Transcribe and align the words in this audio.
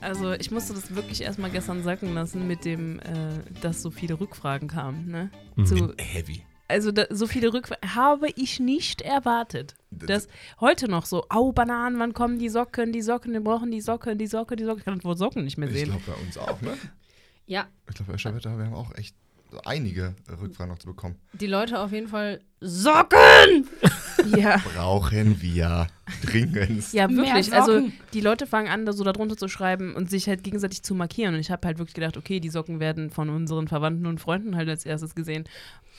Also 0.00 0.32
ich 0.32 0.50
musste 0.50 0.74
das 0.74 0.94
wirklich 0.94 1.20
erstmal 1.22 1.50
gestern 1.50 1.82
sacken 1.82 2.14
lassen 2.14 2.46
mit 2.46 2.64
dem, 2.64 2.98
äh, 3.00 3.04
dass 3.60 3.82
so 3.82 3.90
viele 3.90 4.18
Rückfragen 4.20 4.68
kamen. 4.68 5.08
Ne? 5.08 5.30
Mhm. 5.56 5.66
Zu, 5.66 5.94
Heavy. 5.98 6.42
also 6.68 6.92
da, 6.92 7.06
so 7.10 7.26
viele 7.26 7.52
Rückfragen 7.52 7.94
habe 7.94 8.28
ich 8.36 8.60
nicht 8.60 9.00
erwartet. 9.02 9.74
Das 9.90 10.28
heute 10.60 10.88
noch 10.88 11.06
so, 11.06 11.24
au 11.30 11.52
Bananen, 11.52 11.98
wann 11.98 12.12
kommen 12.14 12.38
die 12.38 12.48
Socken, 12.48 12.92
die 12.92 13.02
Socken, 13.02 13.32
wir 13.32 13.42
brauchen 13.42 13.70
die 13.70 13.80
Socken, 13.80 14.18
die 14.18 14.26
Socken, 14.26 14.56
die 14.56 14.64
Socken. 14.64 14.78
Ich 14.80 14.84
kann 14.84 15.02
wohl 15.04 15.16
Socken 15.16 15.44
nicht 15.44 15.58
mehr 15.58 15.68
Ich 15.68 15.74
sehen. 15.76 15.84
glaube 15.90 16.02
bei 16.06 16.26
uns 16.26 16.36
auch, 16.38 16.60
ne? 16.60 16.76
Ja, 17.46 17.66
Ich 17.88 17.94
glaube, 17.94 18.10
bei 18.12 18.14
Öscherwetter, 18.16 18.58
wir 18.58 18.66
haben 18.66 18.74
auch 18.74 18.94
echt 18.96 19.16
einige 19.64 20.14
Rückfragen 20.40 20.72
noch 20.72 20.78
zu 20.78 20.86
bekommen. 20.86 21.16
die 21.32 21.46
Leute 21.46 21.78
auf 21.80 21.92
jeden 21.92 22.08
Fall 22.08 22.40
Socken! 22.60 23.68
Ja. 24.36 24.56
Brauchen 24.74 25.40
wir 25.40 25.86
dringend. 26.22 26.92
Ja, 26.92 27.08
wirklich. 27.08 27.52
Also 27.52 27.88
die 28.12 28.20
Leute 28.20 28.48
fangen 28.48 28.68
an, 28.68 28.84
da 28.84 28.92
so 28.92 29.04
darunter 29.04 29.36
zu 29.36 29.46
schreiben 29.46 29.94
und 29.94 30.10
sich 30.10 30.28
halt 30.28 30.42
gegenseitig 30.42 30.82
zu 30.82 30.96
markieren. 30.96 31.34
Und 31.34 31.40
ich 31.40 31.52
habe 31.52 31.64
halt 31.66 31.78
wirklich 31.78 31.94
gedacht, 31.94 32.16
okay, 32.16 32.40
die 32.40 32.48
Socken 32.50 32.80
werden 32.80 33.10
von 33.10 33.30
unseren 33.30 33.68
Verwandten 33.68 34.06
und 34.06 34.20
Freunden 34.20 34.56
halt 34.56 34.68
als 34.68 34.84
erstes 34.84 35.14
gesehen. 35.14 35.44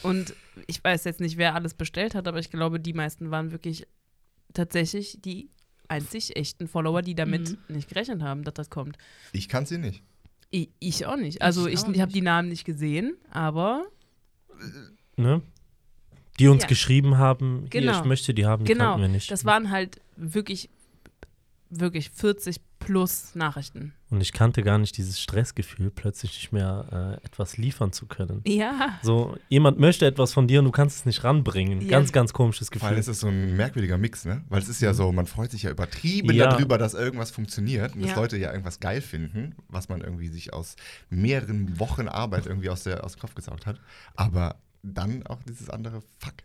Und 0.04 0.36
ich 0.68 0.84
weiß 0.84 1.06
jetzt 1.06 1.22
nicht, 1.22 1.38
wer 1.38 1.56
alles 1.56 1.74
bestellt 1.74 2.14
hat, 2.14 2.28
aber 2.28 2.40
ich 2.40 2.52
glaube, 2.52 2.80
die 2.82 2.94
meisten 2.94 3.32
waren 3.32 3.52
wirklich 3.52 3.88
tatsächlich 4.54 5.20
die 5.22 5.50
einzig 5.88 6.36
echten 6.36 6.68
Follower, 6.68 7.02
die 7.02 7.16
damit 7.16 7.58
nicht 7.70 7.88
gerechnet 7.88 8.22
haben, 8.22 8.44
dass 8.44 8.54
das 8.54 8.70
kommt. 8.70 8.98
Ich 9.32 9.48
kann 9.48 9.66
sie 9.66 9.78
nicht. 9.78 10.04
Ich, 10.52 10.70
ich 10.80 11.06
auch 11.06 11.16
nicht. 11.16 11.42
Also 11.42 11.68
Ich 11.68 11.86
ich, 11.88 12.02
habe 12.02 12.12
die 12.12 12.22
Namen 12.22 12.50
nicht 12.50 12.66
gesehen, 12.66 13.16
aber 13.32 13.86
Ne? 15.16 15.42
Die 16.40 16.48
uns 16.48 16.64
Ja. 16.64 16.68
geschrieben 16.70 17.18
haben, 17.18 17.68
hier, 17.72 17.82
Genau. 17.82 18.00
ich 18.00 18.06
möchte 18.06 18.34
die 18.34 18.46
haben, 18.46 18.64
die 18.64 18.72
genau, 18.74 18.98
wir 18.98 19.10
nicht. 19.10 19.30
das 19.30 19.44
waren 19.46 19.70
halt 19.72 20.00
wirklich, 20.16 20.70
wirklich 21.70 22.10
40 22.10 22.62
plus 22.80 23.36
Nachrichten. 23.36 23.94
Und 24.12 24.22
ich 24.22 24.34
kannte 24.34 24.64
gar 24.64 24.80
nicht 24.80 24.98
dieses 24.98 25.20
Stressgefühl, 25.22 25.92
plötzlich 25.92 26.34
nicht 26.34 26.52
mehr 26.52 27.20
äh, 27.22 27.26
etwas 27.26 27.58
liefern 27.58 27.94
zu 27.94 28.08
können. 28.08 28.42
Ja. 28.48 28.98
So, 29.04 29.38
jemand 29.50 29.80
möchte 29.80 30.06
etwas 30.08 30.34
von 30.34 30.48
dir 30.48 30.60
und 30.60 30.66
du 30.66 30.72
kannst 30.72 30.98
es 30.98 31.06
nicht 31.06 31.24
ranbringen. 31.24 31.82
Ja. 31.82 31.90
Ganz, 31.90 32.12
ganz 32.12 32.34
komisches 32.34 32.70
Vor 32.70 32.82
allem 32.82 32.96
Gefühl. 32.96 33.00
ist 33.02 33.08
es 33.08 33.20
so 33.20 33.28
ein 33.28 33.56
merkwürdiger 33.56 34.00
Mix, 34.00 34.26
ne? 34.26 34.44
Weil 34.50 34.62
es 34.64 34.68
ist 34.70 34.82
ja 34.82 34.96
so, 34.96 35.12
man 35.12 35.28
freut 35.28 35.52
sich 35.52 35.62
ja 35.64 35.70
übertrieben 35.70 36.32
Ja. 36.34 36.48
darüber, 36.50 36.80
dass 36.80 36.96
irgendwas 36.96 37.30
funktioniert 37.30 37.94
und 37.96 38.02
dass 38.02 38.12
Ja. 38.12 38.18
Leute 38.18 38.38
ja 38.38 38.50
irgendwas 38.52 38.80
geil 38.80 39.02
finden, 39.02 39.56
was 39.68 39.90
man 39.90 40.02
irgendwie 40.02 40.30
sich 40.30 40.54
aus 40.54 40.76
mehreren 41.10 41.80
Wochen 41.80 42.08
Arbeit 42.08 42.48
irgendwie 42.48 42.70
aus, 42.72 42.84
der, 42.84 43.04
aus 43.04 43.14
dem 43.16 43.20
Kopf 43.22 43.36
gesaugt 43.36 43.68
hat. 43.68 43.80
Aber 44.16 44.56
dann 44.84 45.26
auch 45.28 45.42
dieses 45.44 45.70
andere 45.70 46.02
Fuck. 46.20 46.36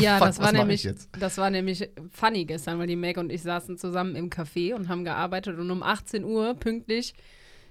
Ja, 0.00 0.18
Fuck, 0.18 0.26
das 0.28 0.38
war 0.40 0.52
nämlich, 0.52 0.88
das 1.18 1.38
war 1.38 1.50
nämlich 1.50 1.90
funny 2.10 2.44
gestern, 2.44 2.78
weil 2.78 2.86
die 2.86 2.96
Meg 2.96 3.18
und 3.18 3.30
ich 3.30 3.42
saßen 3.42 3.78
zusammen 3.78 4.16
im 4.16 4.30
Café 4.30 4.74
und 4.74 4.88
haben 4.88 5.04
gearbeitet 5.04 5.58
und 5.58 5.70
um 5.70 5.82
18 5.82 6.24
Uhr 6.24 6.54
pünktlich 6.54 7.14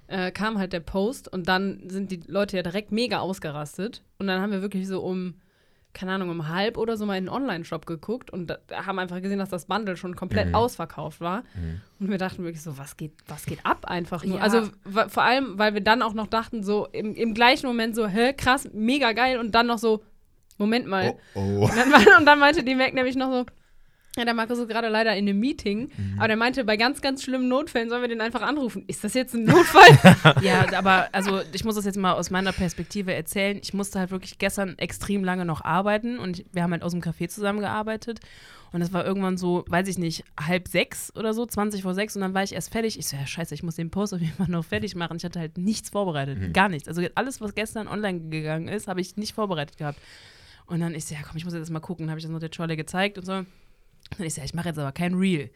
äh, 0.07 0.31
kam 0.31 0.57
halt 0.57 0.73
der 0.73 0.81
Post 0.81 1.31
und 1.31 1.47
dann 1.47 1.89
sind 1.89 2.11
die 2.11 2.21
Leute 2.27 2.57
ja 2.57 2.63
direkt 2.63 2.91
mega 2.91 3.19
ausgerastet 3.19 4.03
und 4.19 4.27
dann 4.27 4.41
haben 4.41 4.51
wir 4.51 4.61
wirklich 4.61 4.87
so 4.87 5.01
um 5.01 5.35
keine 5.95 6.11
Ahnung, 6.11 6.29
um 6.29 6.47
halb 6.49 6.77
oder 6.77 6.97
so 6.97 7.05
mal 7.07 7.17
in 7.17 7.25
den 7.25 7.33
Online-Shop 7.33 7.87
geguckt 7.87 8.29
und 8.29 8.47
da, 8.47 8.57
haben 8.85 8.99
einfach 8.99 9.21
gesehen, 9.21 9.39
dass 9.39 9.49
das 9.49 9.65
Bundle 9.65 9.97
schon 9.97 10.15
komplett 10.15 10.49
Mhm. 10.49 10.55
ausverkauft 10.55 11.21
war. 11.21 11.39
Mhm. 11.55 11.81
Und 11.99 12.11
wir 12.11 12.17
dachten 12.19 12.43
wirklich 12.43 12.61
so, 12.61 12.77
was 12.77 12.97
geht, 12.97 13.13
was 13.27 13.45
geht 13.47 13.65
ab 13.65 13.85
einfach 13.85 14.23
nur? 14.23 14.37
Ja. 14.37 14.43
Also 14.43 14.69
vor 15.07 15.23
allem, 15.23 15.57
weil 15.57 15.73
wir 15.73 15.81
dann 15.81 16.01
auch 16.03 16.13
noch 16.13 16.27
dachten, 16.27 16.61
so 16.61 16.85
im, 16.91 17.15
im 17.15 17.33
gleichen 17.33 17.65
Moment 17.65 17.95
so, 17.95 18.05
hä, 18.07 18.33
krass, 18.33 18.69
mega 18.73 19.13
geil 19.13 19.39
und 19.39 19.55
dann 19.55 19.65
noch 19.67 19.79
so, 19.79 20.03
Moment 20.57 20.85
mal, 20.87 21.15
Oh, 21.33 21.39
oh. 21.39 21.63
und 21.65 21.71
dann, 21.75 21.93
und 22.19 22.25
dann 22.25 22.39
meinte 22.39 22.63
die 22.63 22.75
Mac 22.75 22.93
nämlich 22.93 23.15
noch 23.15 23.31
so, 23.31 23.45
ja, 24.17 24.25
der 24.25 24.33
Markus 24.33 24.57
ist 24.59 24.69
gerade 24.69 24.87
leider 24.89 25.15
in 25.15 25.27
einem 25.27 25.39
Meeting, 25.39 25.89
Mhm. 25.97 26.15
aber 26.17 26.27
der 26.27 26.37
meinte, 26.37 26.63
bei 26.63 26.77
ganz, 26.77 27.01
ganz 27.01 27.23
schlimmen 27.23 27.47
Notfällen 27.49 27.89
sollen 27.89 28.01
wir 28.01 28.07
den 28.09 28.21
einfach 28.21 28.41
anrufen. 28.41 28.83
Ist 28.87 29.03
das 29.03 29.13
jetzt 29.13 29.33
ein 29.33 29.43
Notfall? 29.45 30.35
Ja, 30.41 30.65
aber 30.77 31.09
also 31.11 31.41
ich 31.53 31.63
muss 31.65 31.75
das 31.75 31.85
jetzt 31.85 31.97
mal 31.97 32.13
aus 32.13 32.29
meiner 32.29 32.51
Perspektive 32.51 33.13
erzählen. 33.13 33.59
Ich 33.61 33.73
musste 33.73 33.99
halt 33.99 34.11
wirklich 34.11 34.37
gestern 34.37 34.77
extrem 34.77 35.23
lange 35.23 35.45
noch 35.45 35.63
arbeiten 35.63 36.17
und 36.19 36.43
wir 36.53 36.63
haben 36.63 36.71
halt 36.71 36.83
aus 36.83 36.91
dem 36.93 37.01
Café 37.01 37.27
zusammengearbeitet. 37.27 38.19
Und 38.71 38.81
es 38.81 38.91
war 38.91 39.05
irgendwann 39.05 39.37
so, 39.37 39.63
weiß 39.69 39.87
ich 39.87 39.97
nicht, 39.97 40.25
halb 40.39 40.67
sechs 40.67 41.15
oder 41.15 41.33
so, 41.33 41.45
20 41.45 41.81
vor 41.81 41.93
sechs 41.93 42.15
und 42.15 42.21
dann 42.21 42.33
war 42.33 42.43
ich 42.43 42.53
erst 42.53 42.71
fertig. 42.73 42.99
Ich 42.99 43.07
so, 43.07 43.15
ja, 43.15 43.25
scheiße, 43.25 43.53
ich 43.53 43.63
muss 43.63 43.75
den 43.75 43.89
Post 43.89 44.13
auf 44.13 44.19
jeden 44.19 44.33
Fall 44.33 44.49
noch 44.49 44.65
fertig 44.65 44.95
machen. 44.95 45.15
Ich 45.17 45.23
hatte 45.23 45.39
halt 45.39 45.57
nichts 45.57 45.89
vorbereitet, 45.89 46.53
gar 46.53 46.67
nichts. 46.67 46.87
Also 46.89 47.01
alles, 47.15 47.39
was 47.39 47.55
gestern 47.55 47.87
online 47.87 48.29
gegangen 48.29 48.67
ist, 48.67 48.87
habe 48.89 48.99
ich 48.99 49.15
nicht 49.15 49.33
vorbereitet 49.33 49.77
gehabt. 49.77 49.99
Und 50.65 50.79
dann 50.81 50.93
ist 50.93 51.09
ja, 51.11 51.17
komm, 51.25 51.37
ich 51.37 51.45
muss 51.45 51.53
jetzt 51.53 51.69
mal 51.69 51.79
gucken. 51.79 52.09
Habe 52.09 52.19
ich 52.19 52.25
das 52.25 52.31
noch 52.31 52.39
der 52.39 52.49
Trolle 52.51 52.75
gezeigt 52.75 53.17
und 53.17 53.25
so. 53.25 53.45
Und 54.17 54.25
ich 54.25 54.37
ja, 54.37 54.43
ich 54.43 54.53
mache 54.53 54.69
jetzt 54.69 54.79
aber 54.79 54.91
kein 54.91 55.13
Reel. 55.15 55.49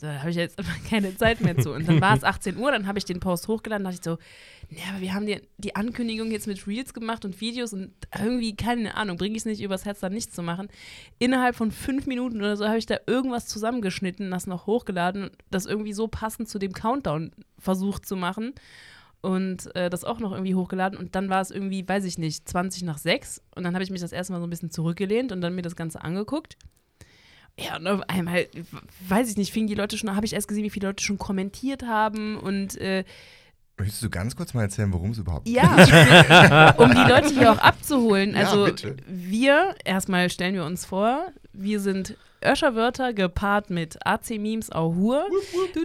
So, 0.00 0.06
da 0.06 0.20
habe 0.20 0.30
ich 0.30 0.36
jetzt 0.36 0.58
keine 0.88 1.14
Zeit 1.16 1.42
mehr 1.42 1.58
zu. 1.58 1.72
Und 1.72 1.86
dann 1.86 2.00
war 2.00 2.16
es 2.16 2.24
18 2.24 2.56
Uhr, 2.56 2.72
dann 2.72 2.86
habe 2.86 2.98
ich 2.98 3.04
den 3.04 3.20
Post 3.20 3.48
hochgeladen, 3.48 3.84
dachte 3.84 3.96
ich 3.96 4.04
so, 4.04 4.18
ja, 4.70 4.92
aber 4.92 5.00
wir 5.02 5.12
haben 5.12 5.26
die, 5.26 5.42
die 5.58 5.76
Ankündigung 5.76 6.30
jetzt 6.30 6.46
mit 6.46 6.66
Reels 6.66 6.94
gemacht 6.94 7.26
und 7.26 7.38
Videos 7.40 7.74
und 7.74 7.92
irgendwie, 8.18 8.56
keine 8.56 8.96
Ahnung, 8.96 9.18
bringe 9.18 9.36
ich 9.36 9.42
es 9.42 9.46
nicht 9.46 9.60
übers 9.60 9.84
Herz, 9.84 10.00
da 10.00 10.08
nichts 10.08 10.34
zu 10.34 10.42
machen. 10.42 10.68
Innerhalb 11.18 11.54
von 11.54 11.70
fünf 11.70 12.06
Minuten 12.06 12.38
oder 12.38 12.56
so 12.56 12.66
habe 12.66 12.78
ich 12.78 12.86
da 12.86 12.96
irgendwas 13.06 13.46
zusammengeschnitten, 13.46 14.30
das 14.30 14.46
noch 14.46 14.66
hochgeladen, 14.66 15.30
das 15.50 15.66
irgendwie 15.66 15.92
so 15.92 16.08
passend 16.08 16.48
zu 16.48 16.58
dem 16.58 16.72
Countdown 16.72 17.32
versucht 17.58 18.06
zu 18.06 18.16
machen 18.16 18.54
und 19.20 19.74
äh, 19.76 19.90
das 19.90 20.04
auch 20.04 20.18
noch 20.18 20.32
irgendwie 20.32 20.54
hochgeladen 20.54 20.98
und 20.98 21.14
dann 21.14 21.28
war 21.28 21.42
es 21.42 21.50
irgendwie, 21.50 21.86
weiß 21.86 22.04
ich 22.04 22.16
nicht, 22.16 22.48
20 22.48 22.84
nach 22.84 22.96
6 22.96 23.42
und 23.54 23.64
dann 23.64 23.74
habe 23.74 23.84
ich 23.84 23.90
mich 23.90 24.00
das 24.00 24.12
erste 24.12 24.32
Mal 24.32 24.38
so 24.38 24.46
ein 24.46 24.50
bisschen 24.50 24.70
zurückgelehnt 24.70 25.30
und 25.30 25.42
dann 25.42 25.54
mir 25.54 25.62
das 25.62 25.76
Ganze 25.76 26.02
angeguckt. 26.02 26.56
Ja, 27.58 27.76
und 27.76 27.86
auf 27.86 28.00
einmal, 28.08 28.46
weiß 29.08 29.30
ich 29.30 29.36
nicht, 29.36 29.52
fingen 29.52 29.66
die 29.66 29.74
Leute 29.74 29.98
schon, 29.98 30.14
habe 30.14 30.24
ich 30.26 30.32
erst 30.32 30.48
gesehen, 30.48 30.64
wie 30.64 30.70
viele 30.70 30.88
Leute 30.88 31.04
schon 31.04 31.18
kommentiert 31.18 31.82
haben 31.82 32.38
und 32.38 32.76
äh, 32.78 33.04
Möchtest 33.78 34.02
du 34.02 34.10
ganz 34.10 34.36
kurz 34.36 34.52
mal 34.52 34.62
erzählen, 34.62 34.92
worum 34.92 35.12
es 35.12 35.18
überhaupt 35.18 35.48
ja, 35.48 36.74
um 36.76 36.90
die 36.90 37.10
Leute 37.10 37.30
hier 37.32 37.50
auch 37.50 37.58
abzuholen. 37.58 38.34
Ja, 38.34 38.40
Also 38.40 38.66
bitte. 38.66 38.96
wir, 39.06 39.74
erstmal 39.86 40.28
stellen 40.28 40.54
wir 40.54 40.66
uns 40.66 40.84
vor, 40.84 41.28
wir 41.54 41.80
sind 41.80 42.14
Öscherwörter 42.42 43.12
gepaart 43.12 43.68
mit 43.70 43.98
AC-Memes 44.06 44.70
Ahur. 44.70 45.26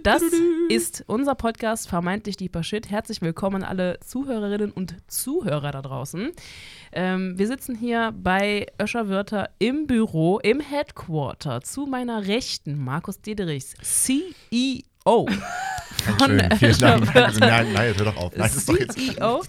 Das 0.02 0.22
ist 0.68 1.04
unser 1.06 1.34
Podcast 1.34 1.88
Vermeintlich 1.88 2.36
Deeper 2.38 2.62
Shit. 2.62 2.90
Herzlich 2.90 3.20
willkommen 3.20 3.62
alle 3.62 4.00
Zuhörerinnen 4.00 4.70
und 4.70 4.96
Zuhörer 5.06 5.70
da 5.70 5.82
draußen. 5.82 6.32
Ähm, 6.92 7.38
wir 7.38 7.46
sitzen 7.46 7.74
hier 7.76 8.14
bei 8.16 8.66
Öscherwörter 8.80 9.50
im 9.58 9.86
Büro, 9.86 10.38
im 10.38 10.60
Headquarter. 10.60 11.60
Zu 11.60 11.84
meiner 11.86 12.26
Rechten 12.26 12.82
Markus 12.82 13.20
Dederichs, 13.20 13.74
CEO. 13.82 14.82
von 16.18 16.40
Schön, 16.40 16.50
vielen 16.58 16.78
Dank. 16.78 17.14
Nein, 17.14 17.72
nein, 17.74 17.94
hör 17.96 18.04
doch 18.06 18.16
auf. 18.16 18.32
Nein, 18.32 18.48
das 18.48 18.56
ist 18.56 18.68
doch 18.68 18.78
jetzt. 18.78 18.98
CEO. 18.98 19.42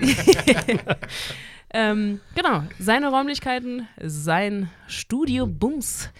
ähm, 1.74 2.20
genau, 2.34 2.62
seine 2.78 3.08
Räumlichkeiten, 3.08 3.86
sein 4.02 4.68
Studio 4.86 5.46
Bums. 5.46 6.10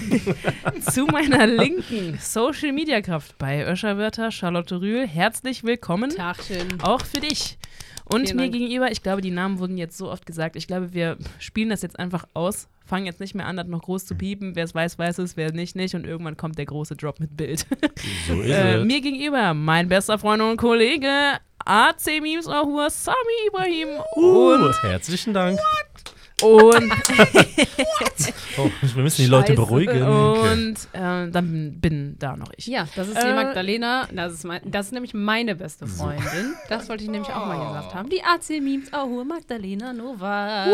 Zu 0.92 1.06
meiner 1.06 1.46
linken 1.46 2.18
Social 2.20 2.72
Media 2.72 3.00
Kraft 3.00 3.38
bei 3.38 3.66
Öscherwörter, 3.66 4.30
Charlotte 4.30 4.80
Rühl. 4.80 5.06
Herzlich 5.06 5.64
willkommen. 5.64 6.10
Tagchen. 6.10 6.80
Auch 6.82 7.00
für 7.04 7.20
dich. 7.20 7.58
Und 8.06 8.26
Vielen 8.26 8.36
mir 8.36 8.42
Dank. 8.42 8.52
gegenüber, 8.52 8.90
ich 8.92 9.02
glaube, 9.02 9.22
die 9.22 9.30
Namen 9.30 9.58
wurden 9.58 9.78
jetzt 9.78 9.96
so 9.96 10.10
oft 10.10 10.26
gesagt. 10.26 10.56
Ich 10.56 10.66
glaube, 10.66 10.92
wir 10.92 11.16
spielen 11.38 11.70
das 11.70 11.80
jetzt 11.80 11.98
einfach 11.98 12.26
aus, 12.34 12.68
fangen 12.84 13.06
jetzt 13.06 13.18
nicht 13.18 13.34
mehr 13.34 13.46
an, 13.46 13.56
das 13.56 13.66
noch 13.66 13.80
groß 13.80 14.04
zu 14.04 14.14
piepen. 14.14 14.54
Wer 14.56 14.64
es 14.64 14.74
weiß, 14.74 14.98
weiß 14.98 15.16
es, 15.18 15.38
wer 15.38 15.52
nicht, 15.52 15.74
nicht. 15.74 15.94
Und 15.94 16.06
irgendwann 16.06 16.36
kommt 16.36 16.58
der 16.58 16.66
große 16.66 16.96
Drop 16.96 17.18
mit 17.18 17.34
Bild. 17.34 17.64
So 18.28 18.40
ist 18.42 18.50
Äh, 18.50 18.74
es. 18.80 18.84
mir 18.84 19.00
gegenüber 19.00 19.54
mein 19.54 19.88
bester 19.88 20.18
Freund 20.18 20.42
und 20.42 20.58
Kollege 20.58 21.08
AC 21.64 22.20
Memes 22.20 22.46
Ahur 22.46 22.90
Sami 22.90 23.16
Ibrahim 23.48 23.88
Uh, 24.16 24.54
und, 24.66 24.82
herzlichen 24.82 25.32
Dank. 25.34 25.58
und, 26.42 26.74
Oh, 28.56 28.70
wir 28.80 29.02
müssen 29.02 29.22
die 29.22 29.26
Leute 29.28 29.48
Scheiße. 29.48 29.56
beruhigen. 29.56 30.02
und 30.02 30.76
äh, 30.92 31.28
dann 31.30 31.78
bin 31.80 32.16
da 32.20 32.36
noch 32.36 32.50
ich. 32.56 32.66
Ja, 32.68 32.86
das 32.94 33.08
ist 33.08 33.16
die 33.20 33.26
Äh, 33.26 33.34
Magdalena. 33.34 34.06
Das 34.12 34.32
ist, 34.32 34.44
mein, 34.44 34.60
das 34.64 34.86
ist 34.86 34.92
nämlich 34.92 35.12
meine 35.14 35.56
beste 35.56 35.86
Freundin. 35.88 36.54
Das 36.68 36.88
wollte 36.88 37.02
ich 37.04 37.10
nämlich 37.10 37.30
auch 37.30 37.46
mal 37.46 37.58
gesagt 37.66 37.94
haben. 37.94 38.08
Die 38.10 38.22
AC-Memes, 38.22 38.90
oh, 38.92 39.24
Magdalena 39.24 39.92
Nova. 39.92 40.66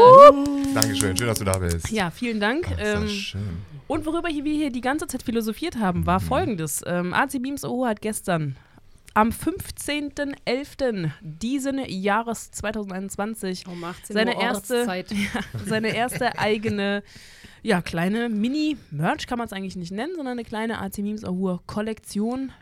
Dankeschön, 0.75 1.17
schön, 1.17 1.27
dass 1.27 1.39
du 1.39 1.45
da 1.47 1.57
bist. 1.59 1.91
Ja, 1.91 2.11
vielen 2.11 2.39
Dank. 2.41 2.67
Ach, 2.67 2.73
ist 2.73 2.81
das 2.81 3.03
Ähm, 3.03 3.09
schön. 3.09 3.41
und 3.87 4.05
worüber 4.07 4.29
wir 4.29 4.53
hier 4.55 4.71
die 4.71 4.81
ganze 4.83 5.07
Zeit 5.07 5.23
philosophiert 5.23 5.77
haben, 5.79 6.05
war 6.07 6.21
folgendes. 6.21 6.83
Ähm, 6.87 7.15
AC 7.15 7.41
Beams 7.41 7.65
Oho 7.65 7.87
hat 7.87 8.03
gestern 8.03 8.57
am 9.15 9.31
15.11. 9.31 11.11
diesen 11.21 11.79
Jahres 11.89 12.51
2021 12.51 13.67
Um 13.67 13.83
18 13.85 14.15
Seine 14.15 14.37
Uhr 14.37 14.43
erste- 14.43 14.75
Ortszeit. 14.79 15.13
seine 15.67 15.95
erste 15.95 16.39
eigene, 16.39 17.03
ja, 17.63 17.83
kleine 17.83 18.29
Mini-Merch 18.29 19.27
kann 19.27 19.39
man 19.39 19.47
es 19.47 19.53
eigentlich 19.53 19.77
nicht 19.77 19.93
nennen, 19.93 20.15
sondern 20.15 20.33
eine 20.33 20.45
kleine 20.45 20.81
AC 20.81 20.99
Memes 20.99 21.25
Ahur 21.25 21.63
Kollektion 21.67 22.53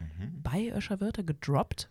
bei 0.43 0.73
Öscher 0.75 1.01
Wörter 1.01 1.23
gedroppt. 1.23 1.89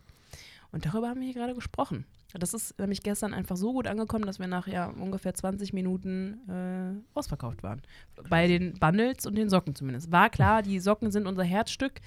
Und 0.72 0.84
darüber 0.86 1.08
haben 1.08 1.20
wir 1.20 1.26
hier 1.26 1.34
gerade 1.40 1.54
gesprochen. 1.54 2.04
Das 2.34 2.52
ist 2.52 2.78
nämlich 2.78 3.02
gestern 3.02 3.32
einfach 3.32 3.56
so 3.56 3.72
gut 3.72 3.86
angekommen, 3.86 4.26
dass 4.26 4.38
wir 4.38 4.46
nach 4.48 4.66
ja, 4.66 4.86
ungefähr 4.88 5.32
20 5.32 5.72
Minuten 5.72 6.40
äh, 6.48 7.16
ausverkauft 7.18 7.62
waren. 7.62 7.80
Bei 8.28 8.46
den 8.46 8.74
Bundles 8.74 9.24
und 9.24 9.34
den 9.36 9.48
Socken 9.48 9.74
zumindest. 9.74 10.12
War 10.12 10.28
klar, 10.28 10.62
die 10.62 10.78
Socken 10.78 11.10
sind 11.10 11.26
unser 11.26 11.42
Herzstück 11.44 12.00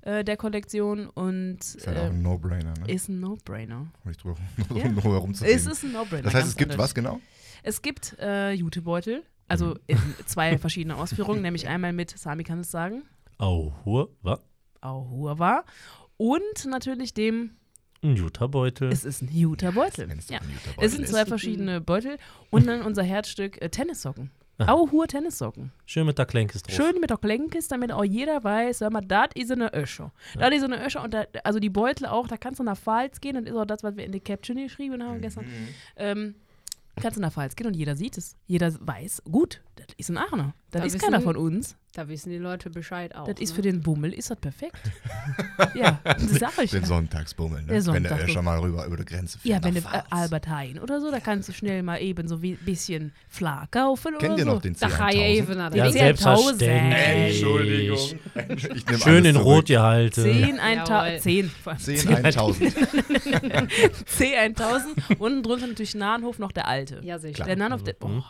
äh, 0.00 0.24
der 0.24 0.38
Kollektion 0.38 1.08
und 1.08 1.58
Ist 1.58 1.86
halt 1.86 1.98
auch 1.98 2.02
äh, 2.04 2.06
ein 2.06 2.22
No-Brainer, 2.22 2.72
ne? 2.78 2.90
ist 2.92 3.08
ein 3.10 3.20
No-Brainer. 3.20 3.86
Nicht 4.04 4.22
drüber 4.24 4.36
Ja. 4.74 4.88
nur 4.88 5.02
herumzureden. 5.02 5.56
Es 5.56 5.66
ist 5.66 5.84
ein 5.84 5.92
No-Brainer. 5.92 6.22
das 6.22 6.34
heißt, 6.34 6.48
es 6.48 6.56
gibt 6.56 6.70
eindeutig. 6.72 6.84
was 6.84 6.94
genau? 6.94 7.20
Es 7.62 7.82
gibt 7.82 8.16
äh, 8.18 8.52
Jutebeutel, 8.52 9.24
also 9.46 9.76
in 9.86 9.98
zwei 10.26 10.56
verschiedene 10.56 10.96
Ausführungen, 10.96 11.42
nämlich 11.42 11.68
einmal 11.68 11.92
mit, 11.92 12.16
Sami 12.16 12.44
kann 12.44 12.60
es 12.60 12.70
sagen, 12.70 13.02
Oh, 13.38 13.72
was? 14.22 14.40
Ahuava 14.80 15.64
und 16.16 16.64
natürlich 16.66 17.12
dem, 17.12 17.56
Ein 18.02 18.16
Jutebeutel. 18.16 18.90
es 18.92 19.04
ist 19.04 19.22
ein 19.22 19.28
Jutebeutel. 19.32 20.08
Ja. 20.28 20.40
Jutebeutel 20.40 20.84
Es 20.84 20.92
sind 20.92 21.08
zwei 21.08 21.24
verschiedene 21.24 21.80
Beutel 21.80 22.18
und 22.50 22.66
dann 22.66 22.82
unser 22.82 23.02
Herzstück 23.02 23.60
äh, 23.62 23.68
Tennissocken. 23.68 24.30
Ah. 24.58 24.72
Auhur 24.72 25.06
Tennissocken. 25.06 25.70
Schön 25.84 26.06
mit 26.06 26.16
der 26.16 26.24
Klenkis 26.24 26.62
drauf. 26.62 26.74
Schön 26.74 26.98
mit 26.98 27.10
der 27.10 27.18
Klenkis, 27.18 27.68
damit 27.68 27.92
auch 27.92 28.04
jeder 28.04 28.42
weiß, 28.42 28.78
sag 28.78 28.90
mal, 28.90 29.02
das 29.02 29.28
ist 29.34 29.52
eine 29.52 29.74
Ösche. 29.74 30.10
Das 30.38 30.54
ist 30.54 30.62
eine 30.62 30.84
Ösche 30.84 31.00
und 31.00 31.12
da, 31.12 31.24
also 31.44 31.58
die 31.58 31.68
Beutel 31.68 32.06
auch, 32.06 32.26
da 32.26 32.38
kannst 32.38 32.60
du 32.60 32.64
nach 32.64 32.78
Pfalz 32.78 33.20
gehen, 33.20 33.34
das 33.34 33.44
ist 33.44 33.54
auch 33.54 33.66
das, 33.66 33.82
was 33.82 33.96
wir 33.96 34.04
in 34.04 34.12
die 34.12 34.20
Caption 34.20 34.56
geschrieben 34.56 35.02
haben 35.02 35.20
gestern. 35.20 35.44
Mhm. 35.44 35.68
Ähm, 35.96 36.34
kannst 36.98 37.18
du 37.18 37.20
nach 37.20 37.32
Pfalz 37.32 37.54
gehen 37.54 37.66
und 37.66 37.74
jeder 37.74 37.96
sieht 37.96 38.16
es. 38.16 38.34
Jeder 38.46 38.72
weiß, 38.80 39.24
gut, 39.30 39.62
das 39.74 39.86
ist 39.98 40.08
ein 40.08 40.16
Aachener. 40.16 40.54
Das 40.70 40.80
Da 40.80 40.86
ist 40.86 40.98
keiner 40.98 41.20
von 41.20 41.36
uns. 41.36 41.76
Da 41.96 42.06
wissen 42.08 42.28
die 42.28 42.36
Leute 42.36 42.68
Bescheid 42.68 43.14
auch. 43.16 43.26
Das 43.26 43.40
ist 43.40 43.48
ne? 43.50 43.54
für 43.56 43.62
den 43.62 43.80
Bummel, 43.80 44.12
ist 44.12 44.30
das 44.30 44.38
perfekt. 44.38 44.76
ja, 45.74 45.98
das 46.04 46.24
sag 46.38 46.58
ich. 46.62 46.70
Den 46.70 46.84
Sonntagsbummel, 46.84 47.60
ne? 47.62 47.66
Der 47.68 47.74
Wenn 47.76 47.82
Sonntag- 47.82 48.18
der 48.18 48.28
schon 48.28 48.44
mal 48.44 48.58
rüber 48.58 48.84
über 48.84 48.98
die 48.98 49.06
Grenze 49.06 49.38
fährt. 49.38 49.64
Ja, 49.64 49.64
wenn 49.66 49.74
du 49.74 49.80
äh. 49.80 50.02
Albert 50.10 50.46
Heijn 50.46 50.78
oder 50.78 51.00
so, 51.00 51.10
da 51.10 51.20
kannst 51.20 51.48
du 51.48 51.54
schnell 51.54 51.82
mal 51.82 51.96
eben 52.02 52.28
so 52.28 52.36
ein 52.36 52.58
bisschen 52.66 53.12
Fla 53.30 53.66
kaufen 53.70 54.08
oder 54.14 54.18
Kennt 54.26 54.38
ihr 54.38 54.44
so. 54.44 54.50
noch 54.52 54.60
den 54.60 54.76
Da 54.78 54.88
kann 54.90 55.08
ich 55.08 55.16
C1000? 55.16 55.22
even 55.42 55.56
nach 55.58 55.74
Ja, 55.74 55.86
Die 55.86 55.92
selbstverständlich. 55.92 56.68
Entschuldigung. 57.40 57.98
Ich 58.74 59.02
Schön 59.02 59.24
in. 59.24 59.36
Rot 59.36 59.64
gehalten. 59.66 60.22
10, 60.22 60.58
1000, 60.60 60.88
Jawohl. 60.88 61.18
10, 61.20 61.50
10, 61.78 62.08
1000. 62.26 62.74
C1000. 64.06 65.16
Unten 65.18 65.42
drunter 65.42 65.66
natürlich 65.66 65.94
Nahenhof 65.94 66.38
noch 66.38 66.52
der 66.52 66.68
alte. 66.68 67.00
Ja, 67.02 67.18
sicher. 67.18 67.44
Der 67.44 67.56
Nahenhof, 67.56 67.82
der, 67.84 67.94
Mhm. 68.02 68.18
oh, 68.18 68.22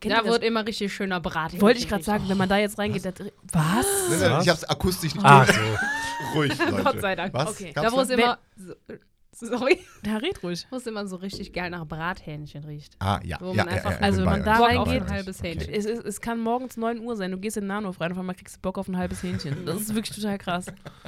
kennt 0.00 0.14
Da 0.14 0.24
wird 0.24 0.42
immer 0.44 0.66
richtig 0.66 0.92
schöner 0.92 1.20
Brat. 1.20 1.60
Wollte 1.60 1.78
ich 1.80 1.88
gerade 1.88 2.02
sagen, 2.02 2.24
wenn 2.28 2.36
man 2.38 2.48
da 2.48 2.56
jetzt 2.58 2.78
reingeht, 2.78 3.04
das, 3.04 3.14
was? 3.52 3.86
Nein, 4.10 4.20
nein, 4.20 4.42
Ich 4.42 4.48
hab's 4.48 4.64
akustisch 4.64 5.14
nicht 5.14 5.24
Ach 5.24 5.46
durch. 5.46 5.56
so. 5.56 5.62
Ruhig, 6.38 6.58
Leute. 6.70 6.82
Gott 6.82 7.00
sei 7.00 7.16
Dank. 7.16 7.34
Was? 7.34 7.48
Okay. 7.50 7.72
Gab's 7.72 7.90
Da, 7.90 7.96
wo 7.96 8.00
es 8.00 8.10
immer. 8.10 8.38
So, 8.56 9.46
sorry. 9.56 9.80
Da 10.02 10.16
red 10.18 10.42
ruhig. 10.42 10.66
Wo 10.70 10.76
es 10.76 10.86
immer 10.86 11.06
so 11.06 11.16
richtig 11.16 11.52
geil 11.52 11.70
nach 11.70 11.86
Brathähnchen 11.86 12.64
riecht. 12.64 12.94
Ah, 12.98 13.20
ja. 13.24 13.38
Wo 13.40 13.52
ja, 13.52 13.64
man 13.64 13.68
ja, 13.68 13.72
einfach- 13.72 13.90
ja, 13.92 13.98
also 14.00 14.18
wenn 14.18 14.24
man 14.26 14.44
da 14.44 14.58
bei 14.58 14.78
ein 14.78 15.08
halbes 15.10 15.42
Hähnchen. 15.42 15.72
Es, 15.72 15.84
ist, 15.86 16.04
es 16.04 16.20
kann 16.20 16.40
morgens 16.40 16.76
9 16.76 17.00
Uhr 17.00 17.16
sein, 17.16 17.30
du 17.30 17.38
gehst 17.38 17.56
in 17.56 17.62
den 17.64 17.68
Nahenhof 17.68 18.00
rein, 18.00 18.12
auf 18.12 18.18
einmal 18.18 18.34
kriegst 18.34 18.56
du 18.56 18.60
Bock 18.60 18.76
auf 18.76 18.88
ein 18.88 18.96
halbes 18.98 19.22
Hähnchen. 19.22 19.64
Das 19.64 19.80
ist 19.80 19.94
wirklich 19.94 20.14
total 20.14 20.36
krass. 20.36 20.66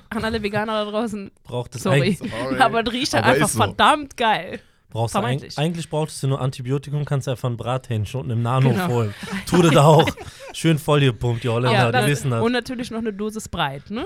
An 0.08 0.24
alle 0.24 0.42
Veganer 0.42 0.84
da 0.84 0.90
draußen, 0.90 1.30
Braucht 1.42 1.74
es 1.74 1.82
sorry. 1.82 2.14
Sorry. 2.14 2.58
Aber 2.58 2.82
es 2.86 2.92
riecht 2.92 3.12
halt 3.12 3.24
einfach 3.24 3.48
so. 3.48 3.58
verdammt 3.58 4.16
geil. 4.16 4.60
Brauchst 4.92 5.14
du 5.14 5.18
eig 5.18 5.22
Vermeintlich. 5.22 5.58
eigentlich 5.58 5.90
brauchtest 5.90 6.22
du 6.22 6.28
nur 6.28 6.40
Antibiotikum, 6.40 7.04
kannst 7.04 7.26
du 7.26 7.32
einfach 7.32 7.48
ein 7.50 7.56
Brathähnchen 7.56 8.20
unten 8.20 8.32
im 8.32 8.42
Nano 8.42 8.70
Genau. 8.70 8.88
holen. 8.88 9.14
Tu 9.46 9.62
das 9.62 9.76
auch. 9.76 10.08
Schön 10.52 10.78
vollgepumpt, 10.78 11.42
die 11.44 11.48
Holländer, 11.48 11.90
das- 11.92 12.04
die 12.04 12.10
wissen 12.10 12.30
das. 12.30 12.42
Und 12.42 12.52
natürlich 12.52 12.90
noch 12.90 12.98
eine 13.00 13.12
Dosis 13.12 13.48
Breit, 13.48 13.90
ne? 13.90 14.04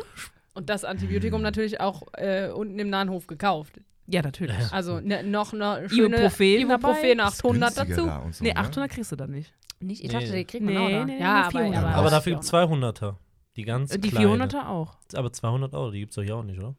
Und 0.55 0.71
das 0.71 0.85
Antibiotikum 0.85 1.43
natürlich 1.43 1.81
auch 1.81 2.03
äh, 2.17 2.49
unten 2.49 2.79
im 2.79 2.89
Nahenhof 2.89 3.27
gekauft. 3.27 3.75
Ja, 4.07 4.23
natürlich. 4.23 4.57
Also 4.73 5.01
ne, 5.01 5.23
noch 5.25 5.53
eine 5.53 5.89
schöne 5.89 6.17
Ibuprofen 6.17 6.47
Ibuprofen 6.61 7.19
dabei. 7.19 7.23
800 7.25 7.75
Günstiger 7.75 7.97
dazu. 7.97 8.07
da 8.07 8.33
so, 8.33 8.45
Nee, 8.45 8.53
ne? 8.53 8.57
800 8.57 8.91
kriegst 8.93 9.13
du 9.13 9.17
dann 9.17 9.31
nicht. 9.33 9.53
Nicht, 9.81 10.03
ich 10.05 10.11
Nee. 10.13 10.19
dachte, 10.21 10.33
die 10.33 10.45
kriegt 10.45 10.65
Nee, 10.65 10.73
man 10.75 10.83
auch. 10.83 10.89
nee, 10.89 10.99
noch. 11.01 11.07
nee, 11.07 11.21
ja, 11.21 11.35
aber, 11.43 11.51
400. 11.51 11.85
aber, 11.85 11.95
Aber 11.97 12.11
dafür 12.11 12.33
gibt 12.33 12.45
es 12.45 12.51
200er. 12.53 13.17
Die 13.57 13.65
ganz 13.65 13.91
Die 13.91 14.11
kleine. 14.11 14.27
400er 14.45 14.69
auch. 14.69 14.97
Aber 15.15 15.33
200 15.33 15.75
Euro, 15.75 15.91
die 15.91 15.99
gibt 16.01 16.11
es 16.13 16.17
doch 16.17 16.23
hier 16.23 16.37
auch 16.37 16.43
nicht, 16.45 16.59
oder? 16.59 16.75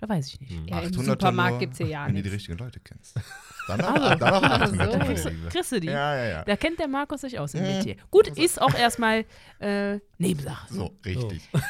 Da 0.00 0.08
weiß 0.08 0.26
ich 0.28 0.40
nicht. 0.40 0.50
Hm. 0.52 0.66
Ja, 0.68 0.80
im 0.80 0.90
800er 0.92 1.04
Supermarkt 1.04 1.58
gibt 1.58 1.72
es 1.72 1.78
hier 1.78 1.88
ja 1.88 2.06
Wenn 2.06 2.14
du 2.14 2.22
die 2.22 2.28
richtigen 2.28 2.56
Leute 2.58 2.80
kennst. 2.80 3.14
Dann 3.68 3.80
auch, 3.82 3.94
Also. 3.94 4.14
dann 4.16 4.32
auch 4.34 4.42
800er, 4.42 4.60
Also. 4.60 4.74
mein 4.76 5.06
Kriegst 5.08 5.24
du, 5.24 5.28
Lieber. 5.30 5.48
kriegst 5.50 5.72
du 5.72 5.80
die? 5.80 5.86
Ja, 5.88 6.16
ja, 6.16 6.24
ja. 6.30 6.44
Da 6.44 6.56
kennt 6.56 6.78
der 6.78 6.88
Markus 6.88 7.20
sich 7.22 7.38
aus 7.38 7.52
im 7.54 7.60
Mhm. 7.62 7.66
Metier. 7.66 7.96
Gut, 8.10 8.28
ist 8.28 8.62
auch 8.62 8.72
erstmal 8.74 9.24
äh, 9.60 9.98
Nebensache. 10.18 10.72
So, 10.72 10.90
richtig. 11.04 11.48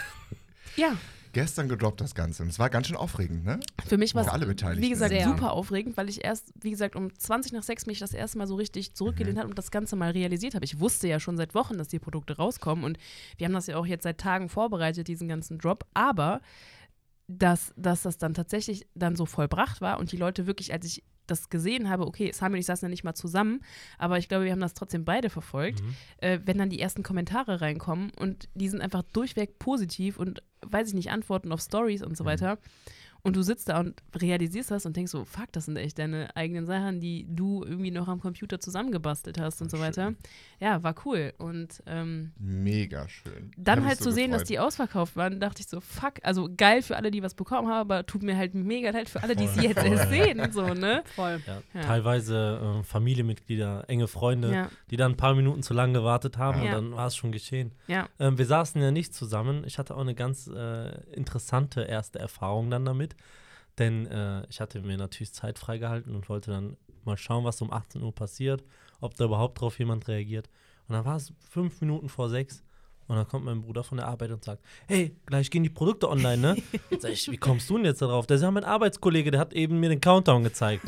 Ja, 0.77 0.97
Gestern 1.35 1.69
gedroppt 1.69 2.01
das 2.01 2.15
Ganze. 2.15 2.43
Und 2.43 2.49
es 2.49 2.59
war 2.59 2.71
ganz 2.71 2.87
schön 2.87 2.97
aufregend, 2.97 3.45
ne? 3.45 3.61
für 3.87 3.99
mich 3.99 4.15
war 4.15 4.25
Für 4.25 4.33
alle 4.33 4.47
Beteiligten. 4.47 4.83
wie 4.83 4.89
gesagt, 4.91 5.11
Sehr. 5.13 5.25
super 5.25 5.53
aufregend, 5.53 5.97
weil 5.97 6.09
ich 6.09 6.25
erst, 6.25 6.53
wie 6.63 6.71
gesagt, 6.71 6.97
um 6.97 7.15
20 7.17 7.53
nach 7.53 7.63
6 7.63 7.85
mich 7.87 7.99
das 7.99 8.15
erste 8.15 8.39
Mal 8.39 8.47
so 8.47 8.55
richtig 8.57 8.95
zurückgelehnt 8.95 9.37
Mhm. 9.37 9.41
habe 9.41 9.49
und 9.51 9.59
das 9.59 9.71
Ganze 9.71 9.95
mal 9.95 10.11
realisiert 10.11 10.55
habe. 10.55 10.65
Ich 10.65 10.81
wusste 10.81 11.07
ja 11.07 11.21
schon 11.21 11.37
seit 11.37 11.55
Wochen, 11.55 11.77
dass 11.77 11.89
die 11.89 11.99
Produkte 11.99 12.37
rauskommen 12.39 12.83
und 12.83 12.99
wir 13.37 13.47
haben 13.47 13.53
das 13.53 13.67
ja 13.67 13.77
auch 13.77 13.87
jetzt 13.87 14.05
seit 14.05 14.19
Tagen 14.19 14.49
vorbereitet, 14.49 15.07
diesen 15.07 15.29
ganzen 15.29 15.59
Drop, 15.59 15.85
aber 15.93 16.41
dass, 17.29 17.73
dass 17.77 18.03
das 18.03 18.19
dann 18.19 18.35
tatsächlich 18.35 18.87
dann 18.95 19.15
so 19.15 19.27
vollbracht 19.27 19.81
war 19.81 19.99
und 20.01 20.11
die 20.13 20.17
Leute 20.17 20.47
wirklich, 20.47 20.73
als 20.73 20.87
ich 20.87 21.05
das 21.27 21.51
gesehen 21.51 21.91
habe, 21.91 22.07
okay, 22.07 22.33
Sami 22.33 22.55
und 22.55 22.61
ich 22.61 22.65
saßen 22.67 22.87
ja 22.87 22.91
nicht 22.91 23.05
mal 23.05 23.13
zusammen, 23.15 23.61
aber 23.99 24.17
ich 24.17 24.29
glaube, 24.29 24.45
wir 24.47 24.53
haben 24.53 24.61
das 24.61 24.73
trotzdem 24.73 25.05
beide 25.05 25.29
verfolgt, 25.29 25.83
Mhm. 25.83 25.95
äh, 26.19 26.41
wenn 26.47 26.57
dann 26.57 26.71
die 26.71 26.81
ersten 26.81 27.03
Kommentare 27.03 27.61
reinkommen 27.61 28.11
und 28.19 28.49
die 28.55 28.71
sind 28.71 28.81
einfach 28.81 29.03
durchweg 29.03 29.59
positiv 29.59 30.19
und, 30.19 30.43
weiß 30.63 30.89
ich 30.89 30.95
nicht, 30.95 31.11
Antworten 31.11 31.53
auf 31.53 31.61
Stories 31.61 32.03
und 32.03 32.17
so 32.17 32.25
Mhm. 32.25 32.29
weiter. 32.29 32.59
Und 33.23 33.35
du 33.37 33.43
sitzt 33.43 33.69
da 33.69 33.81
und 33.81 34.01
realisierst 34.15 34.71
das 34.71 34.87
und 34.87 34.97
denkst 34.97 35.11
so, 35.13 35.25
fuck, 35.25 35.51
das 35.53 35.65
sind 35.67 35.77
echt 35.77 35.99
deine 35.99 36.35
eigenen 36.37 36.67
Sachen, 36.67 37.01
die 37.01 37.27
du 37.29 37.65
irgendwie 37.65 37.91
noch 37.91 38.09
am 38.09 38.21
Computer 38.21 38.61
zusammengebastelt 38.61 39.39
hast 39.41 39.61
und 39.61 39.71
so 39.71 39.81
weiter. 39.81 40.15
Ja, 40.61 40.83
war 40.83 40.95
cool. 41.05 41.33
Und 41.39 41.83
ähm, 41.87 42.33
Mega 42.39 43.09
schön. 43.09 43.51
dann 43.57 43.85
halt 43.85 43.99
so 43.99 44.05
zu 44.05 44.13
sehen, 44.13 44.31
dass 44.31 44.45
die 44.45 44.59
ausverkauft 44.59 45.17
waren, 45.17 45.41
dachte 45.41 45.61
ich 45.61 45.69
so, 45.69 45.81
fuck, 45.81 46.15
also 46.23 46.49
geil 46.57 46.81
für 46.83 46.97
alle, 46.97 47.11
die 47.11 47.23
was 47.23 47.35
bekommen 47.35 47.69
haben, 47.69 47.91
aber 47.91 48.07
tut 48.07 48.23
mir 48.23 48.37
halt 48.37 48.55
mega 48.55 48.91
leid 48.91 49.09
für 49.09 49.23
alle, 49.23 49.35
die 49.37 49.45
es 49.45 49.55
Voll. 49.55 49.65
jetzt 49.65 49.85
erst 49.85 50.09
sehen, 50.11 50.53
so, 50.53 50.73
ne? 50.75 51.03
Voll. 51.17 51.41
Ja, 51.47 51.61
Ja. 51.75 51.81
Teilweise 51.83 52.79
äh, 52.81 52.83
Familienmitglieder, 52.85 53.85
enge 53.89 54.07
Freunde, 54.09 54.53
Ja, 54.53 54.69
die 54.91 54.97
dann 54.97 55.13
ein 55.13 55.17
paar 55.17 55.35
Minuten 55.35 55.63
zu 55.63 55.75
lange 55.75 55.93
gewartet 55.95 56.39
haben 56.39 56.63
Ja. 56.63 56.77
und 56.77 56.91
dann 56.91 56.93
war 56.97 57.07
es 57.09 57.17
schon 57.17 57.33
geschehen. 57.33 57.73
ja. 57.89 58.09
Ähm, 58.21 58.39
wir 58.39 58.47
saßen 58.47 58.81
ja 58.81 58.91
nicht 58.91 59.13
zusammen. 59.15 59.65
Ich 59.67 59.79
hatte 59.79 59.97
auch 59.97 60.01
eine 60.01 60.15
ganz 60.15 60.47
äh, 60.47 60.91
interessante 61.13 61.83
erste 61.83 62.19
Erfahrung 62.19 62.71
dann 62.71 62.85
damit. 62.85 63.08
Denn 63.79 64.07
äh, 64.07 64.45
ich 64.49 64.61
hatte 64.61 64.81
mir 64.81 64.97
natürlich 64.97 65.33
Zeit 65.33 65.59
freigehalten 65.59 66.15
und 66.15 66.29
wollte 66.29 66.51
dann 66.51 66.77
mal 67.05 67.17
schauen, 67.17 67.45
was 67.45 67.63
um 67.63 67.73
18 67.73 68.03
Uhr 68.03 68.15
passiert, 68.15 68.65
ob 69.01 69.15
da 69.15 69.25
überhaupt 69.25 69.61
drauf 69.61 69.79
jemand 69.79 70.09
reagiert. 70.09 70.49
Und 70.89 70.95
dann 70.95 71.05
war 71.05 71.17
es 71.17 71.33
fünf 71.51 71.81
Minuten 71.81 72.09
vor 72.09 72.29
sechs. 72.29 72.63
Und 73.07 73.17
dann 73.17 73.27
kommt 73.27 73.47
mein 73.47 73.63
Bruder 73.63 73.83
von 73.85 73.97
der 73.97 74.07
Arbeit 74.07 74.31
und 74.33 74.45
sagt, 74.45 74.63
hey, 74.87 75.17
gleich 75.25 75.51
gehen 75.51 75.63
die 75.63 75.71
Produkte 75.71 76.11
online, 76.11 76.37
ne? 76.37 76.57
Sag 76.99 77.13
ich, 77.13 77.31
wie 77.31 77.39
kommst 77.39 77.71
du 77.71 77.77
denn 77.77 77.87
jetzt 77.87 78.03
darauf? 78.03 78.27
Der 78.27 78.37
ist 78.37 78.43
ja 78.43 78.51
mein 78.51 78.65
Arbeitskollege, 78.65 79.31
der 79.31 79.41
hat 79.41 79.55
eben 79.55 79.81
mir 79.81 79.89
den 79.89 80.01
Countdown 80.01 80.45
gezeigt. 80.45 80.85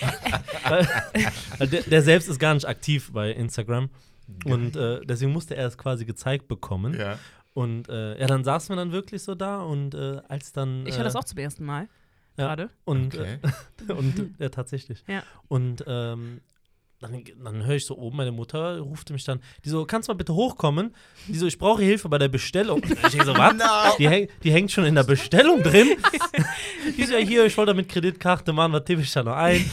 der, 1.60 1.82
der 1.82 2.02
selbst 2.02 2.28
ist 2.28 2.38
gar 2.38 2.52
nicht 2.52 2.66
aktiv 2.66 3.10
bei 3.10 3.30
Instagram. 3.30 3.88
Und 4.44 4.76
äh, 4.76 5.00
deswegen 5.06 5.32
musste 5.32 5.56
er 5.56 5.66
es 5.66 5.78
quasi 5.78 6.04
gezeigt 6.04 6.48
bekommen. 6.48 6.98
Ja. 6.98 7.18
Und 7.56 7.88
äh, 7.88 8.20
ja, 8.20 8.26
dann 8.26 8.44
saßen 8.44 8.68
wir 8.74 8.76
dann 8.76 8.92
wirklich 8.92 9.22
so 9.22 9.34
da 9.34 9.62
und 9.62 9.94
äh, 9.94 10.20
als 10.28 10.52
dann. 10.52 10.86
Ich 10.86 10.92
äh, 10.94 10.98
höre 10.98 11.04
das 11.04 11.16
auch 11.16 11.24
zum 11.24 11.38
ersten 11.38 11.64
Mal. 11.64 11.88
ja. 12.36 12.48
Gerade. 12.48 12.68
Und, 12.84 13.14
Okay. 13.14 13.38
äh, 13.88 13.92
und 13.94 14.34
ja, 14.38 14.50
tatsächlich. 14.50 15.02
Ja. 15.08 15.22
Und 15.48 15.82
ähm, 15.86 16.42
dann, 17.00 17.22
dann 17.44 17.66
höre 17.66 17.76
ich 17.76 17.84
so 17.84 17.96
oben, 17.98 18.16
meine 18.16 18.32
Mutter 18.32 18.78
rufte 18.78 19.12
mich 19.12 19.24
dann, 19.24 19.40
die 19.64 19.68
so, 19.68 19.84
kannst 19.84 20.08
du 20.08 20.12
mal 20.12 20.16
bitte 20.16 20.34
hochkommen? 20.34 20.94
Die 21.28 21.36
so, 21.36 21.46
ich 21.46 21.58
brauche 21.58 21.82
Hilfe 21.82 22.08
bei 22.08 22.16
der 22.18 22.28
Bestellung. 22.28 22.82
Und 22.82 23.14
ich 23.14 23.22
so, 23.22 23.36
was? 23.36 23.96
Die, 23.98 24.08
häng, 24.08 24.28
die 24.42 24.50
hängt 24.50 24.72
schon 24.72 24.84
in 24.86 24.94
der 24.94 25.02
Bestellung 25.04 25.62
drin. 25.62 25.88
die 26.96 27.04
so, 27.04 27.12
ja 27.14 27.18
hier, 27.18 27.44
ich 27.44 27.56
wollte 27.56 27.72
da 27.72 27.76
mit 27.76 27.88
Kreditkarte 27.88 28.52
machen, 28.52 28.72
was 28.72 28.84
tippe 28.84 29.02
ich 29.02 29.12
da 29.12 29.22
noch 29.22 29.34
ein? 29.36 29.64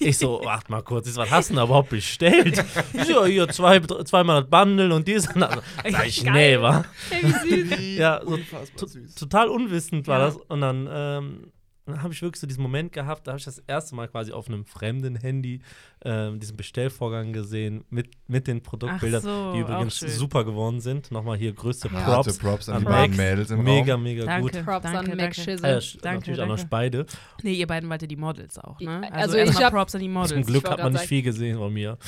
Ich 0.00 0.18
so, 0.18 0.40
warte 0.42 0.72
mal 0.72 0.82
kurz, 0.82 1.14
was 1.16 1.30
hast 1.30 1.50
du 1.50 1.52
denn 1.52 1.58
da 1.58 1.64
überhaupt 1.64 1.90
bestellt? 1.90 2.64
Die 2.92 3.04
so, 3.04 3.20
ja, 3.20 3.26
hier, 3.26 3.48
zwei, 3.48 3.78
zweimal 3.78 4.40
das 4.42 4.50
Bundle 4.50 4.92
und 4.92 5.06
dies 5.06 5.32
und 5.32 5.40
das. 5.40 5.58
Sag 5.88 6.06
ich, 6.08 6.24
nee, 6.24 6.60
wa? 6.60 6.84
Hey. 7.10 7.96
Ja, 7.96 8.20
so 8.24 8.86
total 9.16 9.48
unwissend 9.48 10.08
war 10.08 10.18
Ja. 10.18 10.24
das. 10.26 10.36
Und 10.48 10.60
dann, 10.60 10.88
ähm, 10.90 11.52
dann 11.86 12.02
habe 12.02 12.12
ich 12.14 12.22
wirklich 12.22 12.40
so 12.40 12.46
diesen 12.46 12.62
Moment 12.62 12.92
gehabt, 12.92 13.26
da 13.26 13.32
habe 13.32 13.38
ich 13.38 13.44
das 13.44 13.58
erste 13.66 13.94
Mal 13.94 14.08
quasi 14.08 14.32
auf 14.32 14.48
einem 14.48 14.64
fremden 14.64 15.16
Handy 15.16 15.60
ähm, 16.04 16.40
diesen 16.40 16.56
Bestellvorgang 16.56 17.32
gesehen 17.32 17.84
mit, 17.90 18.10
mit 18.26 18.46
den 18.46 18.62
Produktbildern, 18.62 19.22
so, 19.22 19.52
die 19.54 19.60
übrigens 19.60 19.98
super 20.00 20.44
geworden 20.44 20.80
sind. 20.80 21.10
Nochmal 21.10 21.36
hier 21.38 21.52
größte 21.52 21.88
Ja. 21.88 21.94
Harte 22.06 22.30
Props. 22.30 22.38
Props 22.38 22.68
an 22.68 22.74
an 22.76 22.80
die 22.82 22.86
beiden 22.86 23.16
Max. 23.16 23.16
Mädels 23.16 23.50
im 23.50 23.62
Mega, 23.62 23.94
Raum. 23.94 24.02
mega 24.02 24.24
Danke. 24.24 24.52
gut. 24.52 24.64
Props 24.64 24.82
Danke, 24.82 24.98
an 24.98 25.06
Mac 25.08 25.18
danke. 25.18 25.34
Schissel. 25.34 25.64
Äh, 25.64 25.76
sch- 25.78 25.98
Danke, 26.02 26.18
natürlich 26.20 26.40
auch 26.40 26.46
noch 26.46 26.56
danke. 26.56 26.70
beide. 26.70 27.06
Nee, 27.42 27.52
ihr 27.54 27.66
beiden 27.66 27.88
wart 27.90 28.02
ja 28.02 28.08
die 28.08 28.16
Models 28.16 28.58
auch, 28.58 28.80
ne? 28.80 29.02
Also 29.12 29.14
Also, 29.22 29.36
erstmal 29.36 29.64
hab- 29.64 29.72
Props 29.72 29.94
an 29.94 30.00
die 30.00 30.08
Models. 30.08 30.30
Zum 30.32 30.42
Glück 30.44 30.68
hat 30.68 30.78
man 30.78 30.92
nicht 30.92 30.98
sagen. 31.00 31.08
viel 31.08 31.22
gesehen 31.22 31.58
von 31.58 31.72
mir. 31.72 31.98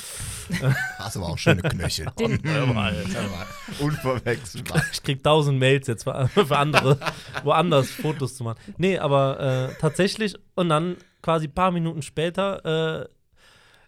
Hast 0.98 1.16
aber 1.16 1.26
auch 1.26 1.38
schöne 1.38 1.62
Knöchel. 1.62 2.06
Den- 2.18 2.40
Hör 2.44 2.66
mal, 2.66 2.92
hör 2.94 3.22
mal. 3.30 3.46
Unverwechselbar. 3.80 4.82
Ich 4.92 5.02
krieg 5.02 5.22
tausend 5.22 5.58
Mails 5.58 5.86
jetzt 5.86 6.04
für, 6.04 6.28
für 6.28 6.56
andere, 6.58 6.98
woanders 7.42 7.90
Fotos 7.90 8.36
zu 8.36 8.44
machen. 8.44 8.58
Nee, 8.76 8.98
aber 8.98 9.70
äh, 9.70 9.74
tatsächlich, 9.80 10.34
und 10.54 10.68
dann 10.68 10.96
quasi 11.22 11.46
ein 11.46 11.54
paar 11.54 11.70
Minuten 11.70 12.02
später 12.02 13.02
äh, 13.04 13.08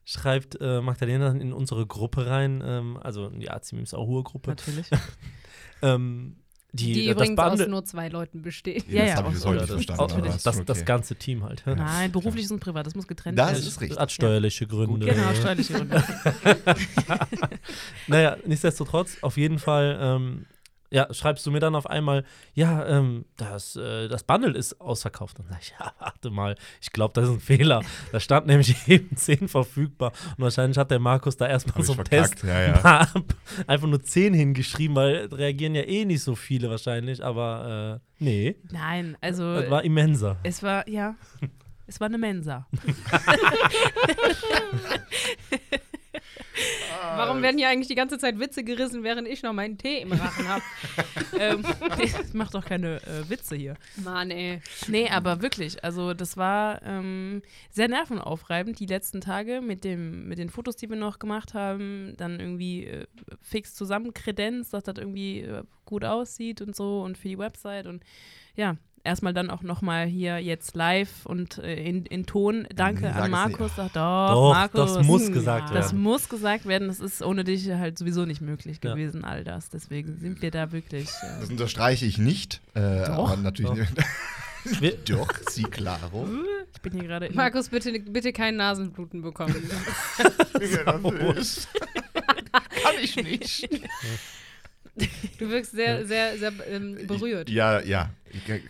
schreibt 0.06 0.56
äh, 0.60 0.80
Magdalena 0.80 1.26
dann 1.28 1.40
in 1.40 1.52
unsere 1.52 1.84
Gruppe 1.86 2.26
rein, 2.26 2.62
ähm, 2.64 2.96
also 3.02 3.26
in 3.26 3.40
die 3.40 3.50
auch 3.50 4.06
hohe 4.06 4.22
Gruppe, 4.22 4.50
Natürlich. 4.50 4.86
ähm, 5.82 6.36
die, 6.72 6.92
Die 6.92 7.06
das 7.06 7.14
übrigens 7.16 7.38
aus 7.38 7.48
Bundle- 7.50 7.68
nur 7.68 7.84
zwei 7.84 8.08
Leuten 8.08 8.42
besteht. 8.42 8.86
Ja, 8.88 9.02
das 9.02 9.10
ja, 9.10 9.16
habe 9.16 9.28
ich 9.28 9.34
bis 9.34 9.46
heute 9.46 9.56
Ja, 9.56 9.60
nicht 9.62 9.70
das, 9.70 9.84
verstanden. 9.86 10.02
das, 10.02 10.12
aber 10.12 10.26
das, 10.26 10.42
das, 10.42 10.64
das 10.64 10.84
ganze 10.84 11.16
Team 11.16 11.42
halt. 11.42 11.64
ja. 11.66 11.74
Nein, 11.74 12.12
beruflich 12.12 12.48
und 12.50 12.60
privat, 12.60 12.86
das 12.86 12.94
muss 12.94 13.08
getrennt 13.08 13.36
Das 13.38 13.52
werden. 13.54 13.66
ist 13.66 13.80
richtig. 13.80 13.98
Hat 13.98 14.12
steuerliche 14.12 14.66
Gründe. 14.66 15.06
Genau, 15.06 15.34
steuerliche 15.34 15.72
Gründe. 15.72 16.04
Naja, 18.06 18.36
nichtsdestotrotz, 18.46 19.18
auf 19.22 19.36
jeden 19.36 19.58
Fall, 19.58 19.98
ähm, 20.00 20.46
ja, 20.90 21.12
schreibst 21.12 21.44
du 21.46 21.50
mir 21.50 21.60
dann 21.60 21.74
auf 21.74 21.88
einmal, 21.88 22.24
ja, 22.54 22.86
ähm, 22.86 23.24
das, 23.36 23.76
äh, 23.76 24.08
das 24.08 24.24
Bundle 24.24 24.56
ist 24.56 24.80
ausverkauft. 24.80 25.38
Dann 25.38 25.46
sag 25.48 25.62
ich, 25.62 25.74
ja, 25.80 25.92
warte 25.98 26.30
mal, 26.30 26.56
ich 26.80 26.92
glaube, 26.92 27.14
das 27.14 27.28
ist 27.28 27.34
ein 27.36 27.40
Fehler. 27.40 27.82
Da 28.12 28.20
stand 28.20 28.46
nämlich 28.48 28.88
eben 28.88 29.16
10 29.16 29.48
verfügbar. 29.48 30.12
Und 30.36 30.44
wahrscheinlich 30.44 30.78
hat 30.78 30.90
der 30.90 30.98
Markus 30.98 31.36
da 31.36 31.46
erstmal 31.46 31.84
zum 31.84 31.96
verkackt, 31.96 32.40
Test 32.40 32.44
ja, 32.44 32.68
ja. 32.68 33.06
einfach 33.66 33.88
nur 33.88 34.02
10 34.02 34.34
hingeschrieben, 34.34 34.96
weil 34.96 35.26
reagieren 35.26 35.74
ja 35.74 35.82
eh 35.82 36.04
nicht 36.04 36.22
so 36.22 36.34
viele 36.34 36.70
wahrscheinlich. 36.70 37.24
Aber 37.24 38.00
äh, 38.20 38.24
nee, 38.24 38.56
Nein, 38.70 39.16
also 39.20 39.60
das 39.60 39.70
war 39.70 39.84
immenser. 39.84 40.36
es 40.42 40.62
war, 40.62 40.88
ja, 40.88 41.16
es 41.86 42.00
war 42.00 42.06
eine 42.06 42.18
Mensa. 42.18 42.66
Warum 47.16 47.42
werden 47.42 47.58
hier 47.58 47.68
eigentlich 47.68 47.88
die 47.88 47.94
ganze 47.94 48.18
Zeit 48.18 48.38
Witze 48.38 48.64
gerissen, 48.64 49.02
während 49.02 49.28
ich 49.28 49.42
noch 49.42 49.52
meinen 49.52 49.78
Tee 49.78 50.00
im 50.00 50.12
Rachen 50.12 50.48
habe? 50.48 50.62
ähm, 51.38 51.62
das 51.88 52.34
macht 52.34 52.54
doch 52.54 52.64
keine 52.64 52.96
äh, 53.02 53.28
Witze 53.28 53.56
hier. 53.56 53.74
Mann, 53.96 54.30
ey. 54.30 54.60
Nee, 54.88 55.08
aber 55.08 55.42
wirklich, 55.42 55.82
also 55.84 56.14
das 56.14 56.36
war 56.36 56.82
ähm, 56.82 57.42
sehr 57.70 57.88
nervenaufreibend 57.88 58.78
die 58.80 58.86
letzten 58.86 59.20
Tage 59.20 59.60
mit, 59.60 59.84
dem, 59.84 60.28
mit 60.28 60.38
den 60.38 60.50
Fotos, 60.50 60.76
die 60.76 60.88
wir 60.88 60.96
noch 60.96 61.18
gemacht 61.18 61.54
haben, 61.54 62.14
dann 62.16 62.40
irgendwie 62.40 62.86
äh, 62.86 63.06
fix 63.40 63.74
zusammenkredenzt, 63.74 64.72
dass 64.72 64.84
das 64.84 64.96
irgendwie 64.98 65.40
äh, 65.40 65.62
gut 65.84 66.04
aussieht 66.04 66.60
und 66.60 66.74
so 66.74 67.02
und 67.02 67.18
für 67.18 67.28
die 67.28 67.38
Website 67.38 67.86
und 67.86 68.02
ja, 68.56 68.76
erstmal 69.06 69.32
dann 69.32 69.48
auch 69.50 69.62
nochmal 69.62 70.06
hier 70.06 70.38
jetzt 70.38 70.74
live 70.76 71.24
und 71.24 71.58
äh, 71.58 71.74
in, 71.82 72.04
in 72.06 72.26
Ton. 72.26 72.66
Danke 72.74 73.02
Sag 73.02 73.16
an 73.16 73.22
nicht. 73.22 73.30
Markus. 73.30 73.72
Doch, 73.76 73.88
doch, 73.92 74.28
Doch, 74.30 74.52
Markus. 74.52 74.94
das 74.94 75.06
muss 75.06 75.32
gesagt 75.32 75.70
Das 75.74 75.86
werden. 75.92 76.00
muss 76.02 76.28
gesagt 76.28 76.66
werden, 76.66 76.88
das 76.88 77.00
ist 77.00 77.22
ohne 77.22 77.44
dich 77.44 77.70
halt 77.70 77.96
sowieso 77.98 78.26
nicht 78.26 78.40
möglich 78.42 78.78
Ja. 78.84 78.92
gewesen, 78.92 79.24
all 79.24 79.44
das. 79.44 79.70
Deswegen 79.70 80.18
sind 80.18 80.42
wir 80.42 80.50
da 80.50 80.72
wirklich. 80.72 81.08
Äh, 81.08 81.40
Das 81.40 81.48
unterstreiche 81.50 82.04
ich 82.04 82.18
nicht. 82.18 82.60
Äh, 82.74 83.06
Doch. 83.06 83.30
aber 83.30 83.36
natürlich 83.38 83.88
Wir- 84.80 84.96
Doch, 85.06 85.28
sie 85.48 85.62
klaro. 85.62 86.26
ich 86.74 86.80
bin 86.82 86.92
hier 86.94 87.04
gerade. 87.04 87.30
Markus, 87.32 87.68
bitte, 87.68 87.92
bitte 88.00 88.32
kein 88.32 88.56
Nasenbluten 88.56 89.22
bekommen. 89.22 89.54
Kann 92.82 92.94
ich 93.00 93.16
nicht. 93.16 93.68
Du 95.38 95.48
wirkst 95.50 95.72
sehr, 95.72 96.06
sehr, 96.06 96.38
sehr 96.38 96.52
ähm, 96.70 97.06
berührt. 97.06 97.50
Ja, 97.50 97.80
ja. 97.80 98.10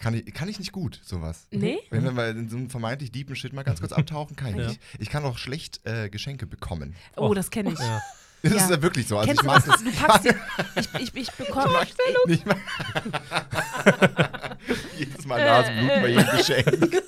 Kann 0.00 0.14
ich, 0.14 0.32
kann 0.34 0.48
ich 0.48 0.58
nicht 0.58 0.72
gut, 0.72 1.00
sowas. 1.04 1.46
Nee? 1.50 1.78
Wenn 1.90 2.04
wir 2.04 2.12
mal 2.12 2.30
in 2.30 2.48
so 2.48 2.56
einem 2.56 2.70
vermeintlich 2.70 3.12
deepen 3.12 3.36
Shit 3.36 3.52
mal 3.52 3.62
ganz 3.62 3.80
kurz 3.80 3.92
abtauchen, 3.92 4.36
kann 4.36 4.48
ich 4.50 4.56
Ja. 4.56 4.68
nicht. 4.68 4.80
Ich 4.98 5.10
kann 5.10 5.24
auch 5.24 5.38
schlecht 5.38 5.80
äh, 5.84 6.08
Geschenke 6.08 6.46
bekommen. 6.46 6.94
Oh, 7.16 7.34
das 7.34 7.50
kenne 7.50 7.72
ich. 7.72 7.78
Ja. 7.78 8.02
Das 8.42 8.52
Ja. 8.52 8.58
ist 8.64 8.70
ja 8.70 8.82
wirklich 8.82 9.08
so. 9.08 9.16
Also 9.16 9.26
Kennst 9.28 9.42
ich 9.42 9.46
mag 9.46 9.64
das? 9.64 9.82
Du 9.82 9.90
packst 9.92 10.24
dir, 10.24 10.34
ich, 10.76 10.94
ich, 11.02 11.14
ich 11.16 11.32
bekomme. 11.32 11.78
nicht 12.26 12.46
mal. 12.46 12.56
Jedes 14.98 15.26
Mal 15.26 15.44
Nasenbluten 15.44 16.02
bei 16.02 16.08
jedem 16.08 16.36
Geschenk. 16.36 17.02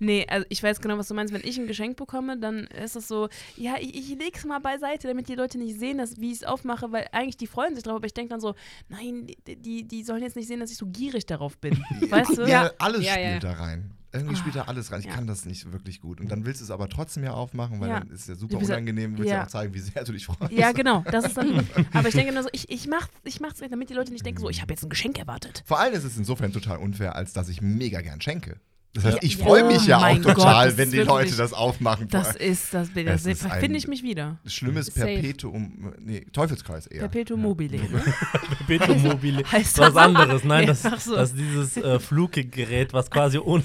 Nee, 0.00 0.26
also 0.28 0.44
ich 0.48 0.62
weiß 0.62 0.80
genau, 0.80 0.98
was 0.98 1.08
du 1.08 1.14
meinst. 1.14 1.32
Wenn 1.32 1.42
ich 1.44 1.58
ein 1.58 1.66
Geschenk 1.66 1.96
bekomme, 1.96 2.38
dann 2.38 2.64
ist 2.64 2.96
es 2.96 3.08
so, 3.08 3.28
ja, 3.56 3.74
ich, 3.80 3.94
ich 3.94 4.18
leg's 4.18 4.44
mal 4.44 4.58
beiseite, 4.58 5.08
damit 5.08 5.28
die 5.28 5.34
Leute 5.34 5.58
nicht 5.58 5.78
sehen, 5.78 5.98
dass, 5.98 6.18
wie 6.20 6.30
ich 6.32 6.38
es 6.38 6.44
aufmache, 6.44 6.90
weil 6.92 7.06
eigentlich 7.12 7.36
die 7.36 7.46
freuen 7.46 7.74
sich 7.74 7.84
drauf, 7.84 7.96
aber 7.96 8.06
ich 8.06 8.14
denke 8.14 8.30
dann 8.30 8.40
so, 8.40 8.54
nein, 8.88 9.26
die, 9.46 9.56
die, 9.56 9.84
die 9.86 10.02
sollen 10.02 10.22
jetzt 10.22 10.36
nicht 10.36 10.48
sehen, 10.48 10.60
dass 10.60 10.70
ich 10.70 10.76
so 10.76 10.86
gierig 10.86 11.26
darauf 11.26 11.56
bin. 11.58 11.78
Weißt 12.10 12.36
du? 12.38 12.42
Ja, 12.46 12.70
alles 12.78 13.04
Ja, 13.04 13.18
ja. 13.18 13.28
spielt 13.28 13.44
da 13.44 13.52
rein. 13.52 13.92
Irgendwie 14.12 14.36
spielt 14.36 14.54
da 14.54 14.62
alles 14.62 14.92
rein. 14.92 15.00
Ich 15.00 15.06
ja. 15.06 15.12
kann 15.14 15.26
das 15.26 15.44
nicht 15.44 15.72
wirklich 15.72 16.00
gut. 16.00 16.20
Und 16.20 16.30
dann 16.30 16.44
willst 16.44 16.60
du 16.60 16.64
es 16.64 16.70
aber 16.70 16.88
trotzdem 16.88 17.24
ja 17.24 17.32
aufmachen, 17.32 17.80
weil 17.80 17.88
Ja. 17.88 17.98
dann 18.00 18.10
ist 18.10 18.20
es 18.22 18.26
ja 18.28 18.34
super 18.36 18.58
ja- 18.60 18.64
unangenehm. 18.64 19.12
Du 19.14 19.18
willst 19.18 19.30
ja. 19.30 19.38
ja. 19.38 19.44
auch 19.44 19.48
zeigen, 19.48 19.74
wie 19.74 19.80
sehr 19.80 20.04
du 20.04 20.12
dich 20.12 20.26
freust. 20.26 20.52
Ja, 20.52 20.70
genau. 20.70 21.02
Das 21.10 21.24
ist 21.26 21.36
dann. 21.36 21.66
Aber 21.92 22.06
ich 22.08 22.14
denke 22.14 22.32
nur 22.32 22.44
so, 22.44 22.48
ich, 22.52 22.70
ich, 22.70 22.86
mach, 22.86 23.08
ich 23.24 23.40
mach's, 23.40 23.58
damit 23.58 23.90
die 23.90 23.94
Leute 23.94 24.12
nicht 24.12 24.24
denken, 24.24 24.40
so, 24.40 24.48
ich 24.48 24.62
habe 24.62 24.72
jetzt 24.72 24.84
ein 24.84 24.88
Geschenk 24.88 25.18
erwartet. 25.18 25.64
Vor 25.66 25.80
allem 25.80 25.94
ist 25.94 26.04
es 26.04 26.16
insofern 26.16 26.52
total 26.52 26.78
unfair, 26.78 27.16
als 27.16 27.32
dass 27.32 27.48
ich 27.48 27.60
mega 27.60 28.02
gern 28.02 28.20
schenke. 28.20 28.60
Das 28.94 29.04
heißt, 29.04 29.16
Ja, 29.16 29.22
ich 29.24 29.38
ja. 29.38 29.44
freue 29.44 29.64
mich 29.64 29.82
Oh 29.82 29.88
ja 29.88 29.98
auch 29.98 30.22
Gott, 30.22 30.36
total, 30.36 30.68
das 30.68 30.76
wenn 30.76 30.90
die 30.90 30.98
wirklich- 30.98 31.08
Leute 31.08 31.36
das 31.36 31.52
aufmachen. 31.52 32.08
Das 32.08 32.36
ist, 32.36 32.72
das, 32.72 32.90
das, 32.94 33.22
finde 33.58 33.76
ich 33.76 33.88
mich 33.88 34.04
wieder. 34.04 34.38
Schlimmes 34.46 34.86
Safe. 34.86 35.06
Perpetuum, 35.06 35.92
nee, 35.98 36.24
Teufelskreis 36.32 36.86
eher. 36.86 37.00
Perpetuum 37.00 37.42
mobile. 37.42 37.76
Ne? 37.76 37.88
Perpetuum 38.66 39.02
mobile. 39.02 39.42
Heißt 39.50 39.78
was 39.78 39.96
anderes. 39.96 40.44
Nein, 40.44 40.68
das, 40.68 40.82
so. 40.82 41.16
das 41.16 41.30
ist 41.30 41.38
dieses 41.38 41.76
äh, 41.76 41.98
Fluggerät, 41.98 42.92
was 42.92 43.10
quasi 43.10 43.38
ohne, 43.38 43.64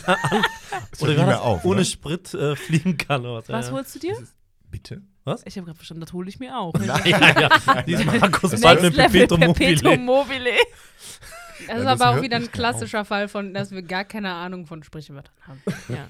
oder 1.00 1.41
auf, 1.43 1.63
ohne 1.63 1.81
ne? 1.81 1.86
Sprit 1.86 2.33
äh, 2.33 2.55
fliegen 2.55 2.98
kann. 2.98 3.21
Oder 3.21 3.36
was, 3.36 3.50
Was 3.50 3.67
ja. 3.67 3.71
holst 3.74 3.93
du 3.95 4.00
dir? 4.00 4.17
Bitte? 4.71 5.03
Ich 5.45 5.57
habe 5.57 5.65
gerade 5.65 5.75
verstanden, 5.75 6.01
das 6.01 6.12
hole 6.13 6.27
ich 6.27 6.39
mir 6.39 6.57
auch. 6.57 6.74
Nein. 6.79 7.01
Ja, 7.05 7.39
ja. 7.39 7.81
Diesem 7.83 8.07
Markus 8.07 8.59
bald 8.59 8.81
mit 8.81 8.95
Perpetuum 8.95 9.39
Perpetuum 9.41 10.05
mobile. 10.05 10.53
Mobile. 11.59 11.67
Das 11.67 11.77
ist 11.79 11.83
Ja, 11.85 11.91
das 11.95 12.01
aber 12.01 12.17
auch 12.17 12.23
wieder 12.23 12.37
ein 12.37 12.51
klassischer 12.51 13.05
Fall 13.05 13.27
von, 13.27 13.53
dass 13.53 13.71
wir 13.71 13.81
gar 13.81 14.03
keine 14.05 14.31
Ahnung 14.33 14.65
von 14.65 14.83
Sprichwörtern 14.83 15.33
haben. 15.41 15.61
Ja. 15.89 16.07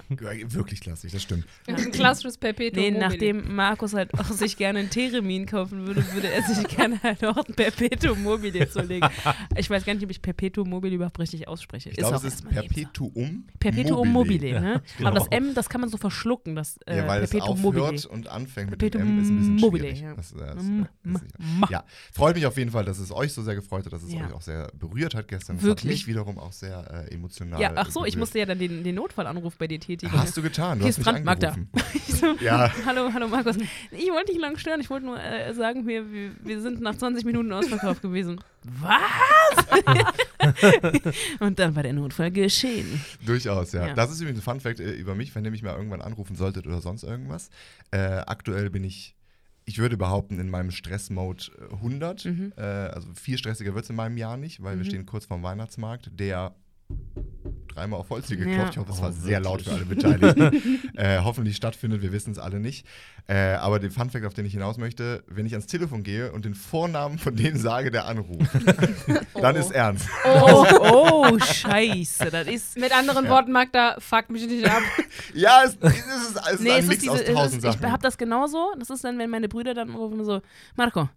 Wirklich 0.52 0.80
klassisch, 0.80 1.12
das 1.12 1.22
stimmt. 1.22 1.46
Ein 1.66 1.90
klassisches 1.92 2.36
Perpetuum 2.36 2.82
Nee, 2.82 2.90
mobile. 2.90 3.08
nachdem 3.08 3.54
Markus 3.54 3.94
halt 3.94 4.12
auch 4.14 4.24
sich 4.26 4.56
gerne 4.56 4.80
einen 4.80 4.90
Theremin 4.90 5.46
kaufen 5.46 5.86
würde, 5.86 6.04
würde 6.12 6.30
er 6.30 6.42
sich 6.42 6.66
gerne 6.68 7.02
halt 7.02 7.24
auch 7.24 7.36
ein 7.36 7.54
Perpetuum 7.54 8.22
mobile 8.22 8.68
zulegen. 8.68 9.08
Ich 9.56 9.70
weiß 9.70 9.84
gar 9.84 9.94
nicht, 9.94 10.04
ob 10.04 10.10
ich 10.10 10.20
Perpetuum 10.20 10.68
mobile 10.68 10.94
überhaupt 10.94 11.18
richtig 11.18 11.48
ausspreche. 11.48 11.90
Ich 11.90 11.96
glaube, 11.96 12.16
es 12.16 12.24
ist 12.24 12.44
ein 12.46 12.54
Nebensatz. 12.54 12.74
Perpetuum 12.74 13.44
Perpetuum 13.58 14.08
mobile, 14.12 14.60
ne? 14.60 14.82
genau. 14.98 15.08
Aber 15.10 15.18
das 15.18 15.28
M, 15.28 15.54
das 15.54 15.68
kann 15.70 15.80
man 15.80 15.88
so 15.90 15.96
verschlucken, 15.96 16.54
das 16.56 16.76
äh, 16.86 16.98
Ja, 16.98 17.08
weil 17.08 17.22
es 17.22 17.30
Perpetuum 17.30 17.64
aufhört 17.66 17.92
mobile. 17.92 18.08
und 18.08 18.28
anfängt 18.28 18.70
mit 18.70 18.78
Perpetuum 18.78 19.06
dem 19.06 19.18
M, 19.18 19.22
ist 19.22 19.28
ein 19.30 19.36
bisschen 19.38 19.56
mobile, 19.56 19.84
schwierig. 19.84 20.00
ja. 20.02 20.14
Das, 20.14 20.32
äh, 20.32 20.36
das, 20.38 20.64
das 21.04 21.70
ja. 21.70 21.84
freut 22.12 22.36
mich 22.36 22.44
auf 22.46 22.56
jeden 22.58 22.70
Fall, 22.70 22.84
dass 22.84 22.98
es 22.98 23.10
euch 23.12 23.32
so 23.32 23.42
sehr 23.42 23.54
gefreut 23.54 23.86
hat, 23.86 23.92
dass 23.92 24.02
es 24.02 24.12
Ja. 24.12 24.26
euch 24.26 24.32
auch 24.34 24.42
sehr 24.42 24.70
berührt 24.78 25.14
hat 25.14 25.28
gestern. 25.28 25.39
Das 25.46 25.62
Wirklich. 25.62 25.84
hat 25.84 25.84
mich 25.84 26.06
wiederum 26.06 26.38
auch 26.38 26.52
sehr 26.52 27.06
äh, 27.08 27.14
emotional 27.14 27.60
Ja, 27.60 27.72
ach 27.76 27.90
so, 27.90 28.00
ich 28.00 28.12
berührt. 28.12 28.18
musste 28.18 28.38
ja 28.38 28.46
dann 28.46 28.58
den, 28.58 28.84
den 28.84 28.94
Notfallanruf 28.94 29.56
bei 29.56 29.66
dir 29.66 29.80
tätigen. 29.80 30.12
Hast 30.12 30.36
du 30.36 30.42
getan, 30.42 30.78
du 30.78 30.84
Hier 30.84 30.90
hast 30.90 30.98
ist 30.98 31.06
mich 31.06 31.26
angerufen. 31.28 31.68
Ich 31.94 32.14
so, 32.14 32.36
Ja. 32.40 32.72
Hallo, 32.86 33.10
hallo 33.12 33.28
Markus. 33.28 33.56
Ich 33.90 34.10
wollte 34.10 34.32
nicht 34.32 34.40
lang 34.40 34.56
stören, 34.58 34.80
ich 34.80 34.90
wollte 34.90 35.06
nur 35.06 35.18
äh, 35.22 35.52
sagen, 35.54 35.86
wir, 35.86 36.10
wir, 36.12 36.30
wir 36.42 36.60
sind 36.60 36.80
nach 36.80 36.96
20 36.96 37.24
Minuten 37.24 37.52
ausverkauft 37.52 38.02
gewesen. 38.02 38.40
Was? 38.62 39.66
Und 41.40 41.58
dann 41.58 41.74
war 41.76 41.82
der 41.82 41.92
Notfall 41.92 42.30
geschehen. 42.30 43.00
Durchaus, 43.24 43.72
ja. 43.72 43.88
Ja. 43.88 43.94
Das 43.94 44.10
ist 44.10 44.20
übrigens 44.20 44.40
ein 44.40 44.42
Fun-Fact 44.42 44.80
äh, 44.80 44.92
über 44.92 45.14
mich, 45.14 45.34
wenn 45.34 45.44
ihr 45.44 45.50
mich 45.50 45.62
mal 45.62 45.74
irgendwann 45.76 46.02
anrufen 46.02 46.36
solltet 46.36 46.66
oder 46.66 46.80
sonst 46.80 47.02
irgendwas. 47.02 47.50
Äh, 47.90 47.98
aktuell 48.26 48.70
bin 48.70 48.84
ich, 48.84 49.14
ich 49.70 49.78
würde 49.78 49.96
behaupten, 49.96 50.40
in 50.40 50.50
meinem 50.50 50.72
Stress-Mode 50.72 51.44
äh, 51.70 51.74
100. 51.74 52.24
Mhm. 52.24 52.52
Äh, 52.56 52.60
also 52.62 53.08
viel 53.14 53.38
stressiger 53.38 53.72
wird 53.74 53.84
es 53.84 53.90
in 53.90 53.96
meinem 53.96 54.16
Jahr 54.16 54.36
nicht, 54.36 54.62
weil 54.62 54.76
wir 54.76 54.84
Mhm. 54.84 54.88
stehen 54.88 55.06
kurz 55.06 55.26
vorm 55.26 55.42
Weihnachtsmarkt, 55.44 56.10
der 56.18 56.54
dreimal 57.74 58.00
auf 58.00 58.10
Ja. 58.10 58.36
geklopft. 58.36 58.72
Ich 58.72 58.78
hoffe, 58.78 58.88
das 58.90 58.98
Oh, 58.98 59.02
war 59.02 59.12
sehr 59.12 59.40
laut 59.40 59.62
für 59.62 59.72
alle 59.72 59.84
Beteiligten. 59.84 60.80
äh, 60.96 61.20
hoffentlich 61.22 61.56
stattfindet, 61.56 62.02
wir 62.02 62.12
wissen 62.12 62.32
es 62.32 62.38
alle 62.38 62.60
nicht. 62.60 62.86
Äh, 63.28 63.52
aber 63.54 63.78
den 63.78 63.90
Funfact, 63.90 64.24
auf 64.26 64.34
den 64.34 64.44
ich 64.46 64.52
hinaus 64.52 64.76
möchte, 64.78 65.22
wenn 65.28 65.46
ich 65.46 65.52
ans 65.52 65.66
Telefon 65.66 66.02
gehe 66.02 66.32
und 66.32 66.44
den 66.44 66.54
Vornamen 66.54 67.18
von 67.18 67.36
denen 67.36 67.58
sage, 67.58 67.90
der 67.90 68.06
anruft, 68.06 68.50
dann 69.34 69.56
ist 69.56 69.70
ernst. 69.70 70.08
Oh, 70.24 70.66
oh, 70.80 71.38
scheiße, 71.38 72.30
das 72.30 72.46
ist... 72.48 72.76
Mit 72.78 72.92
anderen 72.96 73.24
Ja. 73.26 73.30
Worten, 73.30 73.52
Magda, 73.52 73.96
fuck 74.00 74.30
mich 74.30 74.46
nicht 74.46 74.68
ab. 74.68 74.82
Ja, 75.34 75.62
es, 75.64 75.76
es 75.80 75.94
ist, 75.94 76.36
es 76.36 76.52
ist 76.54 76.60
Nee, 76.60 76.72
ein 76.72 76.80
es 76.80 76.86
Mix 76.88 77.02
ist 77.04 77.08
aus 77.08 77.18
diese, 77.20 77.30
es 77.30 77.34
tausend 77.36 77.64
ist, 77.64 77.68
ich 77.74 77.80
Sachen. 77.80 77.92
habe 77.92 78.02
das 78.02 78.18
genauso. 78.18 78.72
Das 78.78 78.90
ist 78.90 79.04
dann, 79.04 79.18
wenn 79.18 79.30
meine 79.30 79.48
Brüder 79.48 79.74
dann 79.74 79.90
rufen 79.94 80.24
so, 80.24 80.40
Marco, 80.76 81.08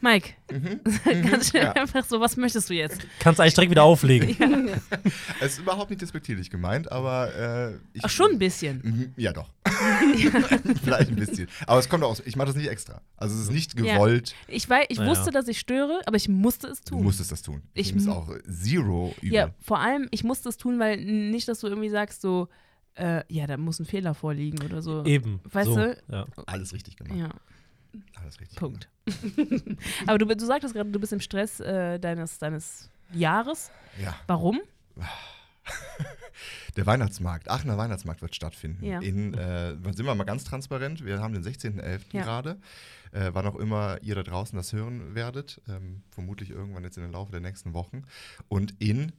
Mike, 0.00 0.34
ganz 1.30 1.48
schnell 1.50 1.64
Ja. 1.64 1.72
einfach 1.72 2.04
so, 2.04 2.20
was 2.20 2.36
möchtest 2.36 2.68
du 2.70 2.74
jetzt? 2.74 3.00
Kannst 3.18 3.40
eigentlich 3.40 3.54
direkt 3.54 3.70
wieder 3.70 3.82
auflegen. 3.84 4.36
Es 5.40 5.52
ist 5.54 5.58
überhaupt 5.60 5.90
nicht 5.90 6.02
despektierlich 6.02 6.50
gemeint, 6.50 6.90
aber 6.92 7.34
äh, 7.34 7.74
ich, 7.94 8.04
Ach, 8.04 8.10
schon 8.10 8.32
ein 8.32 8.38
bisschen. 8.38 8.80
Mhm, 8.82 9.12
Ja, 9.16 9.32
doch. 9.32 9.50
Vielleicht 10.82 11.10
ein 11.10 11.16
bisschen. 11.16 11.48
Aber 11.66 11.78
es 11.78 11.88
kommt 11.88 12.04
auch, 12.04 12.10
aus- 12.10 12.22
ich 12.24 12.36
mache 12.36 12.48
das 12.48 12.56
nicht 12.56 12.68
extra. 12.68 13.00
Also 13.16 13.34
es 13.34 13.42
ist 13.42 13.50
nicht 13.52 13.78
Ja. 13.78 13.94
gewollt, 13.94 14.34
Ich, 14.48 14.68
weiß, 14.68 14.86
ich 14.88 14.98
wusste, 14.98 15.30
dass 15.30 15.48
ich 15.48 15.58
störe, 15.58 16.00
aber 16.06 16.16
ich 16.16 16.28
musste 16.28 16.68
es 16.68 16.80
du 16.82 16.94
tun. 16.96 17.02
musstest 17.04 17.32
das 17.32 17.42
tun. 17.42 17.62
Ich 17.74 17.94
mu- 17.94 18.10
auch 18.12 18.30
zero 18.50 19.14
übel. 19.20 19.32
Ja, 19.34 19.50
vor 19.60 19.80
allem, 19.80 20.08
ich 20.10 20.24
musste 20.24 20.48
es 20.48 20.56
tun, 20.56 20.78
weil 20.78 20.98
nicht, 21.04 21.48
dass 21.48 21.60
du 21.60 21.66
irgendwie 21.68 21.90
sagst, 21.90 22.20
so, 22.22 22.48
äh, 22.94 23.22
ja, 23.28 23.46
da 23.46 23.56
muss 23.56 23.78
ein 23.78 23.86
Fehler 23.86 24.14
vorliegen 24.14 24.62
oder 24.64 24.80
so. 24.82 25.04
Eben. 25.04 25.40
Weißt 25.44 25.68
so, 25.68 25.76
du? 25.76 25.96
Ja. 26.10 26.26
Alles 26.46 26.72
richtig 26.72 26.96
gemacht. 26.96 27.18
Ja, 27.18 27.28
Alles 28.20 28.40
richtig 28.40 28.58
Punkt. 28.58 28.88
aber 30.06 30.18
du, 30.18 30.26
du 30.26 30.46
sagtest 30.46 30.74
gerade, 30.74 30.90
du 30.90 31.00
bist 31.00 31.12
im 31.12 31.20
Stress 31.20 31.60
äh, 31.60 31.98
deines, 31.98 32.38
deines 32.38 32.90
Jahres. 33.12 33.70
Ja. 34.02 34.14
Warum? 34.26 34.60
Der 36.76 36.86
Weihnachtsmarkt, 36.86 37.50
Aachener 37.50 37.78
Weihnachtsmarkt 37.78 38.20
wird 38.20 38.34
stattfinden. 38.34 38.84
Ja. 38.84 39.00
In, 39.00 39.34
äh, 39.34 39.74
sind 39.92 40.04
wir 40.04 40.14
mal 40.14 40.24
ganz 40.24 40.44
transparent, 40.44 41.04
wir 41.04 41.20
haben 41.20 41.34
den 41.34 41.42
16.11. 41.42 42.00
Ja. 42.12 42.22
gerade. 42.22 42.58
Äh, 43.12 43.30
wann 43.32 43.46
auch 43.46 43.56
immer 43.56 43.98
ihr 44.02 44.14
da 44.14 44.22
draußen 44.22 44.56
das 44.56 44.72
hören 44.72 45.14
werdet. 45.14 45.62
Ähm, 45.68 46.02
vermutlich 46.10 46.50
irgendwann 46.50 46.84
jetzt 46.84 46.98
in 46.98 47.02
den 47.02 47.12
Laufe 47.12 47.32
der 47.32 47.40
nächsten 47.40 47.72
Wochen. 47.72 48.02
Und 48.48 48.74
in 48.78 49.12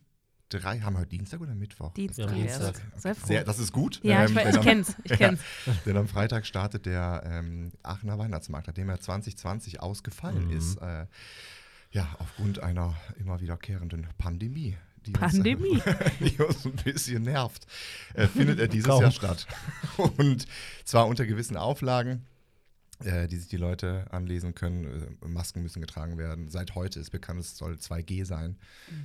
drei, 0.49 0.79
haben 0.79 0.93
wir 0.93 0.99
heute 0.99 1.09
Dienstag 1.09 1.41
oder 1.41 1.55
Mittwoch? 1.55 1.93
Dienstag. 1.93 2.27
Ja, 2.29 2.33
Dienstag. 2.33 2.81
erst. 3.03 3.25
Sehr 3.27 3.43
das 3.43 3.59
ist 3.59 3.71
gut. 3.71 3.99
ja, 4.03 4.23
ich, 4.25 4.29
ähm, 4.31 4.35
weiß, 4.37 4.49
ich 4.49 4.57
am- 4.57 4.63
kenn's. 4.63 4.95
Ich 5.03 5.11
kenn's. 5.17 5.39
Denn 5.85 5.97
am 5.97 6.07
Freitag 6.07 6.45
startet 6.45 6.85
der 6.85 7.23
ähm, 7.25 7.71
Aachener 7.83 8.17
Weihnachtsmarkt, 8.17 8.67
nachdem 8.67 8.89
er 8.89 8.99
2020 8.99 9.81
ausgefallen 9.81 10.45
Mhm. 10.47 10.57
ist. 10.57 10.77
Äh, 10.77 11.05
ja, 11.91 12.07
aufgrund 12.19 12.61
einer 12.61 12.95
immer 13.19 13.39
wiederkehrenden 13.39 14.07
Pandemie. 14.17 14.77
Die 15.05 15.11
Pandemie. 15.11 15.81
Uns, 15.81 15.83
die 16.19 16.37
uns 16.43 16.65
ein 16.65 16.73
bisschen 16.73 17.23
nervt, 17.23 17.65
äh, 18.13 18.27
findet 18.27 18.59
er 18.59 18.67
dieses. 18.67 18.87
Jahr 18.99 19.11
statt. 19.11 19.47
Und 20.17 20.45
zwar 20.83 21.07
unter 21.07 21.25
gewissen 21.25 21.55
Auflagen, 21.55 22.25
äh, 23.03 23.27
die 23.27 23.37
sich 23.37 23.47
die 23.47 23.57
Leute 23.57 24.05
anlesen 24.11 24.55
können. 24.55 25.17
Äh, 25.23 25.27
Masken 25.27 25.61
müssen 25.63 25.81
getragen 25.81 26.17
werden. 26.17 26.49
Seit 26.49 26.75
heute 26.75 26.99
ist 26.99 27.11
bekannt, 27.11 27.39
es 27.39 27.57
soll 27.57 27.73
2G 27.75 28.25
sein. 28.25 28.57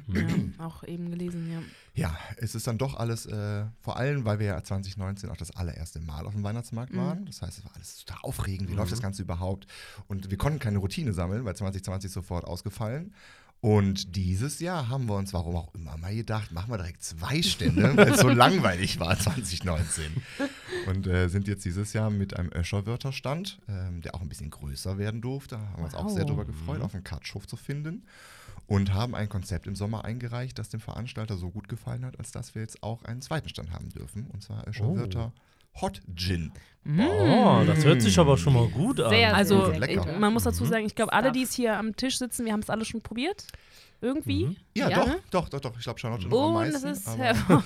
Ja, 0.06 0.22
auch 0.64 0.82
eben 0.84 1.10
gelesen, 1.10 1.50
ja. 1.52 1.60
Ja, 1.94 2.18
es 2.38 2.54
ist 2.54 2.66
dann 2.66 2.78
doch 2.78 2.94
alles, 2.96 3.26
äh, 3.26 3.64
vor 3.80 3.96
allem, 3.96 4.24
weil 4.24 4.38
wir 4.38 4.46
ja 4.46 4.62
2019 4.62 5.28
auch 5.30 5.36
das 5.36 5.50
allererste 5.56 6.00
Mal 6.00 6.26
auf 6.26 6.32
dem 6.32 6.42
Weihnachtsmarkt 6.42 6.92
Mhm. 6.92 6.98
waren. 6.98 7.26
Das 7.26 7.42
heißt, 7.42 7.58
es 7.58 7.64
war 7.64 7.72
alles 7.74 8.04
total 8.04 8.18
aufregend. 8.22 8.70
Wie 8.70 8.74
läuft 8.74 8.92
das 8.92 9.02
Ganze 9.02 9.22
überhaupt? 9.22 9.66
Und 10.08 10.30
wir 10.30 10.38
konnten 10.38 10.58
keine 10.58 10.78
Routine 10.78 11.12
sammeln, 11.12 11.44
weil 11.44 11.54
2020 11.56 12.10
sofort 12.10 12.44
ausgefallen. 12.46 13.12
Und 13.60 14.16
dieses 14.16 14.58
Jahr 14.58 14.88
haben 14.88 15.06
wir 15.08 15.14
uns, 15.14 15.32
warum 15.32 15.54
auch 15.54 15.72
immer, 15.72 15.96
mal 15.96 16.12
gedacht, 16.16 16.50
machen 16.50 16.72
wir 16.72 16.78
direkt 16.78 17.04
zwei 17.04 17.42
Stände, 17.42 17.92
weil 17.96 18.08
es 18.14 18.20
so 18.20 18.28
langweilig 18.28 18.98
war 18.98 19.16
2019. 19.16 20.04
Und 20.88 21.06
äh, 21.06 21.28
sind 21.28 21.48
jetzt 21.48 21.64
dieses 21.64 21.92
Jahr 21.92 22.10
mit 22.10 22.36
einem 22.36 22.50
Öscher-Wörterstand, 22.54 23.58
ähm, 23.68 24.00
der 24.02 24.14
auch 24.14 24.20
ein 24.20 24.28
bisschen 24.28 24.50
größer 24.50 24.98
werden 24.98 25.20
durfte. 25.20 25.58
Haben 25.58 25.78
wir 25.78 25.84
uns 25.84 25.94
auch 25.94 26.04
Wow. 26.04 26.12
sehr 26.12 26.24
darüber 26.24 26.44
gefreut, 26.44 26.80
auf 26.82 26.94
einen 26.94 27.04
Katschhof 27.04 27.46
zu 27.46 27.56
finden 27.56 28.04
und 28.66 28.92
haben 28.94 29.14
ein 29.14 29.28
Konzept 29.28 29.66
im 29.66 29.74
Sommer 29.76 30.04
eingereicht, 30.04 30.58
das 30.58 30.68
dem 30.70 30.80
Veranstalter 30.80 31.36
so 31.36 31.50
gut 31.50 31.68
gefallen 31.68 32.04
hat, 32.04 32.18
als 32.18 32.30
dass 32.32 32.54
wir 32.54 32.62
jetzt 32.62 32.82
auch 32.82 33.04
einen 33.04 33.20
zweiten 33.22 33.48
Stand 33.48 33.70
haben 33.72 33.88
dürfen. 33.90 34.26
Und 34.32 34.42
zwar 34.42 34.66
Öscher 34.68 34.84
Oh. 34.86 35.30
Hot 35.80 36.02
Gin. 36.14 36.52
Oh, 36.86 37.62
das 37.66 37.84
hört 37.84 38.02
sich 38.02 38.18
aber 38.18 38.36
schon 38.36 38.52
mal 38.52 38.68
gut 38.68 39.00
an. 39.00 39.08
Sehr, 39.10 39.34
Also, 39.34 39.66
sehr 39.70 39.78
lecker. 39.78 40.06
ich, 40.12 40.18
man 40.18 40.32
muss 40.32 40.42
dazu 40.42 40.64
Mhm. 40.64 40.68
sagen, 40.68 40.84
ich 40.86 40.94
glaube, 40.94 41.12
alle, 41.14 41.32
die 41.32 41.42
es 41.42 41.54
hier 41.54 41.78
am 41.78 41.96
Tisch 41.96 42.18
sitzen, 42.18 42.44
wir 42.44 42.52
haben 42.52 42.60
es 42.60 42.68
alle 42.68 42.84
schon 42.84 43.00
probiert. 43.00 43.46
Irgendwie. 44.02 44.46
Mhm. 44.46 44.56
Ja, 44.76 44.88
Ja, 44.88 44.96
doch, 45.00 45.06
ne? 45.06 45.18
doch, 45.30 45.48
doch, 45.48 45.60
doch. 45.60 45.76
Ich 45.78 45.84
glaube 45.84 45.98
Charlotte 46.00 46.26
noch 46.28 46.36
am 46.48 46.56
Und 46.56 46.64
es 46.66 46.82
meisten. 46.82 46.88
ist, 46.88 47.08
aber 47.48 47.62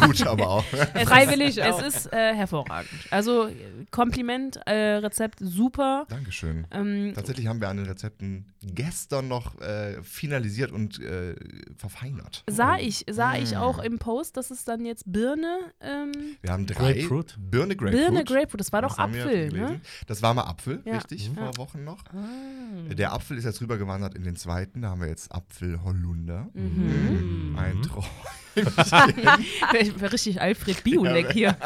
gut, 0.06 0.26
aber 0.26 0.48
auch. 0.48 0.64
es 0.94 1.08
Freiwillig 1.08 1.58
ist, 1.58 1.60
auch. 1.62 1.80
es 1.82 1.96
ist 1.96 2.12
äh, 2.12 2.34
hervorragend. 2.34 2.90
Also, 3.10 3.48
Kompliment, 3.90 4.56
äh, 4.66 4.96
Rezept 4.96 5.38
super. 5.40 6.06
Dankeschön. 6.08 6.66
Ähm, 6.72 7.12
Tatsächlich 7.14 7.46
haben 7.46 7.60
wir 7.60 7.68
an 7.68 7.76
den 7.76 7.86
Rezepten 7.86 8.46
gestern 8.62 9.28
noch 9.28 9.60
äh, 9.60 10.02
finalisiert 10.02 10.72
und 10.72 10.98
äh, 11.00 11.36
verfeinert. 11.76 12.42
sah 12.48 12.78
ich, 12.78 13.04
sah 13.08 13.36
ich 13.36 13.52
Mm. 13.52 13.56
auch 13.58 13.78
im 13.78 13.98
Post, 13.98 14.36
dass 14.36 14.50
es 14.50 14.64
dann 14.64 14.84
jetzt 14.84 15.04
Birne, 15.06 15.58
ähm, 15.80 16.10
Wir 16.42 16.52
haben 16.52 16.66
drei. 16.66 16.94
Grapefruit? 16.94 17.36
Birne 17.38 17.76
Grapefruit. 17.76 18.00
Birne 18.08 18.24
Grapefruit, 18.24 18.60
das 18.60 18.72
war 18.72 18.82
doch 18.82 18.96
Das 18.96 18.98
Apfel, 18.98 19.52
ne? 19.52 19.80
Das 20.08 20.20
war 20.22 20.34
mal 20.34 20.44
Apfel, 20.44 20.82
Ja. 20.84 20.94
richtig, 20.96 21.30
Mhm. 21.30 21.34
vor 21.36 21.56
Wochen 21.58 21.84
noch. 21.84 22.02
Ah. 22.12 22.92
Der 22.94 23.12
Apfel 23.12 23.36
ist 23.38 23.44
jetzt 23.44 23.60
rübergewandert 23.60 24.14
in 24.16 24.24
den 24.24 24.34
zweiten. 24.36 24.82
Da 24.82 24.90
haben 24.90 25.00
wir 25.00 25.08
jetzt 25.08 25.30
Apfel 25.32 25.75
Holunder. 25.84 26.48
Mhm. 26.54 27.56
Ein 27.58 27.76
Mhm. 27.76 27.82
Träumchen. 27.82 28.10
Richtig 30.12 30.40
Alfred 30.40 30.82
Biolek 30.84 31.32
hier. 31.32 31.56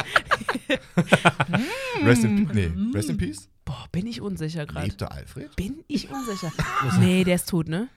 Rest, 2.05 2.25
in, 2.25 2.45
nee, 2.53 2.71
Rest 2.95 3.11
in 3.11 3.17
Peace? 3.17 3.49
Boah, 3.65 3.87
bin 3.93 4.07
ich 4.07 4.21
unsicher 4.21 4.67
gerade. 4.67 4.87
Lebte 4.87 5.11
Alfred? 5.11 5.55
Bin 5.57 5.85
ich 5.87 6.11
unsicher. 6.11 6.53
nee, 7.01 7.23
der 7.25 7.37
ist 7.37 7.49
tot, 7.49 7.69
ne? 7.69 7.89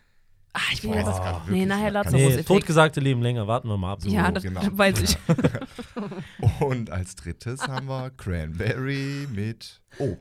Ah, 0.55 0.59
ich 0.71 0.83
ja 0.83 0.91
was. 1.07 1.17
wirklich, 1.17 1.49
Nee, 1.49 1.65
nachher 1.65 1.89
Lazarus- 1.89 2.13
Nee, 2.35 2.43
totgesagte 2.43 2.99
leben 2.99 3.23
länger, 3.23 3.47
warten 3.47 3.67
wir 3.69 3.77
mal 3.77 3.93
ab. 3.93 3.99
ja, 4.05 4.27
So, 4.27 4.31
das 4.33 4.43
genau. 4.43 4.61
weiß 4.71 4.99
ich. 5.01 5.17
Und 6.59 6.91
als 6.91 7.15
drittes 7.15 7.67
haben 7.67 7.87
wir 7.87 8.11
Cranberry 8.11 9.27
mit 9.33 9.81
O. 9.97 10.17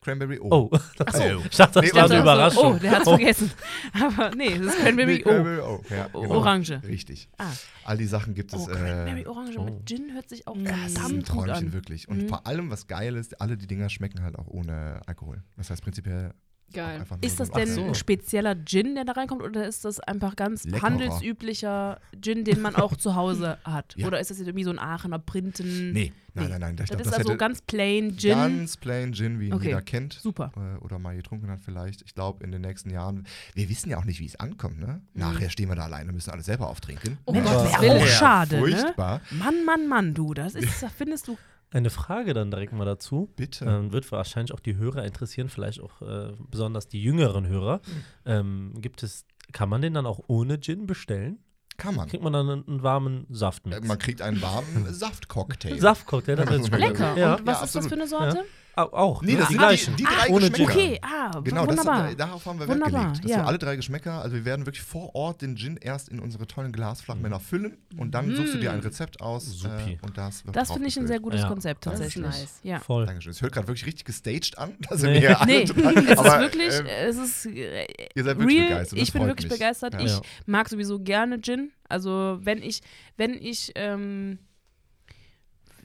Cranberry 0.00 0.38
O. 0.38 0.48
Oh, 0.50 0.70
Achso. 0.98 1.42
ich 1.50 1.56
dachte, 1.56 1.80
das 1.80 1.92
Nee, 1.92 1.92
war 1.98 2.04
eine 2.04 2.20
Überraschung. 2.20 2.74
Oh, 2.76 2.78
der 2.78 2.92
hat's 2.92 3.04
vergessen. 3.08 3.50
Aber 4.00 4.30
nee, 4.34 4.56
das 4.56 4.74
ist 4.74 4.78
Cranberry 4.78 5.14
Nee, 5.16 5.20
O. 5.24 5.28
Cranberry 5.28 5.58
O. 5.60 5.82
Ja, 5.90 6.08
O- 6.12 6.20
genau. 6.22 6.34
Orange. 6.36 6.80
Richtig. 6.86 7.28
Ah. 7.38 7.50
All 7.84 7.96
die 7.98 8.06
Sachen 8.06 8.34
gibt 8.34 8.52
es. 8.54 8.60
Oh, 8.60 8.66
Cranberry 8.66 9.22
äh, 9.22 9.26
Orange 9.26 9.58
oh. 9.58 9.64
mit 9.64 9.86
Gin 9.86 10.12
hört 10.14 10.28
sich 10.28 10.46
auch 10.46 10.56
das 10.56 10.72
ist 10.72 10.72
ein 10.72 10.88
verdammt 10.90 11.16
gut 11.16 11.26
Träumchen, 11.26 11.66
an. 11.68 11.72
wirklich. 11.72 12.08
Und 12.08 12.22
Mhm. 12.22 12.28
vor 12.28 12.46
allem, 12.46 12.70
was 12.70 12.86
geil 12.86 13.16
ist, 13.16 13.40
alle 13.40 13.56
die 13.56 13.66
Dinger 13.66 13.88
schmecken 13.90 14.22
halt 14.22 14.38
auch 14.38 14.46
ohne 14.46 15.00
Alkohol. 15.06 15.42
Das 15.56 15.70
heißt 15.70 15.82
prinzipiell 15.82 16.32
Geil. 16.72 17.04
Ist 17.22 17.40
das 17.40 17.50
denn 17.50 17.66
so. 17.68 17.82
ein 17.82 17.94
spezieller 17.94 18.54
Gin, 18.64 18.94
der 18.94 19.04
da 19.04 19.12
reinkommt, 19.12 19.42
oder 19.42 19.66
ist 19.66 19.84
das 19.84 20.00
einfach 20.00 20.36
ganz 20.36 20.64
Leckerer. 20.64 20.82
handelsüblicher 20.82 22.00
Gin, 22.20 22.44
den 22.44 22.60
man 22.60 22.76
auch 22.76 22.96
zu 22.96 23.14
Hause 23.14 23.58
hat? 23.64 23.94
Ja. 23.96 24.06
Oder 24.06 24.20
ist 24.20 24.30
das 24.30 24.38
jetzt 24.38 24.48
irgendwie 24.48 24.64
so 24.64 24.70
ein 24.70 24.78
Aachener 24.78 25.18
Printen? 25.18 25.92
Nee, 25.92 26.12
nein, 26.34 26.44
Nee. 26.44 26.50
nein, 26.50 26.60
nein. 26.60 26.76
Das 26.76 26.90
glaub, 26.90 27.00
ist 27.00 27.12
also 27.14 27.36
ganz 27.36 27.62
plain 27.62 28.16
Gin. 28.18 28.32
Ganz 28.32 28.76
plain 28.76 29.12
Gin, 29.14 29.40
wie 29.40 29.46
ihn 29.46 29.54
Okay. 29.54 29.68
jeder 29.68 29.82
kennt. 29.82 30.12
Super. 30.14 30.52
Äh, 30.56 30.78
oder 30.84 30.98
mal 30.98 31.16
getrunken 31.16 31.50
hat 31.50 31.60
vielleicht. 31.64 32.02
Ich 32.02 32.14
glaube, 32.14 32.44
in 32.44 32.52
den 32.52 32.60
nächsten 32.60 32.90
Jahren, 32.90 33.26
wir 33.54 33.68
wissen 33.68 33.88
ja 33.90 33.98
auch 33.98 34.04
nicht, 34.04 34.20
wie 34.20 34.26
es 34.26 34.36
ankommt, 34.38 34.78
ne? 34.78 35.00
Nachher 35.14 35.50
stehen 35.50 35.68
wir 35.68 35.74
da 35.76 35.84
alleine 35.84 36.08
und 36.10 36.14
müssen 36.16 36.30
alles 36.30 36.46
selber 36.46 36.68
auftrinken. 36.68 37.18
Oh 37.24 37.32
Gott, 37.32 37.44
das 37.46 37.72
das 37.72 37.80
wäre 37.80 37.96
auch 37.96 38.06
schade, 38.06 38.56
ne? 38.60 38.60
Furchtbar. 38.76 39.20
Mann, 39.30 39.64
Mann, 39.64 39.88
Mann, 39.88 40.14
du, 40.14 40.34
das 40.34 40.54
ist, 40.54 40.82
da 40.82 40.88
findest 40.96 41.28
du. 41.28 41.38
Eine 41.70 41.90
Frage 41.90 42.32
dann 42.34 42.50
direkt 42.50 42.72
mal 42.72 42.84
dazu. 42.86 43.28
Bitte. 43.36 43.64
Ähm, 43.66 43.92
wird 43.92 44.10
wahrscheinlich 44.10 44.52
auch 44.54 44.60
die 44.60 44.76
Hörer 44.76 45.04
interessieren, 45.04 45.48
vielleicht 45.48 45.80
auch 45.80 46.00
äh, 46.02 46.32
besonders 46.50 46.88
die 46.88 47.02
jüngeren 47.02 47.46
Hörer. 47.46 47.78
Mhm. 47.86 48.02
Ähm, 48.24 48.72
gibt 48.80 49.02
es, 49.02 49.26
kann 49.52 49.68
man 49.68 49.82
den 49.82 49.94
dann 49.94 50.06
auch 50.06 50.20
ohne 50.28 50.58
Gin 50.60 50.86
bestellen? 50.86 51.38
Kann 51.76 51.94
man. 51.94 52.08
Kriegt 52.08 52.24
man 52.24 52.32
dann 52.32 52.48
einen, 52.50 52.66
einen 52.68 52.82
warmen 52.82 53.26
Saft 53.30 53.66
Äh, 53.66 53.68
mit? 53.70 53.84
Man 53.84 53.98
kriegt 53.98 54.20
einen 54.22 54.40
warmen 54.42 54.86
Saftcocktail. 54.92 55.78
Saftcocktail, 55.78 56.36
das 56.36 56.48
an. 56.72 56.80
Lecker. 56.80 57.16
Ja, 57.16 57.34
Und 57.36 57.46
was 57.46 57.58
Ja, 57.58 57.64
ist 57.64 57.74
das 57.76 57.86
für 57.86 57.94
eine 57.94 58.08
Sorte? 58.08 58.38
Au- 58.40 58.44
auch. 58.84 59.22
Nee, 59.22 59.32
ne? 59.32 59.38
das 59.38 59.48
die 59.48 59.52
sind 59.54 59.58
gleichen. 59.60 59.96
die, 59.96 60.04
die 60.04 60.08
drei 60.08 60.28
ohne 60.30 60.50
Geschmäcker. 60.50 60.72
Gin. 60.72 60.80
Okay, 60.82 61.00
ah, 61.02 61.40
Genau, 61.44 61.66
das, 61.66 61.78
wunderbar. 61.78 62.10
äh, 62.10 62.16
darauf 62.16 62.46
haben 62.46 62.58
wir 62.60 62.68
Wunderbar, 62.68 62.92
Wert 62.92 63.02
gelegt. 63.12 63.24
Dass 63.24 63.30
ja. 63.30 63.36
wir 63.38 63.46
alle 63.46 63.58
drei 63.58 63.76
Geschmäcker, 63.76 64.22
also 64.22 64.36
wir 64.36 64.44
werden 64.44 64.66
wirklich 64.66 64.82
vor 64.82 65.14
Ort 65.14 65.42
den 65.42 65.56
Gin 65.56 65.76
erst 65.76 66.08
in 66.08 66.20
unsere 66.20 66.46
tollen 66.46 66.72
Glasflachmänner 66.72 67.40
füllen 67.40 67.76
und 67.96 68.12
dann 68.14 68.34
suchst 68.34 68.54
du 68.54 68.58
dir 68.58 68.72
ein 68.72 68.80
Rezept 68.80 69.20
aus 69.20 69.64
äh, 69.64 69.96
und 70.02 70.16
das 70.18 70.44
wird 70.46 70.56
das 70.56 70.72
finde 70.72 70.88
ich 70.88 70.96
ein 70.98 71.06
sehr 71.06 71.20
gutes 71.20 71.40
Ja. 71.40 71.48
Konzept 71.48 71.86
Das 71.86 71.94
ist 71.94 71.98
tatsächlich. 72.00 72.24
nice. 72.26 72.60
Ja. 72.62 72.80
Voll. 72.80 73.06
Dankeschön. 73.06 73.30
Es 73.32 73.42
hört 73.42 73.52
gerade 73.52 73.66
wirklich 73.68 73.86
richtig 73.86 74.04
gestaged 74.04 74.58
an. 74.58 74.74
Da 74.88 74.96
sind 74.96 75.12
Nee. 75.12 75.22
wir 75.22 75.40
alle 75.40 75.46
Nee, 75.52 75.64
total, 75.64 75.96
es 75.98 76.04
ist 76.10 76.18
aber, 76.18 76.40
wirklich, 76.40 76.74
ähm, 76.78 76.86
es 76.86 77.16
ist 77.16 77.46
äh, 77.46 77.86
ihr 78.14 78.24
seid 78.24 78.38
wirklich 78.38 78.58
real. 78.58 78.68
begeistert. 78.68 78.98
das 78.98 79.08
ich 79.08 79.12
bin 79.12 79.26
wirklich 79.26 79.50
mich. 79.50 79.58
begeistert. 79.58 79.94
Ja. 79.94 80.00
Ich 80.00 80.12
Ja. 80.12 80.20
mag 80.46 80.68
sowieso 80.68 80.98
gerne 81.00 81.40
Gin. 81.40 81.72
Also 81.88 82.38
wenn 82.42 82.62
ich, 82.62 82.80
wenn 83.16 83.32
ich, 83.34 83.72
ähm, 83.74 84.38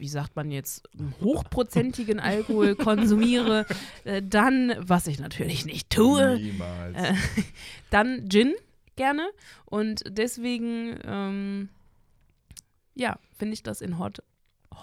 wie 0.03 0.09
sagt 0.09 0.35
man 0.35 0.51
jetzt, 0.51 0.89
hochprozentigen 1.21 2.19
Alkohol 2.19 2.75
konsumiere, 2.75 3.65
äh, 4.03 4.21
dann, 4.21 4.75
was 4.77 5.07
ich 5.07 5.17
natürlich 5.17 5.65
nicht 5.65 5.89
tue, 5.89 6.37
Niemals. 6.37 6.97
äh, 6.97 7.13
dann 7.89 8.27
Gin 8.27 8.53
gerne. 8.97 9.29
Und 9.63 10.03
deswegen, 10.09 10.99
ähm, 11.05 11.69
ja, 12.95 13.17
finde 13.37 13.53
ich 13.53 13.63
das 13.63 13.79
in 13.79 13.97
Hot 13.97 14.21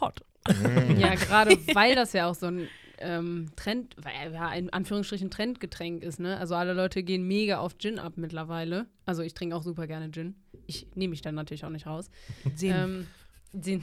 hot. 0.01 0.25
Mm. 0.49 0.99
Ja, 0.99 1.15
gerade 1.17 1.51
weil 1.75 1.95
das 1.95 2.15
ja 2.15 2.31
auch 2.31 2.35
so 2.35 2.47
ein 2.47 2.67
ähm, 2.97 3.51
Trend, 3.57 3.95
weil 3.99 4.33
ja, 4.33 4.51
in 4.55 4.73
Anführungsstrichen 4.73 5.31
Trendgetränk 5.31 6.03
ist, 6.03 6.19
ne? 6.19 6.39
Also 6.39 6.55
alle 6.55 6.73
Leute 6.73 7.03
gehen 7.03 7.29
mega 7.29 7.59
auf 7.59 7.77
Gin 7.77 7.99
ab 7.99 8.15
mittlerweile. 8.17 8.87
Also 9.05 9.23
ich 9.23 9.35
trinke 9.35 9.55
auch 9.55 9.63
super 9.63 9.87
gerne 9.87 10.11
Gin. 10.11 10.35
Ich 10.67 10.87
nehme 10.95 11.11
mich 11.11 11.21
dann 11.21 11.35
natürlich 11.35 11.67
auch 11.67 11.71
nicht 11.71 11.87
raus. 11.87 12.11
Gin. 12.57 12.73
Ähm, 12.75 13.07
Gin. 13.59 13.83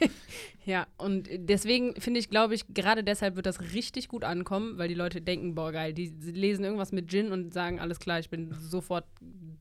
ja, 0.64 0.86
und 0.96 1.28
deswegen 1.32 2.00
finde 2.00 2.20
ich, 2.20 2.30
glaube 2.30 2.54
ich, 2.54 2.64
gerade 2.72 3.04
deshalb 3.04 3.36
wird 3.36 3.46
das 3.46 3.60
richtig 3.72 4.08
gut 4.08 4.24
ankommen, 4.24 4.78
weil 4.78 4.88
die 4.88 4.94
Leute 4.94 5.20
denken, 5.20 5.54
boah, 5.54 5.72
geil, 5.72 5.92
die 5.92 6.06
lesen 6.08 6.64
irgendwas 6.64 6.92
mit 6.92 7.10
Gin 7.10 7.32
und 7.32 7.52
sagen, 7.52 7.80
alles 7.80 7.98
klar, 7.98 8.18
ich 8.20 8.30
bin 8.30 8.52
sofort 8.60 9.04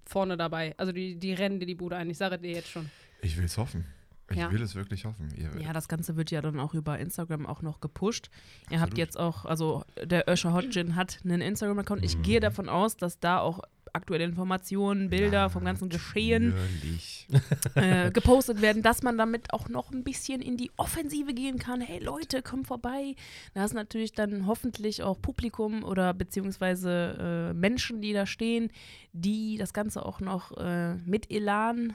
vorne 0.05 0.37
dabei. 0.37 0.73
Also 0.77 0.91
die, 0.91 1.15
die 1.17 1.33
rennen 1.33 1.59
dir 1.59 1.65
die 1.65 1.75
Bude 1.75 1.95
ein. 1.97 2.09
Ich 2.09 2.17
sage 2.17 2.37
dir 2.37 2.51
jetzt 2.51 2.69
schon. 2.69 2.89
Ich 3.21 3.37
will 3.37 3.45
es 3.45 3.57
hoffen. 3.57 3.85
Ich 4.29 4.37
Ja. 4.37 4.49
will 4.51 4.61
es 4.61 4.75
wirklich 4.75 5.03
hoffen. 5.03 5.27
Ihr, 5.35 5.61
Ja, 5.61 5.73
das 5.73 5.89
Ganze 5.89 6.15
wird 6.15 6.31
ja 6.31 6.41
dann 6.41 6.59
auch 6.59 6.73
über 6.73 6.97
Instagram 6.97 7.45
auch 7.45 7.61
noch 7.61 7.81
gepusht. 7.81 8.29
Ihr 8.69 8.79
habt 8.79 8.91
Absolut. 8.93 8.97
jetzt 8.97 9.19
auch, 9.19 9.43
also 9.43 9.83
der 10.01 10.29
Öscher 10.29 10.53
Hot 10.53 10.71
Gin 10.71 10.95
hat 10.95 11.19
einen 11.25 11.41
Instagram-Account. 11.41 12.05
Ich 12.05 12.21
gehe 12.21 12.39
davon 12.39 12.69
aus, 12.69 12.95
dass 12.95 13.19
da 13.19 13.39
auch 13.39 13.59
aktuelle 13.93 14.23
Informationen, 14.23 15.09
Bilder 15.09 15.49
vom 15.49 15.65
ganzen 15.65 15.89
Geschehen 15.89 16.53
äh, 17.75 18.11
gepostet 18.11 18.61
werden, 18.61 18.81
dass 18.83 19.03
man 19.03 19.17
damit 19.17 19.53
auch 19.53 19.69
noch 19.69 19.91
ein 19.91 20.03
bisschen 20.03 20.41
in 20.41 20.57
die 20.57 20.71
Offensive 20.77 21.33
gehen 21.33 21.59
kann. 21.59 21.81
Hey 21.81 21.99
Leute, 21.99 22.41
kommt 22.41 22.67
vorbei. 22.67 23.15
Da 23.53 23.65
ist 23.65 23.73
natürlich 23.73 24.13
dann 24.13 24.47
hoffentlich 24.47 25.03
auch 25.03 25.21
Publikum 25.21 25.83
oder 25.83 26.13
beziehungsweise 26.13 27.51
äh, 27.51 27.53
Menschen, 27.53 28.01
die 28.01 28.13
da 28.13 28.25
stehen, 28.25 28.71
die 29.13 29.57
das 29.57 29.73
Ganze 29.73 30.05
auch 30.05 30.19
noch 30.19 30.57
äh, 30.57 30.95
mit 31.05 31.31
Elan 31.31 31.93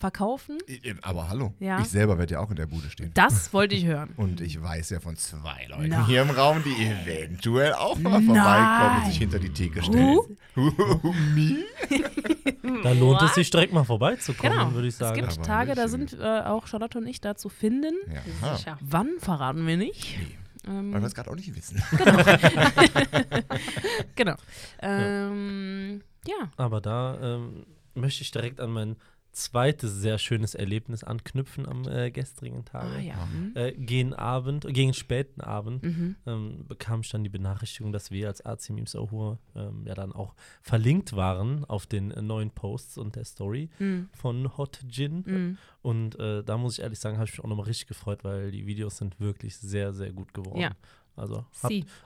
verkaufen? 0.00 0.58
Aber 1.02 1.28
hallo, 1.28 1.54
Ja. 1.60 1.80
ich 1.80 1.88
selber 1.88 2.18
werde 2.18 2.34
ja 2.34 2.40
auch 2.40 2.50
in 2.50 2.56
der 2.56 2.66
Bude 2.66 2.90
stehen. 2.90 3.10
Das 3.14 3.52
wollte 3.52 3.74
ich 3.74 3.84
hören. 3.84 4.10
Und 4.16 4.40
ich 4.40 4.60
weiß 4.60 4.90
ja 4.90 5.00
von 5.00 5.16
zwei 5.16 5.66
Leuten 5.68 5.88
Nein. 5.90 6.06
hier 6.06 6.22
im 6.22 6.30
Raum, 6.30 6.62
die 6.64 6.84
eventuell 6.84 7.74
auch 7.74 7.98
mal 7.98 8.22
vorbeikommen 8.22 8.98
und 9.04 9.06
sich 9.10 9.18
hinter 9.18 9.38
die 9.38 9.50
Theke 9.50 9.82
stellen. 9.82 10.18
Who? 10.54 11.14
Me? 11.34 11.58
Da 12.82 12.92
lohnt 12.92 13.20
es 13.22 13.34
sich 13.34 13.50
direkt 13.50 13.72
mal 13.72 13.84
vorbeizukommen, 13.84 14.56
Genau. 14.56 14.72
würde 14.72 14.86
ich 14.88 14.94
Es 14.94 14.98
sagen. 14.98 15.20
gibt 15.20 15.32
Aber 15.32 15.42
Tage, 15.42 15.74
da 15.74 15.88
sind 15.88 16.12
äh, 16.18 16.40
auch 16.42 16.66
Charlotte 16.66 16.98
und 16.98 17.06
ich 17.06 17.20
da 17.20 17.34
zu 17.34 17.48
finden. 17.48 17.94
Ja. 18.42 18.56
Sicher. 18.56 18.78
Wann 18.80 19.18
verraten 19.18 19.66
wir 19.66 19.76
nicht? 19.76 20.16
Nee, 20.18 20.70
Ähm, 20.70 20.92
weil 20.92 21.00
wir 21.00 21.06
es 21.08 21.14
gerade 21.14 21.30
auch 21.30 21.34
nicht 21.34 21.54
wissen. 21.56 21.82
genau. 24.14 24.34
Ähm, 24.82 26.02
ja. 26.26 26.50
Aber 26.56 26.80
da 26.80 27.18
ähm, 27.20 27.66
möchte 27.94 28.22
ich 28.22 28.30
direkt 28.30 28.60
an 28.60 28.70
mein 28.70 28.96
zweites 29.32 29.92
sehr 29.94 30.18
schönes 30.18 30.54
Erlebnis 30.54 31.04
anknüpfen 31.04 31.66
am 31.68 31.86
äh, 31.88 32.10
gestrigen 32.10 32.64
Tage. 32.64 32.94
Ah, 32.96 33.00
ja. 33.00 33.28
Hm. 33.32 33.52
Äh, 33.54 33.72
gegen 33.72 34.12
Abend, 34.14 34.66
gegen 34.68 34.92
späten 34.94 35.40
Abend 35.40 35.82
Mhm. 35.82 36.16
ähm, 36.26 36.64
bekam 36.66 37.00
ich 37.02 37.10
dann 37.10 37.22
die 37.24 37.30
Benachrichtigung, 37.30 37.92
dass 37.92 38.10
wir 38.10 38.28
als 38.28 38.44
AC 38.44 38.70
Memes 38.70 38.96
Ahur 38.96 39.38
ähm, 39.54 39.84
ja 39.86 39.94
dann 39.94 40.12
auch 40.12 40.34
verlinkt 40.62 41.14
waren 41.14 41.64
auf 41.66 41.86
den 41.86 42.10
äh, 42.10 42.22
neuen 42.22 42.50
Posts 42.50 42.98
und 42.98 43.16
der 43.16 43.24
Story 43.24 43.70
Mhm. 43.78 44.08
von 44.12 44.56
Hot 44.56 44.80
Gin. 44.88 45.22
Mhm. 45.26 45.58
Und 45.82 46.18
äh, 46.18 46.42
da 46.44 46.58
muss 46.58 46.74
ich 46.78 46.82
ehrlich 46.82 46.98
sagen, 46.98 47.16
habe 47.16 47.26
ich 47.26 47.32
mich 47.32 47.40
auch 47.44 47.48
nochmal 47.48 47.66
richtig 47.66 47.86
gefreut, 47.88 48.24
weil 48.24 48.50
die 48.50 48.66
Videos 48.66 48.98
sind 48.98 49.18
wirklich 49.20 49.56
sehr, 49.56 49.92
sehr 49.94 50.12
gut 50.12 50.34
geworden. 50.34 50.60
Ja. 50.60 50.72
Also 51.20 51.44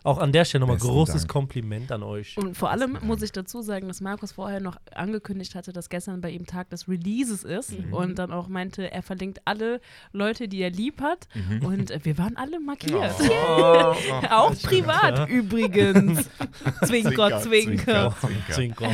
auch 0.02 0.18
an 0.18 0.32
der 0.32 0.44
Stelle 0.44 0.60
nochmal 0.62 0.76
Besten 0.76 0.88
großes 0.90 1.20
Dank. 1.22 1.28
Kompliment 1.30 1.92
an 1.92 2.02
euch. 2.02 2.36
Und 2.36 2.56
vor 2.56 2.70
allem 2.70 2.98
muss 3.02 3.22
ich 3.22 3.30
dazu 3.32 3.62
sagen, 3.62 3.86
dass 3.88 4.00
Markus 4.00 4.32
vorher 4.32 4.60
noch 4.60 4.76
angekündigt 4.94 5.54
hatte, 5.54 5.72
dass 5.72 5.88
gestern 5.88 6.20
bei 6.20 6.30
ihm 6.30 6.46
Tag 6.46 6.70
des 6.70 6.88
Releases 6.88 7.44
ist 7.44 7.78
Mhm. 7.78 7.92
und 7.94 8.18
dann 8.18 8.32
auch 8.32 8.48
meinte, 8.48 8.90
er 8.90 9.02
verlinkt 9.02 9.40
alle 9.44 9.80
Leute, 10.12 10.48
die 10.48 10.60
er 10.60 10.70
lieb 10.70 11.00
hat. 11.00 11.28
Mhm. 11.34 11.64
Und 11.64 11.90
äh, 11.90 12.00
wir 12.02 12.18
waren 12.18 12.36
alle 12.36 12.58
markiert. 12.60 13.14
Oh, 13.20 13.94
Auch 14.30 14.54
privat 14.62 15.28
übrigens. 15.28 16.28
Zwinker, 16.84 17.40
Zwinker, 17.40 18.14
Zwinker. 18.50 18.90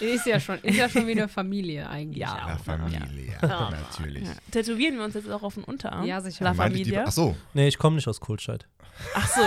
Ist 0.00 0.26
ja 0.26 0.40
schon, 0.40 0.58
ist 0.62 0.76
ja 0.76 0.88
schon 0.88 1.06
wieder 1.06 1.28
Familie 1.28 1.88
eigentlich. 1.88 2.18
Ja. 2.18 2.36
Ja? 2.48 2.56
Familie, 2.58 3.36
Ja. 3.40 3.70
natürlich. 3.92 4.24
Ja. 4.24 4.34
Tätowieren 4.50 4.96
wir 4.96 5.04
uns 5.04 5.14
jetzt 5.14 5.30
auch 5.30 5.42
auf 5.42 5.54
den 5.54 5.64
Unterarm? 5.64 6.04
Ja, 6.04 6.20
sicher. 6.20 6.44
La 6.44 6.50
die- 6.52 6.56
Familia. 6.56 7.04
Ach 7.06 7.12
so, 7.12 7.36
nee, 7.54 7.68
ich 7.68 7.78
komme 7.78 7.96
nicht 7.96 8.08
aus 8.08 8.20
Kultscheid. 8.20 8.66
Ach 9.14 9.26
so. 9.28 9.40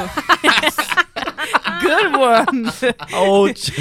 Good 1.81 2.15
one. 2.15 2.71
Ouch. 3.13 3.71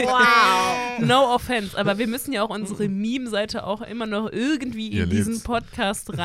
Wow. 0.00 0.98
No 1.00 1.34
offense, 1.34 1.76
aber 1.78 1.98
wir 1.98 2.06
müssen 2.06 2.32
ja 2.32 2.42
auch 2.42 2.50
unsere 2.50 2.88
Meme-Seite 2.88 3.64
auch 3.66 3.82
immer 3.82 4.06
noch 4.06 4.30
irgendwie 4.30 4.88
Ihr 4.88 5.04
in 5.04 5.10
diesen 5.10 5.32
lebt's. 5.34 5.44
Podcast 5.44 6.08
Ihr 6.08 6.14
lebt's. 6.14 6.22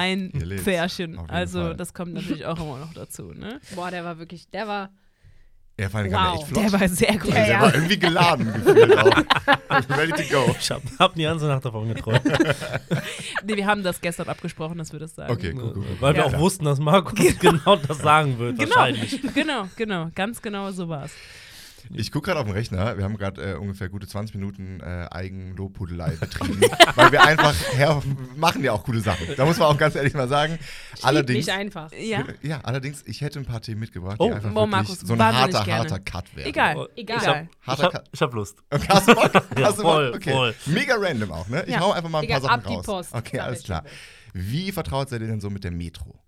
reinpferchen. 0.67 1.19
Also 1.27 1.61
Fall. 1.61 1.75
das 1.75 1.93
kommt 1.93 2.13
natürlich 2.13 2.45
auch 2.45 2.59
immer 2.59 2.77
noch 2.79 2.93
dazu. 2.93 3.31
Ne? 3.33 3.59
Boah, 3.75 3.91
der 3.91 4.03
war 4.03 4.19
wirklich, 4.19 4.49
der 4.49 4.67
war. 4.67 4.89
Er 5.75 5.89
vor 5.89 5.99
allem 6.01 6.11
Wow. 6.11 6.35
echt 6.39 6.47
flott. 6.47 6.63
Der 6.63 6.71
war 6.79 6.87
sehr 6.87 7.17
gut. 7.17 7.33
Der 7.33 7.47
Ja. 7.47 7.61
war 7.61 7.73
irgendwie 7.73 7.97
geladen 7.99 8.53
gefühlt 8.53 8.97
auch. 8.97 9.17
Ready 9.97 10.23
to 10.23 10.33
go. 10.35 10.55
Ich 10.59 10.69
habe 10.71 10.83
hab 10.99 11.15
die 11.15 11.23
ganze 11.23 11.45
Nacht 11.47 11.65
davon 11.65 11.87
geträumt. 11.93 12.21
Nee, 13.45 13.57
wir 13.57 13.65
haben 13.65 13.83
das 13.83 13.99
gestern 13.99 14.29
abgesprochen, 14.29 14.77
dass 14.77 14.93
wir 14.93 14.99
das 14.99 15.15
sagen. 15.15 15.33
Okay, 15.33 15.53
cool, 15.55 15.63
cool, 15.63 15.73
cool. 15.77 15.97
Weil 15.99 16.15
wir 16.15 16.21
Ja. 16.21 16.27
auch 16.27 16.39
wussten, 16.39 16.63
dass 16.65 16.79
Markus 16.79 17.13
genau 17.39 17.75
das 17.75 17.97
sagen 17.97 18.39
wird, 18.39 18.57
Genau, 18.57 18.75
wahrscheinlich. 18.75 19.19
genau, 19.33 19.67
genau, 19.75 20.09
ganz 20.15 20.41
genau 20.41 20.71
so 20.71 20.87
war's. 20.87 21.11
Ich 21.91 22.11
gucke 22.11 22.27
gerade 22.27 22.39
auf 22.39 22.45
dem 22.45 22.53
Rechner. 22.53 22.97
Wir 22.97 23.03
haben 23.03 23.17
gerade 23.17 23.51
äh, 23.51 23.55
ungefähr 23.55 23.89
gute 23.89 24.07
20 24.07 24.35
Minuten 24.35 24.79
äh, 24.79 25.07
Eigenlobhudelei 25.11 26.11
betrieben. 26.19 26.61
weil 26.95 27.11
wir 27.11 27.23
einfach, 27.23 27.53
ja, 27.79 28.01
machen 28.35 28.63
ja 28.63 28.71
auch 28.71 28.83
coole 28.83 29.01
Sachen. 29.01 29.27
Da 29.35 29.45
muss 29.45 29.57
man 29.57 29.67
auch 29.67 29.77
ganz 29.77 29.95
ehrlich 29.95 30.13
mal 30.13 30.27
sagen. 30.27 30.57
Allerdings, 31.01 31.45
Nicht 31.47 31.55
einfach. 31.57 31.91
Ja, 31.91 32.23
ja, 32.41 32.59
allerdings, 32.63 33.03
ich 33.05 33.21
hätte 33.21 33.39
ein 33.39 33.45
paar 33.45 33.61
Themen 33.61 33.79
mitgebracht, 33.81 34.15
Oh, 34.19 34.27
die 34.29 34.33
einfach 34.35 34.51
oh, 34.55 34.65
Markus, 34.65 34.99
so 35.01 35.13
ein 35.13 35.21
harter, 35.23 35.65
harter 35.65 35.99
Cut 35.99 36.35
wären. 36.35 36.47
egal. 36.47 36.75
Oh, 36.77 36.87
Egal. 36.95 37.17
Ich 37.21 37.27
hab, 37.27 37.41
ich 37.43 37.67
Harter 37.67 37.83
hab, 37.93 38.19
hab 38.21 38.33
Lust. 38.33 38.57
Hast 38.89 39.07
du 39.07 39.15
Bock? 39.15 39.31
Hast 39.33 39.77
du 39.77 39.81
voll, 39.81 40.11
Bock? 40.11 40.15
Okay. 40.21 40.31
voll. 40.31 40.55
Mega 40.67 40.95
random 40.97 41.31
auch, 41.31 41.47
ne? 41.47 41.63
Ich 41.65 41.73
Ja. 41.73 41.79
hau 41.81 41.91
einfach 41.91 42.09
mal 42.09 42.19
ein 42.19 42.21
Digga, 42.23 42.39
paar 42.39 42.41
Sachen 42.41 42.59
ab 42.61 42.65
die 42.67 42.73
raus. 42.75 42.85
Post. 42.85 43.13
Okay, 43.13 43.39
alles 43.39 43.63
klar. 43.63 43.83
Wie 44.33 44.71
vertraut 44.71 45.09
seid 45.09 45.21
ihr 45.21 45.27
denn 45.27 45.41
so 45.41 45.49
mit 45.49 45.63
der 45.63 45.71
Metro? 45.71 46.19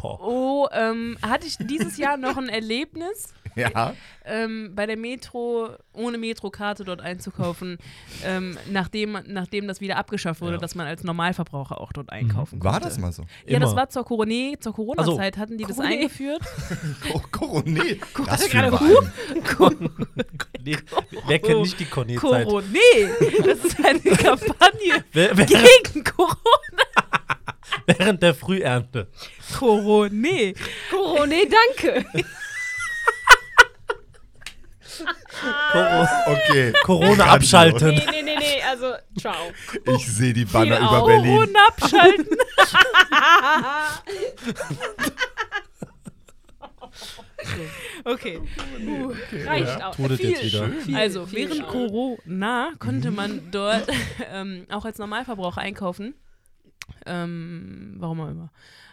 Boah. 0.00 0.18
Oh, 0.20 0.68
ähm, 0.72 1.16
hatte 1.22 1.46
ich 1.46 1.56
dieses 1.58 1.96
Jahr 1.98 2.16
noch 2.16 2.36
ein 2.36 2.48
Erlebnis, 2.48 3.34
Ja, 3.56 3.94
ähm, 4.24 4.72
bei 4.74 4.84
der 4.84 4.96
Metro, 4.96 5.68
ohne 5.92 6.18
Metrokarte 6.18 6.82
dort 6.82 7.00
einzukaufen, 7.00 7.78
ähm, 8.24 8.58
nachdem, 8.68 9.16
nachdem 9.28 9.68
das 9.68 9.80
wieder 9.80 9.96
abgeschafft 9.96 10.40
wurde, 10.40 10.54
Ja. 10.54 10.58
dass 10.58 10.74
man 10.74 10.88
als 10.88 11.04
Normalverbraucher 11.04 11.80
auch 11.80 11.92
dort 11.92 12.10
einkaufen 12.10 12.60
war 12.64 12.72
konnte. 12.72 12.88
das 12.88 12.98
mal 12.98 13.12
so? 13.12 13.22
Ja, 13.46 13.60
das 13.60 13.70
Immer. 13.70 13.80
war 13.82 13.88
zur 13.90 14.04
Corona, 14.04 14.58
zur 14.58 14.74
Corona-Zeit 14.74 15.36
hatten 15.38 15.56
die 15.56 15.64
das 15.64 15.76
Corona. 15.76 15.94
eingeführt. 15.94 16.40
Co 17.12 17.20
Coroné. 17.30 18.00
Das 18.26 18.48
gerade. 18.50 19.90
Nee, 20.64 20.76
wer 21.28 21.38
kennt 21.38 21.60
nicht 21.60 21.78
die 21.78 21.84
Conny-Zeit? 21.84 22.46
Corona, 22.46 22.64
das 23.44 23.58
ist 23.64 23.84
eine 23.84 24.00
Kampagne 24.00 25.04
Wer, 25.12 25.36
wer, 25.36 25.46
gegen 25.46 26.02
Corona. 26.02 26.34
während 27.86 28.22
der 28.22 28.34
Frühernte. 28.34 29.08
Corona. 29.58 30.52
Corona, 30.90 31.36
danke. 31.76 32.04
Coro 35.72 36.06
Okay. 36.26 36.72
Corona 36.84 37.24
abschalten. 37.26 37.88
Nee, 37.88 38.06
nee, 38.10 38.22
nee, 38.22 38.36
nee, 38.38 38.62
also, 38.62 38.94
ciao. 39.18 39.50
Ich 39.96 40.06
sehe 40.06 40.32
die 40.32 40.44
Banner 40.44 40.76
Viel 40.76 40.86
über 40.86 41.02
auch. 41.02 41.06
Berlin. 41.06 41.34
Corona 41.34 41.66
abschalten. 41.68 42.36
okay. 48.04 48.40
Reicht 49.46 49.82
auch. 49.82 49.94
Tut 49.96 50.10
es 50.12 50.20
Viel, 50.20 50.30
jetzt 50.30 50.44
wieder. 50.44 50.68
viel, 50.68 50.96
Also, 50.96 51.26
viel 51.26 51.48
während 51.50 51.64
auch. 51.64 51.72
Corona 51.72 52.72
konnte 52.78 53.10
man 53.10 53.50
dort 53.50 53.86
ähm, 54.32 54.66
auch 54.70 54.84
als 54.84 54.98
Normalverbraucher 54.98 55.60
einkaufen. 55.60 56.14
Ähm, 57.06 57.94
warum 57.98 58.20
auch 58.20 58.28
immer. 58.28 58.50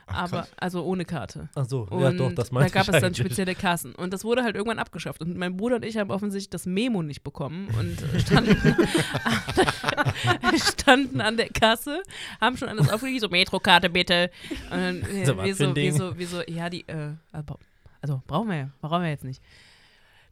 Aber, 0.07 0.39
krass. 0.39 0.51
also 0.57 0.83
ohne 0.83 1.05
Karte. 1.05 1.49
Ach 1.55 1.65
so, 1.65 1.87
Und 1.89 2.01
ja 2.01 2.11
doch, 2.11 2.31
das 2.33 2.49
da 2.49 2.55
meinte 2.55 2.73
gab 2.73 2.87
ich 2.87 2.93
es 2.93 3.01
dann 3.01 3.15
spezielle 3.15 3.55
Kassen. 3.55 3.95
Und 3.95 4.13
das 4.13 4.23
wurde 4.23 4.43
halt 4.43 4.55
irgendwann 4.55 4.79
abgeschafft. 4.79 5.21
Und 5.21 5.37
mein 5.37 5.57
Bruder 5.57 5.77
und 5.77 5.85
ich 5.85 5.97
haben 5.97 6.11
offensichtlich 6.11 6.49
das 6.49 6.65
Memo 6.65 7.01
nicht 7.01 7.23
bekommen 7.23 7.67
und 7.79 7.97
standen, 8.21 8.57
standen 10.57 11.21
an 11.21 11.37
der 11.37 11.49
Kasse, 11.49 12.03
haben 12.39 12.57
schon 12.57 12.67
alles 12.67 12.89
aufgelegt, 12.89 13.21
so 13.21 13.29
Metrokarte 13.29 13.89
bitte. 13.89 14.29
Und 14.69 14.77
dann, 14.77 15.01
äh, 15.03 15.25
So, 15.25 15.37
was 15.37 15.45
wir, 15.45 15.55
so, 15.55 15.75
wir, 15.75 15.93
so, 15.93 16.17
wir 16.17 16.27
so, 16.27 16.41
ja, 16.47 16.69
die, 16.69 16.87
äh, 16.87 17.13
also, 17.31 17.57
also 18.01 18.21
brauchen 18.27 18.49
wir 18.49 18.57
ja, 18.57 18.69
brauchen 18.81 19.03
wir 19.03 19.09
jetzt 19.09 19.23
nicht. 19.23 19.41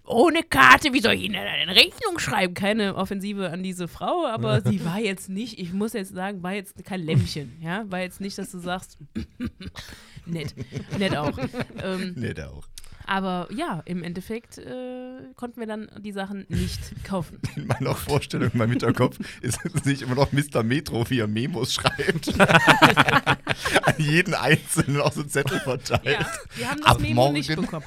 Ohne 0.09 0.41
Karte, 0.41 0.91
wie 0.91 1.01
soll 1.01 1.13
ich 1.13 1.23
Ihnen 1.25 1.35
eine 1.35 1.75
Rechnung 1.75 2.17
schreiben? 2.17 2.55
Keine 2.55 2.95
Offensive 2.95 3.51
an 3.51 3.61
diese 3.61 3.87
Frau, 3.87 4.25
aber 4.25 4.61
sie 4.65 4.83
war 4.83 4.99
jetzt 4.99 5.29
nicht, 5.29 5.59
ich 5.59 5.71
muss 5.71 5.93
jetzt 5.93 6.13
sagen, 6.15 6.41
war 6.41 6.53
jetzt 6.53 6.83
kein 6.83 7.01
Lämmchen, 7.03 7.55
ja? 7.61 7.85
War 7.91 7.99
jetzt 8.01 8.19
nicht, 8.19 8.35
dass 8.39 8.49
du 8.51 8.57
sagst, 8.59 8.97
nett, 10.25 10.55
nett 10.97 11.15
auch. 11.15 11.37
Ähm, 11.83 12.15
der 12.17 12.51
auch. 12.51 12.63
aber 13.05 13.47
ja, 13.55 13.83
im 13.85 14.01
Endeffekt 14.03 14.57
äh, 14.57 15.19
konnten 15.35 15.59
wir 15.59 15.67
dann 15.67 15.87
die 15.99 16.11
Sachen 16.11 16.45
nicht 16.49 16.79
kaufen. 17.03 17.39
In 17.55 17.67
meiner 17.67 17.93
Vorstellung, 17.93 18.49
in 18.51 18.57
meinem 18.57 18.71
Hinterkopf, 18.71 19.19
ist 19.41 19.59
es 19.63 19.85
nicht 19.85 20.01
immer 20.01 20.15
noch 20.15 20.31
Mr. 20.31 20.63
Metro, 20.63 21.07
wie 21.09 21.19
er 21.19 21.27
Memos 21.27 21.73
schreibt. 21.75 22.39
An 22.39 23.95
jeden 23.97 24.33
Einzelnen 24.33 25.01
auch 25.01 25.11
so 25.13 25.23
Zettel 25.23 25.59
verteilt. 25.59 26.03
Ja, 26.19 26.27
wir 26.55 26.69
haben 26.71 26.81
das 26.81 26.87
Ab 26.87 26.99
Memo 26.99 27.31
nicht 27.31 27.49
morgen. 27.49 27.61
bekommen. 27.61 27.85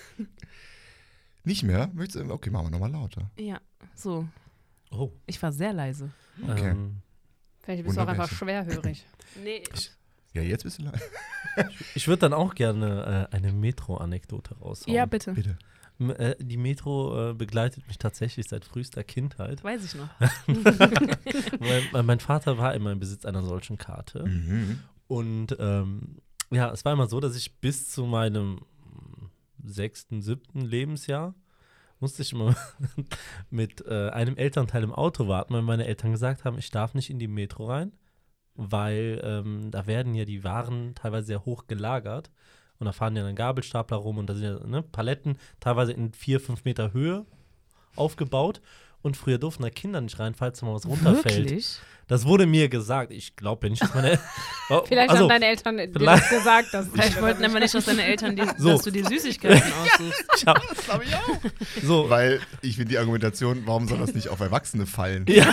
Nicht 1.44 1.62
mehr? 1.62 1.90
Möchtest 1.94 2.24
du? 2.24 2.32
Okay, 2.32 2.50
machen 2.50 2.66
wir 2.66 2.70
nochmal 2.70 2.90
lauter. 2.92 3.30
Ja, 3.38 3.60
so. 3.94 4.26
Oh, 4.90 5.10
Ich 5.26 5.42
war 5.42 5.52
sehr 5.52 5.72
leise. 5.72 6.10
Okay. 6.48 6.70
ähm, 6.70 6.96
Vielleicht 7.62 7.84
bist 7.84 7.96
du 7.96 8.00
auch 8.02 8.06
einfach 8.08 8.28
schwerhörig. 8.30 9.04
Nee. 9.42 9.62
Ja, 10.34 10.42
jetzt 10.42 10.64
bist 10.64 10.78
du 10.78 10.82
leise. 10.84 11.00
ich 11.94 12.06
würde 12.06 12.20
dann 12.20 12.32
auch 12.34 12.54
gerne 12.54 13.28
äh, 13.32 13.34
eine 13.36 13.52
Metro-Anekdote 13.52 14.54
raushauen. 14.58 14.94
Ja, 14.94 15.06
bitte. 15.06 15.32
Bitte. 15.32 15.56
M- 15.98 16.10
äh, 16.10 16.36
die 16.38 16.56
Metro 16.58 17.30
äh, 17.30 17.34
begleitet 17.34 17.86
mich 17.88 17.96
tatsächlich 17.98 18.46
seit 18.48 18.64
frühester 18.66 19.02
Kindheit. 19.04 19.64
Weiß 19.64 19.84
ich 19.84 19.94
noch. 19.94 20.08
weil, 21.58 21.82
weil 21.92 22.02
mein 22.02 22.20
Vater 22.20 22.58
war 22.58 22.74
immer 22.74 22.92
im 22.92 22.98
Besitz 23.00 23.24
einer 23.24 23.42
solchen 23.42 23.78
Karte. 23.78 24.24
Mhm. 24.26 24.80
Und 25.08 25.56
ähm, 25.58 26.18
ja, 26.50 26.70
es 26.70 26.84
war 26.84 26.92
immer 26.92 27.08
so, 27.08 27.20
dass 27.20 27.36
ich 27.36 27.58
bis 27.60 27.90
zu 27.90 28.04
meinem 28.06 28.60
sechsten, 29.64 30.22
siebten 30.22 30.60
Lebensjahr 30.60 31.34
musste 32.00 32.22
ich 32.22 32.32
immer 32.32 32.54
mit 33.50 33.86
äh, 33.86 34.10
einem 34.10 34.36
Elternteil 34.36 34.82
im 34.82 34.92
Auto 34.92 35.28
warten, 35.28 35.54
weil 35.54 35.62
meine 35.62 35.86
Eltern 35.86 36.10
gesagt 36.10 36.44
haben, 36.44 36.58
ich 36.58 36.70
darf 36.70 36.94
nicht 36.94 37.10
in 37.10 37.18
die 37.18 37.28
Metro 37.28 37.66
rein, 37.66 37.92
weil 38.54 39.20
ähm, 39.24 39.70
da 39.70 39.86
werden 39.86 40.14
ja 40.14 40.24
die 40.24 40.44
Waren 40.44 40.94
teilweise 40.94 41.28
sehr 41.28 41.44
hoch 41.44 41.66
gelagert. 41.68 42.30
Und 42.78 42.86
da 42.86 42.92
fahren 42.92 43.14
ja 43.14 43.22
dann 43.22 43.36
Gabelstapler 43.36 43.98
rum 43.98 44.18
und 44.18 44.26
da 44.28 44.34
sind 44.34 44.42
ja 44.42 44.66
ne, 44.66 44.82
Paletten 44.82 45.38
teilweise 45.60 45.92
in 45.92 46.12
vier, 46.12 46.40
fünf 46.40 46.64
Meter 46.64 46.92
Höhe 46.92 47.24
aufgebaut. 47.94 48.60
Und 49.02 49.16
früher 49.16 49.38
durften 49.38 49.62
da 49.62 49.70
Kinder 49.70 50.00
nicht 50.00 50.18
rein, 50.18 50.34
falls 50.34 50.60
da 50.60 50.66
mal 50.66 50.74
was 50.74 50.86
runterfällt. 50.86 51.50
Wirklich? 51.50 51.78
Das 52.12 52.26
wurde 52.26 52.44
mir 52.44 52.68
gesagt. 52.68 53.10
Ich 53.10 53.36
glaube 53.36 53.66
ja 53.66 53.70
nicht, 53.70 53.80
dass 53.82 53.94
meine. 53.94 54.18
Oh, 54.70 54.82
Vielleicht 54.86 55.10
also, 55.10 55.24
haben 55.24 55.28
deine 55.28 55.46
Eltern 55.48 55.76
dir 55.76 55.88
das 55.88 56.30
gesagt, 56.30 56.72
dass 56.72 56.86
Vielleicht 56.94 57.20
wollten 57.20 57.44
aber 57.44 57.60
nicht, 57.60 57.74
dass 57.74 57.84
deine 57.84 58.04
Eltern 58.04 58.36
dir, 58.36 58.54
So. 58.56 58.70
dass 58.70 58.82
du 58.82 58.90
dir 58.90 59.04
Süßigkeiten 59.04 59.60
aussuchst. 59.82 60.24
ich 60.36 60.46
hab, 60.46 60.66
Das 60.68 60.84
glaube 60.86 61.04
ich 61.04 61.14
auch. 61.14 61.82
so, 61.82 62.08
Weil 62.08 62.40
ich 62.62 62.76
finde 62.76 62.90
die 62.90 62.98
Argumentation, 62.98 63.62
warum 63.66 63.86
soll 63.88 63.98
das 63.98 64.14
nicht 64.14 64.28
auf 64.28 64.40
Erwachsene 64.40 64.86
fallen? 64.86 65.26
Ja. 65.28 65.52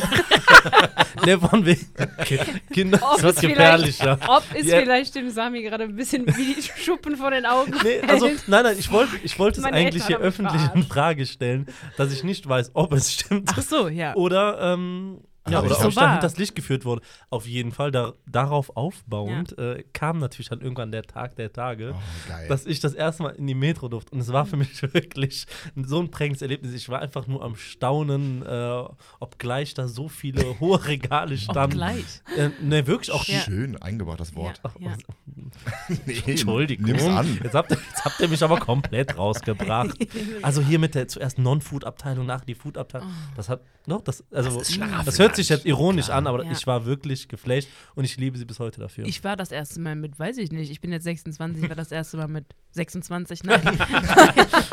ne, 1.26 1.38
von 1.40 1.66
wegen. 1.66 1.86
Ki- 2.24 2.40
Kinder 2.72 3.00
Ob 3.02 3.22
ist 3.24 3.42
gefährlicher. 3.42 4.20
Ob 4.28 4.44
es 4.54 4.68
Ja. 4.68 4.80
vielleicht 4.80 5.16
dem 5.16 5.30
Sami 5.32 5.64
gerade 5.64 5.84
ein 5.86 5.96
bisschen 5.96 6.26
wie 6.38 6.54
die 6.54 6.62
Schuppen 6.82 7.18
vor 7.18 7.32
den 7.32 7.46
Augen 7.46 7.74
Nee, 7.84 8.02
also, 8.08 8.28
nein, 8.48 8.64
nein, 8.64 8.76
ich 8.80 8.90
wollte 8.92 9.12
ich 9.24 9.38
wollte 9.40 9.60
es 9.60 9.66
eigentlich 9.66 10.06
hier 10.06 10.20
öffentlich 10.20 10.62
in. 10.76 10.84
Frage 10.84 11.26
stellen, 11.26 11.66
dass 11.98 12.14
ich 12.14 12.24
nicht 12.24 12.48
weiß, 12.48 12.72
ob 12.74 12.94
es 12.94 13.12
stimmt 13.12 13.50
Ach 13.54 13.62
so, 13.62 13.88
ja. 13.90 14.14
oder, 14.16 14.60
ähm, 14.62 15.20
ja, 15.52 15.60
Aber 15.60 15.68
oder 15.68 15.78
ich 15.78 15.84
ob 15.84 15.92
ich 15.92 16.00
hinters 16.00 16.38
Licht 16.38 16.56
geführt 16.56 16.86
wurde. 16.86 17.02
Auf 17.30 17.48
jeden 17.48 17.72
Fall, 17.72 17.92
da, 17.92 18.14
darauf 18.26 18.76
aufbauend, 18.76 19.58
äh, 19.58 19.84
kam 19.94 20.20
natürlich 20.20 20.50
dann 20.50 20.62
irgendwann 20.62 20.92
der 20.92 21.04
Tag 21.04 21.36
der 21.36 21.52
Tage. 21.54 21.94
Oh, 21.96 22.48
dass 22.48 22.66
ich 22.66 22.80
das 22.80 22.94
erste 22.94 23.24
Mal 23.24 23.30
in 23.32 23.48
die 23.48 23.56
Metro 23.56 23.88
durfte. 23.88 24.12
Und 24.12 24.20
es 24.22 24.32
war 24.32 24.46
für 24.46 24.58
mich 24.58 24.82
wirklich 24.94 25.46
so 25.76 26.00
ein 26.00 26.12
prägendes 26.12 26.42
Erlebnis. 26.42 26.74
Ich 26.74 26.90
war 26.90 27.00
einfach 27.02 27.28
nur 27.28 27.44
am 27.44 27.56
Staunen, 27.56 28.46
äh, 28.46 28.84
obgleich 29.20 29.74
da 29.74 29.88
so 29.88 30.08
viele 30.08 30.60
hohe 30.60 30.86
Regale 30.86 31.38
standen. 31.38 31.78
gleich. 31.78 32.22
Äh, 32.38 32.50
ne, 32.62 32.88
wirklich 32.88 33.12
auch. 33.12 33.26
Ja. 33.26 33.40
Schön 33.40 33.82
eingebaut, 33.82 34.20
das 34.20 34.36
Wort. 34.36 34.62
Ja, 34.80 34.92
ja. 34.92 34.98
Nee, 36.06 36.22
Entschuldigung. 36.26 36.86
Nimm's 36.86 37.04
an. 37.06 37.40
Jetzt 37.44 37.54
habt, 37.54 37.72
ihr, 37.72 37.78
jetzt 37.90 38.06
habt 38.06 38.20
ihr 38.20 38.28
mich 38.28 38.44
aber 38.44 38.60
komplett 38.60 39.18
rausgebracht. 39.18 39.98
Also 40.42 40.62
hier 40.62 40.80
mit 40.80 40.96
der 40.96 41.08
zuerst 41.08 41.38
Non-Food-Abteilung, 41.38 42.26
nachher 42.26 42.46
die 42.46 42.56
Food-Abteilung. 42.56 43.10
Das 43.36 43.50
hat, 43.50 43.62
no, 43.86 44.00
das, 44.04 44.24
also, 44.32 44.58
Das 44.58 44.78
das, 45.06 45.20
hört 45.20 45.36
sich 45.36 45.39
jetzt 45.48 45.66
ironisch 45.66 46.08
klar. 46.08 46.18
an, 46.18 46.28
aber 46.28 46.44
Ja. 46.44 46.52
ich 46.52 46.68
war 46.68 46.86
wirklich 46.86 47.30
geflasht 47.30 47.70
und 47.96 48.04
ich 48.04 48.18
liebe 48.18 48.38
sie 48.38 48.44
bis 48.44 48.60
heute 48.60 48.82
dafür. 48.82 49.06
Ich 49.06 49.24
war 49.24 49.38
das 49.38 49.52
erste 49.54 49.80
Mal 49.80 49.96
mit, 49.96 50.20
weiß 50.20 50.38
ich 50.40 50.52
nicht, 50.52 50.70
ich 50.70 50.82
bin 50.82 50.92
jetzt 50.92 51.06
26, 51.06 51.64
ich 51.64 51.70
war 51.70 51.78
das 51.78 51.94
erste 51.94 52.18
Mal 52.18 52.28
mit 52.28 52.46
26, 52.72 53.44
nein. 53.46 53.62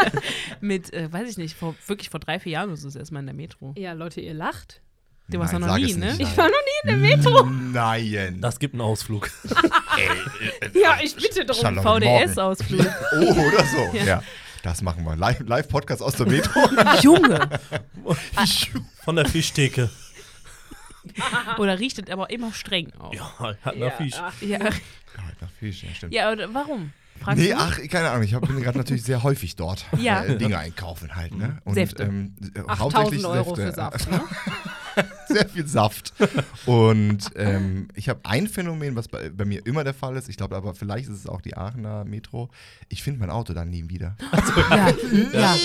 mit, 0.61 0.93
äh, 0.93 1.13
weiß 1.13 1.31
ich 1.31 1.37
nicht, 1.39 1.55
vor, 1.57 1.75
wirklich 1.87 2.11
vor 2.11 2.19
drei, 2.21 2.41
vier 2.41 2.53
Jahren 2.53 2.71
oder 2.71 2.77
so 2.77 2.89
das 2.89 2.97
erste 2.97 3.15
Mal 3.15 3.21
in 3.21 3.27
der 3.27 3.35
Metro. 3.37 3.75
Ja, 3.79 3.93
Leute, 3.93 4.21
ihr 4.21 4.35
lacht. 4.35 4.83
Du 5.29 5.41
warst 5.41 5.53
Nein, 5.53 5.63
doch 5.63 5.69
noch 5.71 5.77
nie, 5.79 5.91
es 5.91 5.97
ne? 5.97 6.07
nicht, 6.07 6.21
Ich 6.21 6.37
war 6.37 6.45
noch 6.45 6.51
nie 6.53 6.83
in 6.85 6.89
der 6.89 6.97
Metro. 7.17 7.47
Nein. 7.47 8.39
das 8.41 8.59
gibt 8.61 8.75
einen 8.75 8.81
Ausflug. 8.83 9.31
Ja, 10.75 10.99
ich 11.03 11.17
bitte 11.17 11.45
drum. 11.47 11.57
Charlotte, 11.59 12.27
VDS-Ausflug. 12.27 12.87
Oh, 13.15 13.33
oder 13.33 13.65
so. 13.65 13.97
Ja. 13.97 14.05
Ja. 14.05 14.23
Das 14.63 14.83
machen 14.83 15.05
wir. 15.05 15.17
Live- 15.17 15.41
Live-Podcast 15.47 16.03
aus 16.03 16.15
der 16.17 16.27
Metro. 16.27 16.61
Junge! 17.03 17.49
Von 19.05 19.17
der 19.17 19.25
Fischtheke. 19.27 19.89
Oder 21.59 21.79
riecht 21.79 21.99
es 21.99 22.11
aber 22.11 22.31
immer 22.31 22.53
streng 22.53 22.93
auch. 22.99 23.13
Ja, 23.15 23.33
hat 23.65 23.77
Ja, 23.77 23.87
nach 23.89 23.97
Fisch. 23.97 24.15
Ja, 24.41 24.59
Ja, 24.59 24.59
nach 25.41 25.51
Fisch, 25.59 25.83
ja, 25.85 25.95
stimmt. 25.95 26.13
ja 26.15 26.31
oder 26.33 26.53
warum? 26.53 26.93
Fragst 27.21 27.39
Nee, 27.43 27.51
du? 27.51 27.57
ach, 27.57 27.79
keine 27.89 28.11
Ahnung. 28.11 28.25
Ich 28.25 28.35
hab, 28.35 28.47
bin 28.47 28.61
gerade 28.63 28.77
natürlich 28.77 29.03
sehr 29.03 29.23
häufig 29.23 29.57
dort. 29.57 29.87
Ja. 29.99 30.23
Äh, 30.25 30.37
Dinge 30.37 30.59
einkaufen 30.59 31.15
halt, 31.17 31.35
ne? 31.35 31.59
Und, 31.65 31.75
Säfte. 31.75 32.03
Ähm, 32.03 32.35
äh, 32.55 32.61
8000 32.61 32.79
hauptsächlich 32.81 33.25
Euro 33.27 33.55
Säfte. 33.55 33.71
für 33.71 33.73
Saft, 33.75 34.11
ne? 34.11 34.21
sehr 35.29 35.49
viel 35.49 35.67
Saft. 35.67 36.13
Und 36.65 37.31
ähm, 37.37 37.89
ich 37.95 38.09
habe 38.09 38.21
ein 38.25 38.47
Phänomen, 38.49 38.97
was 38.97 39.09
bei, 39.09 39.31
bei 39.31 39.45
mir 39.45 39.65
immer 39.67 39.85
der 39.85 39.95
Fall 39.95 40.17
ist. 40.17 40.29
Ich 40.29 40.37
glaube 40.37 40.57
aber, 40.57 40.75
vielleicht 40.75 41.09
ist 41.09 41.17
es 41.21 41.27
auch 41.27 41.41
die 41.41 41.57
Aachener 41.57 42.05
Metro. 42.05 42.49
Ich 42.89 43.03
finde 43.03 43.21
mein 43.21 43.31
Auto 43.31 43.53
dann 43.53 43.71
nie 43.71 43.89
wieder. 43.89 44.17
Ja, 44.71 44.95
ja, 45.33 45.57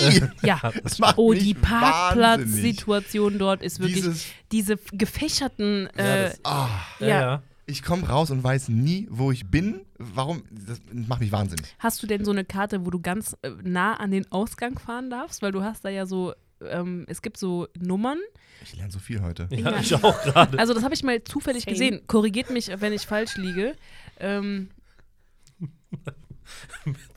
ja. 0.42 0.72
Das 0.82 0.98
macht 0.98 1.16
Oh, 1.18 1.32
die. 1.32 1.54
Parkplatzsituation 1.54 3.38
dort 3.38 3.62
ist 3.62 3.80
wirklich 3.80 3.96
Dieses, 4.02 4.26
diese 4.50 4.76
gefächerten. 4.92 5.88
Ja, 5.96 6.04
Äh, 6.04 6.22
das- 6.30 6.40
Ja, 6.44 6.68
Ja. 7.00 7.06
ja. 7.20 7.42
ich 7.66 7.82
komme 7.82 8.06
raus 8.08 8.30
und 8.30 8.42
weiß 8.44 8.68
nie, 8.68 9.06
wo 9.10 9.32
ich 9.32 9.46
bin. 9.50 9.80
Warum? 9.98 10.42
Das 10.50 10.80
macht 10.92 11.20
mich 11.20 11.32
wahnsinnig. 11.32 11.66
hast 11.78 12.02
du 12.02 12.06
denn 12.06 12.24
so 12.24 12.30
eine 12.32 12.44
Karte, 12.44 12.84
wo 12.84 12.90
du 12.90 13.00
ganz 13.00 13.36
äh, 13.42 13.50
nah 13.62 13.94
an 13.94 14.10
den 14.10 14.30
Ausgang 14.32 14.78
fahren 14.78 15.10
darfst? 15.10 15.42
Weil 15.42 15.52
du 15.52 15.62
hast 15.62 15.84
da 15.84 15.88
ja 15.88 16.06
so, 16.06 16.32
ähm, 16.70 17.04
es 17.08 17.22
gibt 17.22 17.36
so 17.36 17.68
Nummern. 17.78 18.18
Ich 18.62 18.76
lerne 18.76 18.92
so 18.92 18.98
viel 18.98 19.20
heute. 19.22 19.48
Ja, 19.50 19.70
Ja. 19.72 19.80
ich 19.80 19.94
auch 19.94 20.22
gerade. 20.22 20.58
Also 20.58 20.74
das 20.74 20.82
habe 20.84 20.94
ich 20.94 21.02
mal 21.02 21.22
zufällig 21.24 21.64
Same. 21.64 21.72
gesehen. 21.72 22.06
Korrigiert 22.06 22.50
mich, 22.50 22.70
wenn 22.80 22.92
ich 22.92 23.02
falsch 23.02 23.36
liege. 23.36 23.74
Ähm, 24.20 24.70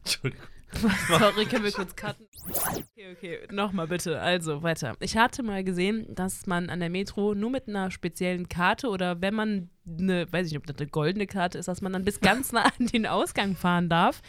Entschuldigung. 0.03 0.45
Sorry, 1.07 1.45
können 1.45 1.63
wir 1.63 1.71
kurz 1.71 1.95
cutten? 1.95 2.25
Okay, 2.47 3.13
okay, 3.15 3.39
nochmal 3.51 3.87
bitte. 3.87 4.19
Also, 4.19 4.61
weiter. 4.61 4.95
Ich 4.99 5.15
hatte 5.17 5.41
mal 5.41 5.63
gesehen, 5.63 6.05
dass 6.13 6.45
man 6.47 6.69
an 6.69 6.79
der 6.79 6.89
Metro 6.89 7.33
nur 7.33 7.49
mit 7.49 7.67
einer 7.67 7.91
speziellen 7.91 8.49
Karte 8.49 8.89
oder 8.89 9.21
wenn 9.21 9.33
man 9.33 9.69
eine, 9.87 10.31
weiß 10.31 10.47
ich 10.47 10.53
nicht, 10.53 10.59
ob 10.59 10.67
das 10.67 10.77
eine 10.77 10.87
goldene 10.87 11.27
Karte 11.27 11.57
ist, 11.57 11.67
dass 11.67 11.81
man 11.81 11.93
dann 11.93 12.03
bis 12.03 12.19
ganz 12.19 12.51
nah 12.51 12.63
an 12.79 12.87
den 12.87 13.05
Ausgang 13.07 13.55
fahren 13.55 13.87
darf. 13.89 14.21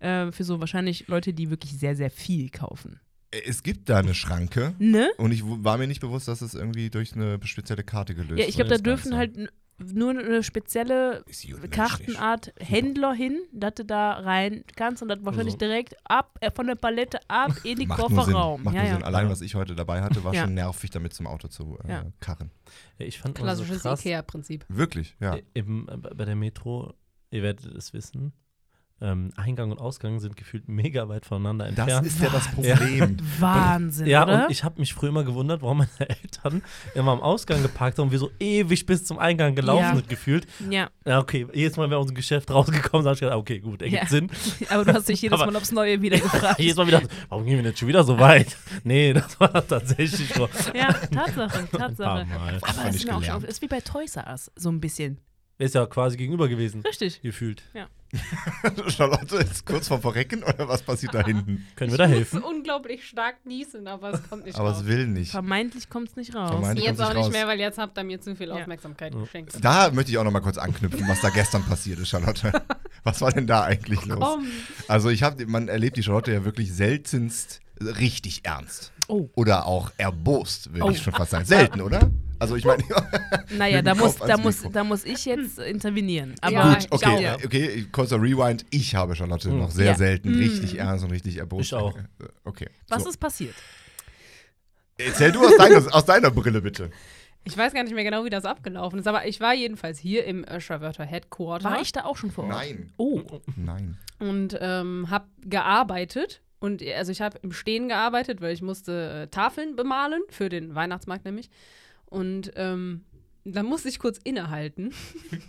Äh, 0.00 0.32
für 0.32 0.44
so 0.44 0.60
wahrscheinlich 0.60 1.06
Leute, 1.08 1.32
die 1.32 1.50
wirklich 1.50 1.78
sehr, 1.78 1.94
sehr 1.94 2.10
viel 2.10 2.50
kaufen. 2.50 3.00
Es 3.46 3.62
gibt 3.62 3.88
da 3.88 3.98
eine 3.98 4.14
Schranke. 4.14 4.74
Ne? 4.78 5.10
Und 5.16 5.32
ich 5.32 5.42
war 5.44 5.78
mir 5.78 5.86
nicht 5.86 6.00
bewusst, 6.00 6.28
dass 6.28 6.42
es 6.42 6.54
irgendwie 6.54 6.90
durch 6.90 7.14
eine 7.14 7.38
spezielle 7.44 7.82
Karte 7.82 8.14
gelöst 8.14 8.38
Ja, 8.38 8.46
ich 8.46 8.56
glaube, 8.56 8.68
da 8.70 8.76
wird, 8.76 8.86
dürfen 8.86 9.12
Ganze. 9.12 9.16
halt 9.40 9.52
nur 9.94 10.10
eine 10.10 10.42
spezielle. 10.42 11.24
Kartenart 11.70 12.52
Händler 12.60 13.14
hin, 13.14 13.40
dass 13.52 13.74
du 13.74 13.84
da 13.84 14.12
rein 14.12 14.64
kannst 14.76 15.02
und 15.02 15.08
das 15.08 15.18
wahrscheinlich 15.22 15.54
Also. 15.54 15.66
direkt 15.66 15.94
ab, 16.04 16.36
äh, 16.40 16.50
von 16.54 16.66
der 16.66 16.74
Palette 16.76 17.18
ab 17.28 17.52
in 17.64 17.78
Sinn. 17.78 17.88
Kofferraum. 17.88 18.62
Macht 18.62 18.74
Ja, 18.76 18.82
nur 18.82 18.90
ja. 18.90 18.94
Sinn. 18.96 19.04
Allein, 19.04 19.28
was 19.28 19.40
ich 19.40 19.54
heute 19.54 19.74
dabei 19.74 20.02
hatte, 20.02 20.22
war 20.24 20.34
Ja. 20.34 20.42
schon 20.44 20.54
nervig, 20.54 20.90
damit 20.90 21.14
zum 21.14 21.26
Auto 21.26 21.48
zu 21.48 21.78
äh, 21.84 21.88
Ja. 21.88 22.04
karren. 22.20 22.50
Ja, 22.98 23.06
ich 23.06 23.18
fand 23.18 23.36
so 23.38 23.44
Klassisches 23.44 23.82
krass, 23.82 24.00
Ikea-Prinzip. 24.00 24.64
Wirklich, 24.68 25.16
ja. 25.20 25.36
eben 25.54 25.88
äh, 25.88 25.96
bei 25.96 26.24
der 26.24 26.36
Metro, 26.36 26.94
ihr 27.30 27.42
werdet 27.42 27.64
es 27.74 27.92
wissen, 27.92 28.32
ähm, 29.02 29.32
Eingang 29.36 29.72
und 29.72 29.78
Ausgang 29.80 30.20
sind 30.20 30.36
gefühlt 30.36 30.68
mega 30.68 31.08
weit 31.08 31.26
voneinander 31.26 31.64
Das 31.72 31.76
entfernt. 31.76 32.06
ist 32.06 32.20
ja 32.22 32.28
das 32.30 32.48
Problem. 32.52 33.16
Wahnsinn, 33.40 34.06
ja, 34.06 34.22
oder? 34.22 34.44
und 34.44 34.50
ich 34.52 34.62
habe 34.62 34.78
mich 34.80 34.94
früher 34.94 35.08
immer 35.10 35.24
gewundert, 35.24 35.60
warum 35.60 35.78
meine 35.78 35.90
Eltern 36.22 36.62
immer 36.94 37.10
am 37.12 37.20
Ausgang 37.20 37.62
geparkt 37.62 37.98
haben 37.98 38.06
und 38.06 38.12
wir 38.12 38.20
so 38.20 38.30
ewig 38.38 38.86
bis 38.86 39.04
zum 39.04 39.18
Eingang 39.18 39.54
gelaufen 39.56 39.82
Ja. 39.82 39.94
sind 39.96 40.08
gefühlt. 40.08 40.46
ja, 40.70 40.88
Ja, 41.04 41.18
okay, 41.18 41.46
jedes 41.52 41.76
Mal, 41.76 41.84
wenn 41.84 41.90
wir 41.90 41.98
aus 41.98 42.06
dem 42.06 42.14
Geschäft 42.14 42.50
rausgekommen 42.52 43.02
sind, 43.02 43.08
habe 43.08 43.14
ich 43.14 43.20
gedacht, 43.20 43.36
okay, 43.38 43.58
gut, 43.58 43.82
ergibt 43.82 44.02
Ja. 44.04 44.08
Sinn. 44.08 44.30
aber 44.70 44.84
du 44.84 44.94
hast 44.94 45.08
dich 45.08 45.20
jedes 45.20 45.38
Mal 45.38 45.56
aufs 45.56 45.72
Neue 45.72 46.00
wieder 46.00 46.18
gefragt. 46.18 46.60
jedes 46.60 46.76
Mal 46.76 46.86
wieder, 46.86 47.02
warum 47.28 47.44
gehen 47.44 47.58
wir 47.58 47.64
jetzt 47.68 47.80
schon 47.80 47.88
wieder 47.88 48.04
so 48.04 48.18
weit? 48.20 48.56
nee, 48.84 49.12
das 49.12 49.38
war 49.40 49.66
tatsächlich 49.66 50.32
so. 50.32 50.48
ja, 50.74 50.92
Tatsache, 50.92 51.58
Ein 51.58 51.68
paar 51.68 51.80
Tatsache. 51.88 52.24
Mal. 52.26 52.54
Aber 52.60 52.62
das 52.62 52.92
nicht 52.92 53.04
ist 53.04 53.10
auch 53.12 53.22
schon 53.24 53.44
ist 53.44 53.62
wie 53.62 53.66
bei 53.68 53.80
Toys 53.80 54.14
R 54.16 54.28
Us, 54.30 54.50
so 54.54 54.68
ein 54.70 54.80
bisschen. 54.80 55.18
Ist 55.58 55.74
ja 55.74 55.86
quasi 55.86 56.16
gegenüber 56.16 56.48
gewesen, 56.48 56.82
Richtig. 56.82 57.20
gefühlt. 57.22 57.62
Charlotte 58.88 59.36
ist 59.36 59.64
kurz 59.66 59.88
vor 59.88 59.98
Verrecken 60.00 60.42
oder 60.42 60.68
was 60.68 60.82
passiert 60.82 61.14
da 61.14 61.24
hinten? 61.24 61.66
Können 61.76 61.90
wir 61.92 61.98
da 61.98 62.06
helfen? 62.06 62.38
Ich 62.38 62.44
muss 62.44 62.52
unglaublich 62.52 63.06
stark 63.06 63.44
niesen, 63.46 63.86
aber 63.88 64.12
es 64.12 64.28
kommt 64.28 64.44
nicht 64.44 64.58
Aber 64.58 64.70
raus. 64.70 64.80
es 64.80 64.86
will 64.86 65.06
nicht. 65.06 65.30
Vermeintlich 65.30 65.88
kommt 65.88 66.08
es 66.10 66.16
nicht 66.16 66.34
raus. 66.34 66.50
Vermeintlich- 66.50 66.86
Jetzt 66.86 66.98
kommt 66.98 67.10
auch 67.10 67.14
nicht 67.14 67.24
raus. 67.26 67.32
mehr, 67.32 67.46
weil 67.46 67.58
jetzt 67.58 67.78
habt 67.78 67.96
ihr 67.98 68.04
mir 68.04 68.20
zu 68.20 68.36
viel. 68.36 68.50
Aufmerksamkeit 68.52 69.14
Ja. 69.14 69.20
geschenkt. 69.20 69.56
Da 69.62 69.90
möchte 69.90 70.10
ich 70.12 70.18
auch 70.18 70.24
noch 70.24 70.30
mal 70.30 70.40
kurz 70.40 70.58
anknüpfen, 70.58 71.06
was 71.08 71.20
da 71.20 71.30
gestern 71.30 71.64
passiert 71.64 71.98
ist, 71.98 72.08
Charlotte. 72.08 72.52
Was 73.04 73.20
war 73.20 73.32
denn 73.32 73.48
da 73.48 73.64
eigentlich 73.64 74.04
los? 74.04 74.18
Komm. 74.20 74.46
Also 74.86 75.08
ich 75.08 75.24
habe, 75.24 75.44
man 75.46 75.66
erlebt 75.66 75.96
die 75.96 76.04
Charlotte 76.04 76.30
ja 76.32 76.44
wirklich 76.44 76.72
seltenst 76.72 77.60
richtig 77.80 78.44
ernst. 78.44 78.92
Oh. 79.08 79.28
Oder 79.34 79.66
auch 79.66 79.90
erbost, 79.96 80.72
würde 80.72 80.84
Oh. 80.84 80.90
ich 80.90 81.02
schon 81.02 81.12
fast 81.12 81.32
sagen. 81.32 81.44
Selten, 81.44 81.80
oder? 81.80 82.10
Also 82.42 82.56
ich 82.56 82.64
meine, 82.64 82.82
Naja, 83.56 83.82
da 83.82 83.94
muss, 83.94 84.16
da, 84.16 84.36
muss, 84.36 84.62
da 84.72 84.82
muss 84.82 85.04
ich 85.04 85.24
jetzt 85.26 85.60
intervenieren. 85.60 86.34
Aber 86.40 86.52
Ja, 86.52 86.74
gut, 86.74 86.86
okay, 86.90 87.28
auch. 87.30 87.44
okay, 87.44 87.86
kurzer 87.92 88.20
Rewind. 88.20 88.66
Ich 88.70 88.96
habe 88.96 89.14
Charlotte 89.14 89.48
Mhm. 89.48 89.58
noch 89.58 89.70
sehr 89.70 89.86
Ja. 89.92 89.94
selten 89.94 90.32
Mhm. 90.32 90.38
richtig 90.40 90.76
ernst 90.78 91.04
und 91.04 91.12
richtig 91.12 91.36
erbost. 91.36 91.66
Ich 91.66 91.74
auch. 91.74 91.96
Äh, 91.96 92.02
Okay. 92.44 92.68
was 92.88 93.04
so. 93.04 93.10
ist 93.10 93.18
passiert? 93.18 93.54
Erzähl 94.98 95.30
du 95.30 95.44
aus 95.44 95.56
deiner, 95.56 95.94
aus 95.94 96.04
deiner 96.04 96.30
Brille 96.32 96.60
bitte. 96.60 96.90
Ich 97.44 97.56
weiß 97.56 97.72
gar 97.74 97.82
nicht 97.84 97.94
mehr 97.94 98.04
genau, 98.04 98.24
wie 98.24 98.30
das 98.30 98.44
abgelaufen 98.44 98.98
ist, 98.98 99.06
aber 99.06 99.26
ich 99.26 99.40
war 99.40 99.54
jedenfalls 99.54 99.98
hier 100.00 100.24
im 100.24 100.44
Öscherwörter 100.48 101.04
Headquarter 101.04 101.64
War 101.70 101.80
ich 101.80 101.92
da 101.92 102.04
auch 102.04 102.16
schon 102.16 102.30
vor 102.32 102.44
Ort? 102.44 102.52
Nein. 102.54 102.92
Oh. 102.96 103.22
Nein. 103.56 103.98
und 104.18 104.58
ähm, 104.60 105.10
habe 105.10 105.26
gearbeitet. 105.44 106.42
Und 106.60 106.82
also 106.96 107.10
ich 107.12 107.20
habe 107.20 107.38
im 107.42 107.52
Stehen 107.52 107.88
gearbeitet, 107.88 108.40
weil 108.40 108.52
ich 108.52 108.62
musste 108.62 109.22
äh, 109.22 109.26
Tafeln 109.28 109.74
bemalen, 109.76 110.22
für 110.28 110.48
den 110.48 110.74
Weihnachtsmarkt 110.74 111.24
nämlich. 111.24 111.48
Und 112.12 112.52
ähm, 112.56 113.04
da 113.44 113.62
musste 113.62 113.88
ich 113.88 113.98
kurz 113.98 114.18
innehalten, 114.22 114.92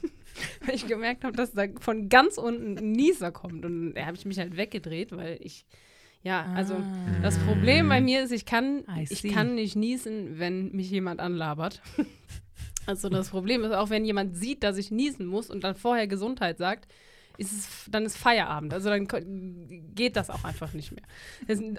weil 0.65 0.75
ich 0.75 0.87
gemerkt 0.87 1.23
habe, 1.23 1.35
dass 1.35 1.51
da 1.51 1.65
von 1.79 2.09
ganz 2.09 2.37
unten 2.37 2.77
ein 2.77 2.91
Nieser 2.91 3.31
kommt. 3.31 3.65
Und 3.65 3.93
da 3.93 4.05
habe 4.05 4.17
ich 4.17 4.25
mich 4.25 4.39
halt 4.39 4.57
weggedreht, 4.57 5.11
weil 5.11 5.37
ich, 5.41 5.65
ja, 6.23 6.45
also 6.55 6.75
Ah. 6.75 7.19
das 7.21 7.37
Problem 7.39 7.89
bei 7.89 7.99
mir 8.01 8.23
ist, 8.23 8.31
ich 8.31 8.45
kann, 8.45 8.83
ich 9.09 9.23
kann 9.33 9.55
nicht 9.55 9.75
niesen, 9.75 10.39
wenn 10.39 10.71
mich 10.71 10.89
jemand 10.89 11.19
anlabert. 11.19 11.81
Also 12.85 13.07
das 13.07 13.29
Problem 13.29 13.63
ist 13.63 13.71
auch, 13.71 13.89
wenn 13.89 14.03
jemand 14.03 14.35
sieht, 14.35 14.61
dass 14.61 14.77
ich 14.77 14.91
niesen 14.91 15.25
muss 15.25 15.49
und 15.49 15.63
dann 15.63 15.73
vorher 15.73 16.05
Gesundheit 16.05 16.57
sagt, 16.57 16.91
ist 17.37 17.51
es, 17.51 17.67
dann 17.89 18.05
ist 18.05 18.17
Feierabend. 18.17 18.73
Also 18.73 18.89
dann 18.89 19.07
geht 19.95 20.15
das 20.15 20.29
auch 20.29 20.43
einfach 20.43 20.73
nicht 20.73 20.91
mehr. 20.91 21.03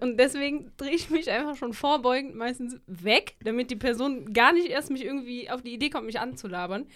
Und 0.01 0.17
deswegen 0.19 0.73
drehe 0.77 0.95
ich 0.95 1.11
mich 1.11 1.31
einfach 1.31 1.57
schon 1.57 1.73
vorbeugend 1.73 2.35
meistens 2.35 2.81
weg, 2.87 3.37
damit 3.43 3.71
die 3.71 3.77
Person 3.77 4.33
gar 4.33 4.53
nicht 4.53 4.69
erst 4.69 4.91
mich 4.91 5.05
irgendwie 5.05 5.51
auf 5.51 5.63
die 5.63 5.75
Idee 5.75 5.91
kommt, 5.91 6.07
mich 6.07 6.21
anzulabern. 6.21 6.87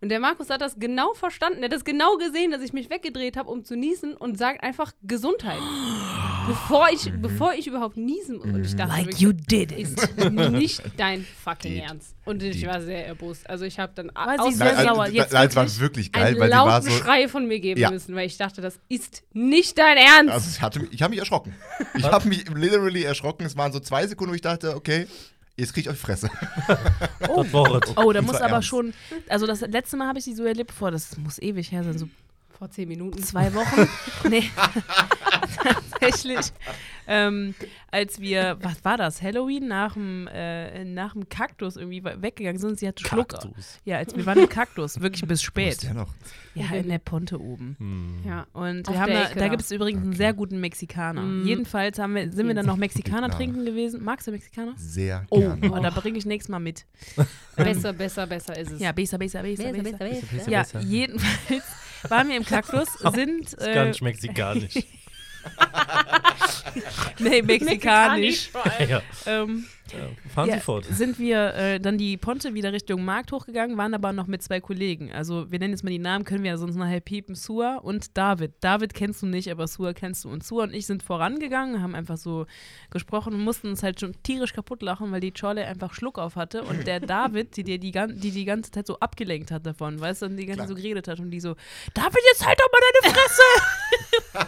Und 0.00 0.10
der 0.10 0.20
Markus 0.20 0.50
hat 0.50 0.60
das 0.60 0.78
genau 0.78 1.14
verstanden. 1.14 1.58
Er 1.58 1.64
hat 1.64 1.72
das 1.72 1.84
genau 1.84 2.16
gesehen, 2.16 2.50
dass 2.50 2.62
ich 2.62 2.72
mich 2.72 2.90
weggedreht 2.90 3.36
habe, 3.36 3.50
um 3.50 3.64
zu 3.64 3.76
niesen 3.76 4.16
und 4.16 4.38
sagt 4.38 4.62
einfach 4.62 4.92
Gesundheit. 5.02 5.58
bevor, 6.48 6.88
ich, 6.92 7.12
bevor 7.20 7.52
ich 7.54 7.66
überhaupt 7.66 7.96
niesen. 7.96 8.38
Und 8.38 8.64
ich 8.64 8.74
dachte, 8.74 8.90
Like 8.92 9.06
wirklich, 9.06 9.20
you 9.20 9.32
did 9.32 9.72
it. 9.72 9.78
ist 9.78 10.16
nicht 10.50 10.82
dein 10.96 11.24
fucking 11.44 11.74
Did. 11.74 11.82
Ernst. 11.84 12.14
Und 12.24 12.42
ich 12.42 12.58
Did. 12.60 12.66
war 12.68 12.80
sehr 12.82 13.06
erbost. 13.06 13.48
Also 13.48 13.64
ich 13.64 13.78
habe 13.78 13.92
dann 13.94 14.10
aus 14.10 14.54
sehr 14.56 14.74
Nein, 14.74 14.86
sauer. 14.86 15.02
also, 15.04 15.14
Jetzt 15.16 15.32
nein, 15.32 15.48
es 15.48 15.56
war 15.56 15.80
wirklich 15.80 16.10
geil, 16.12 16.24
einen 16.26 16.40
weil 16.40 16.50
sie 16.50 16.56
war 16.56 16.66
lauten 16.66 16.90
so. 16.90 16.96
Schrei 16.96 17.28
von 17.28 17.46
mir 17.46 17.60
geben 17.60 17.80
Ja. 17.80 17.90
müssen, 17.90 18.14
weil 18.14 18.26
ich 18.26 18.36
dachte, 18.36 18.60
das 18.60 18.78
ist 18.88 19.22
nicht 19.32 19.78
dein 19.78 19.96
Ernst. 19.96 20.32
Also 20.32 20.50
ich, 20.50 20.60
hatte 20.60 20.88
ich 20.90 21.02
habe 21.02 21.10
mich 21.10 21.20
erschrocken. 21.20 21.54
Ich 21.94 22.04
habe 22.04 22.28
mich 22.28 22.48
literally 22.50 23.04
erschrocken. 23.04 23.46
Es 23.46 23.56
waren 23.56 23.72
so 23.72 23.80
zwei 23.80 24.06
Sekunden, 24.06 24.32
wo 24.32 24.34
ich 24.34 24.40
dachte, 24.42 24.74
okay, 24.74 25.06
jetzt 25.56 25.72
krieg 25.74 25.86
ich 25.86 25.90
euch 25.90 25.98
Fresse. 25.98 26.30
Wort. 27.52 27.92
Oh, 27.96 28.12
da 28.12 28.22
muss 28.22 28.36
aber 28.36 28.54
ernst. 28.54 28.68
schon, 28.68 28.92
also 29.28 29.46
das 29.46 29.60
letzte 29.62 29.96
Mal 29.96 30.08
habe 30.08 30.18
ich 30.18 30.24
sie 30.24 30.34
so 30.34 30.44
erlebt, 30.44 30.70
vor, 30.72 30.90
das 30.90 31.16
muss 31.18 31.38
ewig 31.38 31.70
her 31.72 31.82
sein, 31.84 31.98
so 31.98 32.08
Vor 32.58 32.70
zehn 32.70 32.88
Minuten. 32.88 33.22
zwei 33.22 33.54
Wochen. 33.54 33.88
nee, 34.28 34.42
tatsächlich. 35.62 36.52
Ähm, 37.06 37.54
als 37.90 38.20
wir, 38.20 38.58
was 38.60 38.84
war 38.84 38.96
das, 38.98 39.22
Halloween 39.22 39.68
nach 39.68 39.94
dem, 39.94 40.26
äh, 40.26 40.84
nach 40.84 41.14
dem 41.14 41.28
Kaktus 41.28 41.76
irgendwie 41.76 42.04
we- 42.04 42.20
weggegangen 42.20 42.58
sind, 42.60 42.78
sie 42.78 42.86
hatte 42.88 43.02
Schluck. 43.06 43.30
Kaktus. 43.30 43.78
Ja, 43.84 43.96
als 43.96 44.14
wir 44.14 44.26
waren 44.26 44.40
im 44.40 44.48
Kaktus, 44.48 45.00
wirklich 45.00 45.22
bis 45.28 45.40
spät. 45.40 45.82
der 45.84 45.94
noch? 45.94 46.08
Ja, 46.54 46.66
in 46.74 46.88
der 46.88 46.98
Ponte 46.98 47.40
oben. 47.40 47.76
Hm. 47.78 48.18
Ja. 48.26 48.46
Und 48.52 48.88
Auf 48.88 48.94
wir 48.94 49.00
haben 49.00 49.12
da, 49.12 49.28
da 49.34 49.48
gibt 49.48 49.62
es 49.62 49.70
übrigens 49.70 50.02
einen 50.02 50.12
sehr 50.14 50.34
guten 50.34 50.60
Mexikaner. 50.60 51.22
Mm. 51.22 51.46
Jedenfalls 51.46 51.98
haben 51.98 52.14
wir, 52.16 52.30
sind 52.32 52.48
wir 52.48 52.54
dann 52.54 52.66
noch 52.66 52.76
Mexikaner 52.76 53.30
trinken 53.30 53.64
gewesen. 53.64 54.02
Magst 54.02 54.26
du 54.26 54.32
Mexikaner? 54.32 54.72
Sehr 54.76 55.24
Oh, 55.30 55.38
gerne. 55.38 55.72
oh 55.72 55.78
da 55.80 55.90
bringe 55.90 56.18
ich 56.18 56.26
nächstes 56.26 56.50
Mal 56.50 56.58
mit. 56.58 56.84
Besser, 57.56 57.92
besser, 57.92 58.26
besser 58.26 58.58
ist 58.58 58.72
es. 58.72 58.80
Ja, 58.80 58.90
besser, 58.92 59.16
besser, 59.18 59.42
besser, 59.42 59.72
besser. 59.72 59.98
besser. 59.98 60.50
Ja, 60.50 60.62
besser. 60.62 60.80
jedenfalls 60.80 61.62
waren 62.08 62.28
wir 62.28 62.36
im 62.36 62.44
Kaktus, 62.44 62.88
sind. 63.14 63.52
Ist 63.52 63.58
gar 63.58 63.84
Äh, 63.84 63.88
nicht 63.88 64.02
mexikanisch. 64.02 64.74
nee, 67.18 67.42
mexikanisch. 67.42 68.48
vor 68.50 68.64
allem. 68.64 68.88
ja. 68.90 69.02
ähm, 69.26 69.66
Ja, 69.92 70.30
fahren 70.32 70.48
ja, 70.48 70.54
Sie 70.56 70.60
fort. 70.60 70.84
sind 70.84 71.18
wir 71.18 71.54
äh, 71.54 71.80
dann 71.80 71.98
die 71.98 72.16
Ponte 72.16 72.54
wieder 72.54 72.72
Richtung 72.72 73.04
Markt 73.04 73.32
hochgegangen, 73.32 73.76
waren 73.76 73.94
aber 73.94 74.12
noch 74.12 74.26
mit 74.26 74.42
zwei 74.42 74.60
Kollegen. 74.60 75.12
Also 75.12 75.50
wir 75.50 75.58
nennen 75.58 75.72
jetzt 75.72 75.84
mal 75.84 75.90
die 75.90 75.98
Namen, 75.98 76.24
können 76.24 76.42
wir 76.42 76.50
ja 76.50 76.56
sonst 76.56 76.76
nachher 76.76 77.00
piepen. 77.00 77.34
Sua 77.34 77.76
und 77.76 78.16
David. 78.16 78.52
David 78.60 78.94
kennst 78.94 79.22
du 79.22 79.26
nicht, 79.26 79.50
aber 79.50 79.66
Sua 79.66 79.92
kennst 79.92 80.24
du. 80.24 80.30
Und 80.30 80.44
Sua 80.44 80.64
und 80.64 80.74
ich 80.74 80.86
sind 80.86 81.02
vorangegangen, 81.02 81.82
haben 81.82 81.94
einfach 81.94 82.16
so 82.16 82.46
gesprochen 82.90 83.34
und 83.34 83.40
mussten 83.40 83.68
uns 83.68 83.82
halt 83.82 84.00
schon 84.00 84.14
tierisch 84.22 84.52
kaputt 84.52 84.82
lachen, 84.82 85.12
weil 85.12 85.20
die 85.20 85.32
Cholle 85.32 85.66
einfach 85.66 85.94
Schluck 85.94 86.18
auf 86.18 86.36
hatte. 86.36 86.62
Und 86.62 86.86
der 86.86 87.00
David, 87.00 87.56
die 87.56 87.64
die, 87.64 87.78
die, 87.78 87.92
die 87.92 88.30
die 88.30 88.44
ganze 88.44 88.70
Zeit 88.70 88.86
so 88.86 88.98
abgelenkt 89.00 89.50
hat 89.50 89.66
davon, 89.66 90.00
weißt 90.00 90.22
du, 90.22 90.26
und 90.26 90.36
die 90.36 90.46
ganze 90.46 90.60
Zeit 90.60 90.68
so 90.68 90.74
geredet 90.74 91.08
hat 91.08 91.20
und 91.20 91.30
die 91.30 91.40
so, 91.40 91.54
David, 91.94 92.20
jetzt 92.32 92.46
halt 92.46 92.58
doch 92.58 92.68
mal 92.72 92.80
deine 93.02 93.14
Fresse! 93.14 93.42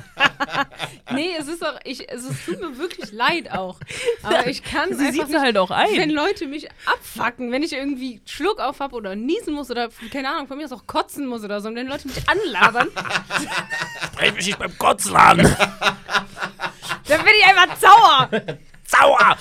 Nee, 1.12 1.30
es 1.38 1.48
ist 1.48 1.64
auch, 1.64 1.78
ich, 1.84 2.08
es 2.08 2.24
ist, 2.24 2.44
tut 2.44 2.60
mir 2.60 2.78
wirklich 2.78 3.12
leid 3.12 3.50
auch. 3.50 3.80
Aber 4.22 4.46
ich 4.46 4.62
kann 4.62 4.96
Sie 4.96 5.06
einfach 5.06 5.28
nicht, 5.30 5.40
halt 5.40 5.56
auch 5.58 5.70
wenn 5.70 6.00
ein. 6.00 6.10
Leute 6.10 6.46
mich 6.46 6.68
abfacken, 6.86 7.52
wenn 7.52 7.62
ich 7.62 7.72
irgendwie 7.72 8.20
Schluck 8.26 8.60
auf 8.60 8.80
habe 8.80 8.94
oder 8.96 9.14
niesen 9.16 9.54
muss 9.54 9.70
oder, 9.70 9.88
keine 10.12 10.28
Ahnung, 10.30 10.46
von 10.46 10.58
mir 10.58 10.64
aus 10.64 10.72
auch 10.72 10.86
kotzen 10.86 11.26
muss 11.26 11.44
oder 11.44 11.60
so, 11.60 11.68
und 11.68 11.76
wenn 11.76 11.86
Leute 11.86 12.08
mich 12.08 12.22
anlabern, 12.28 12.88
Sprech 14.12 14.34
mich 14.34 14.46
nicht 14.46 14.58
beim 14.58 14.76
Kotzen 14.76 15.16
an! 15.16 15.38
dann 17.08 17.24
bin 17.24 17.32
ich 17.38 17.44
einfach 17.46 17.76
sauer. 17.78 18.28
Sauer! 18.84 19.36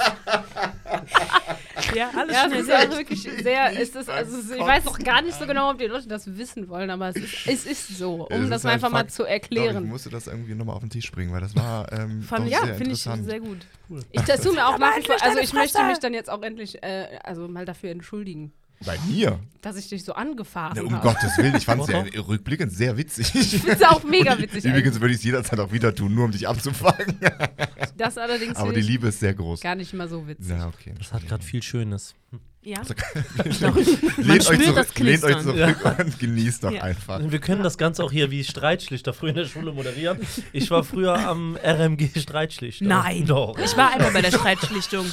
Ja, 1.95 2.09
alles 2.15 2.35
Ja, 2.35 2.45
schnell 2.47 2.59
es 2.61 2.67
ist 2.67 2.87
durch. 2.87 2.97
wirklich 2.97 3.21
sehr, 3.43 3.71
ist 3.79 3.95
das, 3.95 4.09
also 4.09 4.37
es- 4.37 4.51
ich 4.51 4.59
weiß 4.59 4.87
auch 4.87 4.99
gar 4.99 5.21
nicht 5.21 5.37
so 5.37 5.45
genau, 5.45 5.71
ob 5.71 5.77
die 5.77 5.85
Leute 5.85 6.07
das 6.07 6.37
wissen 6.37 6.69
wollen, 6.69 6.89
aber 6.89 7.09
es 7.09 7.15
ist, 7.15 7.47
es 7.47 7.65
ist 7.65 7.97
so, 7.97 8.27
Es 8.29 8.37
um 8.37 8.43
ist 8.43 8.49
das 8.51 8.63
halt 8.65 8.75
einfach 8.75 8.89
mal 8.89 8.99
Fakt. 8.99 9.11
zu 9.11 9.23
Doch, 9.23 9.27
ich 9.27 9.33
erklären. 9.33 9.87
musste 9.87 10.09
das 10.09 10.27
irgendwie 10.27 10.55
nochmal 10.55 10.75
auf 10.75 10.81
den 10.81 10.89
Tisch 10.89 11.11
bringen, 11.11 11.31
weil 11.31 11.41
das 11.41 11.55
war 11.55 11.91
ähm, 11.91 12.21
Fand 12.21 12.41
doch 12.41 12.47
ich, 12.47 12.53
ja, 12.53 12.65
sehr 12.65 12.75
finde 12.75 12.91
ich 12.93 13.01
sehr 13.03 13.39
gut. 13.39 13.65
Ich 14.11 14.21
das 14.21 14.41
tut 14.41 14.55
mir 14.55 14.65
auch 14.67 14.77
nach 14.77 14.97
wie 14.97 15.01
vor, 15.03 15.15
endlich 15.15 15.23
also 15.23 15.39
ich 15.39 15.53
möchte 15.53 15.83
mich 15.83 15.99
dann 15.99 16.13
jetzt 16.13 16.29
auch 16.29 16.41
endlich, 16.41 16.81
äh, 16.83 17.19
also 17.23 17.47
mal 17.47 17.65
dafür 17.65 17.91
entschuldigen, 17.91 18.53
Bei 18.85 18.97
mir? 19.07 19.39
dass 19.61 19.75
ich 19.75 19.89
dich 19.89 20.03
so 20.03 20.13
angefahren 20.13 20.73
Na, 20.75 20.83
um 20.83 20.93
habe. 20.95 21.07
Gottes 21.09 21.37
Willen, 21.37 21.55
ich 21.55 21.65
fand 21.65 21.81
es 21.81 21.87
ja 21.89 22.03
rückblickend 22.21 22.71
sehr 22.71 22.97
witzig. 22.97 23.33
Ich 23.35 23.49
finde 23.61 23.73
es 23.73 23.83
auch 23.83 24.03
mega 24.03 24.37
witzig. 24.37 24.63
Übrigens 24.65 24.99
würde 24.99 25.13
ich 25.13 25.19
es 25.19 25.23
jederzeit 25.23 25.59
auch 25.59 25.71
wieder 25.71 25.93
tun, 25.93 26.15
nur 26.15 26.25
um 26.25 26.31
dich 26.31 26.47
abzufangen. 26.47 27.17
das 27.97 28.17
allerdings 28.17 28.55
Aber 28.55 28.73
die 28.73 28.81
Liebe 28.81 29.09
ist 29.09 29.19
sehr 29.19 29.33
groß. 29.33 29.59
gar 29.61 29.75
nicht 29.75 29.93
mal 29.93 30.07
so 30.07 30.27
witzig. 30.27 30.49
Ja, 30.49 30.67
okay. 30.67 30.93
Das 30.97 31.11
hat 31.11 31.27
gerade 31.27 31.43
viel 31.43 31.61
Schönes. 31.61 32.15
Ja. 32.61 32.81
lehnt, 34.17 34.43
spürt 34.43 34.49
euch 34.49 34.65
zurück, 34.65 34.75
das 34.75 34.99
lehnt 34.99 35.23
euch 35.23 35.39
zurück 35.39 35.95
und 35.99 36.19
genießt 36.19 36.63
doch 36.65 36.71
Ja. 36.71 36.83
einfach. 36.83 37.21
Wir 37.23 37.39
können 37.39 37.63
das 37.63 37.77
Ganze 37.77 38.03
auch 38.03 38.11
hier 38.11 38.31
wie 38.31 38.43
Streitschlichter 38.43 39.13
früher 39.13 39.29
in 39.29 39.35
der 39.37 39.45
Schule 39.45 39.71
moderieren. 39.71 40.19
Ich 40.51 40.69
war 40.69 40.83
früher 40.83 41.17
am 41.17 41.55
RMG 41.55 42.19
Streitschlichter. 42.19 42.85
Nein. 42.85 43.25
Doch. 43.25 43.57
Ich 43.59 43.77
war 43.77 43.93
einmal 43.93 44.11
bei 44.11 44.21
der 44.21 44.31
Streitschlichtung. 44.31 45.05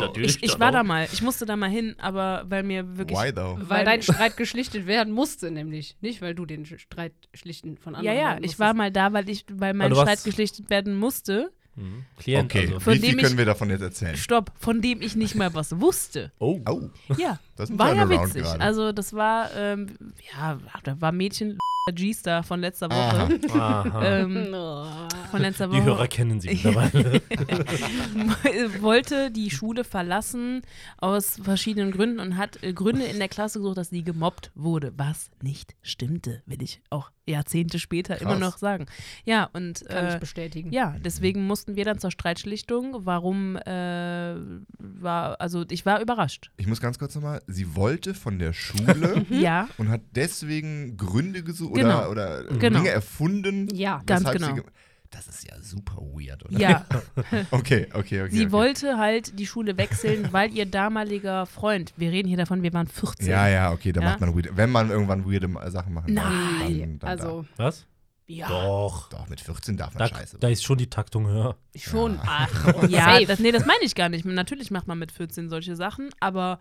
Natürlich 0.00 0.36
Ich, 0.36 0.42
ich 0.44 0.60
war 0.60 0.72
da 0.72 0.82
mal. 0.82 1.06
Ich 1.12 1.20
musste 1.20 1.44
da 1.44 1.56
mal 1.56 1.68
hin, 1.70 1.94
aber 1.98 2.44
weil 2.48 2.62
mir 2.62 2.96
wirklich. 2.96 3.18
Why 3.18 3.32
though? 3.32 3.58
Weil 3.68 3.84
dein 3.84 4.02
Streit 4.02 4.36
geschlichtet 4.38 4.86
werden 4.86 5.12
musste, 5.12 5.50
nämlich. 5.50 5.96
Nicht, 6.00 6.22
weil 6.22 6.34
du 6.34 6.46
den 6.46 6.64
Streit 6.64 7.12
schlichten 7.34 7.76
von 7.76 7.92
Ja, 7.94 7.98
anderen 7.98 8.16
ja, 8.18 8.32
Leuten 8.32 8.44
ich 8.44 8.58
war 8.58 8.72
mal 8.72 8.90
da, 8.90 9.12
weil 9.12 9.28
ich, 9.28 9.44
weil 9.52 9.74
mein 9.74 9.94
Streit 9.94 10.24
geschlichtet 10.24 10.70
werden 10.70 10.96
musste. 10.96 11.50
Mhm. 11.74 12.04
Klient 12.18 12.44
Okay, 12.52 12.66
also. 12.66 12.80
Von 12.80 12.94
wie 12.94 12.98
viel 13.00 13.10
dem 13.10 13.18
ich- 13.18 13.24
können 13.24 13.38
wir 13.38 13.44
davon 13.46 13.70
jetzt 13.70 13.80
erzählen? 13.82 14.16
Stopp, 14.16 14.52
von 14.58 14.80
dem 14.82 15.00
ich 15.00 15.16
nicht 15.16 15.34
mal 15.34 15.54
was 15.54 15.80
wusste. 15.80 16.30
Oh. 16.38 16.60
Oh, 16.68 16.82
Ja, 17.16 17.38
das 17.62 17.70
ist 17.70 17.74
ein 17.74 17.78
war 17.78 17.94
ja 17.94 18.08
witzig. 18.08 18.42
gerade. 18.42 18.60
Also 18.60 18.92
das 18.92 19.12
war, 19.12 19.50
ähm, 19.56 19.86
ja, 20.34 20.58
da 20.84 21.00
war 21.00 21.12
Mädchen 21.12 21.58
G-Star 21.92 22.44
von 22.44 22.60
letzter 22.60 22.88
Aha. 22.92 23.28
Woche. 23.28 23.60
Aha. 23.60 24.04
Ähm, 24.04 24.48
Oh. 24.54 24.86
von 25.32 25.40
letzter 25.40 25.66
Die 25.66 25.72
Woche. 25.78 25.84
Hörer 25.84 26.06
kennen 26.06 26.40
sie 26.40 26.48
mittlerweile. 26.50 27.20
wollte 28.80 29.30
die 29.30 29.50
Schule 29.50 29.84
verlassen 29.84 30.62
aus 30.98 31.38
verschiedenen 31.42 31.90
Gründen 31.90 32.20
und 32.20 32.36
hat 32.36 32.58
Gründe 32.74 33.04
in 33.04 33.18
der 33.18 33.28
Klasse 33.28 33.58
gesucht, 33.58 33.78
dass 33.78 33.90
sie 33.90 34.04
gemobbt 34.04 34.50
wurde, 34.54 34.92
was 34.96 35.30
nicht 35.42 35.74
stimmte, 35.82 36.42
will 36.46 36.62
ich 36.62 36.80
auch 36.90 37.10
Jahrzehnte 37.26 37.78
später 37.78 38.20
immer 38.20 38.32
Krass. 38.32 38.40
noch 38.40 38.58
sagen. 38.58 38.86
Ja, 39.24 39.48
und 39.52 39.84
Kann 39.86 40.08
ich 40.08 40.14
äh, 40.14 40.18
bestätigen. 40.18 40.72
ja, 40.72 40.96
deswegen 41.04 41.46
mussten 41.46 41.76
wir 41.76 41.84
dann 41.84 41.98
zur 41.98 42.10
Streitschlichtung. 42.10 43.06
Warum 43.06 43.56
äh, 43.56 44.34
war, 44.78 45.40
also 45.40 45.64
ich 45.70 45.86
war 45.86 46.00
überrascht. 46.00 46.50
Ich 46.56 46.66
muss 46.66 46.80
ganz 46.80 46.98
kurz 46.98 47.14
nochmal, 47.14 47.40
sie 47.52 47.74
wollte 47.76 48.14
von 48.14 48.38
der 48.38 48.52
Schule 48.52 49.24
Ja, 49.30 49.68
und 49.78 49.88
hat 49.90 50.00
deswegen 50.14 50.96
Gründe 50.96 51.42
gesucht 51.42 51.74
Genau. 51.74 52.08
oder, 52.08 52.40
oder 52.40 52.58
Genau. 52.58 52.78
Dinge 52.78 52.90
erfunden. 52.90 53.68
Ja. 53.74 54.02
Ganz 54.06 54.30
genau. 54.30 54.54
ge- 54.54 54.64
Das 55.10 55.28
ist 55.28 55.46
ja 55.46 55.54
super 55.60 55.96
weird, 55.98 56.44
oder? 56.44 56.58
ja. 56.58 56.86
Okay, 57.50 57.88
okay, 57.92 58.22
okay. 58.22 58.28
Sie 58.30 58.42
okay. 58.46 58.52
wollte 58.52 58.96
halt 58.98 59.38
die 59.38 59.46
Schule 59.46 59.76
wechseln, 59.76 60.28
weil 60.32 60.52
ihr 60.54 60.66
damaliger 60.66 61.46
Freund, 61.46 61.92
wir 61.96 62.10
reden 62.10 62.28
hier 62.28 62.38
davon, 62.38 62.62
wir 62.62 62.72
waren 62.72 62.86
14. 62.88 63.28
Ja, 63.28 63.46
ja, 63.48 63.72
okay, 63.72 63.92
da 63.92 64.00
Ja? 64.00 64.08
macht 64.10 64.20
man 64.20 64.34
weird. 64.34 64.56
Wenn 64.56 64.70
man 64.70 64.90
irgendwann 64.90 65.24
weirde 65.30 65.48
Sachen 65.70 65.92
machen 65.94 66.14
darf, 66.14 66.32
Nein, 66.60 66.78
dann, 66.80 66.98
dann 67.00 67.10
also 67.10 67.44
Was? 67.56 67.86
Ja, 68.28 68.48
Doch. 68.48 69.10
Doch, 69.10 69.28
mit 69.28 69.40
14 69.40 69.76
darf 69.76 69.92
man 69.94 70.08
Da, 70.08 70.16
Scheiße. 70.16 70.38
da 70.38 70.48
ist 70.48 70.64
schon 70.64 70.78
die 70.78 70.88
Taktung 70.88 71.26
höher. 71.26 71.56
schon. 71.76 72.18
Ach, 72.24 72.88
ja 72.88 73.20
das, 73.26 73.40
nee, 73.40 73.52
das 73.52 73.66
meine 73.66 73.82
ich 73.82 73.94
gar 73.94 74.08
nicht. 74.08 74.24
Natürlich 74.24 74.70
macht 74.70 74.86
man 74.86 74.98
mit 74.98 75.12
14 75.12 75.50
solche 75.50 75.76
Sachen, 75.76 76.08
aber 76.20 76.58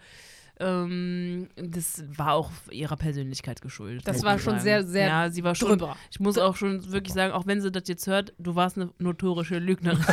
ähm, 0.62 1.50
das 1.56 2.04
war 2.16 2.34
auch 2.34 2.52
ihrer 2.70 2.96
Persönlichkeit 2.98 3.62
geschuldet. 3.62 4.08
Das 4.08 4.24
war 4.24 4.38
schon 4.40 4.54
sagen. 4.54 4.64
sehr, 4.64 4.84
sehr 4.86 5.08
Ja, 5.08 5.30
sie 5.30 5.44
war 5.44 5.56
schon. 5.56 5.70
drüber. 5.80 5.98
Ich 6.12 6.20
muss 6.20 6.38
auch 6.38 6.56
schon 6.56 6.92
wirklich 6.92 7.14
sagen, 7.14 7.34
auch 7.34 7.46
wenn 7.48 7.62
sie 7.62 7.72
das 7.72 7.88
jetzt 7.88 8.08
hört, 8.08 8.34
du 8.38 8.56
warst 8.56 8.78
eine 8.78 8.90
notorische 9.00 9.58
Lügnerin. 9.60 10.04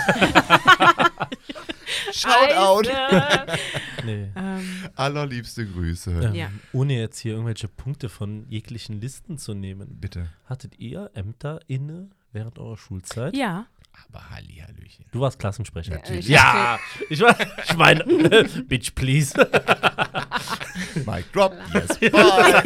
Shoutout! 2.12 2.88
Nee. 4.04 4.28
ähm, 4.36 4.64
Allerliebste 4.94 5.66
Grüße. 5.66 6.10
Ähm, 6.22 6.34
Ja. 6.34 6.50
Ohne 6.72 6.94
jetzt 6.98 7.18
hier 7.18 7.32
irgendwelche 7.32 7.68
Punkte 7.68 8.08
von 8.08 8.46
jeglichen 8.48 9.00
Listen 9.00 9.36
zu 9.38 9.54
nehmen. 9.54 9.98
Bitte. 10.00 10.30
Hattet 10.46 10.78
ihr 10.78 11.10
Ämter 11.14 11.60
inne 11.66 12.08
während 12.32 12.58
eurer 12.58 12.76
Schulzeit? 12.76 13.36
ja, 13.36 13.66
Aber 14.08 14.30
Hallihallöchen. 14.30 15.04
Du 15.12 15.20
warst 15.20 15.38
Klassensprecher. 15.38 15.92
Natürlich. 15.94 16.28
Ja, 16.28 16.78
ich, 17.10 17.20
war- 17.20 17.36
ich 17.64 17.76
meine, 17.76 18.04
Bitch, 18.68 18.94
please. 18.94 19.34
Mic 21.06 21.24
drop. 21.32 21.54
Yes, 21.74 21.98
bye. 21.98 22.62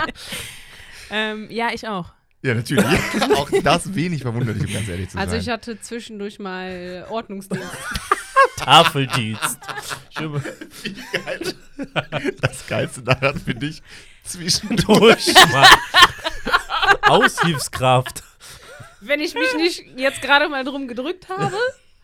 ähm, 1.10 1.46
ja, 1.50 1.68
ich 1.72 1.86
auch. 1.88 2.12
ja, 2.42 2.54
natürlich. 2.54 2.84
Auch 3.36 3.48
das 3.62 3.94
wenig 3.94 4.22
verwunderlich, 4.22 4.64
um 4.66 4.72
ganz 4.72 4.88
ehrlich 4.88 5.08
zu 5.10 5.18
Also 5.18 5.32
sein. 5.32 5.40
ich 5.40 5.48
hatte 5.48 5.80
zwischendurch 5.80 6.38
mal 6.38 7.06
Ordnungsdienst. 7.10 7.66
Tafeldienst. 8.56 9.58
Wie 10.82 10.92
geil. 11.12 11.54
Das 12.40 12.66
Geilste 12.66 13.02
daran 13.02 13.38
finde 13.38 13.66
ich, 13.66 13.82
zwischendurch 14.24 15.24
durch. 15.24 15.34
Mann. 15.52 15.66
Aushilfskraft. 17.02 18.22
Wenn 19.00 19.20
ich 19.20 19.34
mich 19.34 19.54
nicht 19.56 19.84
jetzt 19.96 20.22
gerade 20.22 20.48
mal 20.48 20.64
drum 20.64 20.88
gedrückt 20.88 21.28
habe, 21.28 21.56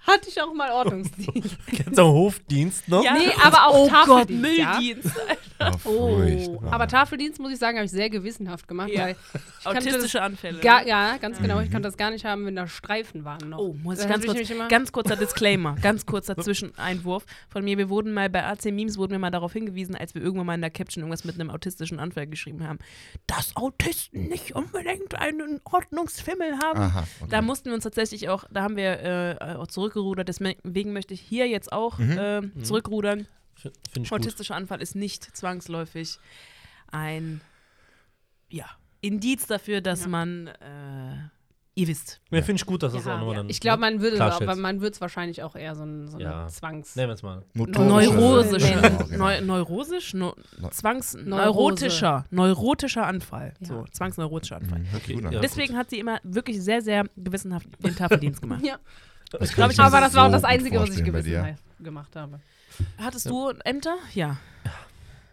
hatte 0.06 0.28
ich 0.28 0.40
auch 0.40 0.52
mal 0.52 0.70
Ordnungsdienst. 0.70 1.56
Kennst 1.66 1.98
du 1.98 2.02
Hofdienst 2.02 2.88
noch? 2.88 3.02
Nee, 3.02 3.32
aber 3.42 3.66
auch 3.68 3.74
Oh 3.74 3.88
Gott, 3.88 4.28
Tafeldienst. 4.28 4.58
ja. 4.58 4.72
Mülldienst. 4.74 5.06
Ja, 5.16 5.34
Oh, 5.60 6.18
furchtbar. 6.18 6.72
aber 6.72 6.88
Tafeldienst, 6.88 7.38
muss 7.40 7.52
ich 7.52 7.58
sagen, 7.58 7.76
habe 7.78 7.84
ich 7.86 7.90
sehr 7.92 8.10
gewissenhaft 8.10 8.66
gemacht, 8.68 8.88
Ja. 8.90 9.04
weil 9.04 9.16
ich 9.60 9.66
Autistische 9.66 10.20
Anfälle. 10.22 10.60
gar, 10.60 10.86
ja, 10.86 11.16
ganz 11.18 11.38
genau. 11.40 11.60
Ich 11.60 11.70
konnte 11.70 11.88
das 11.88 11.96
gar 11.96 12.10
nicht 12.10 12.24
haben, 12.24 12.44
wenn 12.46 12.56
da 12.56 12.66
Streifen 12.66 13.24
waren 13.24 13.48
noch. 13.50 13.58
Oh, 13.58 13.76
muss 13.82 14.00
ich 14.00 14.08
ganz 14.08 14.26
kurz, 14.26 14.50
immer- 14.50 14.68
ganz 14.68 14.92
kurzer 14.92 15.16
Disclaimer, 15.24 15.76
ganz 15.80 16.06
kurzer 16.06 16.36
Zwischeneinwurf 16.38 17.24
von 17.48 17.64
mir. 17.64 17.78
Wir 17.78 17.88
wurden 17.88 18.12
mal 18.12 18.28
bei 18.28 18.44
AC 18.44 18.66
Memes 18.72 18.98
wurden 18.98 19.12
wir 19.12 19.18
mal 19.18 19.30
darauf 19.30 19.52
hingewiesen, 19.52 19.94
als 19.94 20.14
wir 20.14 20.22
irgendwann 20.22 20.46
mal 20.46 20.54
in 20.54 20.60
der 20.60 20.70
Caption 20.70 21.02
irgendwas 21.02 21.24
mit 21.24 21.34
einem 21.36 21.50
autistischen 21.50 22.00
Anfall 22.00 22.26
geschrieben 22.26 22.66
haben, 22.66 22.78
dass 23.26 23.56
Autisten 23.56 24.28
nicht 24.28 24.54
unbedingt 24.54 25.14
einen 25.18 25.60
Ordnungsfimmel 25.64 26.58
haben. 26.62 26.78
Aha, 26.80 27.04
okay. 27.20 27.30
Da 27.30 27.42
mussten 27.42 27.66
wir 27.66 27.74
uns 27.74 27.84
tatsächlich 27.84 28.28
auch, 28.28 28.44
da 28.52 28.62
haben 28.62 28.76
wir 28.76 29.38
äh, 29.40 29.54
auch 29.56 29.66
zurückgerudert. 29.68 30.28
Deswegen 30.28 30.92
möchte 30.92 31.14
ich 31.14 31.20
hier 31.20 31.46
jetzt 31.48 31.72
auch 31.72 31.98
Mhm. 31.98 32.18
äh, 32.18 32.62
zurückrudern. 32.62 33.26
Finde 33.90 34.04
ich 34.06 34.10
gut. 34.10 34.20
Autistischer 34.20 34.54
Anfall 34.56 34.80
ist 34.82 34.94
nicht 34.94 35.36
zwangsläufig 35.36 36.18
ein 36.90 37.40
ja, 38.50 38.66
Indiz 39.00 39.46
dafür, 39.46 39.80
dass 39.80 40.02
Ja. 40.02 40.08
man, 40.08 40.46
äh, 40.46 41.16
ihr 41.76 41.88
wisst. 41.88 42.20
Nee, 42.30 42.40
finde 42.42 42.60
ich 42.60 42.66
gut, 42.66 42.82
dass 42.84 42.92
das 42.92 43.02
auch 43.02 43.06
Ja, 43.10 43.18
nochmal 43.18 43.34
dann. 43.36 43.50
ich 43.50 43.60
glaube, 43.60 43.80
man 43.80 44.00
würde 44.00 44.22
aber 44.22 44.54
man 44.54 44.80
würde 44.80 44.94
es 44.94 45.00
wahrscheinlich 45.00 45.42
auch 45.42 45.56
eher 45.56 45.74
so, 45.74 45.82
ein, 45.82 46.06
so 46.08 46.16
eine 46.18 46.24
Ja. 46.24 46.46
Zwangs. 46.46 46.94
Nehmen 46.94 47.08
wir 47.08 47.14
es 47.14 47.22
mal. 47.24 47.42
Neurosisch. 47.54 48.62
Ja, 48.62 48.80
genau. 48.88 49.16
Neu 49.16 49.40
neurosisch? 49.40 50.14
No 50.14 50.36
Neu- 50.58 50.68
Zwangs 50.70 51.14
neurotischer. 51.14 52.26
Neurotischer 52.30 53.06
Anfall. 53.06 53.54
Ja. 53.60 53.66
So, 53.66 53.84
zwangsneurotischer 53.90 54.56
Anfall. 54.56 54.78
Mhm, 54.80 54.86
Okay, 54.94 55.14
gut 55.14 55.24
an. 55.26 55.32
ja. 55.32 55.40
Deswegen 55.40 55.76
hat 55.76 55.90
sie 55.90 55.98
immer 55.98 56.20
wirklich 56.22 56.62
sehr, 56.62 56.80
sehr 56.80 57.06
gewissenhaft 57.16 57.66
den 57.80 57.96
Tafeldienst 57.96 58.40
gemacht. 58.40 58.62
Ja. 58.64 58.78
Ich, 59.40 59.56
mir 59.56 59.64
Aber 59.64 60.00
das 60.00 60.14
war 60.14 60.28
auch 60.28 60.30
das 60.30 60.42
gut 60.42 60.50
Einzige, 60.50 60.78
was 60.78 60.90
ich 60.96 61.02
gewissenhaft 61.04 61.60
gemacht 61.80 62.14
habe. 62.14 62.38
Hattest 62.98 63.26
du 63.26 63.50
Ämter? 63.64 63.96
Ja. 64.14 64.38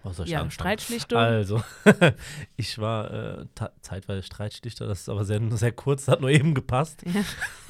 Was 0.04 0.18
soll 0.18 0.26
ich 0.26 0.32
Ja, 0.32 0.40
anfangen? 0.40 0.52
Streitschlichtung. 0.52 1.20
Also, 1.20 1.64
ich 2.58 2.80
war 2.80 3.12
äh, 3.12 3.46
zeitweise 3.82 4.24
Streitschlichter, 4.24 4.88
das 4.88 5.02
ist 5.02 5.10
aber 5.10 5.26
sehr, 5.26 5.40
sehr 5.52 5.72
kurz, 5.72 6.06
das 6.06 6.14
hat 6.14 6.22
nur 6.22 6.32
eben 6.32 6.56
gepasst. 6.56 7.04
Ja. 7.06 7.22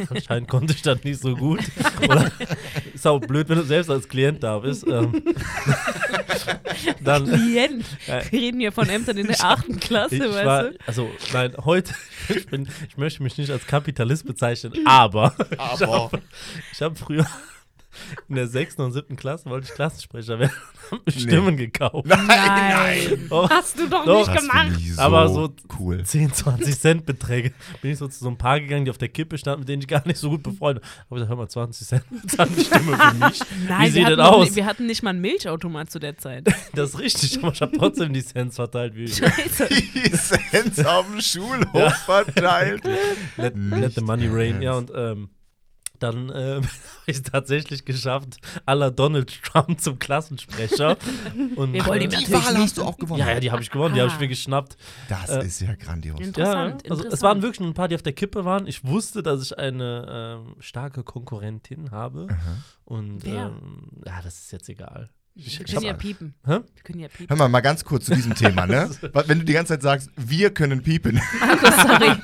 Anscheinend 0.10 0.48
konnte 0.48 0.74
ich 0.74 0.82
das 0.82 1.04
nicht 1.04 1.22
so 1.22 1.36
gut. 1.36 1.60
Oder 2.04 2.32
ist 2.94 3.06
auch 3.06 3.20
blöd, 3.20 3.50
wenn 3.50 3.58
du 3.58 3.66
selbst 3.66 3.90
als 3.90 4.08
Klient 4.08 4.44
da 4.44 4.60
bist. 4.60 4.88
Ähm, 4.88 5.22
dann, 7.02 7.26
Klient. 7.26 7.86
Ja. 8.08 8.32
Wir 8.32 8.40
reden 8.40 8.62
hier 8.62 8.72
von 8.72 8.88
Ämtern 8.88 9.18
in 9.18 9.28
der 9.28 9.44
achten 9.44 9.78
Klasse, 9.80 10.16
ich 10.16 10.22
weißt 10.22 10.46
war, 10.46 10.64
du? 10.64 10.78
also 10.88 11.10
nein, 11.34 11.54
heute, 11.66 11.94
ich, 12.30 12.46
bin, 12.46 12.68
ich 12.88 12.96
möchte 12.96 13.24
mich 13.24 13.38
nicht 13.38 13.52
als 13.52 13.68
Kapitalist 13.68 14.26
bezeichnen, 14.26 14.74
aber 14.86 15.36
ich 15.52 15.60
Aber 15.60 15.88
habe 16.04 16.22
ich 16.72 16.82
hab 16.82 16.98
früher 16.98 17.28
in 18.30 18.36
der 18.36 18.48
sechsten 18.48 18.82
und 18.82 18.92
siebten 18.94 19.16
Klasse 19.16 19.50
wollte 19.50 19.68
ich 19.68 19.74
Klassensprecher 19.74 20.40
werden 20.40 20.52
und 20.92 21.00
hab 21.00 21.06
mir 21.08 21.14
Nee. 21.14 21.20
Stimmen 21.22 21.58
gekauft. 21.58 22.08
Nein. 22.08 23.28
Oh, 23.30 23.50
Hast 23.50 23.78
du 23.80 23.88
doch, 23.88 24.06
Doch. 24.06 24.28
nicht 24.28 24.40
gemacht. 24.42 24.72
so 24.96 25.02
Aber 25.02 25.30
so 25.30 25.54
cool. 25.80 26.04
10, 26.04 26.34
20 26.34 26.80
Cent 26.80 27.06
Beträge. 27.06 27.54
Bin 27.82 27.92
ich 27.92 27.98
so 27.98 28.08
zu 28.08 28.20
so 28.20 28.30
ein 28.30 28.38
paar 28.38 28.60
gegangen, 28.60 28.86
die 28.86 28.92
auf 28.92 28.98
der 28.98 29.10
Kippe 29.10 29.38
standen, 29.38 29.62
mit 29.62 29.70
denen 29.70 29.82
ich 29.82 29.88
gar 29.88 30.06
nicht 30.08 30.18
so 30.18 30.30
gut 30.30 30.44
befreundet 30.44 30.84
war. 30.84 30.90
Aber 31.10 31.18
ich 31.18 31.22
gesagt, 31.24 31.30
hör 31.30 31.36
mal, 31.38 31.48
20 31.50 31.88
Cent, 31.88 32.04
bezahlt 32.22 32.50
die 32.58 32.64
Stimme 32.66 32.98
für 32.98 33.14
mich. 33.26 33.40
Nein, 33.68 33.80
Wie 33.80 33.84
wir 33.86 33.92
sieht 33.92 34.06
hatten 34.06 34.18
das 34.18 34.28
aus? 34.28 34.56
Wir 34.56 34.66
hatten 34.66 34.86
nicht 34.86 35.04
mal 35.04 35.10
einen 35.12 35.22
Milchautomat 35.22 35.90
zu 35.92 36.00
der 36.00 36.18
Zeit. 36.18 36.48
Das 36.74 36.92
ist 36.92 37.00
richtig, 37.00 37.38
aber 37.44 37.52
ich 37.54 37.62
habe 37.62 37.78
trotzdem 37.78 38.14
die 38.14 38.24
Cents 38.24 38.56
verteilt. 38.56 38.96
Wie 38.96 39.08
Scheiße. 39.08 39.68
Die 39.70 40.10
Sens 40.16 40.86
auf 40.86 41.06
dem 41.12 41.20
Schulhof 41.22 41.68
Ja. 41.74 41.90
verteilt. 41.90 42.84
let, 43.38 43.54
let 43.56 43.94
the 43.96 44.02
money 44.02 44.28
rain. 44.28 44.62
Ja, 44.62 44.74
und 44.74 44.92
ähm, 44.96 45.30
dann 46.04 46.30
äh, 46.30 46.56
habe 46.56 46.68
ich 47.08 47.18
es 47.18 47.24
tatsächlich 47.24 47.86
geschafft, 47.86 48.38
aller 48.66 48.92
Donald 48.92 49.42
Trump 49.44 49.80
zum 49.80 50.00
Klassensprecher. 50.00 50.98
Und, 51.56 51.74
Wir 51.74 51.86
wollen 51.86 52.02
ihm 52.02 52.10
äh, 52.12 52.18
Die 52.18 52.22
Natürlich 52.32 52.46
Wahl 52.46 52.58
hast 52.58 52.78
du 52.78 52.84
auch 52.84 52.98
gewonnen. 52.98 53.20
ja, 53.20 53.32
ja, 53.32 53.40
die 53.40 53.52
habe 53.52 53.62
ich 53.62 53.70
gewonnen, 53.70 53.94
die 53.96 54.02
habe 54.02 54.10
ich 54.10 54.16
Ah. 54.16 54.20
mir 54.20 54.28
geschnappt. 54.28 54.78
Das 55.10 55.30
Äh, 55.30 55.46
ist 55.46 55.62
ja 55.62 55.76
grandios. 55.76 56.20
Interessant, 56.20 56.84
Ja, 56.84 56.92
also 56.92 57.04
interessant. 57.04 57.14
es 57.14 57.22
waren 57.22 57.42
wirklich 57.42 57.60
nur 57.60 57.70
ein 57.70 57.74
paar, 57.74 57.88
die 57.88 57.96
auf 57.96 58.02
der 58.04 58.14
Kippe 58.14 58.46
waren. 58.46 58.68
Ich 58.68 58.84
wusste, 58.86 59.24
dass 59.24 59.42
ich 59.44 59.58
eine 59.58 60.42
ähm, 60.46 60.56
starke 60.60 61.04
Konkurrentin 61.04 61.92
habe. 61.92 62.28
Und 62.86 63.24
Wer? 63.24 63.48
ähm, 63.48 63.88
ja, 64.06 64.22
das 64.22 64.40
ist 64.40 64.52
jetzt 64.52 64.68
egal. 64.70 65.10
Wir 65.34 65.48
Ich, 65.48 65.60
ich 65.62 65.66
können 65.74 65.86
ja 65.86 65.94
piepen. 65.94 66.34
Hä? 66.46 66.60
Wir 66.76 66.84
können 66.84 67.00
ja 67.00 67.08
piepen. 67.08 67.30
Hör 67.30 67.38
mal, 67.38 67.48
mal 67.48 67.62
ganz 67.62 67.86
kurz 67.86 68.06
zu 68.06 68.14
diesem 68.14 68.36
Thema, 68.36 68.66
ne? 68.68 68.90
Wenn 69.28 69.40
du 69.40 69.46
die 69.46 69.54
ganze 69.54 69.74
Zeit 69.74 69.82
sagst, 69.82 70.10
wir 70.18 70.54
können 70.54 70.84
piepen. 70.84 71.22
Markus, 71.40 71.76
sorry. 71.78 72.16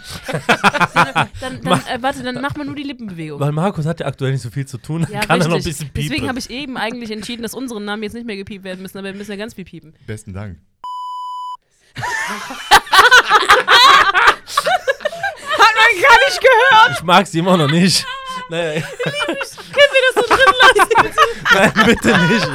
dann, 1.39 1.61
dann, 1.61 1.79
äh, 1.87 2.01
warte, 2.01 2.21
dann 2.23 2.41
mach 2.41 2.55
mal 2.57 2.65
nur 2.65 2.75
die 2.75 2.83
Lippenbewegung. 2.83 3.39
weil 3.39 3.53
Markus 3.53 3.85
hat 3.85 4.01
ja 4.01 4.07
aktuell 4.07 4.33
nicht 4.33 4.41
so 4.41 4.49
viel 4.49 4.65
zu 4.65 4.77
tun, 4.77 5.07
Ja, 5.09 5.21
kann 5.21 5.39
er 5.39 5.45
noch 5.45 5.45
ein 5.45 5.53
richtig. 5.53 5.73
bisschen 5.77 5.89
piepen. 5.89 6.09
Deswegen 6.09 6.27
habe 6.29 6.39
ich 6.39 6.49
eben 6.49 6.75
eigentlich 6.77 7.11
entschieden, 7.11 7.43
dass 7.43 7.53
unsere 7.53 7.79
Namen 7.79 8.03
jetzt 8.03 8.13
nicht 8.13 8.25
mehr 8.27 8.35
gepiept 8.35 8.65
werden 8.65 8.81
müssen, 8.81 8.97
aber 8.97 9.07
wir 9.07 9.13
müssen 9.15 9.31
ja 9.31 9.37
ganz 9.37 9.53
viel 9.53 9.65
piepen. 9.65 9.93
Besten 10.05 10.33
Dank. 10.33 10.57
Hat 15.57 15.73
man 15.75 16.01
gar 16.01 16.17
nicht 16.27 16.39
gehört. 16.41 16.91
Ich 16.97 17.03
mag 17.03 17.27
sie 17.27 17.39
immer 17.39 17.57
noch 17.57 17.69
nicht. 17.69 18.05
Naja. 18.49 18.81
Können 18.81 19.37
wir 19.93 20.01
das 20.13 20.15
so 20.15 20.21
drin 20.35 20.53
lassen? 20.77 20.89
Nein, 21.53 21.71
bitte 21.85 22.17
nicht. 22.29 22.49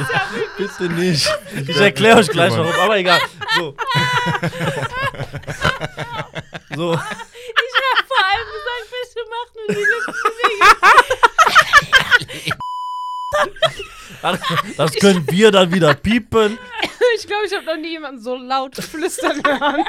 Bitte 0.57 0.83
nicht. 0.89 1.29
Ich 1.67 1.77
erkläre 1.77 2.19
euch 2.19 2.29
gleich 2.29 2.51
warum, 2.53 2.71
aber 2.79 2.97
egal. 2.97 3.19
So. 3.57 3.75
So. 6.75 6.91
Ich 6.93 6.99
habe 6.99 8.07
vor 8.07 8.23
allem 8.25 8.47
gesagt, 8.49 8.85
bitte 8.89 9.21
mach 9.29 9.47
nur 9.55 9.67
die 9.69 9.85
Lippenbewegung. 14.23 14.75
Das 14.77 14.93
können 14.93 15.29
wir 15.29 15.51
dann 15.51 15.71
wieder 15.71 15.93
piepen. 15.93 16.57
Ich 17.15 17.27
glaube, 17.27 17.45
ich 17.45 17.53
habe 17.53 17.65
noch 17.65 17.77
nie 17.77 17.91
jemanden 17.91 18.21
so 18.21 18.35
laut 18.35 18.75
flüstern 18.75 19.41
hören. 19.45 19.85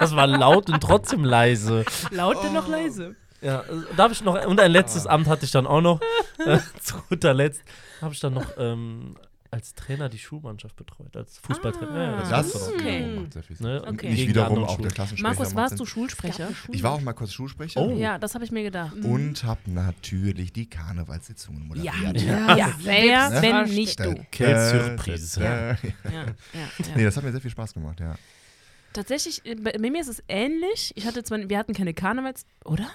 Das 0.00 0.16
war 0.16 0.26
laut 0.26 0.68
und 0.70 0.80
trotzdem 0.80 1.24
leise. 1.24 1.84
Laut 2.10 2.42
denn 2.42 2.52
noch 2.54 2.66
leise. 2.66 3.14
Ja, 3.40 3.64
darf 3.96 4.12
ich 4.12 4.22
noch, 4.24 4.44
und 4.46 4.58
ein 4.60 4.70
letztes 4.72 5.06
Amt 5.06 5.26
hatte 5.28 5.44
ich 5.44 5.50
dann 5.52 5.66
auch 5.66 5.80
noch. 5.80 6.00
Äh, 6.44 6.58
zu 6.82 6.96
guter 7.08 7.34
Letzt 7.34 7.62
habe 8.00 8.12
ich 8.14 8.20
dann 8.20 8.34
noch 8.34 8.46
ähm, 8.58 9.16
als 9.50 9.74
Trainer 9.74 10.08
die 10.08 10.18
Schulmannschaft 10.18 10.76
betreut, 10.76 11.16
als 11.16 11.38
Fußballtrainer. 11.38 11.90
Ah. 11.94 12.22
Ja, 12.22 12.42
Das 12.42 12.52
dann 12.52 12.62
auch. 12.62 12.68
Okay. 12.74 13.16
macht 13.20 13.32
sehr 13.32 13.42
viel. 13.42 13.56
Ne? 13.60 13.82
Okay. 13.86 14.10
Nicht 14.10 14.28
wiederum 14.28 14.64
auch 14.64 14.76
der. 14.80 14.90
Klassensprecher. 14.90 15.22
Markus, 15.36 15.54
warst 15.54 15.80
du 15.80 15.86
Schulsprecher? 15.86 16.48
Ich 16.70 16.82
war 16.82 16.92
auch 16.92 17.00
mal 17.00 17.12
kurz 17.14 17.32
Schulsprecher. 17.32 17.80
Oh. 17.80 17.96
Ja, 17.96 18.18
das 18.18 18.34
habe 18.34 18.44
ich 18.44 18.50
mir 18.50 18.62
gedacht. 18.62 18.92
Und 19.02 19.42
habe 19.44 19.60
natürlich 19.66 20.52
die 20.52 20.68
Karnevalssitzungen 20.68 21.62
Ja, 21.82 21.92
moderiert. 21.94 22.20
ja, 22.22 22.56
ja. 22.56 22.74
Wer, 22.82 23.30
selbst. 23.30 23.42
wenn 23.42 23.74
nicht 23.74 24.00
du. 24.00 24.14
Quelle 24.32 24.90
Surprise. 24.90 25.40
Ja. 25.40 25.50
Ja, 25.50 25.68
ja, 25.72 26.24
Nee, 26.94 27.00
ja. 27.02 27.04
das 27.06 27.16
hat 27.16 27.24
mir 27.24 27.32
sehr 27.32 27.40
viel 27.40 27.50
Spaß 27.50 27.72
gemacht, 27.72 28.00
ja. 28.00 28.16
Tatsächlich, 28.92 29.44
äh, 29.46 29.54
bei 29.54 29.72
bei 29.72 29.90
mir 29.90 30.00
ist 30.00 30.08
es 30.08 30.22
ähnlich. 30.28 30.92
Ich 30.96 31.06
hatte 31.06 31.22
zwar, 31.22 31.38
wir 31.48 31.58
hatten 31.58 31.72
keine 31.72 31.94
Karnevals, 31.94 32.44
oder? 32.64 32.86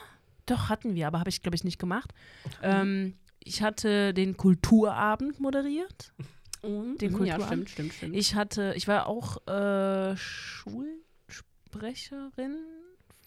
Doch, 0.46 0.70
hatten 0.70 0.96
wir, 0.96 1.08
aber 1.08 1.20
habe 1.20 1.30
ich, 1.30 1.42
glaube 1.42 1.56
ich, 1.56 1.64
nicht 1.64 1.80
gemacht. 1.80 2.14
Ähm, 2.62 3.16
ich 3.40 3.62
hatte 3.62 4.14
den 4.14 4.36
Kulturabend 4.38 5.40
moderiert. 5.40 6.14
Den 6.64 6.98
ja, 7.00 7.10
Kulturabend. 7.10 7.44
stimmt, 7.44 7.70
stimmt, 7.70 7.94
stimmt. 7.94 8.16
Ich 8.16 8.36
hatte, 8.36 8.74
ich 8.76 8.88
war 8.88 9.08
auch 9.08 9.46
äh, 9.48 10.16
Schulsprecherin, 10.16 12.58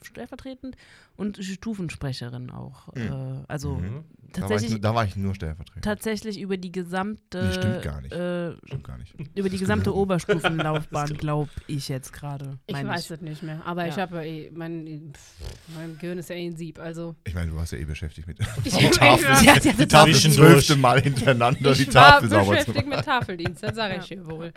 stellvertretend, 0.07 0.77
und 1.17 1.39
Stufensprecherin 1.43 2.51
auch. 2.51 2.89
Äh, 2.95 3.09
also 3.49 3.75
Mhm. 3.77 4.05
Da 4.33 4.43
war, 4.43 4.51
ich, 4.51 4.53
tatsächlich, 4.57 4.71
nur- 4.73 4.81
da 4.81 4.95
war 4.95 5.05
ich 5.05 5.17
nur 5.17 5.35
Stellvertreter. 5.35 5.81
tatsächlich 5.81 6.41
über 6.41 6.57
die 6.57 6.73
gesamte, 6.73 7.45
Nee, 7.45 7.53
stimmt 7.53 7.83
gar 7.83 8.01
nicht. 8.03 8.13
Äh, 8.13 8.53
Stimmt 8.67 8.85
gar 8.85 8.99
nicht. 8.99 9.15
über 9.35 9.49
die 9.49 9.57
gesamte 9.59 9.95
Oberstufenlaufbahn, 9.95 11.15
glaube 11.19 11.51
ich 11.69 11.89
jetzt 11.89 12.13
gerade. 12.13 12.59
ich 12.67 12.75
mein 12.75 12.89
weiß 12.89 13.11
es 13.11 13.21
nicht 13.21 13.43
mehr. 13.43 13.63
Aber 13.65 13.87
ich 13.89 13.97
Ja. 13.97 14.03
habe 14.03 14.17
ja 14.17 14.23
eh, 14.25 14.51
mein, 14.53 15.13
pff, 15.15 15.75
mein 15.77 15.97
Gehirn 15.99 16.19
ist 16.19 16.29
ja 16.29 16.37
eh 16.37 16.47
ein 16.47 16.57
Sieb. 16.57 16.79
Also, 16.79 17.15
Ich 17.25 17.35
meine, 17.35 17.51
du 17.51 17.57
warst 17.57 17.73
ja 17.73 17.79
eh 17.79 17.85
beschäftigt 17.85 18.27
mit 18.29 18.39
ich, 18.65 18.75
die 18.77 18.91
Tafel. 18.91 19.27
ich, 19.41 19.43
ja 19.43 19.55
Die 19.73 19.87
Tafel 19.87 20.13
Zwischendurch. 20.13 20.51
zwölfte 20.67 20.77
Mal 20.77 21.01
hintereinander 21.01 21.73
die 21.73 21.83
ich 21.83 21.95
war 21.95 22.13
Tafel 22.13 22.29
sauber 22.29 22.45
zu 22.45 22.51
beschäftigt 22.51 22.77
machen. 22.77 22.89
mit 22.97 23.05
Tafeldienst, 23.05 23.63
das 23.63 23.75
sage 23.77 23.97
ich 24.03 24.09
Ja. 24.11 24.17
dir 24.17 24.27
wohl. 24.27 24.53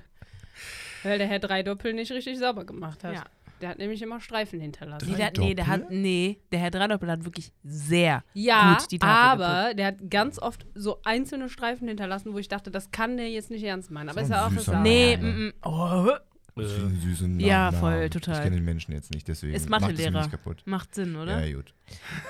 Weil 1.04 1.18
der 1.18 1.28
Herr 1.28 1.40
Dreidoppel 1.40 1.94
nicht 1.94 2.12
richtig 2.12 2.38
sauber 2.40 2.66
gemacht 2.66 3.04
hat. 3.06 3.14
Ja. 3.16 3.24
Der 3.62 3.70
hat 3.70 3.78
nämlich 3.78 4.02
immer 4.02 4.20
Streifen 4.22 4.60
hinterlassen. 4.62 5.10
Nee, 5.12 5.18
der, 5.18 5.32
nee, 5.38 5.54
der 5.54 5.68
hat, 5.68 5.92
nee, 5.92 6.40
der 6.52 6.60
Herr 6.60 6.72
Dreidoppel 6.72 7.10
hat 7.12 7.26
wirklich 7.26 7.52
sehr 7.64 8.24
Ja, 8.34 8.78
gut 8.80 8.92
die 8.92 9.00
Tafel 9.00 9.44
aber 9.44 9.74
der 9.74 9.88
hat 9.88 10.10
ganz 10.10 10.40
oft 10.40 10.66
so 10.76 11.02
einzelne 11.04 11.50
Streifen 11.50 11.88
hinterlassen, 11.88 12.34
wo 12.34 12.38
ich 12.38 12.48
dachte, 12.48 12.72
das 12.72 12.92
kann 12.92 13.18
der 13.18 13.30
jetzt 13.30 13.50
nicht 13.52 13.64
ernst 13.64 13.92
meinen. 13.92 14.10
Aber 14.10 14.20
So 14.20 14.26
ist 14.26 14.30
ja 14.32 14.48
auch 14.48 14.52
egal. 14.52 14.82
Nee, 14.84 15.12
Ja. 15.14 15.18
mm, 15.18 15.46
mm, 15.48 15.54
oh, 15.64 16.12
Das 16.56 16.72
ist 16.74 16.80
ein 16.80 17.00
süßer 17.02 17.28
Ja, 17.40 17.72
Nachname. 17.72 17.78
voll, 17.80 18.10
total. 18.10 18.36
Ich 18.36 18.42
kenne 18.44 18.56
den 18.56 18.66
Menschen 18.66 18.94
jetzt 18.94 19.12
nicht, 19.14 19.28
deswegen 19.28 19.54
Ist 19.54 19.70
macht 19.70 19.82
es 19.82 19.88
mir 19.88 19.94
Mathelehrer. 19.94 20.20
nicht 20.22 20.32
kaputt. 20.32 20.62
macht 20.66 20.96
Sinn, 20.96 21.16
oder? 21.16 21.46
Ja, 21.46 21.56
gut. 21.56 21.74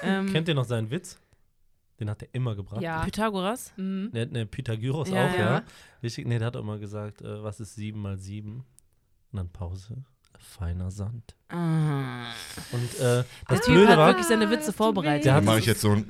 Ähm, 0.03 0.31
Kennt 0.31 0.47
ihr 0.47 0.55
noch 0.55 0.65
seinen 0.65 0.89
Witz? 0.91 1.19
Den 1.99 2.09
hat 2.09 2.21
er 2.23 2.29
immer 2.31 2.55
gebracht. 2.55 2.81
Ja. 2.81 3.03
Pythagoras? 3.03 3.73
Mhm. 3.75 4.09
Ne, 4.13 4.25
ne, 4.27 4.45
Pythagoras 4.45 5.09
Ja, 5.09 5.27
auch, 5.27 5.33
ja. 5.33 5.39
ja. 5.39 5.63
Richtig, 6.01 6.27
nee, 6.27 6.37
der 6.39 6.47
hat 6.47 6.55
immer 6.55 6.77
gesagt, 6.79 7.21
äh, 7.21 7.43
was 7.43 7.59
ist 7.59 7.75
7 7.75 7.99
mal 8.01 8.17
7? 8.17 8.63
Und 9.31 9.37
dann 9.37 9.49
Pause. 9.49 10.03
Feiner 10.39 10.89
Sand. 10.91 11.35
Ah. 11.51 12.27
Und 12.71 12.93
äh, 12.99 12.99
Der 12.99 13.25
das 13.47 13.61
Typ 13.61 13.73
Blöde 13.73 13.87
hat 13.89 13.97
war, 13.97 14.07
wirklich 14.09 14.27
seine 14.27 14.51
Witze 14.51 14.71
vorbereitet. 14.71 15.25
Der 15.25 15.33
hat- 15.33 15.43
mache 15.43 15.59
ich 15.59 15.65
jetzt 15.65 15.81
so 15.81 15.91
ein. 15.91 16.05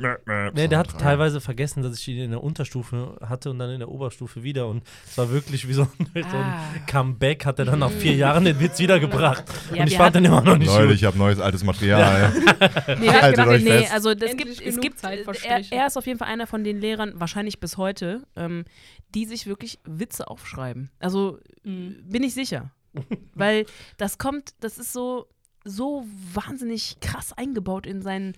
nee, 0.53 0.67
der 0.67 0.77
hat 0.79 0.97
teilweise 0.99 1.39
vergessen, 1.39 1.81
dass 1.81 1.97
ich 1.97 2.07
ihn 2.09 2.17
in 2.25 2.31
der 2.31 2.43
Unterstufe 2.43 3.17
hatte 3.25 3.49
und 3.49 3.59
dann 3.59 3.69
in 3.69 3.79
der 3.79 3.87
Oberstufe 3.89 4.43
wieder. 4.43 4.67
Und 4.67 4.83
es 5.07 5.17
war 5.17 5.29
wirklich 5.31 5.65
wie 5.67 5.73
so 5.73 5.83
ein, 5.83 6.05
so 6.13 6.37
Ah. 6.37 6.59
ein 6.75 6.85
Comeback, 6.87 7.45
hat 7.45 7.57
er 7.59 7.65
dann 7.65 7.79
nach 7.79 7.89
vier 7.91 8.15
Jahren 8.15 8.43
den 8.43 8.59
Witz 8.59 8.79
wiedergebracht. 8.79 9.45
Ja, 9.73 9.81
und 9.83 9.87
ich 9.87 9.95
fand 9.97 10.15
den 10.15 10.25
immer 10.25 10.41
noch 10.41 10.57
nicht 10.57 10.67
Leute, 10.67 10.87
gut. 10.87 10.95
ich 10.95 11.05
habe 11.05 11.17
neues 11.17 11.39
altes 11.39 11.63
Material. 11.63 12.33
Nee, 12.99 13.01
wir 13.03 13.13
Haltet 13.13 13.29
gedacht, 13.31 13.47
euch 13.47 13.63
nee, 13.63 13.69
fest. 13.79 13.93
also 13.93 14.09
es 14.09 14.21
Endlich 14.21 14.57
gibt, 14.57 14.61
es 14.67 14.79
gibt 14.81 14.99
Zeit 14.99 15.19
er, 15.45 15.61
er 15.71 15.87
ist 15.87 15.97
auf 15.97 16.05
jeden 16.05 16.19
Fall 16.19 16.27
einer 16.27 16.47
von 16.47 16.63
den 16.63 16.79
Lehrern, 16.81 17.13
wahrscheinlich 17.15 17.59
bis 17.59 17.77
heute, 17.77 18.23
ähm, 18.35 18.65
die 19.15 19.25
sich 19.25 19.45
wirklich 19.47 19.79
Witze 19.85 20.27
aufschreiben. 20.27 20.89
Also 20.99 21.39
Mhm. 21.63 21.97
bin 22.09 22.23
ich 22.23 22.33
sicher. 22.33 22.71
Weil 23.35 23.65
das 23.97 24.17
kommt, 24.17 24.53
das 24.59 24.77
ist 24.77 24.93
so, 24.93 25.27
so 25.65 26.05
wahnsinnig 26.33 26.99
krass 27.01 27.33
eingebaut 27.33 27.85
in 27.85 28.01
seinen 28.01 28.33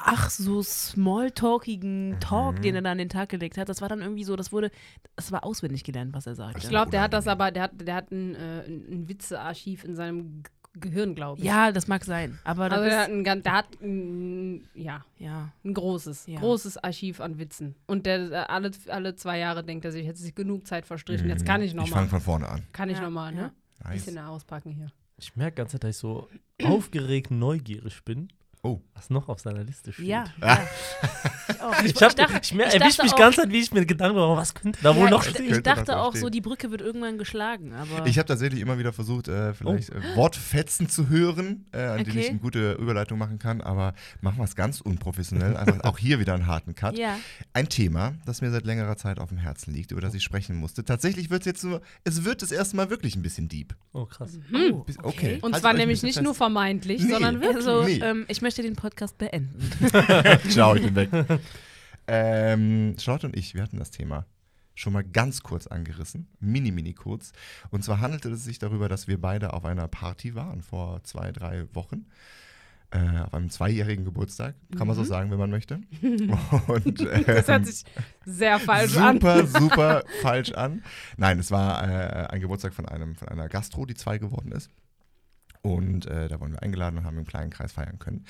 ach 0.00 0.30
so 0.30 0.62
smalltalkigen 0.62 2.16
Talk, 2.20 2.62
den 2.62 2.74
er 2.76 2.82
da 2.82 2.92
an 2.92 2.98
den 2.98 3.08
Tag 3.08 3.28
gelegt 3.30 3.58
hat. 3.58 3.68
Das 3.68 3.80
war 3.80 3.88
dann 3.88 4.00
irgendwie 4.00 4.24
so, 4.24 4.36
das 4.36 4.52
wurde, 4.52 4.70
das 5.16 5.32
war 5.32 5.44
auswendig 5.44 5.82
gelernt, 5.84 6.14
was 6.14 6.26
er 6.26 6.34
sagte. 6.34 6.60
Ich 6.62 6.68
glaube, 6.68 6.90
der 6.90 7.00
hat 7.02 7.12
das 7.12 7.26
aber, 7.26 7.50
der 7.50 7.64
hat, 7.64 7.72
der 7.80 7.94
hat 7.94 8.10
ein, 8.12 8.34
äh, 8.36 8.64
ein 8.66 9.08
Witzearchiv 9.08 9.84
in 9.84 9.96
seinem 9.96 10.42
Gehirn, 10.74 11.16
glaube 11.16 11.40
ich. 11.40 11.44
ja, 11.46 11.72
das 11.72 11.88
mag 11.88 12.04
sein, 12.04 12.38
aber 12.44 12.68
das 12.68 12.78
Also 12.78 12.90
der 12.90 13.00
hat 13.02 13.08
ein, 13.10 13.24
ganz- 13.24 13.42
der 13.42 13.52
hat 13.52 13.66
ein, 13.82 14.68
ja, 14.74 15.04
ja. 15.18 15.50
ein 15.64 15.74
großes, 15.74 16.26
Ja. 16.28 16.38
großes 16.38 16.76
Archiv 16.78 17.20
an 17.20 17.38
Witzen. 17.38 17.74
Und 17.86 18.06
der 18.06 18.30
äh, 18.30 18.34
alle, 18.46 18.70
alle 18.88 19.16
zwei 19.16 19.38
Jahre 19.40 19.64
denkt 19.64 19.84
er 19.84 19.90
sich, 19.90 20.04
jetzt 20.06 20.20
ist 20.20 20.36
genug 20.36 20.66
Zeit 20.68 20.86
verstrichen, 20.86 21.28
jetzt 21.28 21.44
kann 21.44 21.62
ich 21.62 21.74
Mhm. 21.74 21.80
Ich 21.80 21.90
fange 21.90 22.04
nochmal. 22.04 22.08
von 22.08 22.20
vorne 22.20 22.48
an. 22.48 22.62
Kann 22.72 22.88
ich 22.90 22.98
Ja, 22.98 23.04
nochmal, 23.04 23.34
ja. 23.34 23.50
Nice. 23.84 24.04
Bisschen 24.04 24.18
auspacken 24.18 24.70
hier. 24.70 24.90
Ich 25.16 25.34
merke 25.36 25.56
ganz, 25.56 25.72
dass 25.72 25.90
ich 25.90 25.96
so 25.96 26.28
aufgeregt 26.62 27.30
neugierig 27.30 28.04
bin, 28.04 28.28
Oh. 28.62 28.80
was 28.94 29.08
noch 29.10 29.28
auf 29.28 29.38
seiner 29.40 29.62
Liste 29.62 29.92
steht. 29.92 30.06
Ja. 30.06 30.24
ja. 30.42 30.58
Ich. 31.84 31.94
Ich, 31.94 32.02
hab, 32.02 32.14
dachte- 32.16 32.40
ich, 32.42 32.52
ich 32.52 32.58
erwisch 32.58 32.96
dachte 32.96 33.02
mich 33.04 33.12
auch- 33.12 33.16
ganz 33.18 33.36
Zeit, 33.36 33.50
wie 33.50 33.58
ich 33.60 33.72
mir 33.72 33.86
Gedanken 33.86 34.16
mache, 34.18 34.36
was 34.36 34.54
könnte 34.54 34.78
da 34.82 34.94
wohl 34.96 35.04
Ja, 35.04 35.10
noch 35.10 35.24
ich, 35.24 35.30
stehen. 35.30 35.54
ich 35.54 35.62
dachte 35.62 35.96
auch 35.98 36.10
stehen. 36.10 36.20
so, 36.22 36.28
die 36.30 36.40
Brücke 36.40 36.70
wird 36.70 36.80
irgendwann 36.80 37.18
geschlagen, 37.18 37.72
aber 37.72 38.06
Ich 38.06 38.18
habe 38.18 38.26
tatsächlich 38.26 38.60
immer 38.60 38.78
wieder 38.78 38.92
versucht, 38.92 39.28
äh, 39.28 39.54
vielleicht 39.54 39.90
Oh. 39.92 39.98
äh, 39.98 40.16
Wortfetzen 40.16 40.88
zu 40.88 41.08
hören, 41.08 41.66
äh, 41.72 41.78
an 41.82 41.98
denen 41.98 42.10
Okay. 42.10 42.20
ich 42.20 42.28
eine 42.30 42.38
gute 42.38 42.72
Überleitung 42.72 43.18
machen 43.18 43.38
kann, 43.38 43.60
aber 43.60 43.94
machen 44.20 44.38
wir 44.38 44.44
es 44.44 44.56
ganz 44.56 44.80
unprofessionell. 44.80 45.56
Einfach 45.56 45.80
auch 45.84 45.98
hier 45.98 46.18
wieder 46.18 46.34
einen 46.34 46.46
harten 46.46 46.74
Cut. 46.74 46.98
ja. 46.98 47.16
Ein 47.52 47.68
Thema, 47.68 48.14
das 48.26 48.40
mir 48.40 48.50
seit 48.50 48.64
längerer 48.64 48.96
Zeit 48.96 49.18
auf 49.20 49.28
dem 49.30 49.38
Herzen 49.38 49.72
liegt, 49.72 49.92
über 49.92 50.00
das 50.00 50.14
ich 50.14 50.22
sprechen 50.22 50.56
musste. 50.56 50.84
Tatsächlich 50.84 51.30
wird 51.30 51.42
es 51.42 51.46
jetzt 51.46 51.64
nur, 51.64 51.80
es 52.04 52.24
wird 52.24 52.42
das 52.42 52.50
erste 52.52 52.76
Mal 52.76 52.90
wirklich 52.90 53.14
ein 53.16 53.22
bisschen 53.22 53.48
deep. 53.48 53.74
Oh, 53.92 54.04
krass. 54.06 54.38
Oh, 54.72 54.78
Bis- 54.80 54.98
okay. 55.02 55.38
Und 55.42 55.56
zwar 55.56 55.72
nämlich 55.74 56.02
nicht 56.02 56.14
fest. 56.14 56.24
nur 56.24 56.34
vermeintlich, 56.34 57.02
Nee. 57.02 57.10
sondern 57.12 57.40
wirklich. 57.40 57.56
Also, 57.56 57.82
Nee. 57.84 58.00
ähm, 58.02 58.24
ich 58.28 58.42
möchte 58.42 58.47
den 58.54 58.76
Podcast 58.76 59.18
beenden. 59.18 59.58
Ciao, 60.48 60.74
ich 60.74 60.82
bin 60.82 60.94
weg. 60.94 61.10
ähm, 62.06 62.96
Charlotte 62.98 63.26
und 63.26 63.36
ich, 63.36 63.54
wir 63.54 63.62
hatten 63.62 63.78
das 63.78 63.90
Thema 63.90 64.26
schon 64.78 64.92
mal 64.92 65.02
ganz 65.04 65.42
kurz 65.42 65.66
angerissen, 65.66 66.28
mini, 66.40 66.70
mini 66.70 66.94
kurz. 66.94 67.32
Und 67.70 67.82
zwar 67.84 68.00
handelte 68.00 68.30
es 68.30 68.44
sich 68.44 68.58
darüber, 68.58 68.88
dass 68.88 69.08
wir 69.08 69.20
beide 69.20 69.52
auf 69.52 69.64
einer 69.64 69.88
Party 69.88 70.34
waren 70.34 70.62
vor 70.62 71.02
zwei, 71.02 71.32
drei 71.32 71.66
Wochen. 71.74 72.06
Äh, 72.90 73.20
auf 73.20 73.34
einem 73.34 73.50
zweijährigen 73.50 74.06
Geburtstag, 74.06 74.54
kann 74.78 74.86
man 74.86 74.96
so 74.96 75.04
sagen, 75.04 75.30
wenn 75.30 75.38
man 75.38 75.50
möchte. 75.50 75.80
Und, 76.68 77.00
ähm, 77.02 77.24
Das 77.26 77.46
hört 77.46 77.66
sich 77.66 77.84
sehr 78.24 78.58
falsch 78.58 78.96
an. 78.96 79.16
super, 79.16 79.46
super 79.60 80.02
falsch 80.22 80.52
an. 80.52 80.82
Nein, 81.18 81.38
es 81.38 81.50
war 81.50 81.82
äh, 81.86 82.28
ein 82.28 82.40
Geburtstag 82.40 82.72
von, 82.72 82.86
einem, 82.86 83.14
von 83.14 83.28
einer 83.28 83.50
Gastro, 83.50 83.84
die 83.84 83.94
zwei 83.94 84.16
geworden 84.16 84.52
ist. 84.52 84.70
Und 85.74 86.06
äh, 86.06 86.28
da 86.28 86.40
wurden 86.40 86.52
wir 86.52 86.62
eingeladen 86.62 86.98
und 86.98 87.04
haben 87.04 87.18
im 87.18 87.26
kleinen 87.26 87.50
Kreis 87.50 87.72
feiern 87.72 87.98
können. 87.98 88.24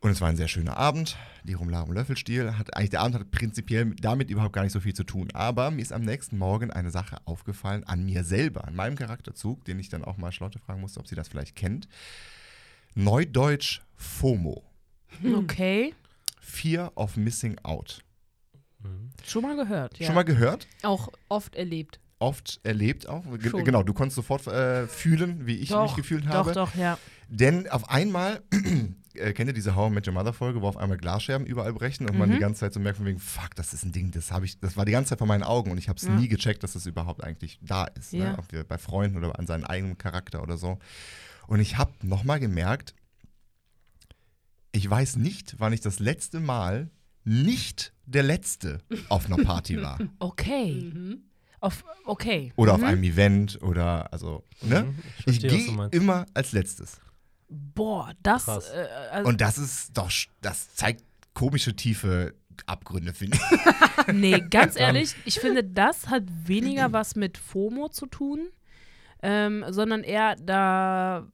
Und 0.00 0.10
es 0.10 0.20
war 0.20 0.28
ein 0.28 0.36
sehr 0.36 0.48
schöner 0.48 0.76
Abend. 0.76 1.16
Die 1.44 1.54
Rumlarum 1.54 1.92
Löffelstiel. 1.92 2.58
Hat, 2.58 2.76
eigentlich 2.76 2.90
der 2.90 3.00
Abend 3.00 3.14
hat 3.14 3.30
prinzipiell 3.30 3.94
damit 4.00 4.28
überhaupt 4.28 4.52
gar 4.52 4.62
nicht 4.62 4.72
so 4.72 4.80
viel 4.80 4.92
zu 4.92 5.04
tun. 5.04 5.28
Aber 5.32 5.70
mir 5.70 5.80
ist 5.80 5.94
am 5.94 6.02
nächsten 6.02 6.36
Morgen 6.36 6.70
eine 6.70 6.90
Sache 6.90 7.16
aufgefallen 7.24 7.84
an 7.84 8.04
mir 8.04 8.22
selber, 8.22 8.68
an 8.68 8.76
meinem 8.76 8.96
Charakterzug, 8.96 9.64
den 9.64 9.78
ich 9.78 9.88
dann 9.88 10.04
auch 10.04 10.18
mal 10.18 10.30
Charlotte 10.30 10.58
fragen 10.58 10.82
musste, 10.82 11.00
ob 11.00 11.08
sie 11.08 11.14
das 11.14 11.28
vielleicht 11.28 11.56
kennt. 11.56 11.88
Neudeutsch 12.94 13.80
FOMO. 13.96 14.62
Okay. 15.36 15.94
Fear 16.38 16.92
of 16.96 17.16
Missing 17.16 17.58
Out. 17.62 18.04
Schon 19.24 19.42
mal 19.42 19.56
gehört. 19.56 19.98
Ja. 19.98 20.06
Schon 20.06 20.14
mal 20.14 20.24
gehört? 20.24 20.66
Auch 20.82 21.08
oft 21.30 21.56
erlebt. 21.56 21.98
Oft 22.24 22.60
erlebt 22.64 23.08
auch. 23.08 23.24
Schon. 23.40 23.64
Genau, 23.64 23.82
du 23.82 23.92
konntest 23.92 24.16
sofort 24.16 24.46
äh, 24.46 24.86
fühlen, 24.88 25.46
wie 25.46 25.56
ich 25.56 25.68
Doch, 25.68 25.82
mich 25.84 25.94
gefühlt 25.96 26.24
Doch, 26.26 26.30
habe. 26.30 26.52
doch, 26.52 26.74
ja. 26.74 26.98
Denn 27.28 27.68
auf 27.68 27.88
einmal, 27.90 28.42
äh, 29.14 29.32
kennt 29.32 29.48
ihr 29.48 29.54
diese 29.54 29.74
How 29.76 29.90
I 29.90 29.94
Met 29.94 30.06
Your 30.06 30.14
Mother 30.14 30.32
Folge, 30.32 30.60
wo 30.62 30.68
auf 30.68 30.76
einmal 30.76 30.98
Glasscherben 30.98 31.46
überall 31.46 31.72
brechen 31.72 32.08
und 32.08 32.18
man 32.18 32.28
Mhm. 32.28 32.34
die 32.34 32.38
ganze 32.40 32.60
Zeit 32.60 32.72
so 32.74 32.80
merkt 32.80 32.98
von 32.98 33.06
wegen, 33.06 33.18
fuck, 33.18 33.54
das 33.56 33.72
ist 33.74 33.84
ein 33.84 33.92
Ding, 33.92 34.10
das 34.10 34.30
habe 34.32 34.44
ich, 34.44 34.58
das 34.60 34.76
war 34.76 34.84
die 34.84 34.92
ganze 34.92 35.10
Zeit 35.10 35.18
vor 35.18 35.26
meinen 35.26 35.42
Augen 35.42 35.70
und 35.70 35.78
ich 35.78 35.88
habe 35.88 35.96
es 35.98 36.04
Ja. 36.04 36.14
nie 36.14 36.28
gecheckt, 36.28 36.62
dass 36.62 36.72
das 36.74 36.86
überhaupt 36.86 37.22
eigentlich 37.24 37.58
da 37.62 37.84
ist. 37.84 38.12
Ja. 38.12 38.32
Ne? 38.32 38.38
Ob 38.38 38.50
wir 38.52 38.64
bei 38.64 38.78
Freunden 38.78 39.16
oder 39.16 39.38
an 39.38 39.46
seinem 39.46 39.64
eigenen 39.64 39.98
Charakter 39.98 40.42
oder 40.42 40.56
so. 40.56 40.78
Und 41.46 41.60
ich 41.60 41.76
habe 41.78 41.92
nochmal 42.02 42.40
gemerkt, 42.40 42.94
ich 44.72 44.88
weiß 44.88 45.16
nicht, 45.16 45.56
wann 45.58 45.72
ich 45.72 45.80
das 45.80 45.98
letzte 45.98 46.40
Mal 46.40 46.90
nicht 47.24 47.92
der 48.06 48.22
Letzte 48.22 48.80
auf 49.08 49.26
einer 49.26 49.42
Party 49.42 49.80
war. 49.80 49.98
Okay. 50.18 50.90
Mhm. 50.92 51.22
Auf, 51.64 51.82
okay. 52.04 52.52
Oder 52.56 52.74
auf 52.74 52.80
Mhm. 52.80 52.86
einem 52.86 53.02
Event 53.04 53.62
oder 53.62 54.12
also, 54.12 54.44
ne? 54.60 54.82
Mhm, 54.82 54.98
ich 55.24 55.42
Ich 55.42 55.48
gehe 55.48 55.88
immer 55.92 56.26
als 56.34 56.52
letztes. 56.52 57.00
Boah, 57.48 58.12
das. 58.22 58.44
Krass. 58.44 58.68
Äh, 58.68 58.86
also, 59.10 59.28
Und 59.30 59.40
das 59.40 59.56
ist 59.56 59.96
doch, 59.96 60.10
das 60.42 60.74
zeigt 60.74 61.02
komische, 61.32 61.74
tiefe 61.74 62.34
Abgründe, 62.66 63.14
finde 63.14 63.38
ich. 63.38 63.42
nee, 64.12 64.40
ganz 64.50 64.78
ehrlich, 64.78 65.14
ich 65.24 65.40
finde, 65.40 65.64
das 65.64 66.08
hat 66.08 66.24
weniger 66.44 66.92
was 66.92 67.16
mit 67.16 67.38
FOMO 67.38 67.88
zu 67.88 68.04
tun, 68.06 68.48
ähm, 69.22 69.64
sondern 69.70 70.04
eher 70.04 70.36
da. 70.36 71.26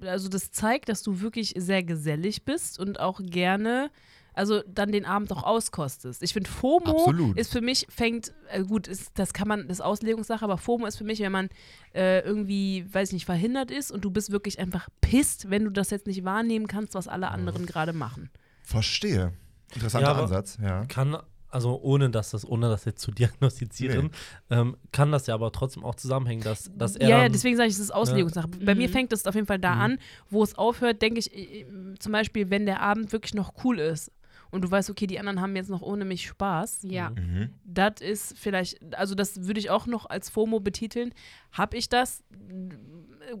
Also, 0.00 0.28
das 0.28 0.52
zeigt, 0.52 0.90
dass 0.90 1.02
du 1.02 1.20
wirklich 1.20 1.54
sehr 1.56 1.82
gesellig 1.82 2.44
bist 2.44 2.78
und 2.78 3.00
auch 3.00 3.20
gerne. 3.20 3.90
Also 4.34 4.62
dann 4.66 4.92
den 4.92 5.04
Abend 5.04 5.30
auch 5.32 5.42
auskostest. 5.42 6.22
Ich 6.22 6.32
finde, 6.32 6.48
FOMO 6.50 6.90
Absolut. 6.90 7.36
ist 7.38 7.52
für 7.52 7.60
mich, 7.60 7.86
fängt, 7.90 8.32
äh, 8.50 8.62
gut, 8.62 8.88
ist, 8.88 9.10
das 9.14 9.32
kann 9.34 9.46
man, 9.46 9.68
das 9.68 9.78
ist 9.78 9.80
Auslegungssache, 9.82 10.42
aber 10.44 10.56
FOMO 10.58 10.86
ist 10.86 10.96
für 10.96 11.04
mich, 11.04 11.20
wenn 11.20 11.32
man 11.32 11.48
äh, 11.94 12.20
irgendwie, 12.20 12.86
weiß 12.92 13.10
ich 13.10 13.14
nicht, 13.14 13.26
verhindert 13.26 13.70
ist 13.70 13.90
und 13.92 14.02
du 14.04 14.10
bist 14.10 14.32
wirklich 14.32 14.58
einfach 14.58 14.88
pisst, 15.02 15.50
wenn 15.50 15.64
du 15.64 15.70
das 15.70 15.90
jetzt 15.90 16.06
nicht 16.06 16.24
wahrnehmen 16.24 16.66
kannst, 16.66 16.94
was 16.94 17.08
alle 17.08 17.30
anderen 17.30 17.66
gerade 17.66 17.92
machen. 17.92 18.30
Verstehe. 18.62 19.32
Interessanter 19.74 20.08
Ja, 20.12 20.22
Ansatz, 20.22 20.58
ja. 20.62 20.84
Kann, 20.86 21.16
also 21.48 21.78
ohne 21.82 22.08
dass 22.08 22.30
das, 22.30 22.46
ohne 22.48 22.68
das 22.70 22.84
jetzt 22.86 23.02
zu 23.02 23.10
diagnostizieren, 23.12 24.10
ähm, 24.50 24.76
kann 24.92 25.12
das 25.12 25.26
ja 25.26 25.34
aber 25.34 25.52
trotzdem 25.52 25.84
auch 25.84 25.94
zusammenhängen, 25.94 26.42
dass, 26.42 26.70
dass 26.74 26.96
er 26.96 27.08
ja, 27.08 27.16
ja, 27.18 27.22
dann, 27.24 27.32
deswegen 27.32 27.56
sage 27.56 27.68
ich, 27.68 27.74
es 27.74 27.80
ist 27.80 27.90
Auslegungssache. 27.90 28.48
Bei 28.48 28.74
mir 28.74 28.88
Mhm. 28.88 28.92
fängt 28.92 29.12
es 29.12 29.26
auf 29.26 29.34
jeden 29.34 29.46
Fall 29.46 29.58
da 29.58 29.74
Mhm. 29.74 29.80
an, 29.82 29.98
wo 30.30 30.42
es 30.42 30.56
aufhört, 30.56 31.02
denke 31.02 31.20
ich, 31.20 31.34
äh, 31.36 31.66
zum 31.98 32.12
Beispiel, 32.12 32.48
wenn 32.50 32.64
der 32.64 32.80
Abend 32.80 33.12
wirklich 33.12 33.34
noch 33.34 33.52
cool 33.64 33.78
ist 33.78 34.10
und 34.52 34.62
du 34.62 34.70
weißt, 34.70 34.88
okay, 34.90 35.08
die 35.08 35.18
anderen 35.18 35.40
haben 35.40 35.56
jetzt 35.56 35.68
noch 35.70 35.82
ohne 35.82 36.04
mich 36.04 36.26
Spaß. 36.28 36.80
Ja. 36.84 37.10
Mhm. 37.10 37.50
Das 37.64 38.00
ist 38.00 38.38
vielleicht, 38.38 38.94
also 38.94 39.14
das 39.16 39.44
würde 39.46 39.58
ich 39.58 39.70
auch 39.70 39.86
noch 39.86 40.06
als 40.08 40.30
FOMO 40.30 40.60
betiteln. 40.60 41.12
Hab 41.50 41.74
ich 41.74 41.88
das? 41.88 42.22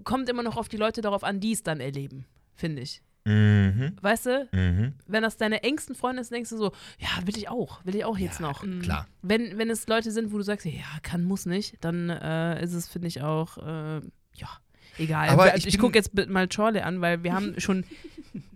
Kommt 0.04 0.28
immer 0.28 0.42
noch 0.42 0.56
auf 0.56 0.68
die 0.68 0.76
Leute 0.76 1.00
darauf 1.02 1.22
an, 1.22 1.38
die 1.38 1.52
es 1.52 1.62
dann 1.62 1.80
erleben, 1.80 2.24
finde 2.54 2.82
ich. 2.82 3.02
Mhm. 3.24 3.94
Weißt 4.00 4.26
du, 4.26 4.48
Mhm. 4.52 4.94
wenn 5.06 5.22
das 5.22 5.36
deine 5.36 5.62
engsten 5.62 5.94
Freunde 5.94 6.24
sind, 6.24 6.34
denkst 6.34 6.50
du 6.50 6.56
so, 6.56 6.72
ja, 6.98 7.08
will 7.24 7.36
ich 7.36 7.48
auch, 7.48 7.84
will 7.84 7.94
ich 7.94 8.04
auch 8.04 8.18
jetzt 8.18 8.40
noch. 8.40 8.64
Mhm. 8.64 8.82
Klar. 8.82 9.06
Wenn, 9.22 9.58
wenn 9.58 9.70
es 9.70 9.86
Leute 9.86 10.10
sind, 10.10 10.32
wo 10.32 10.38
du 10.38 10.42
sagst, 10.42 10.66
ja, 10.66 10.82
kann, 11.02 11.22
muss 11.22 11.46
nicht, 11.46 11.76
dann 11.84 12.10
äh, 12.10 12.60
ist 12.64 12.72
es, 12.74 12.88
finde 12.88 13.06
ich, 13.08 13.22
auch, 13.22 13.58
äh, 13.58 14.00
ja, 14.34 14.48
egal. 14.98 15.28
Aber 15.28 15.44
Wir- 15.44 15.54
ich 15.56 15.66
ich 15.68 15.78
gucke 15.78 15.96
jetzt 15.96 16.12
mal 16.28 16.48
Charlie 16.48 16.80
an, 16.80 17.00
weil 17.00 17.22
wir 17.22 17.32
haben 17.32 17.60
schon 17.60 17.84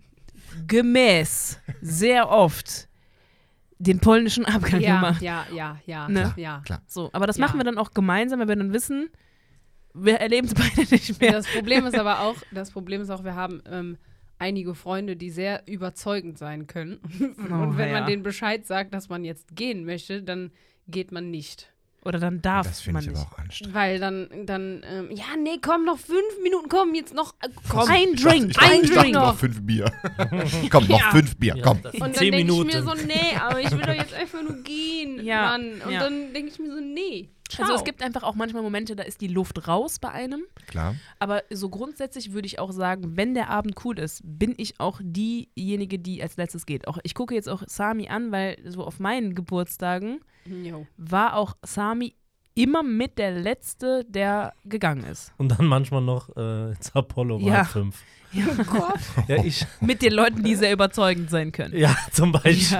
gemäß 0.67 1.59
sehr 1.81 2.29
oft 2.29 2.87
den 3.79 3.99
polnischen 3.99 4.45
Abgang 4.45 4.81
Ja, 4.81 4.95
gemacht. 4.95 5.21
ja, 5.21 5.45
ja, 5.53 5.79
ja, 5.85 6.09
Ne? 6.09 6.33
ja. 6.35 6.61
Klar. 6.65 6.81
So, 6.87 7.09
aber 7.13 7.27
das 7.27 7.37
Ja. 7.37 7.45
machen 7.45 7.59
wir 7.59 7.63
dann 7.63 7.77
auch 7.77 7.91
gemeinsam, 7.91 8.39
weil 8.39 8.47
wir 8.47 8.55
dann 8.55 8.73
wissen, 8.73 9.09
wir 9.93 10.15
erleben 10.15 10.47
es 10.47 10.53
beide 10.55 10.81
nicht 10.89 11.19
mehr. 11.21 11.31
Das 11.33 11.47
Problem 11.47 11.85
ist 11.85 11.95
aber 11.97 12.21
auch, 12.21 12.35
das 12.51 12.71
Problem 12.71 13.01
ist 13.01 13.09
auch, 13.09 13.23
wir 13.23 13.35
haben 13.35 13.61
ähm, 13.69 13.97
einige 14.39 14.73
Freunde, 14.75 15.15
die 15.15 15.29
sehr 15.29 15.63
überzeugend 15.67 16.37
sein 16.37 16.67
können. 16.67 16.97
Und 17.37 17.51
Oh, 17.51 17.77
wenn 17.77 17.89
ja. 17.89 17.99
man 17.99 18.07
denen 18.09 18.23
Bescheid 18.23 18.65
sagt, 18.65 18.93
dass 18.93 19.09
man 19.09 19.23
jetzt 19.23 19.55
gehen 19.55 19.85
möchte, 19.85 20.23
dann 20.23 20.51
geht 20.87 21.11
man 21.11 21.29
nicht. 21.29 21.71
Oder 22.07 22.19
dann 22.19 22.41
darf 22.41 22.65
Das 22.67 22.85
man 22.87 23.01
ich 23.03 23.09
nicht. 23.09 23.17
aber 23.19 23.27
auch 23.31 23.37
anstrengend. 23.37 23.75
Weil 23.75 23.99
dann, 23.99 24.29
dann, 24.45 24.81
ähm, 24.89 25.09
ja, 25.11 25.25
nee, 25.41 25.57
komm, 25.61 25.85
noch 25.85 25.97
fünf 25.99 26.41
Minuten, 26.41 26.69
komm, 26.69 26.95
jetzt 26.95 27.13
noch, 27.13 27.33
äh, 27.41 27.49
komm. 27.69 27.87
Ein 27.89 28.13
Ich 28.13 28.23
Drink, 28.23 28.55
ein 28.61 28.81
dachte 28.81 28.93
Drink. 28.99 29.13
noch 29.13 29.35
fünf 29.37 29.61
Bier. 29.61 29.91
komm, 30.71 30.87
noch 30.87 30.99
Ja. 30.99 31.11
fünf 31.11 31.35
Bier, 31.37 31.55
komm. 31.63 31.81
das 31.83 31.93
Und 31.93 32.01
dann 32.01 32.13
zehn 32.13 32.31
denke 32.31 32.37
ich 32.37 32.45
Minuten. 32.59 32.67
mir 32.67 32.83
so, 32.83 32.93
nee, 33.05 33.35
aber 33.39 33.59
ich 33.59 33.71
will 33.71 33.81
doch 33.81 33.93
jetzt 33.93 34.13
einfach 34.13 34.41
nur 34.41 34.63
gehen, 34.63 35.23
Ja, 35.25 35.41
Mann. 35.57 35.81
Und 35.85 35.91
ja. 35.91 35.99
dann 36.01 36.33
denke 36.33 36.51
ich 36.51 36.59
mir 36.59 36.71
so, 36.71 36.79
nee. 36.79 37.29
Also 37.59 37.71
es 37.73 37.77
Ciao. 37.77 37.83
gibt 37.85 38.03
einfach 38.03 38.23
auch 38.23 38.35
manchmal 38.35 38.61
Momente, 38.61 38.93
da 38.97 39.03
ist 39.03 39.21
die 39.21 39.29
Luft 39.29 39.69
raus 39.69 39.99
bei 39.99 40.09
einem. 40.09 40.43
Klar. 40.67 40.95
Aber 41.17 41.43
so 41.49 41.69
grundsätzlich 41.69 42.33
würde 42.33 42.45
ich 42.45 42.59
auch 42.59 42.73
sagen, 42.73 43.15
wenn 43.15 43.33
der 43.35 43.49
Abend 43.49 43.75
cool 43.85 43.97
ist, 43.99 44.21
bin 44.25 44.53
ich 44.57 44.81
auch 44.81 44.99
diejenige, 45.01 45.97
die 45.97 46.21
als 46.21 46.35
letztes 46.35 46.65
geht. 46.65 46.89
Auch 46.89 46.97
ich 47.03 47.13
gucke 47.15 47.33
jetzt 47.35 47.47
auch 47.47 47.63
Sami 47.67 48.09
an, 48.09 48.33
weil 48.33 48.57
so 48.65 48.83
auf 48.83 48.99
meinen 48.99 49.33
Geburtstagen 49.33 50.19
Jo. 50.63 50.85
war 50.97 51.35
auch 51.35 51.55
Sami 51.63 52.15
immer 52.55 52.81
mit 52.83 53.17
der 53.19 53.31
Letzte, 53.31 54.03
der 54.09 54.53
gegangen 54.65 55.03
ist. 55.03 55.31
Und 55.37 55.49
dann 55.49 55.67
manchmal 55.67 56.01
noch 56.01 56.35
äh, 56.35 56.69
ins 56.71 56.95
Apollo 56.95 57.39
Ja. 57.39 57.53
ja. 57.53 57.63
5. 57.65 58.03
Oh 58.35 58.63
Gott. 58.65 58.99
Ja, 59.27 59.43
ich, 59.43 59.65
Mit 59.81 60.01
den 60.01 60.11
Leuten, 60.11 60.43
die 60.43 60.55
sehr 60.55 60.73
überzeugend 60.73 61.29
sein 61.29 61.51
können. 61.53 61.75
ja, 61.77 61.95
zum 62.11 62.31
Beispiel. 62.33 62.77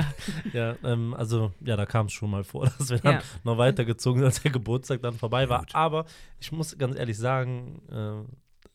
Ja. 0.53 0.73
Ja, 0.73 0.75
ähm, 0.83 1.13
also, 1.13 1.51
ja, 1.61 1.77
da 1.77 1.85
kam 1.85 2.07
es 2.07 2.11
schon 2.13 2.29
mal 2.31 2.43
vor, 2.43 2.65
dass 2.77 2.89
wir 2.89 2.97
dann 2.99 3.15
Ja. 3.15 3.21
noch 3.43 3.57
weitergezogen 3.57 4.19
sind, 4.19 4.25
als 4.25 4.41
der 4.41 4.51
Geburtstag 4.51 5.01
dann 5.01 5.13
vorbei 5.13 5.47
war. 5.47 5.59
Gut. 5.59 5.73
Aber 5.75 6.05
ich 6.39 6.51
muss 6.51 6.77
ganz 6.77 6.97
ehrlich 6.97 7.17
sagen, 7.17 7.81
äh, 7.91 8.33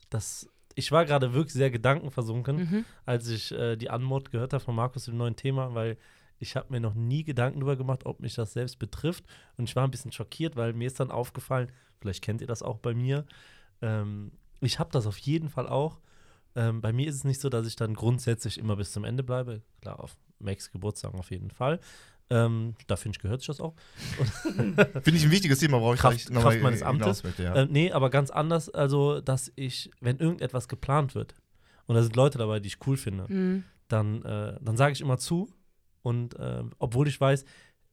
dass 0.09 0.49
ich 0.75 0.91
war 0.91 1.05
gerade 1.05 1.35
wirklich 1.35 1.53
sehr 1.53 1.71
gedankenversunken, 1.71 2.57
Mhm. 2.57 2.85
als 3.05 3.29
ich 3.29 3.53
äh, 3.53 3.77
die 3.77 3.91
Anmod 3.91 4.31
gehört 4.31 4.55
habe 4.55 4.65
von 4.65 4.75
Markus 4.75 5.07
im 5.09 5.19
neuen 5.19 5.37
Thema, 5.37 5.75
weil 5.75 5.99
ich 6.43 6.57
habe 6.57 6.67
mir 6.71 6.81
noch 6.81 6.95
nie 6.95 7.25
Gedanken 7.25 7.61
darüber 7.61 7.77
gemacht, 7.77 8.05
ob 8.05 8.21
mich 8.21 8.35
das 8.35 8.53
selbst 8.53 8.79
betrifft. 8.79 9.25
Und 9.57 9.69
ich 9.69 9.77
war 9.77 9.85
ein 9.85 9.91
bisschen 9.91 10.13
schockiert, 10.13 10.57
weil 10.57 10.73
mir 10.73 10.87
ist 10.87 11.01
dann 11.01 11.11
aufgefallen, 11.11 11.71
vielleicht 12.01 12.23
kennt 12.23 12.41
ihr 12.41 12.47
das 12.47 12.63
auch 12.63 12.79
bei 12.79 12.93
mir, 12.95 13.25
ähm, 13.81 14.33
ich 14.61 14.79
habe 14.79 14.91
das 14.93 15.07
auf 15.07 15.19
jeden 15.19 15.49
Fall 15.49 15.69
auch. 15.69 16.01
Ähm, 16.55 16.81
bei 16.81 16.93
mir 16.93 17.09
ist 17.09 17.15
es 17.17 17.25
nicht 17.25 17.41
so, 17.41 17.49
dass 17.49 17.67
ich 17.67 17.77
dann 17.77 17.95
grundsätzlich 17.95 18.59
immer 18.59 18.77
bis 18.77 18.93
zum 18.93 19.05
Ende 19.05 19.23
bleibe. 19.23 19.63
Klar, 19.81 19.99
auf 20.01 20.17
Max 20.39 20.71
Geburtstag 20.71 21.15
auf 21.15 21.31
jeden 21.31 21.51
Fall. 21.51 21.81
Ähm, 22.31 22.75
da 22.87 22.97
finde 22.97 23.17
ich, 23.17 23.23
gehört 23.23 23.41
sich 23.41 23.49
das 23.49 23.61
auch. 23.61 23.75
Finde 24.45 25.17
ich 25.17 25.25
ein 25.25 25.31
wichtiges 25.31 25.59
Thema, 25.59 25.79
brauche 25.79 25.95
ich 25.95 26.01
Kraft- 26.01 26.31
noch 26.31 26.43
mal 26.45 26.51
Kraft 26.51 26.63
meines 26.63 26.83
Amtes. 26.83 27.25
möchte, 27.25 27.43
ja. 27.43 27.55
Äh, 27.55 27.67
nee, 27.67 27.91
aber 27.93 28.11
ganz 28.11 28.31
anders, 28.31 28.69
also, 28.71 29.21
dass 29.21 29.53
ich, 29.57 29.91
wenn 30.01 30.19
irgendetwas 30.19 30.69
geplant 30.69 31.15
wird 31.15 31.35
und 31.87 31.95
da 31.97 32.03
sind 32.03 32.17
Leute 32.17 32.39
dabei, 32.39 32.61
die 32.61 32.69
ich 32.69 32.79
cool 32.87 32.97
finde, 32.97 33.27
Mhm. 33.33 33.65
dann, 33.89 34.23
äh, 34.23 34.59
dann 34.61 34.77
sage 34.77 34.93
ich 34.93 35.01
immer 35.01 35.19
zu. 35.19 35.49
Und 36.03 36.35
äh, 36.39 36.63
obwohl 36.79 37.09
ich 37.09 37.21
weiß, 37.21 37.45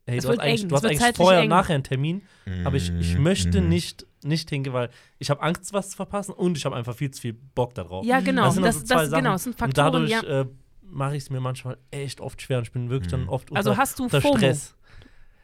hey, 0.07 0.17
Es 0.17 0.23
du 0.23 0.29
hast 0.31 0.39
eigentlich, 0.39 0.63
eng, 0.63 0.69
du 0.69 0.75
hast 0.75 0.85
eigentlich 0.85 1.15
vorher 1.15 1.41
eng. 1.41 1.45
und 1.45 1.49
nachher 1.49 1.75
einen 1.75 1.83
Termin, 1.83 2.21
aber 2.65 2.75
ich, 2.77 2.91
ich 2.99 3.15
Mhm, 3.17 3.23
möchte 3.23 3.61
mhm. 3.61 3.69
nicht, 3.69 4.07
nicht 4.23 4.49
hingehen, 4.49 4.73
weil 4.73 4.89
ich 5.19 5.29
habe 5.29 5.41
Angst, 5.41 5.71
was 5.73 5.91
zu 5.91 5.95
verpassen 5.95 6.31
und 6.33 6.57
ich 6.57 6.65
habe 6.65 6.75
einfach 6.75 6.95
viel 6.95 7.11
zu 7.11 7.21
viel 7.21 7.33
Bock 7.33 7.73
darauf. 7.75 8.05
Ja, 8.05 8.19
genau. 8.19 8.45
Das 8.45 8.55
sind 8.55 8.63
Das, 8.65 8.75
also 8.77 8.87
das, 8.87 8.87
zwei 8.87 9.03
genau, 9.05 9.09
Sachen. 9.09 9.23
das 9.33 9.43
sind 9.43 9.51
und 9.53 9.59
Faktoren, 9.59 9.93
dadurch 9.93 10.09
ja. 10.11 10.41
äh, 10.41 10.45
mache 10.81 11.15
ich 11.15 11.23
es 11.23 11.29
mir 11.29 11.39
manchmal 11.39 11.77
echt 11.91 12.19
oft 12.21 12.41
schwer 12.41 12.57
und 12.57 12.63
ich 12.63 12.71
bin 12.71 12.89
wirklich 12.89 13.11
dann 13.11 13.23
Mhm. 13.23 13.29
oft 13.29 13.55
Also 13.55 13.69
unter, 13.71 13.81
hast 13.81 13.99
du 13.99 14.03
unter 14.05 14.21
FOMO. 14.21 14.37
Stress. 14.37 14.75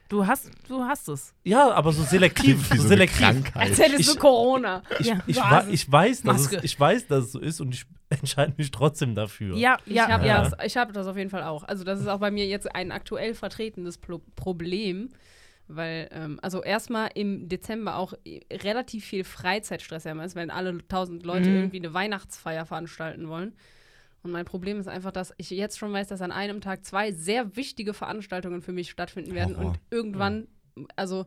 Du 0.07 0.27
hast, 0.27 0.51
du 0.67 0.83
hast 0.83 1.07
es. 1.09 1.33
Ja, 1.43 1.71
aber 1.71 1.91
so 1.91 2.03
selektiv. 2.03 2.71
Wie 2.71 2.77
so 2.77 2.87
selektiv. 2.87 3.19
Krankheit. 3.19 3.55
Als 3.55 3.79
hättest 3.79 4.01
Ich- 4.01 4.07
du 4.13 4.15
Corona. 4.17 4.83
Ich, 4.99 5.07
Ja. 5.07 5.19
ich, 5.25 5.37
es. 5.37 5.67
ich, 5.69 5.91
weiß, 5.91 6.21
dass 6.23 6.51
es, 6.53 6.63
ich 6.63 6.79
weiß, 6.79 7.07
dass 7.07 7.25
es 7.25 7.31
so 7.31 7.39
ist 7.39 7.59
und 7.59 7.73
ich 7.73 7.85
entscheide 8.09 8.53
mich 8.57 8.69
trotzdem 8.71 9.15
dafür. 9.15 9.55
Ja, 9.57 9.77
Ich 9.85 9.95
ja, 9.95 10.07
habe 10.07 10.27
ja. 10.27 10.43
das, 10.47 10.53
ich 10.65 10.77
hab 10.77 10.93
das 10.93 11.07
auf 11.07 11.17
jeden 11.17 11.31
Fall 11.31 11.43
auch. 11.43 11.63
Also 11.63 11.83
das 11.83 11.99
ist 11.99 12.07
auch 12.07 12.19
bei 12.19 12.29
mir 12.29 12.45
jetzt 12.45 12.73
ein 12.75 12.91
aktuell 12.91 13.33
vertretenes 13.33 13.97
Pro 13.97 14.21
Problem, 14.35 15.09
weil, 15.67 16.07
ähm, 16.11 16.39
also 16.43 16.61
erstmal 16.61 17.09
im 17.15 17.49
Dezember 17.49 17.95
auch 17.95 18.13
äh, 18.25 18.41
relativ 18.53 19.05
viel 19.05 19.23
Freizeitstress 19.23 20.05
haben 20.05 20.19
ist, 20.19 20.35
wenn 20.35 20.51
alle 20.51 20.87
tausend 20.87 21.25
Leute 21.25 21.49
Mhm. 21.49 21.55
irgendwie 21.55 21.77
eine 21.79 21.95
Weihnachtsfeier 21.95 22.67
veranstalten 22.67 23.27
wollen. 23.27 23.53
Und 24.25 24.31
mein 24.31 24.45
Problem 24.45 24.79
ist 24.79 24.87
einfach, 24.87 25.11
dass 25.11 25.33
ich 25.37 25.51
jetzt 25.51 25.77
schon 25.77 25.93
weiß, 25.93 26.07
dass 26.07 26.19
an 26.21 26.31
einem 26.31 26.59
Tag 26.59 26.83
zwei 26.83 27.11
sehr 27.11 27.55
wichtige 27.55 27.93
Veranstaltungen 27.93 28.63
für 28.63 28.71
mich 28.71 28.89
stattfinden 28.89 29.35
werden 29.35 29.55
Horror. 29.55 29.69
und 29.71 29.79
irgendwann, 29.91 30.47
also 30.95 31.25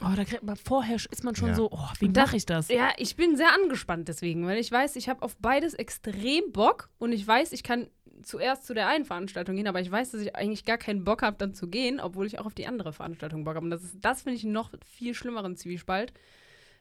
Oh, 0.00 0.12
da 0.16 0.24
kriegt 0.24 0.44
man 0.44 0.56
vorher 0.56 0.94
ist 0.94 1.24
man 1.24 1.34
schon 1.34 1.48
Ja. 1.48 1.54
so, 1.56 1.68
oh, 1.72 1.88
wie 1.98 2.08
mache 2.08 2.36
ich 2.36 2.46
das? 2.46 2.68
Ja, 2.68 2.90
ich 2.98 3.16
bin 3.16 3.36
sehr 3.36 3.52
angespannt 3.52 4.08
deswegen, 4.08 4.46
weil 4.46 4.56
ich 4.58 4.70
weiß, 4.72 4.94
ich 4.96 5.08
habe 5.08 5.22
auf 5.22 5.36
beides 5.38 5.74
extrem 5.74 6.52
Bock 6.52 6.88
und 6.98 7.12
ich 7.12 7.26
weiß, 7.26 7.52
ich 7.52 7.62
kann 7.64 7.88
zuerst 8.22 8.64
zu 8.64 8.74
der 8.74 8.86
einen 8.88 9.04
Veranstaltung 9.04 9.56
gehen, 9.56 9.66
aber 9.66 9.80
ich 9.80 9.90
weiß, 9.90 10.12
dass 10.12 10.20
ich 10.22 10.34
eigentlich 10.36 10.64
gar 10.64 10.78
keinen 10.78 11.02
Bock 11.04 11.22
habe, 11.22 11.36
dann 11.36 11.52
zu 11.52 11.68
gehen, 11.68 12.00
obwohl 12.00 12.26
ich 12.26 12.38
auch 12.38 12.46
auf 12.46 12.54
die 12.54 12.66
andere 12.68 12.92
Veranstaltung 12.92 13.44
Bock 13.44 13.56
habe. 13.56 13.64
Und 13.64 13.70
das, 13.70 13.82
ist- 13.84 13.96
das 14.00 14.22
finde 14.22 14.36
ich 14.36 14.44
einen 14.44 14.52
noch 14.52 14.70
viel 14.86 15.14
schlimmeren 15.14 15.56
Zwiespalt, 15.56 16.12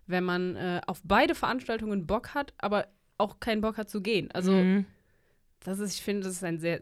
wenn 0.06 0.24
man 0.24 0.56
äh, 0.56 0.82
auf 0.88 1.02
beide 1.04 1.36
Veranstaltungen 1.36 2.06
Bock 2.08 2.36
hat, 2.36 2.54
aber 2.60 2.88
auch 3.18 3.40
keinen 3.40 3.62
Bock 3.62 3.78
hat 3.78 3.90
zu 3.90 4.02
gehen. 4.02 4.30
Also, 4.32 4.52
Mhm. 4.54 4.86
Das 5.64 5.80
ist, 5.80 5.94
ich 5.96 6.02
finde, 6.02 6.24
das 6.28 6.34
ist 6.38 6.44
ein 6.44 6.60
sehr, 6.60 6.80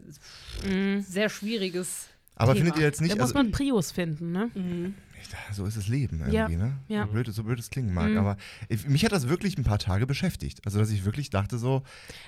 Mhm. 0.68 1.02
sehr 1.02 1.28
schwieriges. 1.28 2.06
Aber 2.34 2.52
Thema. 2.52 2.64
findet 2.66 2.80
ihr 2.80 2.86
jetzt 2.86 3.00
Da 3.00 3.04
nicht, 3.04 3.14
muss 3.16 3.22
also, 3.22 3.34
man 3.34 3.50
Prius 3.50 3.90
finden, 3.92 4.32
ne? 4.32 4.50
So 5.52 5.64
ist 5.66 5.76
das 5.76 5.88
Leben 5.88 6.20
Ja, 6.30 6.48
irgendwie, 6.48 6.56
ne? 6.62 6.72
ja. 6.88 7.04
So, 7.06 7.12
blöd, 7.12 7.26
so 7.32 7.42
blöd 7.44 7.58
es 7.58 7.70
klingen 7.70 7.92
mag. 7.94 8.10
Mhm. 8.10 8.18
Aber 8.18 8.36
ich, 8.68 8.86
mich 8.86 9.04
hat 9.04 9.12
das 9.12 9.28
wirklich 9.28 9.56
ein 9.58 9.64
paar 9.64 9.78
Tage 9.78 10.06
beschäftigt. 10.06 10.60
Also, 10.64 10.78
dass 10.78 10.90
ich 10.90 11.04
wirklich 11.04 11.30
dachte 11.30 11.58
so, 11.58 11.82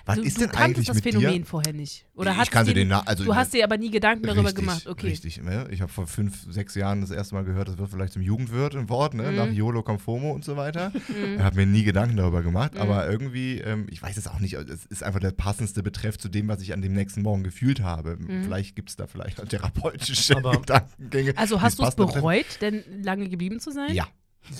was 0.05 0.17
du, 0.17 0.23
ist 0.23 0.37
du 0.41 0.47
denn 0.47 0.57
eigentlich 0.57 0.87
das 0.87 0.97
mit 0.97 1.05
Phänomen 1.05 1.43
dir? 1.43 1.47
vorher 1.47 1.73
nicht. 1.73 2.07
Oder 2.15 2.31
ich 2.33 2.37
hattest 2.37 2.53
kannte 2.53 2.75
den, 2.75 2.89
Na- 2.89 3.01
also 3.07 3.25
Du 3.25 3.35
hast 3.35 3.53
dir 3.55 3.65
aber 3.65 3.77
nie 3.79 3.91
Gedanken 3.91 4.25
darüber 4.27 4.45
richtig, 4.49 4.57
gemacht, 4.57 4.87
okay. 4.87 5.07
Richtig, 5.09 5.43
ne? 5.43 5.67
Ich 5.71 5.81
habe 5.81 5.93
vor 5.93 6.07
fünf, 6.07 6.47
sechs 6.51 6.75
Jahren 6.75 7.01
das 7.01 7.11
erste 7.11 7.35
Mal 7.35 7.45
gehört, 7.45 7.69
das 7.69 7.79
wird 7.79 7.91
vielleicht 7.91 8.13
zum 8.13 8.23
Jugendwirt 8.23 8.75
ein 8.77 8.89
Wort, 8.89 9.15
ne? 9.15 9.31
Mhm. 9.31 9.37
Nach 9.37 9.51
YOLO 9.51 9.83
Conformo 9.83 10.33
und 10.33 10.45
so 10.45 10.57
weiter. 10.57 10.93
Mhm. 11.09 11.37
Ich 11.37 11.41
habe 11.43 11.57
mir 11.57 11.67
nie 11.67 11.85
Gedanken 11.85 12.17
darüber 12.17 12.43
gemacht, 12.43 12.75
Mhm. 12.75 12.81
aber 12.81 13.09
irgendwie, 13.09 13.59
ähm, 13.61 13.87
ich 13.91 14.03
weiß 14.03 14.17
es 14.17 14.27
auch 14.29 14.41
nicht, 14.41 14.55
es 14.55 14.85
ist 14.87 15.03
einfach 15.03 15.21
der 15.21 15.31
passendste 15.31 15.83
Betreff 15.83 16.19
zu 16.19 16.29
dem, 16.29 16.49
was 16.49 16.61
ich 16.61 16.73
an 16.75 16.83
dem 16.83 16.93
nächsten 16.93 17.23
Morgen 17.23 17.43
gefühlt 17.45 17.81
habe. 17.83 18.17
Mhm. 18.19 18.45
Vielleicht 18.45 18.77
gibt 18.77 18.91
es 18.91 18.97
da 18.97 19.07
vielleicht 19.07 19.39
therapeutische 19.49 20.37
Aber- 20.37 20.53
Gedankengänge. 20.61 21.33
Also 21.37 21.61
hast 21.63 21.79
du 21.79 21.85
es 21.85 21.95
bereut, 21.95 22.45
denn 22.61 22.83
lange 23.03 23.29
geblieben 23.29 23.61
zu 23.61 23.71
sein? 23.71 23.95
Ja. 23.95 24.07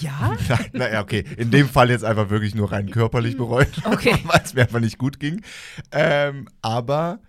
Ja? 0.01 0.37
naja, 0.73 1.01
okay. 1.01 1.25
In 1.37 1.51
dem 1.51 1.69
Fall 1.69 1.91
jetzt 1.91 2.05
einfach 2.05 2.31
wirklich 2.31 2.55
nur 2.55 2.71
rein 2.73 2.91
körperlich 2.91 3.37
bereut, 3.37 3.69
Okay. 3.85 4.17
weil 4.25 4.41
es 4.45 4.55
mir 4.55 4.63
einfach 4.63 4.81
nicht 4.81 4.99
gut 4.99 5.19
ging. 5.19 5.43
Ähm, 5.93 6.49
aber 6.63 7.21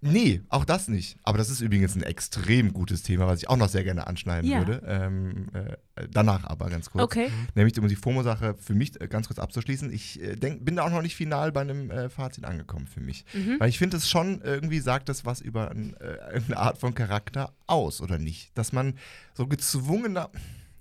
nee, 0.00 0.42
auch 0.48 0.64
das 0.64 0.88
nicht. 0.88 1.16
Aber 1.22 1.38
das 1.38 1.50
ist 1.50 1.60
übrigens 1.60 1.94
ein 1.96 2.02
extrem 2.02 2.72
gutes 2.72 3.02
Thema, 3.02 3.26
was 3.26 3.40
ich 3.42 3.48
auch 3.48 3.56
noch 3.56 3.68
sehr 3.68 3.84
gerne 3.84 4.06
anschneiden 4.06 4.50
Ja. 4.50 4.58
würde. 4.58 4.82
Ähm, 4.86 5.46
äh, 5.52 6.06
danach 6.10 6.44
aber 6.44 6.68
ganz 6.68 6.90
kurz. 6.90 7.02
Okay. 7.04 7.28
Nämlich 7.54 7.78
um 7.78 7.88
die 7.88 7.96
FOMO-Sache 7.96 8.54
für 8.60 8.74
mich 8.74 9.00
äh, 9.00 9.08
ganz 9.08 9.26
kurz 9.26 9.38
abzuschließen. 9.38 9.92
Ich 9.92 10.20
äh, 10.22 10.36
denk, 10.36 10.64
bin 10.64 10.76
da 10.76 10.84
auch 10.84 10.90
noch 10.90 11.02
nicht 11.02 11.16
final 11.16 11.52
bei 11.52 11.62
einem 11.62 11.90
äh, 11.90 12.08
Fazit 12.08 12.44
angekommen 12.44 12.86
für 12.86 13.00
mich. 13.00 13.24
Mhm. 13.34 13.56
Weil 13.58 13.68
ich 13.68 13.78
finde 13.78 13.96
es 13.96 14.08
schon, 14.08 14.40
irgendwie 14.42 14.80
sagt 14.80 15.08
das 15.08 15.24
was 15.24 15.40
über 15.40 15.70
ein, 15.70 15.94
äh, 16.00 16.40
eine 16.46 16.56
Art 16.56 16.78
von 16.78 16.94
Charakter 16.94 17.52
aus, 17.66 18.00
oder 18.00 18.18
nicht? 18.18 18.56
Dass 18.56 18.72
man 18.72 18.94
so 19.34 19.46
gezwungener. 19.46 20.30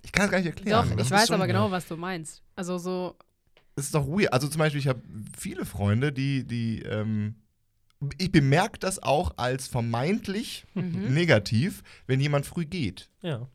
Ich 0.04 0.12
kann 0.12 0.26
es 0.26 0.32
gar 0.32 0.38
nicht 0.38 0.48
erklären. 0.48 0.90
Doch, 0.90 0.96
Das 0.98 1.08
ich 1.08 1.12
weiß 1.12 1.32
aber 1.32 1.48
genau, 1.48 1.72
was 1.72 1.88
du 1.88 1.98
meinst. 1.98 2.44
Also 2.56 2.78
so, 2.78 3.16
Das 3.76 3.86
ist 3.86 3.96
doch 3.96 4.08
weird. 4.08 4.32
Also 4.34 4.48
zum 4.48 4.60
Beispiel, 4.60 4.80
ich 4.80 4.88
habe 4.88 5.02
viele 5.38 5.66
Freunde, 5.66 6.12
die, 6.14 6.46
die, 6.46 6.82
ähm, 6.84 7.36
ich 8.18 8.32
bemerke 8.32 8.80
das 8.80 9.02
auch 9.02 9.34
als 9.38 9.68
vermeintlich 9.68 10.66
Mhm. 10.74 11.14
negativ, 11.14 11.84
wenn 12.08 12.20
jemand 12.20 12.46
früh 12.46 12.66
geht. 12.66 13.10
Ja. 13.22 13.48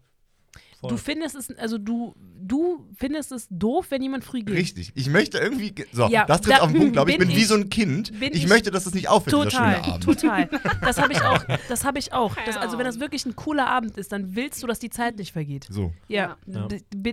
Voll. 0.80 0.90
Du 0.92 0.96
findest 0.96 1.34
es, 1.36 1.50
also 1.58 1.76
du, 1.76 2.14
du 2.40 2.88
findest 2.96 3.32
es 3.32 3.46
doof, 3.50 3.88
wenn 3.90 4.00
jemand 4.00 4.24
früh 4.24 4.40
geht. 4.42 4.56
Richtig. 4.56 4.92
Ich 4.94 5.10
möchte 5.10 5.36
irgendwie, 5.36 5.72
ge- 5.72 5.84
so, 5.92 6.08
Ja, 6.08 6.24
das 6.24 6.40
trifft 6.40 6.58
da 6.58 6.62
auf 6.62 6.70
den 6.72 6.78
Punkt, 6.78 6.92
glaube 6.94 7.10
ich. 7.10 7.16
Ich 7.16 7.18
bin 7.18 7.28
bin 7.28 7.36
wie 7.36 7.44
so 7.44 7.54
ein 7.54 7.68
Kind. 7.68 8.18
bin 8.18 8.32
Ich, 8.32 8.44
ich- 8.44 8.48
möchte, 8.48 8.70
dass 8.70 8.86
es 8.86 8.94
nicht 8.94 9.06
aufhört, 9.10 9.34
dieser 9.34 9.50
Total, 9.50 9.74
schöne 9.84 9.92
Abend. 9.92 10.04
total. 10.04 10.48
Das 10.80 10.96
habe 10.98 11.12
ich 11.12 11.20
auch. 11.20 11.44
Das 11.68 11.84
habe 11.84 11.98
ich 11.98 12.12
auch. 12.14 12.34
Das, 12.46 12.56
also 12.56 12.78
wenn 12.78 12.86
das 12.86 12.98
wirklich 12.98 13.26
ein 13.26 13.36
cooler 13.36 13.66
Abend 13.66 13.98
ist, 13.98 14.10
dann 14.12 14.34
willst 14.34 14.62
du, 14.62 14.66
dass 14.66 14.78
die 14.78 14.88
Zeit 14.88 15.18
nicht 15.18 15.32
vergeht. 15.32 15.66
So. 15.68 15.92
Ja, 16.08 16.38
Ja. 16.46 16.66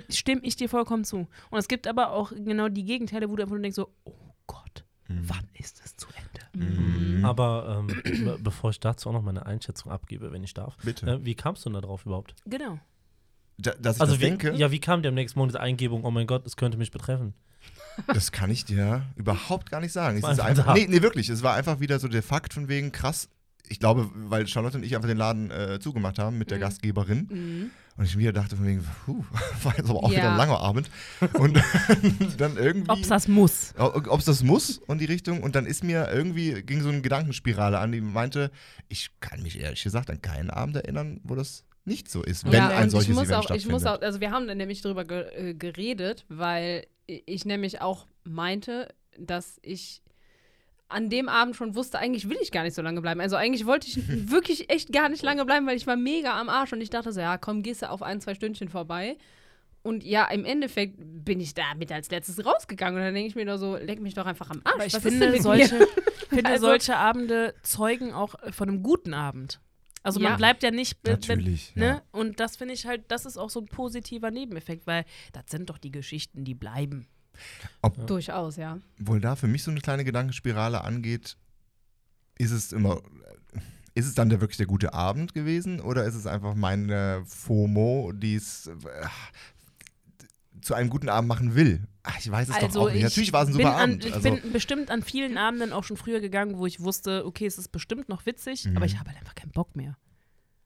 stimme 0.10 0.42
ich 0.46 0.56
dir 0.56 0.70
vollkommen 0.70 1.04
zu. 1.04 1.28
Und 1.50 1.60
es 1.60 1.68
gibt 1.68 1.88
aber 1.88 2.12
auch 2.14 2.32
genau 2.32 2.70
die 2.70 2.86
Gegenteile, 2.86 3.30
wo 3.30 3.36
du 3.36 3.44
einfach 3.44 3.56
nur 3.56 3.62
denkst 3.62 3.76
so, 3.76 3.90
oh 4.06 4.14
Gott, 4.46 4.86
Mhm. 5.10 5.24
wann 5.28 5.48
ist 5.60 5.82
es 5.84 5.96
zu 5.98 6.08
Ende? 6.16 6.27
Mhm. 6.60 7.26
Aber 7.26 7.84
ähm, 7.88 7.88
be 8.04 8.38
bevor 8.42 8.70
ich 8.72 8.80
dazu 8.80 9.10
auch 9.10 9.14
noch 9.14 9.22
meine 9.22 9.46
Einschätzung 9.46 9.92
abgebe, 9.92 10.32
wenn 10.32 10.44
ich 10.44 10.54
darf, 10.54 10.76
Bitte. 10.84 11.08
äh, 11.08 11.26
wie 11.26 11.36
kamst 11.36 11.66
du 11.66 11.70
denn 11.70 11.76
da 11.76 11.82
drauf 11.82 12.06
überhaupt? 12.06 12.36
Genau. 12.46 12.80
Da, 13.58 13.72
dass 13.80 13.96
ich 13.98 14.02
Also 14.02 14.14
das 14.14 14.22
wie, 14.22 14.26
denke, 14.26 14.54
ja, 14.56 14.72
wie 14.72 14.80
kam 14.80 15.02
dir 15.02 15.10
am 15.10 15.16
nächsten 15.16 15.40
Morgen 15.40 15.50
diese 15.50 15.60
Eingebung, 15.60 16.04
oh 16.04 16.12
mein 16.12 16.28
Gott, 16.28 16.46
es 16.46 16.56
könnte 16.58 16.78
mich 16.78 16.92
betreffen? 16.92 17.34
das 18.14 18.32
kann 18.32 18.52
ich 18.52 18.66
dir 18.66 19.02
überhaupt 19.16 19.72
gar 19.72 19.80
nicht 19.82 19.92
sagen. 19.92 20.18
Es 20.20 20.28
ist 20.30 20.40
einfach 20.40 20.74
nee, 20.76 20.86
nee, 20.88 21.02
wirklich. 21.02 21.30
Es 21.30 21.42
war 21.42 21.56
einfach 21.56 21.80
wieder 21.80 22.00
so 22.00 22.08
der 22.08 22.22
Fakt 22.24 22.54
von 22.54 22.68
wegen 22.68 22.92
krass. 22.92 23.30
Ich 23.68 23.80
glaube, 23.80 24.10
weil 24.14 24.48
Charlotte 24.48 24.78
und 24.78 24.84
ich 24.84 24.96
einfach 24.96 25.10
den 25.10 25.18
Laden 25.18 25.50
äh, 25.52 25.80
zugemacht 25.82 26.20
haben 26.20 26.38
mit 26.38 26.52
der 26.52 26.58
Mhm. 26.58 26.62
Gastgeberin. 26.62 27.28
mhm. 27.30 27.72
Und 27.98 28.06
ich 28.06 28.16
mir 28.16 28.32
dachte 28.32 28.56
von 28.56 28.66
wegen, 28.68 28.86
puh, 29.06 29.24
war 29.64 29.76
jetzt 29.78 29.90
aber 29.90 30.04
auch 30.04 30.12
wieder 30.12 30.22
Ja. 30.24 30.32
ein 30.32 30.38
langer 30.38 30.60
Abend. 30.60 30.90
Und 31.34 31.60
dann 32.38 32.56
irgendwie. 32.58 32.90
Ob 32.90 33.00
es 33.00 33.08
das 33.08 33.28
muss. 33.28 33.74
Ob 33.78 34.20
es 34.20 34.26
das 34.26 34.44
muss 34.44 34.78
und 34.78 35.00
die 35.02 35.06
Richtung. 35.06 35.42
Und 35.42 35.56
dann 35.56 35.66
ist 35.66 35.84
mir 35.84 36.08
irgendwie, 36.12 36.62
ging 36.62 36.82
so 36.82 36.90
eine 36.90 37.02
Gedankenspirale 37.02 37.80
an, 37.80 37.92
die 37.92 38.02
meinte, 38.02 38.52
ich 38.88 39.10
kann 39.20 39.42
mich 39.42 39.60
ehrlich 39.60 39.82
gesagt 39.84 40.10
an 40.12 40.22
keinen 40.22 40.50
Abend 40.52 40.76
erinnern, 40.76 41.20
wo 41.24 41.34
das 41.36 41.64
nicht 41.86 42.12
so 42.12 42.22
ist, 42.22 42.46
wenn 42.46 42.54
ja, 42.54 42.68
ein 42.70 42.90
solches 42.90 43.10
ich 43.10 43.16
muss 43.16 43.28
Event 43.30 43.38
auch, 43.46 43.56
ich 43.56 43.68
muss 43.68 43.82
stattfindet. 43.82 43.88
auch, 43.88 44.06
also 44.06 44.20
wir 44.20 44.32
haben 44.32 44.46
dann 44.48 44.58
nämlich 44.58 44.82
drüber 44.82 45.10
äh, 45.10 45.54
geredet, 45.54 46.26
weil 46.28 46.86
ich 47.08 47.46
nämlich 47.46 47.82
auch 47.82 48.08
meinte, 48.26 48.90
dass 49.18 49.58
ich 49.64 50.02
an 50.90 51.10
dem 51.10 51.28
Abend 51.30 51.56
schon 51.56 51.76
wusste, 51.76 52.00
eigentlich 52.00 52.30
will 52.30 52.38
ich 52.42 52.52
gar 52.52 52.64
nicht 52.64 52.74
so 52.76 52.82
lange 52.82 53.02
bleiben. 53.02 53.20
Also 53.22 53.36
eigentlich 53.36 53.66
wollte 53.66 53.88
ich 53.88 53.98
wirklich 54.32 54.70
echt 54.70 54.92
gar 54.94 55.10
nicht 55.10 55.24
lange 55.24 55.44
bleiben, 55.46 55.66
weil 55.68 55.76
ich 55.78 55.88
war 55.88 55.98
mega 55.98 56.40
am 56.40 56.50
Arsch 56.50 56.72
und 56.74 56.82
ich 56.82 56.90
dachte 56.90 57.12
so, 57.12 57.20
ja, 57.20 57.38
komm, 57.38 57.62
gehst 57.64 57.82
du 57.82 57.90
auf 57.90 58.02
ein, 58.02 58.22
zwei 58.22 58.36
Stündchen 58.36 58.70
vorbei. 58.70 59.18
Und 59.84 60.04
ja, 60.04 60.26
im 60.26 60.44
Endeffekt 60.44 60.96
bin 60.98 61.40
ich 61.40 61.54
da 61.54 61.74
mit 61.78 61.92
als 61.92 62.10
letztes 62.12 62.46
rausgegangen. 62.46 62.98
Und 63.00 63.06
dann 63.06 63.14
denke 63.14 63.30
ich 63.30 63.36
mir 63.36 63.46
nur 63.46 63.58
so, 63.58 63.78
leck 63.78 64.02
mich 64.02 64.14
doch 64.16 64.26
einfach 64.26 64.50
am 64.50 64.62
Arsch. 64.66 64.74
Aber 64.76 64.86
ich 64.86 64.94
Was 64.94 65.06
ist 65.06 65.14
denn 65.20 65.32
finde, 65.32 65.42
solche, 65.42 65.88
finde 66.30 66.46
Also- 66.50 66.68
solche 66.68 66.98
Abende 66.98 67.54
zeugen 67.64 68.14
auch 68.14 68.36
von 68.52 68.68
einem 68.70 68.84
guten 68.84 69.14
Abend. 69.14 69.62
Also 70.04 70.20
man 70.22 70.32
Ja. 70.34 70.38
bleibt 70.38 70.64
ja 70.64 70.72
nicht, 70.72 70.98
wenn- 71.04 71.14
Natürlich. 71.14 71.76
ne? 71.76 71.86
Ja. 71.86 72.02
Und 72.12 72.40
das 72.40 72.56
finde 72.58 72.74
ich 72.74 72.86
halt, 72.86 73.04
das 73.10 73.26
ist 73.26 73.38
auch 73.38 73.50
so 73.50 73.60
ein 73.62 73.66
positiver 73.66 74.32
Nebeneffekt, 74.32 74.88
weil 74.88 75.04
das 75.34 75.44
sind 75.50 75.70
doch 75.70 75.78
die 75.78 75.92
Geschichten, 75.92 76.44
die 76.46 76.54
bleiben. 76.56 77.08
Durchaus, 78.06 78.56
ja. 78.58 78.80
Obwohl 79.00 79.20
da 79.22 79.36
für 79.36 79.48
mich 79.48 79.64
so 79.64 79.72
eine 79.72 79.82
kleine 79.82 80.04
Gedankenspirale 80.04 80.84
angeht, 80.84 81.38
ist 82.38 82.52
es 82.52 82.72
immer, 82.74 83.02
ist 83.96 84.06
es 84.06 84.14
dann 84.16 84.30
der, 84.30 84.42
wirklich 84.42 84.58
der 84.58 84.68
gute 84.68 84.94
Abend 84.94 85.34
gewesen 85.34 85.80
oder 85.80 86.06
ist 86.06 86.16
es 86.16 86.28
einfach 86.28 86.54
meine 86.56 87.24
FOMO, 87.26 88.12
die 88.14 88.36
es 88.36 88.68
äh, 88.68 88.74
zu 90.62 90.74
einem 90.74 90.90
guten 90.90 91.10
Abend 91.10 91.28
machen 91.28 91.56
will? 91.56 91.88
Ach, 92.04 92.18
ich 92.20 92.30
weiß 92.32 92.50
es 92.50 92.58
doch 92.60 92.76
auch 92.76 92.92
nicht. 92.92 93.04
Natürlich 93.04 93.34
war 93.34 93.44
es 93.44 93.50
ein 93.50 93.54
super 93.54 93.66
bin 93.66 93.74
an, 93.74 93.90
Abend. 93.92 94.06
Ich 94.06 94.14
Also, 94.14 94.30
bin 94.36 94.52
bestimmt 94.54 94.92
an 94.92 95.02
vielen 95.04 95.38
Abenden 95.38 95.74
auch 95.74 95.84
schon 95.84 95.98
früher 95.98 96.20
gegangen, 96.20 96.58
wo 96.58 96.66
ich 96.66 96.80
wusste, 96.80 97.26
okay, 97.26 97.46
es 97.46 97.58
ist 97.58 97.72
bestimmt 97.72 98.08
noch 98.10 98.26
witzig, 98.26 98.66
Mhm. 98.66 98.78
aber 98.78 98.86
ich 98.86 98.98
habe 99.00 99.10
halt 99.10 99.20
einfach 99.20 99.36
keinen 99.36 99.52
Bock 99.52 99.76
mehr. 99.76 99.98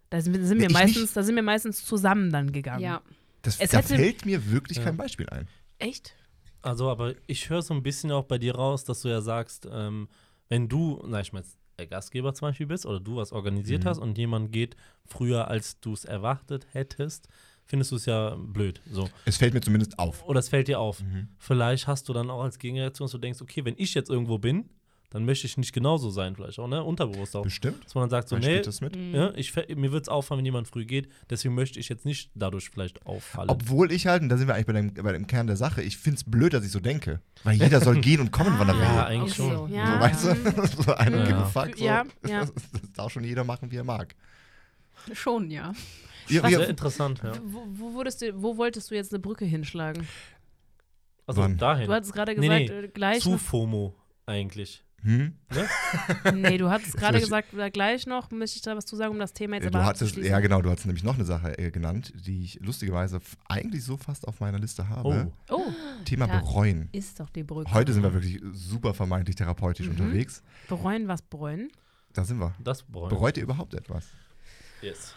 Da 0.10 0.22
sind, 0.22 0.34
wir- 0.36 0.46
sind 0.46 0.60
wir 0.60 0.68
ich 0.68 0.74
meistens, 0.74 1.02
nicht. 1.04 1.16
da 1.18 1.24
sind 1.24 1.36
wir 1.36 1.44
meistens 1.44 1.86
zusammen 1.86 2.32
dann 2.32 2.52
gegangen. 2.52 2.82
Ja. 2.84 3.02
das, 3.44 3.60
es 3.60 3.72
da 3.72 3.80
hätte- 3.80 3.96
fällt 3.96 4.26
mir 4.26 4.52
wirklich 4.52 4.78
Ja. 4.78 4.84
kein 4.84 4.98
Beispiel 4.98 5.28
ein. 5.30 5.48
Echt? 5.80 6.14
Also, 6.62 6.90
aber 6.90 7.14
ich 7.28 7.50
höre 7.50 7.62
so 7.62 7.74
ein 7.74 7.84
bisschen 7.84 8.12
auch 8.12 8.26
bei 8.26 8.38
dir 8.38 8.56
raus, 8.56 8.84
dass 8.84 9.02
du 9.02 9.08
ja 9.10 9.22
sagst, 9.22 9.68
ähm, 9.72 10.08
wenn 10.50 10.68
du, 10.70 11.02
na, 11.08 11.22
ich 11.22 11.34
meine, 11.34 11.46
der 11.80 11.88
Gastgeber 11.88 12.34
zum 12.34 12.50
Beispiel 12.50 12.68
bist 12.68 12.86
oder 12.86 13.00
du 13.00 13.16
was 13.16 13.32
organisiert 13.32 13.84
Mhm. 13.84 13.88
hast 13.90 13.98
und 14.00 14.18
jemand 14.18 14.52
geht 14.52 14.76
früher, 15.06 15.48
als 15.48 15.80
du 15.80 15.94
es 15.94 16.06
erwartet 16.06 16.68
hättest, 16.72 17.28
findest 17.66 17.92
du 17.92 17.96
es 17.96 18.06
ja 18.06 18.36
blöd. 18.38 18.82
So. 18.92 19.10
Es 19.26 19.38
fällt 19.38 19.54
mir 19.54 19.62
zumindest 19.62 19.98
auf. 19.98 20.24
Oder 20.28 20.40
es 20.40 20.50
fällt 20.50 20.68
dir 20.68 20.80
auf. 20.80 21.02
Mhm. 21.02 21.30
Vielleicht 21.40 21.88
hast 21.88 22.08
du 22.10 22.14
dann 22.14 22.30
auch 22.30 22.44
als 22.44 22.60
Gegenreaktion, 22.60 23.06
dass 23.06 23.12
du 23.14 23.18
denkst, 23.18 23.42
okay, 23.42 23.66
wenn 23.66 23.76
ich 23.78 23.94
jetzt 23.94 24.10
irgendwo 24.10 24.38
bin, 24.38 24.70
dann 25.12 25.26
möchte 25.26 25.46
ich 25.46 25.58
nicht 25.58 25.74
genauso 25.74 26.10
sein, 26.10 26.36
vielleicht 26.36 26.58
auch, 26.58 26.68
ne? 26.70 26.82
Unterbewusst 26.84 27.36
auch. 27.36 27.44
Bestimmt. 27.44 27.84
Dass 27.86 27.96
man 27.96 28.04
dann 28.04 28.10
sagt, 28.10 28.30
so, 28.30 28.38
Man 28.38 28.46
nee, 28.46 28.62
mit. 28.82 28.96
Mhm. 28.96 29.14
ja, 29.14 29.34
ich, 29.36 29.54
mir 29.76 29.92
wird 29.92 30.04
es 30.04 30.10
auffallen, 30.10 30.40
wenn 30.40 30.46
jemand 30.46 30.70
früh 30.70 30.86
geht, 30.86 31.10
deswegen 31.30 31.54
möchte 31.54 31.80
ich 31.80 31.90
jetzt 31.90 32.06
nicht 32.06 32.32
dadurch 32.34 32.70
vielleicht 32.70 33.06
auffallen. 33.06 33.50
Obwohl 33.50 33.92
ich 33.92 34.08
halt, 34.08 34.24
und 34.24 34.30
da 34.30 34.38
sind 34.38 34.48
wir 34.48 34.56
eigentlich 34.56 34.68
bei 34.68 34.74
dem, 34.74 34.94
bei 34.94 35.12
dem 35.12 35.28
Kern 35.28 35.48
der 35.48 35.58
Sache, 35.58 35.84
ich 35.84 35.98
finde 35.98 36.16
es 36.16 36.24
blöd, 36.24 36.54
dass 36.54 36.64
ich 36.66 36.72
so 36.72 36.80
denke. 36.80 37.20
Weil 37.44 37.56
jeder 37.58 37.82
soll 37.82 38.00
gehen 38.02 38.22
und 38.22 38.32
kommen, 38.32 38.58
wann 38.58 38.70
er 38.70 38.76
will. 38.76 38.82
ja, 38.84 39.06
eigentlich 39.06 39.36
schon. 39.36 39.72
Ja. 39.74 39.94
So, 39.94 40.00
weißt 40.00 40.26
du? 40.26 40.84
so 40.84 40.96
ein 40.96 41.14
Ja. 41.14 41.26
give 41.26 41.38
a 41.38 41.46
fuck. 41.46 41.78
So. 41.78 41.84
Ja, 41.84 42.06
ja. 42.26 42.40
Das, 42.40 42.54
das 42.72 42.92
darf 42.94 43.12
schon 43.12 43.26
jeder 43.26 43.44
machen, 43.44 43.70
wie 43.70 43.76
er 43.76 43.84
mag. 43.84 44.16
Schon, 45.12 45.52
ja. 45.52 45.74
Ihr, 46.30 46.40
Sehr 46.42 46.50
ihr, 46.52 46.70
interessant, 46.70 47.22
ja. 47.22 47.34
Wo, 47.44 47.66
wo, 47.96 48.04
du, 48.04 48.10
wo 48.42 48.56
wolltest 48.56 48.92
du 48.92 48.96
jetzt 48.96 49.12
eine 49.12 49.20
Brücke 49.20 49.44
hinschlagen? 49.44 50.08
Also 51.28 51.42
Wann? 51.42 51.58
dahin. 51.58 51.88
Du 51.88 51.94
hattest 51.94 52.14
gerade 52.14 52.34
Nee, 52.40 52.66
gesagt, 52.66 52.82
nee. 52.82 52.86
äh, 52.86 52.88
gleich. 52.88 53.24
Zu 53.24 53.38
FOMO 53.38 53.96
eigentlich. 54.26 54.84
Hm? 55.04 55.34
Nee, 56.34 56.58
du 56.58 56.70
hattest 56.70 56.94
gerade 56.98 57.20
gesagt, 57.20 57.54
äh, 57.54 57.72
gleich 57.72 58.06
noch, 58.06 58.30
möchte 58.32 58.56
ich 58.58 58.62
da 58.62 58.76
was 58.78 58.86
zu 58.86 58.96
sagen, 58.96 59.12
um 59.14 59.20
das 59.20 59.34
Thema 59.34 59.56
jetzt 59.56 59.66
Du 59.66 59.70
aber 59.78 59.86
hattest, 59.86 60.16
ja, 60.18 60.40
genau, 60.40 60.62
du 60.62 60.70
hattest 60.70 60.86
nämlich 60.86 61.04
noch 61.04 61.16
eine 61.16 61.26
Sache 61.26 61.58
äh, 61.58 61.72
genannt, 61.72 62.14
die 62.16 62.44
ich 62.44 62.60
lustigerweise 62.62 63.20
eigentlich 63.48 63.84
so 63.84 63.98
fast 63.98 64.28
auf 64.28 64.40
meiner 64.40 64.60
Liste 64.60 64.88
habe. 64.90 65.32
Oh. 65.50 65.56
Oh, 65.56 65.72
Thema 66.06 66.28
Da- 66.28 66.40
Bereuen. 66.40 66.90
Ist 66.92 67.20
doch 67.20 67.30
die 67.30 67.44
Brücke. 67.44 67.74
Heute 67.74 67.94
sind 67.94 68.04
wir 68.04 68.14
wirklich 68.14 68.42
super 68.54 68.94
vermeintlich 68.94 69.36
therapeutisch 69.36 69.88
Mhm. 69.88 69.94
unterwegs. 69.94 70.44
bereuen, 70.70 71.08
was 71.08 71.22
bereuen? 71.22 71.70
Da 72.14 72.24
sind 72.26 72.40
wir. 72.40 72.54
Das 72.64 72.84
bereuen. 72.84 73.10
Bereut 73.10 73.38
ihr 73.38 73.44
überhaupt 73.44 73.74
etwas? 73.74 74.06
Yes. 74.82 75.16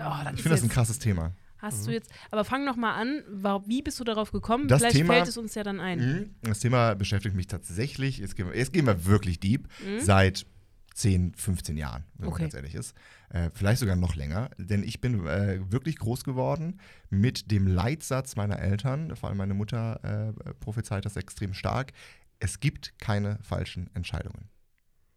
Oh, 0.00 0.12
Ich 0.34 0.42
finde 0.42 0.50
das 0.50 0.62
ein 0.62 0.68
krasses 0.68 0.98
Thema. 0.98 1.32
Hast 1.58 1.86
du 1.86 1.90
jetzt, 1.90 2.10
aber 2.30 2.44
fang 2.44 2.64
noch 2.64 2.76
mal 2.76 2.94
an, 2.94 3.22
wie 3.66 3.82
bist 3.82 3.98
du 4.00 4.04
darauf 4.04 4.30
gekommen? 4.32 4.68
Das 4.68 4.80
Vielleicht 4.80 4.96
Thema- 4.96 5.14
fällt 5.14 5.28
es 5.28 5.36
uns 5.36 5.54
ja 5.54 5.62
dann 5.64 5.80
ein. 5.80 5.98
Mhm. 5.98 6.30
Das 6.42 6.60
Thema 6.60 6.94
beschäftigt 6.94 7.34
mich 7.34 7.46
tatsächlich, 7.48 8.18
jetzt 8.18 8.36
gehen 8.36 8.46
wir, 8.48 8.56
jetzt 8.56 8.72
gehen 8.72 8.86
wir 8.86 9.04
wirklich 9.06 9.40
deep, 9.40 9.66
Mhm. 9.84 10.00
seit 10.00 10.46
10, 10.94 11.34
15 11.34 11.76
Jahren, 11.76 12.04
wenn 12.14 12.28
Okay. 12.28 12.34
man 12.34 12.40
ganz 12.50 12.54
ehrlich 12.54 12.74
ist. 12.74 12.94
Äh, 13.30 13.50
vielleicht 13.54 13.78
sogar 13.80 13.94
noch 13.96 14.14
länger, 14.16 14.50
denn 14.58 14.82
ich 14.82 15.00
bin 15.00 15.26
äh, 15.26 15.60
wirklich 15.70 15.96
groß 15.98 16.24
geworden 16.24 16.80
mit 17.10 17.50
dem 17.52 17.66
Leitsatz 17.68 18.34
meiner 18.36 18.58
Eltern, 18.58 19.14
vor 19.16 19.28
allem 19.28 19.38
meine 19.38 19.54
Mutter 19.54 20.32
äh, 20.44 20.54
prophezeit 20.54 21.04
das 21.04 21.16
extrem 21.16 21.54
stark, 21.54 21.92
es 22.40 22.58
gibt 22.60 22.98
keine 22.98 23.38
falschen 23.42 23.90
Entscheidungen. 23.94 24.48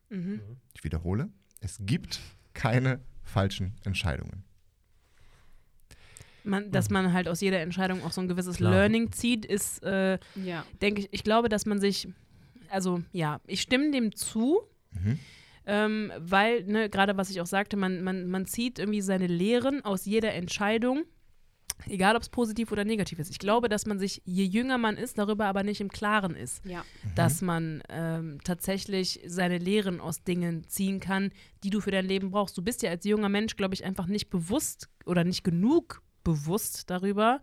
Mhm. 0.09 0.41
Ich 0.75 0.83
wiederhole, 0.83 1.29
es 1.61 1.77
gibt 1.81 2.19
keine 2.53 2.99
falschen 3.23 3.75
Entscheidungen. 3.83 4.43
Man, 6.43 6.71
dass 6.71 6.89
man 6.89 7.13
halt 7.13 7.27
aus 7.27 7.41
jeder 7.41 7.59
Entscheidung 7.61 8.03
auch 8.03 8.11
so 8.11 8.21
ein 8.21 8.27
gewisses 8.27 8.57
Klar. 8.57 8.71
Learning 8.71 9.11
zieht, 9.11 9.45
ist, 9.45 9.83
äh, 9.83 10.17
Ja. 10.35 10.65
denke 10.81 11.01
ich, 11.01 11.09
ich 11.11 11.23
glaube, 11.23 11.49
dass 11.49 11.65
man 11.65 11.79
sich, 11.79 12.07
also 12.69 13.01
ja, 13.11 13.39
ich 13.47 13.61
stimme 13.61 13.91
dem 13.91 14.15
zu, 14.15 14.61
Mhm. 14.93 15.19
ähm, 15.65 16.11
weil, 16.19 16.63
ne, 16.63 16.89
gerade 16.89 17.15
was 17.17 17.29
ich 17.29 17.39
auch 17.41 17.45
sagte, 17.45 17.77
man, 17.77 18.03
man, 18.03 18.27
man 18.27 18.45
zieht 18.45 18.79
irgendwie 18.79 19.01
seine 19.01 19.27
Lehren 19.27 19.85
aus 19.85 20.05
jeder 20.05 20.33
Entscheidung, 20.33 21.03
egal 21.87 22.15
ob 22.15 22.21
es 22.23 22.29
positiv 22.29 22.71
oder 22.71 22.83
negativ 22.85 23.17
ist. 23.19 23.29
Ich 23.31 23.39
glaube, 23.39 23.69
dass 23.69 23.85
man 23.85 23.97
sich, 23.99 24.21
je 24.25 24.43
jünger 24.43 24.77
man 24.77 24.97
ist, 24.97 25.17
darüber 25.17 25.45
aber 25.45 25.63
nicht 25.63 25.79
im 25.81 25.89
Klaren 25.89 26.35
ist. 26.35 26.63
Ja. 26.65 26.83
dass 27.15 27.41
man 27.41 27.81
ähm, 27.89 28.39
tatsächlich 28.43 29.19
seine 29.25 29.57
Lehren 29.57 29.99
aus 30.01 30.23
Dingen 30.23 30.67
ziehen 30.67 30.99
kann, 30.99 31.31
die 31.63 31.69
du 31.69 31.79
für 31.81 31.91
dein 31.91 32.05
Leben 32.05 32.31
brauchst. 32.31 32.57
Du 32.57 32.61
bist 32.61 32.81
ja 32.83 32.89
als 32.91 33.05
junger 33.05 33.29
Mensch, 33.29 33.55
glaube 33.55 33.73
ich, 33.73 33.83
einfach 33.85 34.07
nicht 34.07 34.29
bewusst 34.29 34.89
oder 35.05 35.23
nicht 35.23 35.43
genug 35.43 36.01
bewusst 36.23 36.89
darüber, 36.89 37.41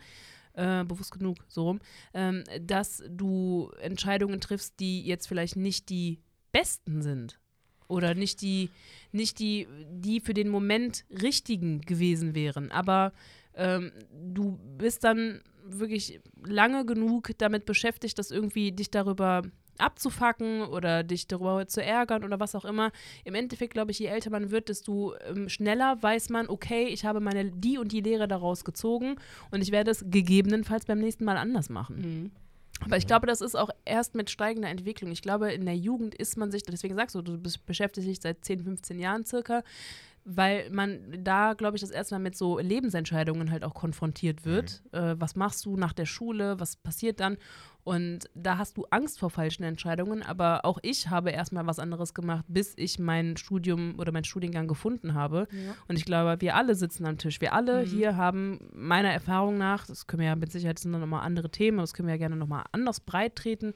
äh, 0.55 0.85
bewusst 0.85 1.13
genug, 1.13 1.39
so 1.49 1.65
rum, 1.65 1.81
ähm, 2.15 2.45
dass 2.61 3.03
du 3.09 3.71
Entscheidungen 3.81 4.41
triffst, 4.41 4.81
die 4.81 5.03
jetzt 5.03 5.27
vielleicht 5.27 5.57
nicht 5.57 5.89
die 5.89 6.21
besten 6.53 7.03
sind. 7.03 7.39
Oder 7.87 8.15
nicht 8.15 8.43
die, 8.43 8.71
nicht 9.13 9.39
die, 9.39 9.67
die 9.91 10.21
für 10.21 10.35
den 10.35 10.51
Moment 10.51 11.05
richtigen 11.11 11.81
gewesen 11.81 12.35
wären. 12.35 12.71
Aber 12.71 13.13
ähm, 13.55 13.93
du 14.13 14.59
bist 14.77 15.05
dann 15.05 15.41
wirklich 15.65 16.21
lange 16.45 16.85
genug 16.85 17.31
damit 17.39 17.65
beschäftigt, 17.65 18.19
dass 18.19 18.31
irgendwie 18.31 18.73
dich 18.73 18.91
darüber 18.91 19.43
abzufacken 19.81 20.63
oder 20.63 21.03
dich 21.03 21.27
darüber 21.27 21.67
zu 21.67 21.83
ärgern 21.83 22.25
oder 22.25 22.41
was 22.41 22.55
auch 22.55 22.65
immer. 22.65 22.93
Im 23.25 23.35
Endeffekt, 23.35 23.75
glaube 23.75 23.91
ich, 23.91 23.99
je 23.99 24.07
älter 24.07 24.31
man 24.31 24.51
wird, 24.51 24.69
desto 24.69 25.15
ähm, 25.29 25.49
schneller 25.49 26.03
weiß 26.03 26.31
man, 26.31 26.49
okay, 26.49 26.87
ich 26.87 27.05
habe 27.05 27.21
meine 27.21 27.51
die 27.51 27.79
und 27.79 27.93
die 27.93 28.01
Lehre 28.01 28.29
daraus 28.29 28.65
gezogen 28.65 29.17
und 29.51 29.63
ich 29.63 29.73
werde 29.73 29.91
es 29.91 30.05
gegebenenfalls 30.09 30.87
beim 30.87 30.99
nächsten 30.99 31.25
Mal 31.25 31.37
anders 31.37 31.69
machen. 31.69 31.97
Mhm. 31.97 32.31
Aber 32.85 32.97
ich 32.97 33.07
glaube, 33.07 33.27
das 33.27 33.41
ist 33.41 33.57
auch 33.57 33.71
erst 33.85 34.15
mit 34.15 34.31
steigender 34.31 34.69
Entwicklung. 34.69 35.11
Ich 35.11 35.23
glaube, 35.23 35.53
in 35.53 35.67
der 35.67 35.77
Jugend 35.77 36.15
ist 36.15 36.37
man 36.37 36.51
sich, 36.51 36.63
deswegen 36.63 36.95
sagst 36.95 37.15
du, 37.15 37.23
du 37.23 37.39
beschäftigst 37.67 38.09
dich 38.09 38.21
seit 38.21 38.45
10, 38.45 38.63
15 38.63 38.99
Jahren 39.01 39.25
circa, 39.25 39.65
weil 40.31 40.69
man 40.71 41.01
da, 41.25 41.55
glaube 41.55 41.77
ich, 41.77 41.81
das 41.81 41.91
erste 41.91 42.15
Mal 42.15 42.19
mit 42.19 42.37
so 42.37 42.59
Lebensentscheidungen 42.59 43.51
halt 43.51 43.65
auch 43.65 43.73
konfrontiert 43.73 44.45
wird. 44.45 44.83
Äh, 44.93 45.15
was 45.19 45.37
machst 45.37 45.65
du 45.65 45.77
nach 45.77 45.95
der 45.95 46.05
Schule? 46.05 46.61
Was 46.61 46.77
passiert 46.77 47.19
dann? 47.21 47.39
Und 47.85 48.29
da 48.35 48.59
hast 48.59 48.77
du 48.77 48.85
Angst 48.91 49.19
vor 49.19 49.31
falschen 49.31 49.63
Entscheidungen, 49.63 50.23
aber 50.23 50.67
auch 50.67 50.79
ich 50.83 51.09
habe 51.09 51.31
erstmal 51.31 51.67
was 51.67 51.79
anderes 51.79 52.13
gemacht, 52.13 52.45
bis 52.47 52.75
ich 52.77 52.99
mein 52.99 53.39
Studium 53.39 53.95
oder 53.99 54.13
meinen 54.13 54.25
Studiengang 54.25 54.69
gefunden 54.69 55.15
habe. 55.15 55.49
Ja. 55.51 55.75
Und 55.89 55.97
ich 55.97 56.05
glaube, 56.05 56.39
wir 56.43 56.55
alle 56.55 56.75
sitzen 56.75 57.07
am 57.07 57.17
Tisch. 57.17 57.41
Wir 57.41 57.55
alle 57.55 57.85
Mhm. 57.85 57.87
hier 57.87 58.17
haben 58.19 58.59
meiner 58.75 59.11
Erfahrung 59.11 59.57
nach, 59.57 59.87
das 59.87 60.07
können 60.07 60.21
wir 60.21 60.29
ja 60.29 60.37
mit 60.37 60.53
Sicherheit, 60.53 60.79
sind 60.79 60.93
dann 60.93 61.01
nochmal 61.01 61.25
andere 61.25 61.51
Themen, 61.51 61.79
das 61.79 61.95
können 61.95 62.09
wir 62.09 62.15
ja 62.15 62.19
gerne 62.19 62.37
nochmal 62.37 62.65
anders 62.73 63.01
breit 63.01 63.37
treten. 63.37 63.73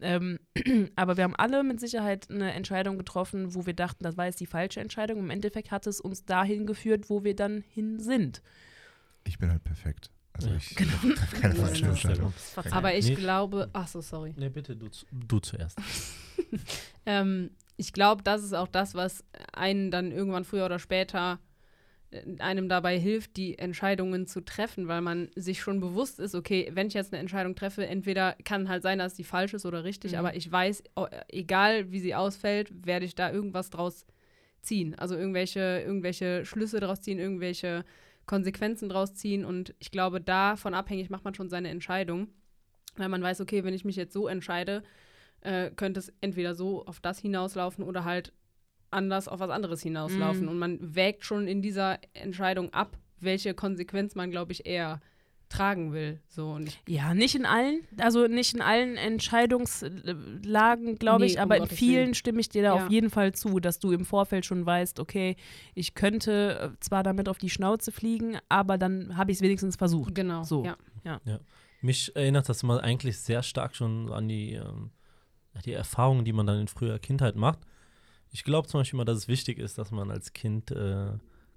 Ähm, 0.00 0.38
aber 0.96 1.16
wir 1.16 1.24
haben 1.24 1.36
alle 1.36 1.62
mit 1.64 1.80
Sicherheit 1.80 2.30
eine 2.30 2.52
Entscheidung 2.52 2.98
getroffen, 2.98 3.54
wo 3.54 3.66
wir 3.66 3.74
dachten, 3.74 4.04
das 4.04 4.16
war 4.16 4.26
jetzt 4.26 4.40
die 4.40 4.46
falsche 4.46 4.80
Entscheidung. 4.80 5.18
Im 5.18 5.30
Endeffekt 5.30 5.70
hat 5.70 5.86
es 5.86 6.00
uns 6.00 6.24
dahin 6.24 6.66
geführt, 6.66 7.08
wo 7.10 7.24
wir 7.24 7.34
dann 7.36 7.62
hin 7.72 7.98
sind. 7.98 8.42
Ich 9.24 9.38
bin 9.38 9.50
halt 9.50 9.64
perfekt. 9.64 10.10
Also 10.32 10.50
Ja. 10.50 10.56
ich 10.56 10.74
treffe 10.74 11.40
keine 11.40 11.54
falsche. 11.56 11.86
Entscheidung. 11.86 12.32
Aber 12.70 12.94
ich 12.94 13.08
Nee. 13.08 13.14
glaube, 13.14 13.70
ach 13.72 13.88
so, 13.88 14.00
sorry. 14.02 14.34
Nee, 14.36 14.50
bitte, 14.50 14.76
du, 14.76 14.88
du 15.12 15.38
zuerst. 15.40 15.78
Ähm, 17.06 17.50
ich 17.76 17.92
glaube, 17.92 18.22
das 18.22 18.42
ist 18.42 18.52
auch 18.52 18.68
das, 18.68 18.94
was 18.94 19.24
einen 19.52 19.90
dann 19.90 20.12
irgendwann 20.12 20.44
früher 20.44 20.64
oder 20.66 20.78
später 20.78 21.38
einem 22.38 22.68
dabei 22.68 22.98
hilft, 22.98 23.36
die 23.36 23.58
Entscheidungen 23.58 24.26
zu 24.26 24.40
treffen, 24.40 24.88
weil 24.88 25.00
man 25.00 25.28
sich 25.34 25.60
schon 25.60 25.80
bewusst 25.80 26.18
ist, 26.20 26.34
okay, 26.34 26.70
wenn 26.72 26.86
ich 26.86 26.94
jetzt 26.94 27.12
eine 27.12 27.20
Entscheidung 27.20 27.54
treffe, 27.56 27.86
entweder 27.86 28.36
kann 28.44 28.68
halt 28.68 28.82
sein, 28.82 28.98
dass 28.98 29.14
die 29.14 29.24
falsch 29.24 29.54
ist 29.54 29.66
oder 29.66 29.84
richtig, 29.84 30.12
Mhm. 30.12 30.18
aber 30.18 30.36
ich 30.36 30.50
weiß, 30.50 30.84
o- 30.94 31.06
egal 31.28 31.90
wie 31.92 32.00
sie 32.00 32.14
ausfällt, 32.14 32.70
werde 32.86 33.04
ich 33.04 33.14
da 33.14 33.30
irgendwas 33.32 33.70
draus 33.70 34.06
ziehen. 34.62 34.94
Also 34.94 35.16
irgendwelche, 35.16 35.82
irgendwelche 35.84 36.44
Schlüsse 36.44 36.80
draus 36.80 37.00
ziehen, 37.00 37.18
irgendwelche 37.18 37.84
Konsequenzen 38.24 38.88
draus 38.88 39.14
ziehen 39.14 39.44
und 39.44 39.74
ich 39.78 39.90
glaube, 39.90 40.20
davon 40.20 40.74
abhängig 40.74 41.10
macht 41.10 41.24
man 41.24 41.34
schon 41.34 41.48
seine 41.48 41.68
Entscheidung, 41.68 42.28
weil 42.96 43.08
man 43.08 43.22
weiß, 43.22 43.40
okay, 43.40 43.62
wenn 43.64 43.74
ich 43.74 43.84
mich 43.84 43.96
jetzt 43.96 44.12
so 44.12 44.26
entscheide, 44.26 44.82
äh, 45.42 45.70
könnte 45.70 46.00
es 46.00 46.12
entweder 46.20 46.54
so 46.54 46.84
auf 46.86 46.98
das 47.00 47.18
hinauslaufen 47.20 47.84
oder 47.84 48.04
halt 48.04 48.32
anders 48.96 49.28
auf 49.28 49.38
was 49.38 49.50
anderes 49.50 49.82
hinauslaufen. 49.82 50.42
Mhm. 50.42 50.48
Und 50.48 50.58
man 50.58 50.78
wägt 50.96 51.24
schon 51.24 51.46
in 51.46 51.62
dieser 51.62 52.00
Entscheidung 52.14 52.72
ab, 52.72 52.98
welche 53.20 53.54
Konsequenz 53.54 54.16
man, 54.16 54.32
glaube 54.32 54.50
ich, 54.52 54.66
eher 54.66 55.00
tragen 55.48 55.92
will. 55.92 56.18
So 56.26 56.50
und 56.50 56.76
Ja, 56.88 57.14
nicht 57.14 57.36
in 57.36 57.46
allen, 57.46 57.82
also 57.98 58.26
nicht 58.26 58.54
in 58.54 58.60
allen 58.60 58.96
Entscheidungslagen, 58.96 60.96
glaube 60.96 61.20
Nee, 61.24 61.30
ich, 61.30 61.36
um 61.36 61.42
aber 61.42 61.56
in 61.56 61.62
Gottes 61.62 61.78
vielen 61.78 62.14
stimme 62.14 62.40
ich 62.40 62.48
dir 62.48 62.62
da 62.62 62.76
Ja. 62.76 62.84
auf 62.86 62.90
jeden 62.90 63.10
Fall 63.10 63.32
zu, 63.32 63.60
dass 63.60 63.78
du 63.78 63.92
im 63.92 64.04
Vorfeld 64.04 64.44
schon 64.44 64.66
weißt, 64.66 64.98
okay, 65.00 65.36
ich 65.74 65.94
könnte 65.94 66.72
äh, 66.74 66.80
zwar 66.80 67.02
damit 67.02 67.28
auf 67.28 67.38
die 67.38 67.50
Schnauze 67.50 67.92
fliegen, 67.92 68.38
aber 68.48 68.78
dann 68.78 69.16
habe 69.16 69.30
ich 69.30 69.38
es 69.38 69.42
wenigstens 69.42 69.76
versucht. 69.76 70.14
genau. 70.14 70.42
So. 70.42 70.64
Ja. 71.04 71.20
Mich 71.80 72.14
erinnert 72.16 72.48
das 72.48 72.62
mal 72.64 72.80
eigentlich 72.80 73.18
sehr 73.18 73.42
stark 73.44 73.76
schon 73.76 74.10
an 74.12 74.26
die, 74.28 74.54
ähm, 74.54 74.90
ja, 75.54 75.60
die 75.60 75.72
Erfahrungen, 75.72 76.24
die 76.24 76.32
man 76.32 76.46
dann 76.46 76.60
in 76.62 76.68
früher 76.68 76.98
Kindheit 76.98 77.36
macht. 77.36 77.60
Ich 78.36 78.44
glaube 78.44 78.68
zum 78.68 78.80
Beispiel 78.80 78.98
mal, 78.98 79.04
dass 79.06 79.16
es 79.16 79.28
wichtig 79.28 79.58
ist, 79.58 79.78
dass 79.78 79.90
man 79.90 80.10
als 80.10 80.34
Kind 80.34 80.70
äh, 80.70 81.06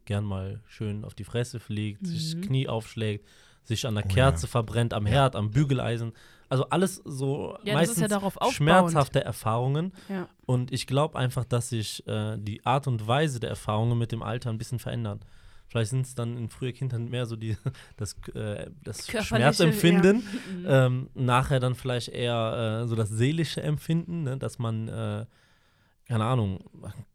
gern 0.06 0.24
mal 0.24 0.62
schön 0.66 1.04
auf 1.04 1.14
die 1.14 1.26
Fresse 1.26 1.60
fliegt, 1.60 2.08
sich 2.08 2.36
Mhm. 2.36 2.40
das 2.40 2.48
Knie 2.48 2.68
aufschlägt, 2.70 3.28
sich 3.66 3.86
an 3.86 3.96
der 3.96 4.06
Oh 4.06 4.08
Kerze 4.08 4.46
ja. 4.46 4.50
verbrennt, 4.52 4.94
am 4.94 5.06
Herd, 5.06 5.36
am 5.36 5.52
Bügeleisen. 5.52 6.14
Also 6.48 6.64
alles 6.70 6.96
so 7.04 7.58
Ja, 7.66 7.74
meistens 7.74 8.10
ja 8.10 8.32
schmerzhafte 8.52 9.22
Erfahrungen. 9.26 9.92
Ja. 10.08 10.30
Und 10.46 10.72
ich 10.72 10.88
glaube 10.88 11.20
einfach, 11.20 11.44
dass 11.44 11.68
sich 11.68 12.08
äh, 12.08 12.38
die 12.38 12.66
Art 12.66 12.88
und 12.88 13.06
Weise 13.06 13.42
der 13.42 13.50
Erfahrungen 13.50 13.98
mit 13.98 14.14
dem 14.14 14.24
Alter 14.24 14.50
ein 14.50 14.58
bisschen 14.58 14.80
verändern. 14.80 15.20
Vielleicht 15.68 15.90
sind 15.90 16.06
es 16.06 16.16
dann 16.16 16.38
in 16.38 16.48
früher 16.50 16.72
Kindheit 16.72 17.02
mehr 17.02 17.26
so 17.26 17.36
die, 17.36 17.58
das, 17.98 18.16
äh, 18.34 18.70
das 18.86 19.06
Schmerzempfinden, 19.10 20.24
ja. 20.64 20.86
ähm, 20.86 21.10
nachher 21.14 21.60
dann 21.60 21.76
vielleicht 21.76 22.08
eher 22.08 22.82
äh, 22.84 22.88
so 22.88 22.96
das 22.96 23.10
seelische 23.10 23.62
Empfinden, 23.62 24.24
ne? 24.24 24.38
dass 24.38 24.60
man, 24.60 24.88
äh, 24.88 25.26
keine 26.10 26.26
Ahnung, 26.26 26.60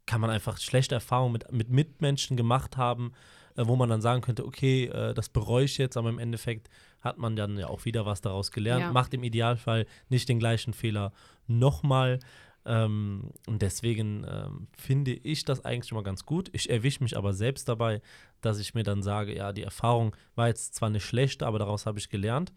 kann 0.05 0.21
man 0.21 0.29
einfach 0.29 0.57
schlechte 0.57 0.95
Erfahrungen 0.95 1.33
mit, 1.33 1.51
mit 1.51 1.69
Mitmenschen 1.69 2.37
gemacht 2.37 2.77
haben, 2.77 3.11
äh, 3.57 3.67
wo 3.67 3.75
man 3.75 3.89
dann 3.89 4.01
sagen 4.01 4.21
könnte, 4.21 4.45
okay, 4.45 4.85
äh, 4.85 5.13
das 5.13 5.27
bereue 5.29 5.65
ich 5.65 5.77
jetzt, 5.77 5.97
aber 5.97 6.09
im 6.09 6.17
Endeffekt 6.17 6.69
hat 7.01 7.17
man 7.17 7.35
dann 7.35 7.57
ja 7.57 7.67
auch 7.67 7.83
wieder 7.85 8.05
was 8.05 8.21
daraus 8.21 8.51
gelernt, 8.51 8.81
Ja. 8.83 8.91
macht 8.93 9.13
im 9.13 9.23
Idealfall 9.23 9.85
nicht 10.09 10.29
den 10.29 10.39
gleichen 10.39 10.73
Fehler 10.73 11.11
nochmal. 11.45 12.19
Ähm, 12.65 13.31
und 13.47 13.61
deswegen 13.61 14.25
ähm, 14.27 14.67
finde 14.77 15.11
ich 15.11 15.43
das 15.43 15.63
eigentlich 15.65 15.89
schon 15.89 15.97
mal 15.97 16.03
ganz 16.03 16.25
gut. 16.25 16.49
Ich 16.53 16.69
erwische 16.69 17.03
mich 17.03 17.15
aber 17.17 17.33
selbst 17.33 17.67
dabei, 17.67 18.01
dass 18.41 18.59
ich 18.59 18.73
mir 18.73 18.83
dann 18.83 19.03
sage, 19.03 19.35
ja, 19.35 19.51
die 19.51 19.61
Erfahrung 19.63 20.15
war 20.35 20.47
jetzt 20.47 20.73
zwar 20.73 20.87
eine 20.89 20.99
schlechte, 21.01 21.45
aber 21.45 21.59
daraus 21.59 21.85
habe 21.85 21.99
ich 21.99 22.09
gelernt. 22.09 22.53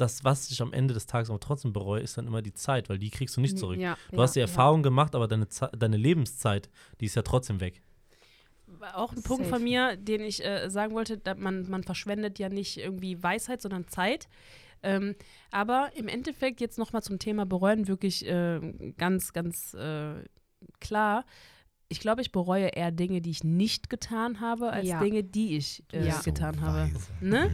Das, 0.00 0.24
was 0.24 0.50
ich 0.50 0.60
am 0.62 0.72
Ende 0.72 0.94
des 0.94 1.06
Tages 1.06 1.28
aber 1.30 1.40
trotzdem 1.40 1.72
bereue, 1.72 2.00
ist 2.00 2.16
dann 2.16 2.26
immer 2.26 2.42
die 2.42 2.54
Zeit, 2.54 2.88
weil 2.88 2.98
die 2.98 3.10
kriegst 3.10 3.36
du 3.36 3.40
nicht 3.40 3.58
zurück. 3.58 3.78
Ja, 3.78 3.96
Du 4.10 4.16
ja, 4.16 4.22
hast 4.22 4.34
die 4.36 4.40
Erfahrung 4.40 4.82
gemacht, 4.82 5.14
aber 5.14 5.28
deine, 5.28 5.46
deine 5.76 5.96
Lebenszeit, 5.96 6.70
die 7.00 7.06
ist 7.06 7.14
ja 7.16 7.22
trotzdem 7.22 7.60
weg. 7.60 7.82
Auch 8.94 9.12
ein 9.12 9.22
Punkt 9.22 9.44
Safe. 9.44 9.56
von 9.56 9.64
mir, 9.64 9.96
den 9.96 10.20
ich 10.22 10.44
äh, 10.44 10.70
sagen 10.70 10.94
wollte, 10.94 11.20
man, 11.36 11.68
man 11.68 11.82
verschwendet 11.82 12.38
ja 12.38 12.48
nicht 12.48 12.78
irgendwie 12.78 13.20
Weisheit, 13.22 13.60
sondern 13.60 13.88
Zeit. 13.88 14.28
Ähm, 14.82 15.14
aber 15.50 15.90
im 15.96 16.08
Endeffekt 16.08 16.60
jetzt 16.60 16.78
nochmal 16.78 17.02
zum 17.02 17.18
Thema 17.18 17.44
bereuen 17.44 17.88
wirklich 17.88 18.24
äh, 18.26 18.92
ganz, 18.96 19.32
ganz 19.32 19.74
äh, 19.74 20.14
klar. 20.80 21.24
Ich 21.88 22.00
glaube, 22.00 22.22
ich 22.22 22.30
bereue 22.32 22.68
eher 22.68 22.92
Dinge, 22.92 23.20
die 23.20 23.30
ich 23.30 23.42
nicht 23.44 23.90
getan 23.90 24.40
habe, 24.40 24.70
als 24.70 24.88
Ja. 24.88 25.00
Dinge, 25.00 25.24
die 25.24 25.56
ich 25.56 25.82
äh, 25.92 26.06
Ja. 26.06 26.20
getan 26.20 26.54
So 26.54 26.60
habe. 26.62 26.90
Ne? 27.20 27.50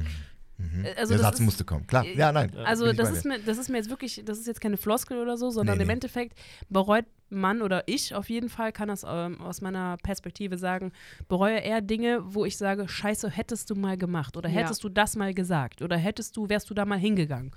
Mhm. 0.59 0.85
Äh, 0.85 0.89
also 0.97 1.09
Der 1.15 1.19
das 1.19 1.21
Satz 1.27 1.35
ist- 1.41 1.45
musste 1.45 1.65
kommen. 1.65 1.87
Klar. 1.87 2.05
äh, 2.05 2.17
Ja, 2.17 2.33
nein. 2.33 2.51
Also 2.65 2.85
bin 2.85 2.93
ich 2.93 2.99
das 2.99 3.11
ist, 3.11 3.25
mir, 3.25 3.39
das 3.41 3.59
ist 3.59 3.69
mir 3.69 3.77
jetzt 3.79 3.91
wirklich, 3.91 4.23
das 4.25 4.39
ist 4.39 4.47
jetzt 4.47 4.61
keine 4.61 4.77
Floskel 4.77 5.19
oder 5.19 5.37
so, 5.37 5.51
sondern 5.51 5.77
Nee, 5.77 5.83
im 5.83 5.87
nee. 5.89 5.93
Endeffekt 5.95 6.39
bereut 6.69 7.05
man 7.29 7.61
oder 7.61 7.83
ich 7.87 8.15
auf 8.15 8.31
jeden 8.31 8.49
Fall, 8.49 8.73
kann 8.73 8.89
das 8.89 9.05
ähm, 9.07 9.41
aus 9.41 9.61
meiner 9.61 9.97
Perspektive 9.99 10.57
sagen, 10.59 10.93
bereue 11.29 11.59
eher 11.59 11.81
Dinge, 11.81 12.21
wo 12.25 12.45
ich 12.45 12.57
sage, 12.57 12.89
scheiße, 12.89 13.29
hättest 13.31 13.69
du 13.71 13.75
mal 13.75 13.97
gemacht 13.99 14.37
oder 14.37 14.49
Ja. 14.49 14.61
hättest 14.63 14.85
du 14.85 14.89
das 14.89 15.17
mal 15.17 15.35
gesagt 15.35 15.83
oder 15.83 15.97
hättest 15.97 16.37
du, 16.37 16.49
wärst 16.49 16.71
du 16.71 16.75
da 16.75 16.85
mal 16.85 16.99
hingegangen. 16.99 17.51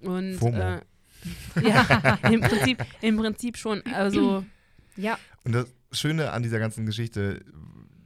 Mhm. 0.00 0.08
Und 0.08 0.34
FOMO. 0.38 0.56
äh, 0.58 0.80
ja, 1.62 2.18
im 2.30 2.40
Prinzip, 2.40 2.84
im 3.02 3.16
Prinzip 3.18 3.56
schon. 3.56 3.82
Also 3.94 4.44
Ja, 4.96 5.18
Und 5.44 5.52
das 5.52 5.66
Schöne 5.92 6.32
an 6.32 6.42
dieser 6.42 6.58
ganzen 6.58 6.86
Geschichte, 6.86 7.44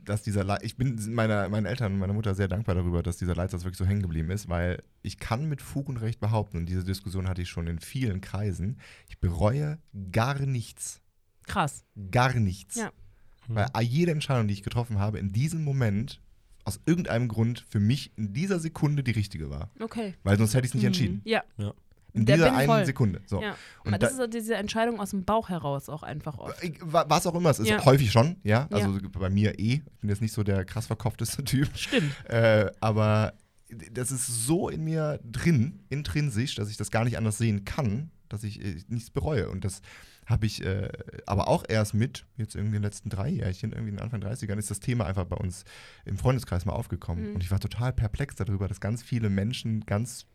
dass 0.06 0.22
dieser 0.22 0.44
Le 0.44 0.58
ich 0.62 0.76
bin 0.76 0.98
meiner, 1.14 1.48
meinen 1.48 1.66
Eltern 1.66 1.92
und 1.94 1.98
meiner 1.98 2.12
Mutter 2.14 2.34
sehr 2.34 2.48
dankbar 2.48 2.74
darüber, 2.74 3.02
dass 3.02 3.16
dieser 3.18 3.34
Leitsatz 3.34 3.64
wirklich 3.64 3.78
so 3.78 3.84
hängen 3.86 4.02
geblieben 4.02 4.30
ist, 4.30 4.48
weil 4.48 4.82
ich 5.02 5.18
kann 5.18 5.48
mit 5.48 5.60
Fug 5.60 5.88
und 5.88 5.98
Recht 5.98 6.20
behaupten, 6.20 6.56
und 6.58 6.66
diese 6.66 6.84
Diskussion 6.84 7.28
hatte 7.28 7.42
ich 7.42 7.48
schon 7.48 7.66
in 7.66 7.78
vielen 7.78 8.20
Kreisen, 8.20 8.78
ich 9.08 9.18
bereue 9.20 9.78
gar 10.12 10.38
nichts. 10.40 11.00
krass. 11.46 11.84
Gar 12.10 12.34
nichts. 12.34 12.76
Ja. 12.76 12.90
Weil 13.48 13.68
jede 13.84 14.10
Entscheidung, 14.10 14.48
die 14.48 14.54
ich 14.54 14.62
getroffen 14.64 14.98
habe, 14.98 15.18
in 15.20 15.32
diesem 15.32 15.62
Moment 15.62 16.20
aus 16.64 16.80
irgendeinem 16.84 17.28
Grund 17.28 17.64
für 17.68 17.78
mich 17.78 18.10
in 18.16 18.32
dieser 18.32 18.58
Sekunde 18.58 19.04
die 19.04 19.12
richtige 19.12 19.50
war. 19.50 19.70
Okay. 19.78 20.14
Weil 20.24 20.36
sonst 20.36 20.54
hätte 20.54 20.66
ich 20.66 20.70
es 20.70 20.74
nicht 20.74 20.82
Mhm. 20.82 20.86
entschieden. 20.88 21.20
Ja, 21.24 21.44
In 22.16 22.24
Da 22.26 22.34
dieser 22.34 22.54
einen 22.54 22.66
voll. 22.66 22.84
Sekunde. 22.86 23.20
So. 23.26 23.42
ja. 23.42 23.54
Und 23.84 24.02
das 24.02 24.16
da- 24.16 24.24
ist 24.24 24.34
diese 24.34 24.54
Entscheidung 24.56 24.98
aus 25.00 25.10
dem 25.10 25.24
Bauch 25.24 25.48
heraus 25.48 25.88
auch 25.88 26.02
einfach 26.02 26.38
oft. 26.38 26.60
Wa- 26.80 27.04
Was 27.08 27.26
auch 27.26 27.34
immer 27.34 27.50
es 27.50 27.58
ist, 27.58 27.68
Ja. 27.68 27.84
häufig 27.84 28.10
schon, 28.10 28.36
ja. 28.42 28.66
Also 28.70 28.92
Ja. 28.92 29.08
bei 29.12 29.30
mir 29.30 29.58
eh. 29.58 29.74
Ich 29.84 30.00
bin 30.00 30.10
jetzt 30.10 30.22
nicht 30.22 30.32
so 30.32 30.42
der 30.42 30.64
krass 30.64 30.86
verkopfteste 30.86 31.44
Typ. 31.44 31.68
Stimmt. 31.76 32.12
Äh, 32.28 32.70
aber 32.80 33.34
das 33.92 34.10
ist 34.12 34.26
so 34.46 34.68
in 34.68 34.84
mir 34.84 35.20
drin, 35.24 35.80
intrinsisch, 35.88 36.54
dass 36.54 36.70
ich 36.70 36.76
das 36.76 36.90
gar 36.90 37.04
nicht 37.04 37.18
anders 37.18 37.36
sehen 37.38 37.64
kann, 37.64 38.10
dass 38.28 38.44
ich 38.44 38.64
äh, 38.64 38.76
nichts 38.88 39.10
bereue. 39.10 39.48
Und 39.50 39.64
das 39.64 39.82
habe 40.24 40.46
ich 40.46 40.64
äh, 40.64 40.88
aber 41.26 41.46
auch 41.48 41.64
erst 41.68 41.94
mit, 41.94 42.26
jetzt 42.36 42.54
irgendwie 42.56 42.76
in 42.76 42.82
den 42.82 42.84
letzten 42.84 43.10
drei 43.10 43.28
Jährchen, 43.28 43.70
irgendwie 43.72 43.90
in 43.90 43.96
den 43.96 44.02
Anfang 44.02 44.20
30ern, 44.22 44.56
ist 44.58 44.70
das 44.70 44.80
Thema 44.80 45.04
einfach 45.06 45.24
bei 45.24 45.36
uns 45.36 45.64
im 46.04 46.16
Freundeskreis 46.16 46.64
mal 46.64 46.72
aufgekommen. 46.72 47.28
Mhm. 47.28 47.34
Und 47.36 47.42
ich 47.44 47.50
war 47.52 47.60
total 47.60 47.92
perplex 47.92 48.34
darüber, 48.34 48.66
dass 48.66 48.80
ganz 48.80 49.02
viele 49.02 49.30
Menschen 49.30 49.82
ganz 49.86 50.26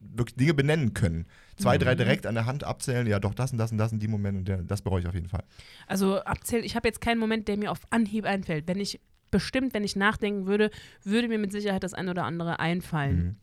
wirklich 0.00 0.36
Dinge 0.36 0.54
benennen 0.54 0.94
können. 0.94 1.26
Zwei, 1.56 1.78
drei 1.78 1.94
Mhm. 1.94 1.98
direkt 1.98 2.26
an 2.26 2.34
der 2.34 2.46
Hand 2.46 2.64
abzählen, 2.64 3.06
ja 3.06 3.18
doch, 3.18 3.34
das 3.34 3.52
und 3.52 3.58
das 3.58 3.72
und 3.72 3.78
das 3.78 3.92
in 3.92 3.98
die 3.98 4.08
Momente 4.08 4.38
und 4.38 4.48
der, 4.48 4.62
das 4.62 4.82
bereue 4.82 5.00
ich 5.00 5.06
auf 5.06 5.14
jeden 5.14 5.28
Fall. 5.28 5.44
Also 5.86 6.20
abzählen, 6.20 6.64
ich 6.64 6.76
habe 6.76 6.86
jetzt 6.88 7.00
keinen 7.00 7.18
Moment, 7.18 7.48
der 7.48 7.56
mir 7.56 7.70
auf 7.70 7.80
Anhieb 7.90 8.24
einfällt. 8.26 8.68
Wenn 8.68 8.78
ich 8.78 9.00
bestimmt, 9.30 9.74
wenn 9.74 9.84
ich 9.84 9.96
nachdenken 9.96 10.46
würde, 10.46 10.70
würde 11.02 11.28
mir 11.28 11.38
mit 11.38 11.52
Sicherheit 11.52 11.82
das 11.82 11.94
ein 11.94 12.08
oder 12.08 12.24
andere 12.24 12.60
einfallen. 12.60 13.16
Mhm. 13.24 13.36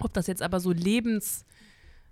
Ob 0.00 0.12
das 0.12 0.26
jetzt 0.26 0.42
aber 0.42 0.60
so 0.60 0.72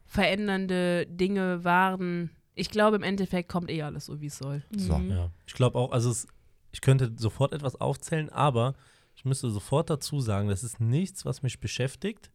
lebensverändernde 0.07 1.07
Dinge 1.07 1.64
waren, 1.64 2.30
ich 2.55 2.70
glaube 2.70 2.97
im 2.97 3.03
Endeffekt 3.03 3.49
kommt 3.49 3.70
eh 3.70 3.82
alles 3.82 4.07
so, 4.07 4.20
wie 4.20 4.26
es 4.26 4.38
soll. 4.38 4.62
So. 4.76 4.99
Mhm. 4.99 5.11
Ja, 5.11 5.30
ich 5.47 5.55
glaube 5.55 5.78
auch, 5.78 5.93
also 5.93 6.11
es, 6.11 6.26
ich 6.70 6.80
könnte 6.80 7.12
sofort 7.16 7.53
etwas 7.53 7.80
aufzählen, 7.80 8.28
aber 8.30 8.74
ich 9.16 9.24
müsste 9.24 9.51
sofort 9.51 9.90
dazu 9.90 10.20
sagen, 10.20 10.49
das 10.49 10.62
ist 10.64 10.80
nichts, 10.80 11.24
was 11.24 11.43
mich 11.43 11.61
beschäftigt 11.61 12.30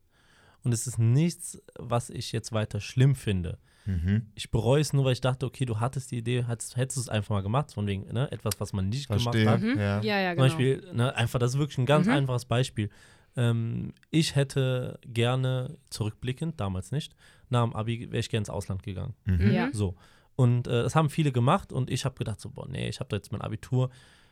und 0.67 0.73
es 0.73 0.85
ist 0.85 0.99
nichts, 0.99 1.61
was 1.79 2.09
ich 2.09 2.33
jetzt 2.33 2.51
weiter 2.51 2.81
schlimm 2.81 3.15
finde. 3.15 3.57
Mhm. 3.85 4.23
Ich 4.35 4.51
bereue 4.51 4.81
es 4.81 4.91
nur, 4.91 5.05
weil 5.05 5.13
ich 5.13 5.21
dachte, 5.21 5.45
okay, 5.45 5.63
du 5.63 5.79
hattest 5.79 6.11
die 6.11 6.17
Idee, 6.17 6.43
hättest, 6.43 6.75
hättest 6.75 6.97
du 6.97 7.01
es 7.01 7.07
einfach 7.09 7.29
mal 7.35 7.41
gemacht, 7.41 7.71
von 7.71 7.87
wegen, 7.87 8.03
ne, 8.11 8.29
etwas, 8.33 8.59
was 8.59 8.73
man 8.73 8.89
nicht 8.89 9.07
gemacht 9.07 9.23
Verstehe. 9.23 9.49
hat. 9.49 9.61
Mhm. 9.61 9.79
Ja. 9.79 10.01
ja, 10.01 10.19
ja, 10.19 10.29
Zum 10.31 10.35
genau. 10.35 10.47
Beispiel, 10.47 10.91
ne, 10.93 11.15
einfach, 11.15 11.39
das 11.39 11.53
ist 11.53 11.57
wirklich 11.57 11.77
ein 11.77 11.85
ganz 11.85 12.07
Mhm. 12.07 12.13
einfaches 12.13 12.43
Beispiel. 12.43 12.89
Ähm, 13.37 13.93
ich 14.11 14.35
hätte 14.35 14.99
gerne, 15.05 15.77
zurückblickend, 15.89 16.59
damals 16.59 16.91
nicht, 16.91 17.15
nach 17.49 17.63
dem 17.63 17.73
Abi 17.77 18.11
wäre 18.11 18.19
ich 18.19 18.29
gerne 18.29 18.41
ins 18.41 18.49
Ausland 18.49 18.83
gegangen. 18.83 19.13
Mhm. 19.23 19.51
Ja. 19.51 19.69
So. 19.71 19.95
Und 20.35 20.67
äh, 20.67 20.83
das 20.83 20.93
haben 20.93 21.09
viele 21.09 21.31
gemacht 21.31 21.71
und 21.71 21.89
ich 21.89 22.03
habe 22.03 22.15
gedacht, 22.15 22.41
so, 22.41 22.49
boah, 22.49 22.67
nee, 22.67 22.89
ich 22.89 22.99
habe 22.99 23.07
da 23.07 23.15
jetzt 23.15 23.31
mein 23.31 23.39
Abitur, 23.41 23.89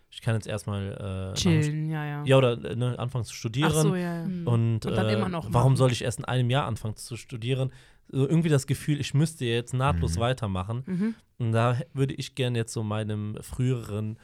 ich 0.10 0.22
kann 0.22 0.36
jetzt 0.36 0.48
erstmal 0.48 1.32
äh, 1.34 1.38
Chillen, 1.38 1.90
ja, 1.90 2.06
ja. 2.06 2.24
Ja, 2.26 2.38
oder 2.38 2.64
äh, 2.64 2.76
ne, 2.76 2.98
anfangen 2.98 3.26
zu 3.26 3.34
studieren. 3.34 3.72
Ach 3.74 3.82
so, 3.82 3.96
ja, 3.96 4.20
ja. 4.22 4.26
Mhm. 4.26 4.48
Und, 4.48 4.86
Und 4.86 4.96
dann 4.96 5.08
äh, 5.10 5.14
immer 5.14 5.30
noch 5.30 5.46
warum 5.52 5.74
machen. 5.74 5.78
soll 5.78 5.92
ich 5.92 6.04
erst 6.04 6.20
in 6.20 6.26
einem 6.26 6.50
Jahr 6.50 6.66
anfangen 6.68 6.96
zu 6.96 7.18
studieren? 7.18 7.72
So 8.10 8.28
irgendwie 8.28 8.50
das 8.50 8.68
Gefühl, 8.68 9.00
ich 9.00 9.14
müsste 9.14 9.46
jetzt 9.46 9.74
nahtlos 9.74 10.16
Mhm. 10.16 10.20
weitermachen. 10.22 10.84
Mhm. 10.86 11.16
Und 11.40 11.52
da 11.52 11.80
würde 11.94 12.14
ich 12.14 12.36
gerne 12.36 12.58
jetzt 12.60 12.72
so 12.74 12.84
meinem 12.84 13.38
früheren 13.42 14.18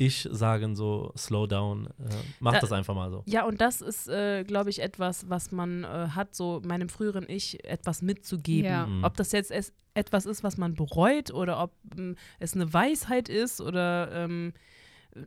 Ich 0.00 0.28
sagen, 0.30 0.76
so, 0.76 1.12
slow 1.16 1.48
down, 1.48 1.86
äh, 1.86 1.90
mach 2.38 2.52
Da- 2.52 2.60
das 2.60 2.70
einfach 2.70 2.94
mal 2.94 3.10
so. 3.10 3.24
Ja, 3.26 3.44
und 3.46 3.60
das 3.60 3.80
ist, 3.80 4.08
äh, 4.08 4.44
glaube 4.44 4.70
ich, 4.70 4.80
etwas, 4.80 5.28
was 5.28 5.50
man 5.50 5.82
äh, 5.82 5.86
hat, 6.10 6.36
so 6.36 6.62
meinem 6.64 6.88
früheren 6.88 7.24
Ich 7.28 7.64
etwas 7.64 8.00
mitzugeben. 8.00 8.70
Ja. 8.70 8.86
Mhm. 8.86 9.02
Ob 9.02 9.16
das 9.16 9.32
jetzt 9.32 9.50
es 9.50 9.72
etwas 9.94 10.24
ist, 10.26 10.44
was 10.44 10.56
man 10.56 10.74
bereut 10.74 11.32
oder 11.32 11.60
ob 11.60 11.72
ähm, 11.96 12.14
es 12.38 12.54
eine 12.54 12.72
Weisheit 12.72 13.28
ist 13.28 13.60
oder 13.60 14.12
ähm, 14.12 14.52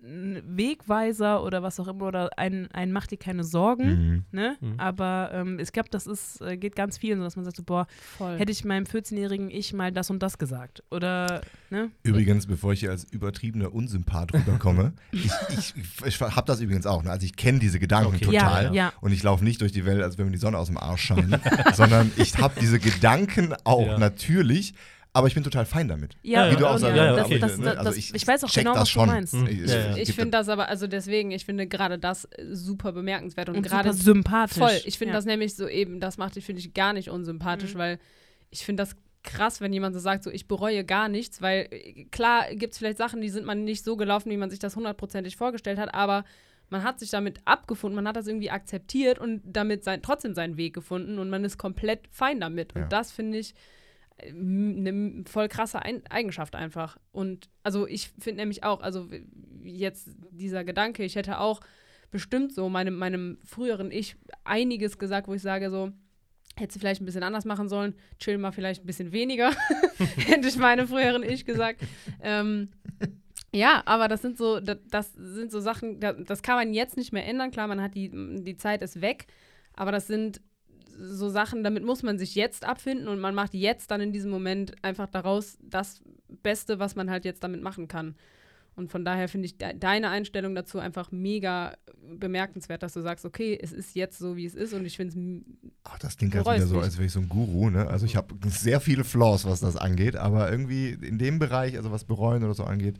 Wegweiser 0.01 1.43
oder 1.43 1.63
was 1.63 1.79
auch 1.79 1.87
immer 1.87 2.07
oder 2.07 2.29
ein, 2.37 2.69
ein 2.71 2.91
macht 2.91 3.11
dir 3.11 3.17
keine 3.17 3.43
Sorgen. 3.43 3.85
Mhm. 3.87 4.23
Ne? 4.31 4.57
Mhm. 4.59 4.73
Aber 4.79 5.31
ähm, 5.33 5.59
ich 5.59 5.71
glaube, 5.71 5.89
das 5.89 6.07
ist, 6.07 6.41
äh, 6.41 6.57
geht 6.57 6.75
ganz 6.75 6.97
vielen 6.97 7.19
so, 7.19 7.23
dass 7.23 7.35
man 7.35 7.45
sagt, 7.45 7.57
so, 7.57 7.63
boah, 7.63 7.87
Voll. 8.17 8.37
hätte 8.37 8.51
ich 8.51 8.63
meinem 8.65 8.85
14-jährigen 8.85 9.49
Ich 9.49 9.73
mal 9.73 9.91
das 9.91 10.09
und 10.09 10.21
das 10.23 10.37
gesagt. 10.37 10.83
Oder, 10.91 11.41
ne? 11.69 11.91
Übrigens, 12.03 12.47
bevor 12.47 12.73
ich 12.73 12.81
hier 12.81 12.91
als 12.91 13.03
übertriebener 13.11 13.73
Unsympath 13.73 14.33
rüberkomme, 14.33 14.93
ich, 15.11 15.31
ich, 15.49 15.73
ich 16.05 16.21
habe 16.21 16.45
das 16.47 16.59
übrigens 16.61 16.85
auch. 16.85 17.03
Ne? 17.03 17.11
Also 17.11 17.25
ich 17.25 17.35
kenne 17.35 17.59
diese 17.59 17.79
Gedanken 17.79 18.15
Okay. 18.15 18.25
total. 18.25 18.65
Ja, 18.65 18.71
ja. 18.73 18.93
Und 19.01 19.11
ich 19.11 19.23
laufe 19.23 19.43
nicht 19.43 19.61
durch 19.61 19.71
die 19.71 19.85
Welt, 19.85 20.01
als 20.01 20.17
wenn 20.17 20.25
mir 20.25 20.31
die 20.31 20.37
Sonne 20.37 20.57
aus 20.57 20.67
dem 20.67 20.77
Arsch 20.77 21.01
scheint, 21.03 21.39
sondern 21.73 22.11
ich 22.17 22.37
habe 22.37 22.59
diese 22.59 22.79
Gedanken 22.79 23.53
auch 23.63 23.85
Ja. 23.87 23.97
natürlich. 23.97 24.73
Aber 25.13 25.27
ich 25.27 25.33
bin 25.33 25.43
total 25.43 25.65
fein 25.65 25.87
damit. 25.87 26.15
Ja, 26.21 26.49
Wie 26.51 26.55
du 26.55 26.65
auch 26.67 26.73
und 26.75 26.79
sagst, 26.79 26.95
ja, 26.95 27.05
ja, 27.05 27.15
das, 27.15 27.25
okay. 27.25 27.39
das, 27.39 27.59
das, 27.59 27.77
Also 27.77 27.99
ich- 27.99 28.13
ich, 28.15 28.25
weiß 28.27 28.43
auch 28.45 28.51
genau, 28.53 28.75
was 28.75 28.89
schon. 28.89 29.07
du 29.07 29.13
meinst. 29.13 29.33
Mhm. 29.33 29.47
Ich- 29.47 29.59
Ja, 29.69 29.75
ja. 29.75 29.97
es 29.97 30.09
Ich 30.09 30.15
finde 30.15 30.31
das 30.31 30.47
aber, 30.49 30.69
also 30.69 30.87
deswegen, 30.87 31.31
ich 31.31 31.45
finde 31.45 31.67
gerade 31.67 31.99
das 31.99 32.27
super 32.51 32.91
bemerkenswert 32.93 33.49
und, 33.49 33.57
Und 33.57 33.61
gerade 33.63 33.91
super 33.91 34.03
sympathisch. 34.03 34.57
voll. 34.57 34.79
Ich 34.85 34.97
finde 34.97 35.11
ja. 35.13 35.17
das 35.17 35.25
nämlich 35.25 35.55
so 35.55 35.67
eben, 35.67 35.99
das 35.99 36.17
macht 36.17 36.37
ich, 36.37 36.45
finde 36.45 36.59
ich, 36.61 36.73
gar 36.73 36.93
nicht 36.93 37.09
unsympathisch, 37.09 37.73
Mhm. 37.73 37.79
weil 37.79 37.99
ich 38.51 38.63
finde 38.65 38.83
das 38.83 38.95
krass, 39.23 39.61
wenn 39.61 39.71
jemand 39.73 39.93
so 39.93 39.99
sagt, 39.99 40.23
so 40.23 40.31
ich 40.31 40.47
bereue 40.47 40.83
gar 40.83 41.07
nichts, 41.09 41.41
weil 41.41 41.67
äh, 41.71 42.05
klar 42.05 42.45
gibt 42.55 42.73
es 42.73 42.79
vielleicht 42.79 42.97
Sachen, 42.97 43.21
die 43.21 43.29
sind 43.29 43.45
man 43.45 43.63
nicht 43.63 43.83
so 43.83 43.95
gelaufen, 43.97 44.31
wie 44.31 44.37
man 44.37 44.49
sich 44.49 44.59
das 44.59 44.75
hundertprozentig 44.75 45.35
vorgestellt 45.37 45.77
hat, 45.77 45.93
aber 45.93 46.23
man 46.69 46.83
hat 46.83 46.99
sich 46.99 47.09
damit 47.11 47.39
abgefunden, 47.45 47.95
man 47.97 48.07
hat 48.07 48.15
das 48.15 48.27
irgendwie 48.27 48.49
akzeptiert 48.49 49.19
und 49.19 49.41
damit 49.45 49.83
sein, 49.83 50.01
trotzdem 50.01 50.33
seinen 50.33 50.55
Weg 50.57 50.73
gefunden 50.73 51.19
und 51.19 51.29
man 51.29 51.43
ist 51.43 51.57
komplett 51.57 52.07
fein 52.11 52.39
damit. 52.39 52.73
Und 52.75 52.81
Ja. 52.83 52.87
das 52.87 53.11
finde 53.11 53.39
ich 53.39 53.53
eine 54.27 55.23
voll 55.27 55.47
krasse 55.47 55.81
Eigenschaft 55.81 56.55
einfach. 56.55 56.97
Und 57.11 57.49
also 57.63 57.87
ich 57.87 58.09
finde 58.19 58.41
nämlich 58.41 58.63
auch, 58.63 58.81
also 58.81 59.07
jetzt 59.63 60.09
dieser 60.31 60.63
Gedanke, 60.63 61.03
ich 61.03 61.15
hätte 61.15 61.39
auch 61.39 61.61
bestimmt 62.11 62.53
so 62.53 62.69
meinem, 62.69 62.95
meinem 62.95 63.37
früheren 63.43 63.91
Ich 63.91 64.15
einiges 64.43 64.97
gesagt, 64.97 65.27
wo 65.27 65.33
ich 65.33 65.41
sage 65.41 65.69
so, 65.69 65.91
hätte 66.57 66.73
sie 66.73 66.79
vielleicht 66.79 67.01
ein 67.01 67.05
bisschen 67.05 67.23
anders 67.23 67.45
machen 67.45 67.69
sollen, 67.69 67.95
chill 68.19 68.37
mal 68.37 68.51
vielleicht 68.51 68.83
ein 68.83 68.87
bisschen 68.87 69.11
weniger, 69.11 69.51
hätte 70.17 70.47
ich 70.47 70.57
meinem 70.57 70.87
früheren 70.87 71.23
Ich 71.23 71.45
gesagt. 71.45 71.81
Ähm, 72.21 72.69
ja, 73.53 73.81
aber 73.85 74.07
das 74.07 74.21
sind 74.21 74.37
so, 74.37 74.59
das, 74.59 74.77
das 74.89 75.13
sind 75.13 75.51
so 75.51 75.59
Sachen, 75.59 75.99
das, 75.99 76.15
das 76.25 76.41
kann 76.41 76.55
man 76.55 76.73
jetzt 76.73 76.97
nicht 76.97 77.11
mehr 77.11 77.25
ändern. 77.25 77.51
Klar, 77.51 77.67
man 77.67 77.81
hat 77.81 77.95
die, 77.95 78.09
die 78.43 78.57
Zeit 78.57 78.81
ist 78.81 79.01
weg, 79.01 79.27
aber 79.73 79.91
das 79.91 80.07
sind 80.07 80.41
so 81.01 81.29
Sachen, 81.29 81.63
damit 81.63 81.83
muss 81.83 82.03
man 82.03 82.17
sich 82.17 82.35
jetzt 82.35 82.65
abfinden 82.65 83.07
und 83.07 83.19
man 83.19 83.35
macht 83.35 83.53
jetzt 83.53 83.91
dann 83.91 84.01
in 84.01 84.13
diesem 84.13 84.31
Moment 84.31 84.73
einfach 84.83 85.07
daraus 85.07 85.57
das 85.61 86.01
Beste, 86.43 86.79
was 86.79 86.95
man 86.95 87.09
halt 87.09 87.25
jetzt 87.25 87.43
damit 87.43 87.61
machen 87.61 87.87
kann. 87.87 88.15
Und 88.75 88.89
von 88.89 89.03
daher 89.03 89.27
finde 89.27 89.47
ich 89.47 89.57
de 89.57 89.77
deine 89.77 90.09
Einstellung 90.09 90.55
dazu 90.55 90.79
einfach 90.79 91.11
mega 91.11 91.73
bemerkenswert, 92.17 92.81
dass 92.83 92.93
du 92.93 93.01
sagst, 93.01 93.25
okay, 93.25 93.57
es 93.61 93.73
ist 93.73 93.95
jetzt 93.95 94.17
so, 94.17 94.37
wie 94.37 94.45
es 94.45 94.55
ist 94.55 94.73
und 94.73 94.85
ich 94.85 94.95
finde 94.95 95.43
es 95.43 95.71
Ach, 95.83 95.99
das 95.99 96.17
klingt 96.17 96.33
Bereust 96.33 96.57
wieder 96.57 96.67
so, 96.67 96.79
als 96.79 96.97
wäre 96.97 97.05
ich 97.05 97.11
so 97.11 97.19
ein 97.19 97.27
Guru, 97.27 97.69
ne? 97.69 97.87
Also 97.87 98.05
ich 98.05 98.15
habe 98.15 98.33
sehr 98.47 98.79
viele 98.79 99.03
Flaws, 99.03 99.45
was 99.45 99.59
das 99.59 99.75
angeht, 99.75 100.15
aber 100.15 100.49
irgendwie 100.49 100.91
in 100.91 101.17
dem 101.17 101.37
Bereich, 101.37 101.75
also 101.75 101.91
was 101.91 102.05
bereuen 102.05 102.43
oder 102.43 102.53
so 102.53 102.63
angeht, 102.63 102.95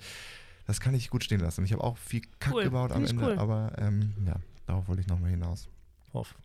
das 0.67 0.81
kann 0.81 0.93
ich 0.93 1.09
gut 1.09 1.23
stehen 1.23 1.39
lassen. 1.39 1.63
Ich 1.63 1.71
habe 1.71 1.83
auch 1.83 1.97
viel 1.97 2.21
Kack 2.39 2.53
Cool, 2.53 2.63
gebaut 2.63 2.91
am 2.91 3.05
Ende, 3.05 3.23
cool. 3.23 3.39
aber 3.39 3.71
ähm, 3.77 4.13
ja, 4.25 4.35
darauf 4.67 4.87
wollte 4.87 5.01
ich 5.01 5.07
nochmal 5.07 5.31
hinaus. 5.31 5.69
Hoff. 6.13 6.35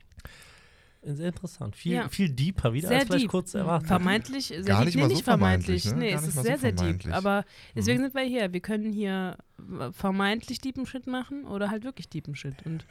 Sehr 1.14 1.28
interessant. 1.28 1.76
Viel, 1.76 1.92
Ja. 1.92 2.08
viel 2.08 2.28
deeper 2.30 2.72
wieder 2.72 2.88
Sehr 2.88 2.98
als 2.98 3.06
vielleicht 3.06 3.22
deep. 3.24 3.30
kurz 3.30 3.54
erwartet. 3.54 3.86
Vermeintlich, 3.86 4.46
sehr 4.46 4.62
Gar 4.62 4.78
deep. 4.78 4.86
nicht 4.86 4.94
nee, 4.96 5.00
mal 5.02 5.06
nicht 5.08 5.18
so 5.18 5.22
vermeintlich, 5.22 5.82
vermeintlich. 5.84 5.84
ne? 5.84 5.98
Nee, 5.98 6.10
Gar 6.10 6.16
es 6.16 6.22
nicht 6.22 6.28
ist 6.30 6.34
mal 6.36 6.42
so 6.42 6.46
sehr, 6.48 6.58
sehr 6.58 6.72
deep. 6.72 6.78
vermeintlich. 6.80 7.14
Aber 7.14 7.44
deswegen 7.76 7.98
Mhm. 7.98 8.02
sind 8.04 8.14
wir 8.14 8.22
hier. 8.22 8.52
Wir 8.52 8.60
können 8.60 8.92
hier 8.92 9.36
äh, 9.80 9.92
vermeintlich 9.92 10.60
deepen 10.60 10.84
Shit 10.86 11.06
machen 11.06 11.44
oder 11.46 11.70
halt 11.70 11.84
wirklich 11.84 12.08
deepen 12.08 12.34
Shit. 12.34 12.56
Und 12.66 12.84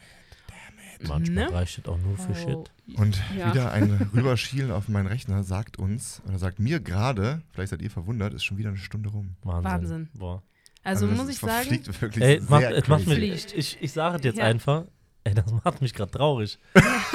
Manchmal 1.05 1.47
Ne? 1.47 1.53
reicht 1.53 1.77
es 1.79 1.85
auch 1.87 1.97
nur 1.97 2.17
für 2.17 2.31
Oh. 2.31 2.35
Shit. 2.87 2.97
Und 2.97 3.21
Ja. 3.37 3.51
wieder 3.53 3.71
ein 3.73 4.09
Rüberschielen 4.15 4.71
auf 4.71 4.87
meinen 4.87 5.07
Rechner 5.07 5.43
sagt 5.43 5.77
uns, 5.77 6.21
oder 6.27 6.39
sagt 6.39 6.59
mir 6.59 6.79
gerade, 6.79 7.41
vielleicht 7.51 7.71
seid 7.71 7.81
ihr 7.81 7.91
verwundert, 7.91 8.33
ist 8.33 8.45
schon 8.45 8.57
wieder 8.57 8.69
eine 8.69 8.77
Stunde 8.77 9.09
rum. 9.09 9.35
Wahnsinn. 9.43 9.71
Wahnsinn. 9.71 10.09
Boah. 10.13 10.41
Also, 10.83 11.07
das 11.07 11.17
muss 11.17 11.29
ich 11.29 11.37
sagen, 11.39 11.69
wirklich 11.99 12.23
Ey, 12.23 12.39
sehr 12.39 12.49
macht, 12.49 12.63
es 12.63 12.87
macht 12.87 13.03
crazy. 13.05 13.19
mich, 13.19 13.41
Fliegt. 13.41 13.57
ich, 13.57 13.77
ich 13.81 13.91
sage 13.91 14.17
es 14.17 14.23
jetzt 14.23 14.37
Ja. 14.37 14.45
einfach, 14.45 14.85
ey, 15.25 15.33
das 15.33 15.45
macht 15.63 15.81
mich 15.81 15.93
gerade 15.93 16.11
traurig. 16.11 16.57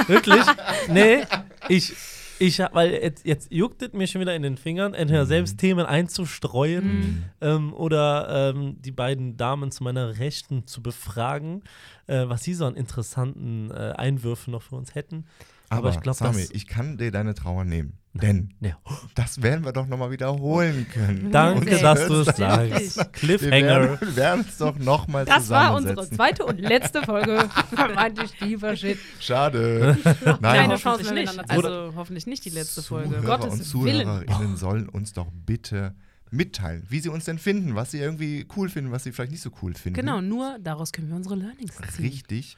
Wirklich? 0.07 0.45
Nee, 0.89 1.25
ich, 1.69 1.95
ich, 2.39 2.61
hab- 2.61 2.75
weil 2.75 2.93
jetzt, 2.93 3.25
jetzt 3.27 3.51
juckt 3.53 3.83
es 3.83 3.93
mir 3.93 4.07
schon 4.07 4.21
wieder 4.21 4.35
in 4.35 4.43
den 4.43 4.57
Fingern, 4.57 4.93
entweder 4.95 5.25
Mhm. 5.25 5.29
selbst 5.29 5.59
Themen 5.59 5.87
einzustreuen 5.87 6.99
Mhm. 7.01 7.25
ähm, 7.41 7.73
oder 7.73 8.53
ähm, 8.55 8.77
die 8.83 8.93
beiden 8.93 9.37
Damen 9.37 9.71
zu 9.71 9.83
meiner 9.85 10.19
Rechten 10.19 10.67
zu 10.67 10.83
befragen, 10.83 11.63
äh, 12.07 12.25
was 12.29 12.43
sie 12.43 12.55
so 12.55 12.67
an 12.67 12.75
interessanten 12.77 13.71
äh, 13.71 13.95
Einwürfen 13.97 14.53
noch 14.53 14.63
für 14.63 14.77
uns 14.77 14.95
hätten. 14.95 15.25
Aber, 15.69 15.89
Aber 15.89 15.91
ich 15.91 16.01
glaub, 16.01 16.17
Sami, 16.17 16.47
ich 16.51 16.67
kann 16.67 16.99
dir 16.99 17.13
deine 17.13 17.35
Trauer 17.35 17.65
nehmen. 17.65 17.93
Denn 18.13 18.55
Ja. 18.61 18.77
das 19.15 19.43
werden 19.43 19.65
wir 19.65 19.73
doch 19.73 19.87
nochmal 19.87 20.11
wiederholen 20.11 20.87
können. 20.93 21.31
Danke, 21.33 21.79
dass 21.79 22.07
du 22.09 22.23
es 22.23 22.37
sagst. 22.37 23.13
Cliffhanger. 23.13 23.51
werden, 23.63 23.99
wir 24.01 24.17
werden 24.17 24.41
uns 24.45 24.59
doch 24.59 24.79
nochmal 24.79 25.25
Das 25.25 25.49
war 25.49 25.69
zusammensetzen. 25.69 25.99
unsere 25.99 26.17
zweite 26.17 26.45
und 26.47 26.61
letzte 26.61 27.03
Folge. 27.03 27.49
Vermeintlich 27.75 28.33
tiefer 28.33 28.75
Shit. 28.77 28.99
Schade. 29.21 29.97
Keine 30.25 30.39
Nein, 30.41 30.77
Chance, 30.77 31.07
wenn 31.07 31.15
wir 31.17 31.23
nicht. 31.23 31.51
Also 31.51 31.93
hoffentlich 31.95 32.27
nicht 32.27 32.45
die 32.45 32.51
letzte 32.51 32.83
Folge. 32.83 33.11
Zuhörer 33.11 33.39
Gottes 33.39 33.75
und 33.75 33.85
Willen. 33.85 34.07
Zuhörerinnen 34.07 34.57
sollen 34.57 34.89
uns 34.89 35.13
doch 35.13 35.29
bitte 35.47 35.95
mitteilen, 36.33 36.85
wie 36.89 37.01
sie 37.01 37.09
uns 37.09 37.25
denn 37.25 37.39
finden, 37.39 37.75
was 37.75 37.91
sie 37.91 37.99
irgendwie 37.99 38.47
cool 38.57 38.69
finden, 38.69 38.93
was 38.93 39.05
sie 39.05 39.13
vielleicht 39.13 39.33
nicht 39.33 39.43
so 39.43 39.51
cool 39.63 39.75
finden. 39.75 39.99
Genau, 39.99 40.21
nur 40.21 40.59
daraus 40.61 40.93
können 40.93 41.09
wir 41.09 41.17
unsere 41.17 41.35
Learnings 41.37 41.77
ziehen. 41.77 42.05
Richtig. 42.07 42.57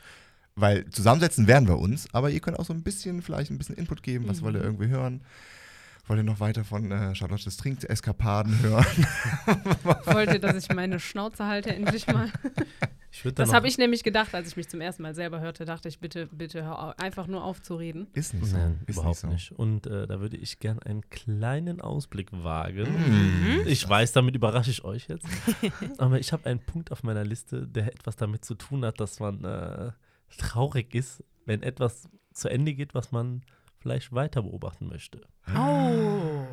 Weil 0.55 0.89
zusammensetzen 0.91 1.47
werden 1.47 1.67
wir 1.67 1.79
uns, 1.79 2.07
aber 2.13 2.31
ihr 2.31 2.41
könnt 2.41 2.59
auch 2.59 2.65
so 2.67 2.73
ein 2.75 2.83
bisschen, 2.83 3.23
vielleicht 3.23 3.51
ein 3.51 3.59
bisschen 3.59 3.77
Input 3.77 4.03
geben. 4.03 4.29
Was 4.29 4.41
Mhm. 4.41 4.45
wollt 4.45 4.55
ihr 4.57 4.63
irgendwie 4.63 4.89
hören? 4.89 5.23
Wollt 6.09 6.19
ihr 6.21 6.25
noch 6.25 6.41
weiter 6.41 6.65
von 6.65 6.91
äh, 6.91 7.15
Charlottes 7.15 7.57
Trinkt-Eskapaden 7.59 8.59
hören? 8.61 8.85
Wollte, 10.05 10.41
dass 10.41 10.57
ich 10.57 10.75
meine 10.75 10.99
Schnauze 11.01 11.47
halte, 11.47 11.75
endlich 11.75 12.07
mal. 12.09 12.29
Das 13.35 13.53
habe 13.53 13.69
ich 13.69 13.77
nämlich 13.79 14.03
gedacht, 14.03 14.35
als 14.35 14.49
ich 14.49 14.57
mich 14.57 14.69
zum 14.69 14.81
ersten 14.81 15.03
Mal 15.03 15.15
selber 15.15 15.41
hörte, 15.41 15.65
dachte 15.65 15.89
ich, 15.89 16.01
bitte, 16.01 16.27
bitte 16.33 16.65
hör 16.65 16.83
au- 16.83 16.95
einfach 16.97 17.27
nur 17.27 17.45
auf 17.45 17.61
zu 17.63 17.77
reden. 17.77 18.07
Ist 18.15 18.33
nicht 18.35 18.47
so. 18.47 18.57
Nein, 18.57 18.81
ist 18.87 18.97
überhaupt 18.99 19.23
nicht. 19.25 19.51
nicht. 19.51 19.53
Und 19.53 19.87
äh, 19.87 20.07
da 20.07 20.21
würde 20.21 20.37
ich 20.39 20.59
gern 20.61 20.79
einen 20.81 21.09
kleinen 21.11 21.81
Ausblick 21.81 22.29
wagen. 22.33 22.89
Mhm. 22.91 23.63
Ich 23.67 23.87
weiß, 23.89 24.13
damit 24.13 24.35
überrasche 24.35 24.71
ich 24.71 24.83
euch 24.85 25.09
jetzt. 25.09 25.27
Aber 25.99 26.19
ich 26.19 26.33
habe 26.33 26.47
einen 26.49 26.61
Punkt 26.61 26.91
auf 26.91 27.03
meiner 27.05 27.23
Liste, 27.25 27.67
der 27.67 27.93
etwas 27.93 28.17
damit 28.17 28.45
zu 28.45 28.55
tun 28.55 28.85
hat, 28.85 28.99
dass 28.99 29.21
man 29.21 29.45
äh, 29.45 29.93
traurig 30.37 30.95
ist, 30.95 31.23
wenn 31.47 31.63
etwas 31.63 32.09
zu 32.33 32.49
Ende 32.49 32.75
geht, 32.75 32.95
was 32.95 33.13
man 33.13 33.43
vielleicht 33.79 34.13
weiter 34.13 34.43
beobachten 34.43 34.89
möchte. 34.89 35.21
Oh. 35.55 36.47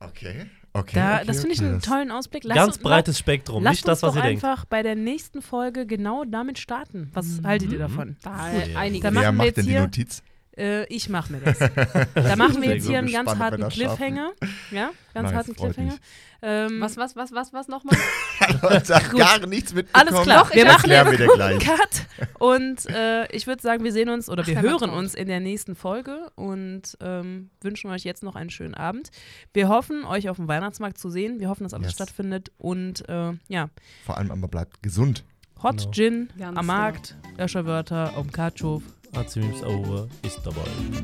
Okay. 0.00 0.46
Okay. 0.74 0.96
Da, 0.96 1.16
okay, 1.16 1.26
das 1.26 1.40
finde 1.40 1.54
ich 1.54 1.60
okay, 1.60 1.68
einen 1.68 1.78
das- 1.80 1.88
tollen 1.88 2.10
Ausblick. 2.10 2.44
Lass 2.44 2.56
Ganz 2.56 2.76
uns- 2.76 2.82
breites 2.82 3.18
Spektrum, 3.18 3.62
Lasst 3.62 3.76
nicht 3.76 3.88
das, 3.88 4.02
was 4.02 4.10
uns 4.10 4.16
ihr 4.18 4.22
denkt. 4.28 4.44
einfach 4.44 4.64
bei 4.66 4.82
der 4.82 4.96
nächsten 4.96 5.40
Folge 5.40 5.86
genau 5.86 6.24
damit 6.24 6.58
starten. 6.58 7.10
Was 7.14 7.40
haltet 7.44 7.72
ihr 7.72 7.78
davon? 7.78 8.16
Da 8.22 8.50
Cool. 8.52 8.76
einige. 8.76 9.02
Da 9.04 9.08
Wer 9.08 9.12
machen 9.12 9.24
wir 9.24 9.32
macht 9.32 9.46
jetzt 9.46 9.56
denn 9.58 9.66
die 9.66 9.70
hier- 9.72 9.80
Notiz? 9.82 10.22
Äh, 10.56 10.84
ich 10.86 11.08
mache 11.08 11.32
mir 11.32 11.40
das. 11.40 11.58
Da 12.14 12.36
machen 12.36 12.62
wir 12.62 12.74
jetzt 12.74 12.86
hier 12.86 12.98
einen 12.98 13.10
ganz 13.12 13.34
harten. 13.36 13.68
Cliffhanger. 13.68 14.32
Ja, 14.70 14.90
ganz 15.12 15.26
Nice, 15.28 15.34
harten 15.36 15.54
Cliffhanger. 15.56 15.96
Ähm, 16.42 16.80
was, 16.80 16.96
was, 16.96 17.16
was, 17.16 17.32
was, 17.32 17.52
was 17.52 17.68
nochmal? 17.68 17.96
Leute, 18.62 19.00
gar 19.16 19.46
nichts 19.46 19.72
mitbekommen. 19.72 20.08
Alles 20.08 20.22
klar, 20.22 20.44
Doch, 20.44 20.50
ich 20.50 20.56
wir 20.56 20.66
machen 20.66 20.90
jetzt 20.90 21.20
einen 21.20 21.28
gleich. 21.34 21.58
Cut. 21.64 22.06
Und 22.38 22.86
äh, 22.90 23.26
ich 23.34 23.46
würde 23.46 23.62
sagen, 23.62 23.82
wir 23.82 23.92
sehen 23.92 24.10
uns 24.10 24.28
oder 24.28 24.46
wir 24.46 24.58
Ach, 24.58 24.62
hören 24.62 24.90
uns 24.90 25.14
in 25.14 25.26
der 25.26 25.40
nächsten 25.40 25.74
Folge 25.74 26.30
und 26.34 26.98
ähm, 27.00 27.50
wünschen 27.62 27.90
euch 27.90 28.04
jetzt 28.04 28.22
noch 28.22 28.34
einen 28.36 28.50
schönen 28.50 28.74
Abend. 28.74 29.10
Wir 29.54 29.68
hoffen, 29.68 30.04
euch 30.04 30.28
auf 30.28 30.36
dem 30.36 30.46
Weihnachtsmarkt 30.46 30.98
zu 30.98 31.08
sehen. 31.08 31.40
Wir 31.40 31.48
hoffen, 31.48 31.62
dass 31.64 31.72
alles 31.74 31.86
Yes. 31.86 31.94
stattfindet. 31.94 32.52
Und 32.58 33.08
äh, 33.08 33.32
ja, 33.48 33.70
Vor 34.04 34.18
allem 34.18 34.30
aber 34.30 34.48
bleibt 34.48 34.82
gesund. 34.82 35.24
Hot 35.62 35.78
Genau. 35.78 35.90
Gin 35.92 36.28
Ganz 36.38 36.58
am 36.58 36.66
genau. 36.66 36.78
Markt, 36.78 37.16
Öscherwörter 37.38 38.12
auf 38.16 38.26
dem 38.26 38.32
Katschhof. 38.32 38.82
Azims 39.16 39.62
Auer 39.62 40.06
ist 40.22 40.40
dabei. 40.44 40.60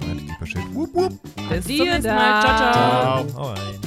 Meinte 0.06 0.24
die 0.24 0.46
Shit. 0.46 0.62
Wupp, 0.74 0.94
wupp. 0.94 1.12
Bis 1.48 1.66
zum 1.66 1.76
nächsten. 1.86 2.14
Mal. 2.14 2.42
Ciao, 2.42 2.56
ciao. 2.56 3.26
Ciao. 3.28 3.36
Hau 3.36 3.48
rein. 3.52 3.80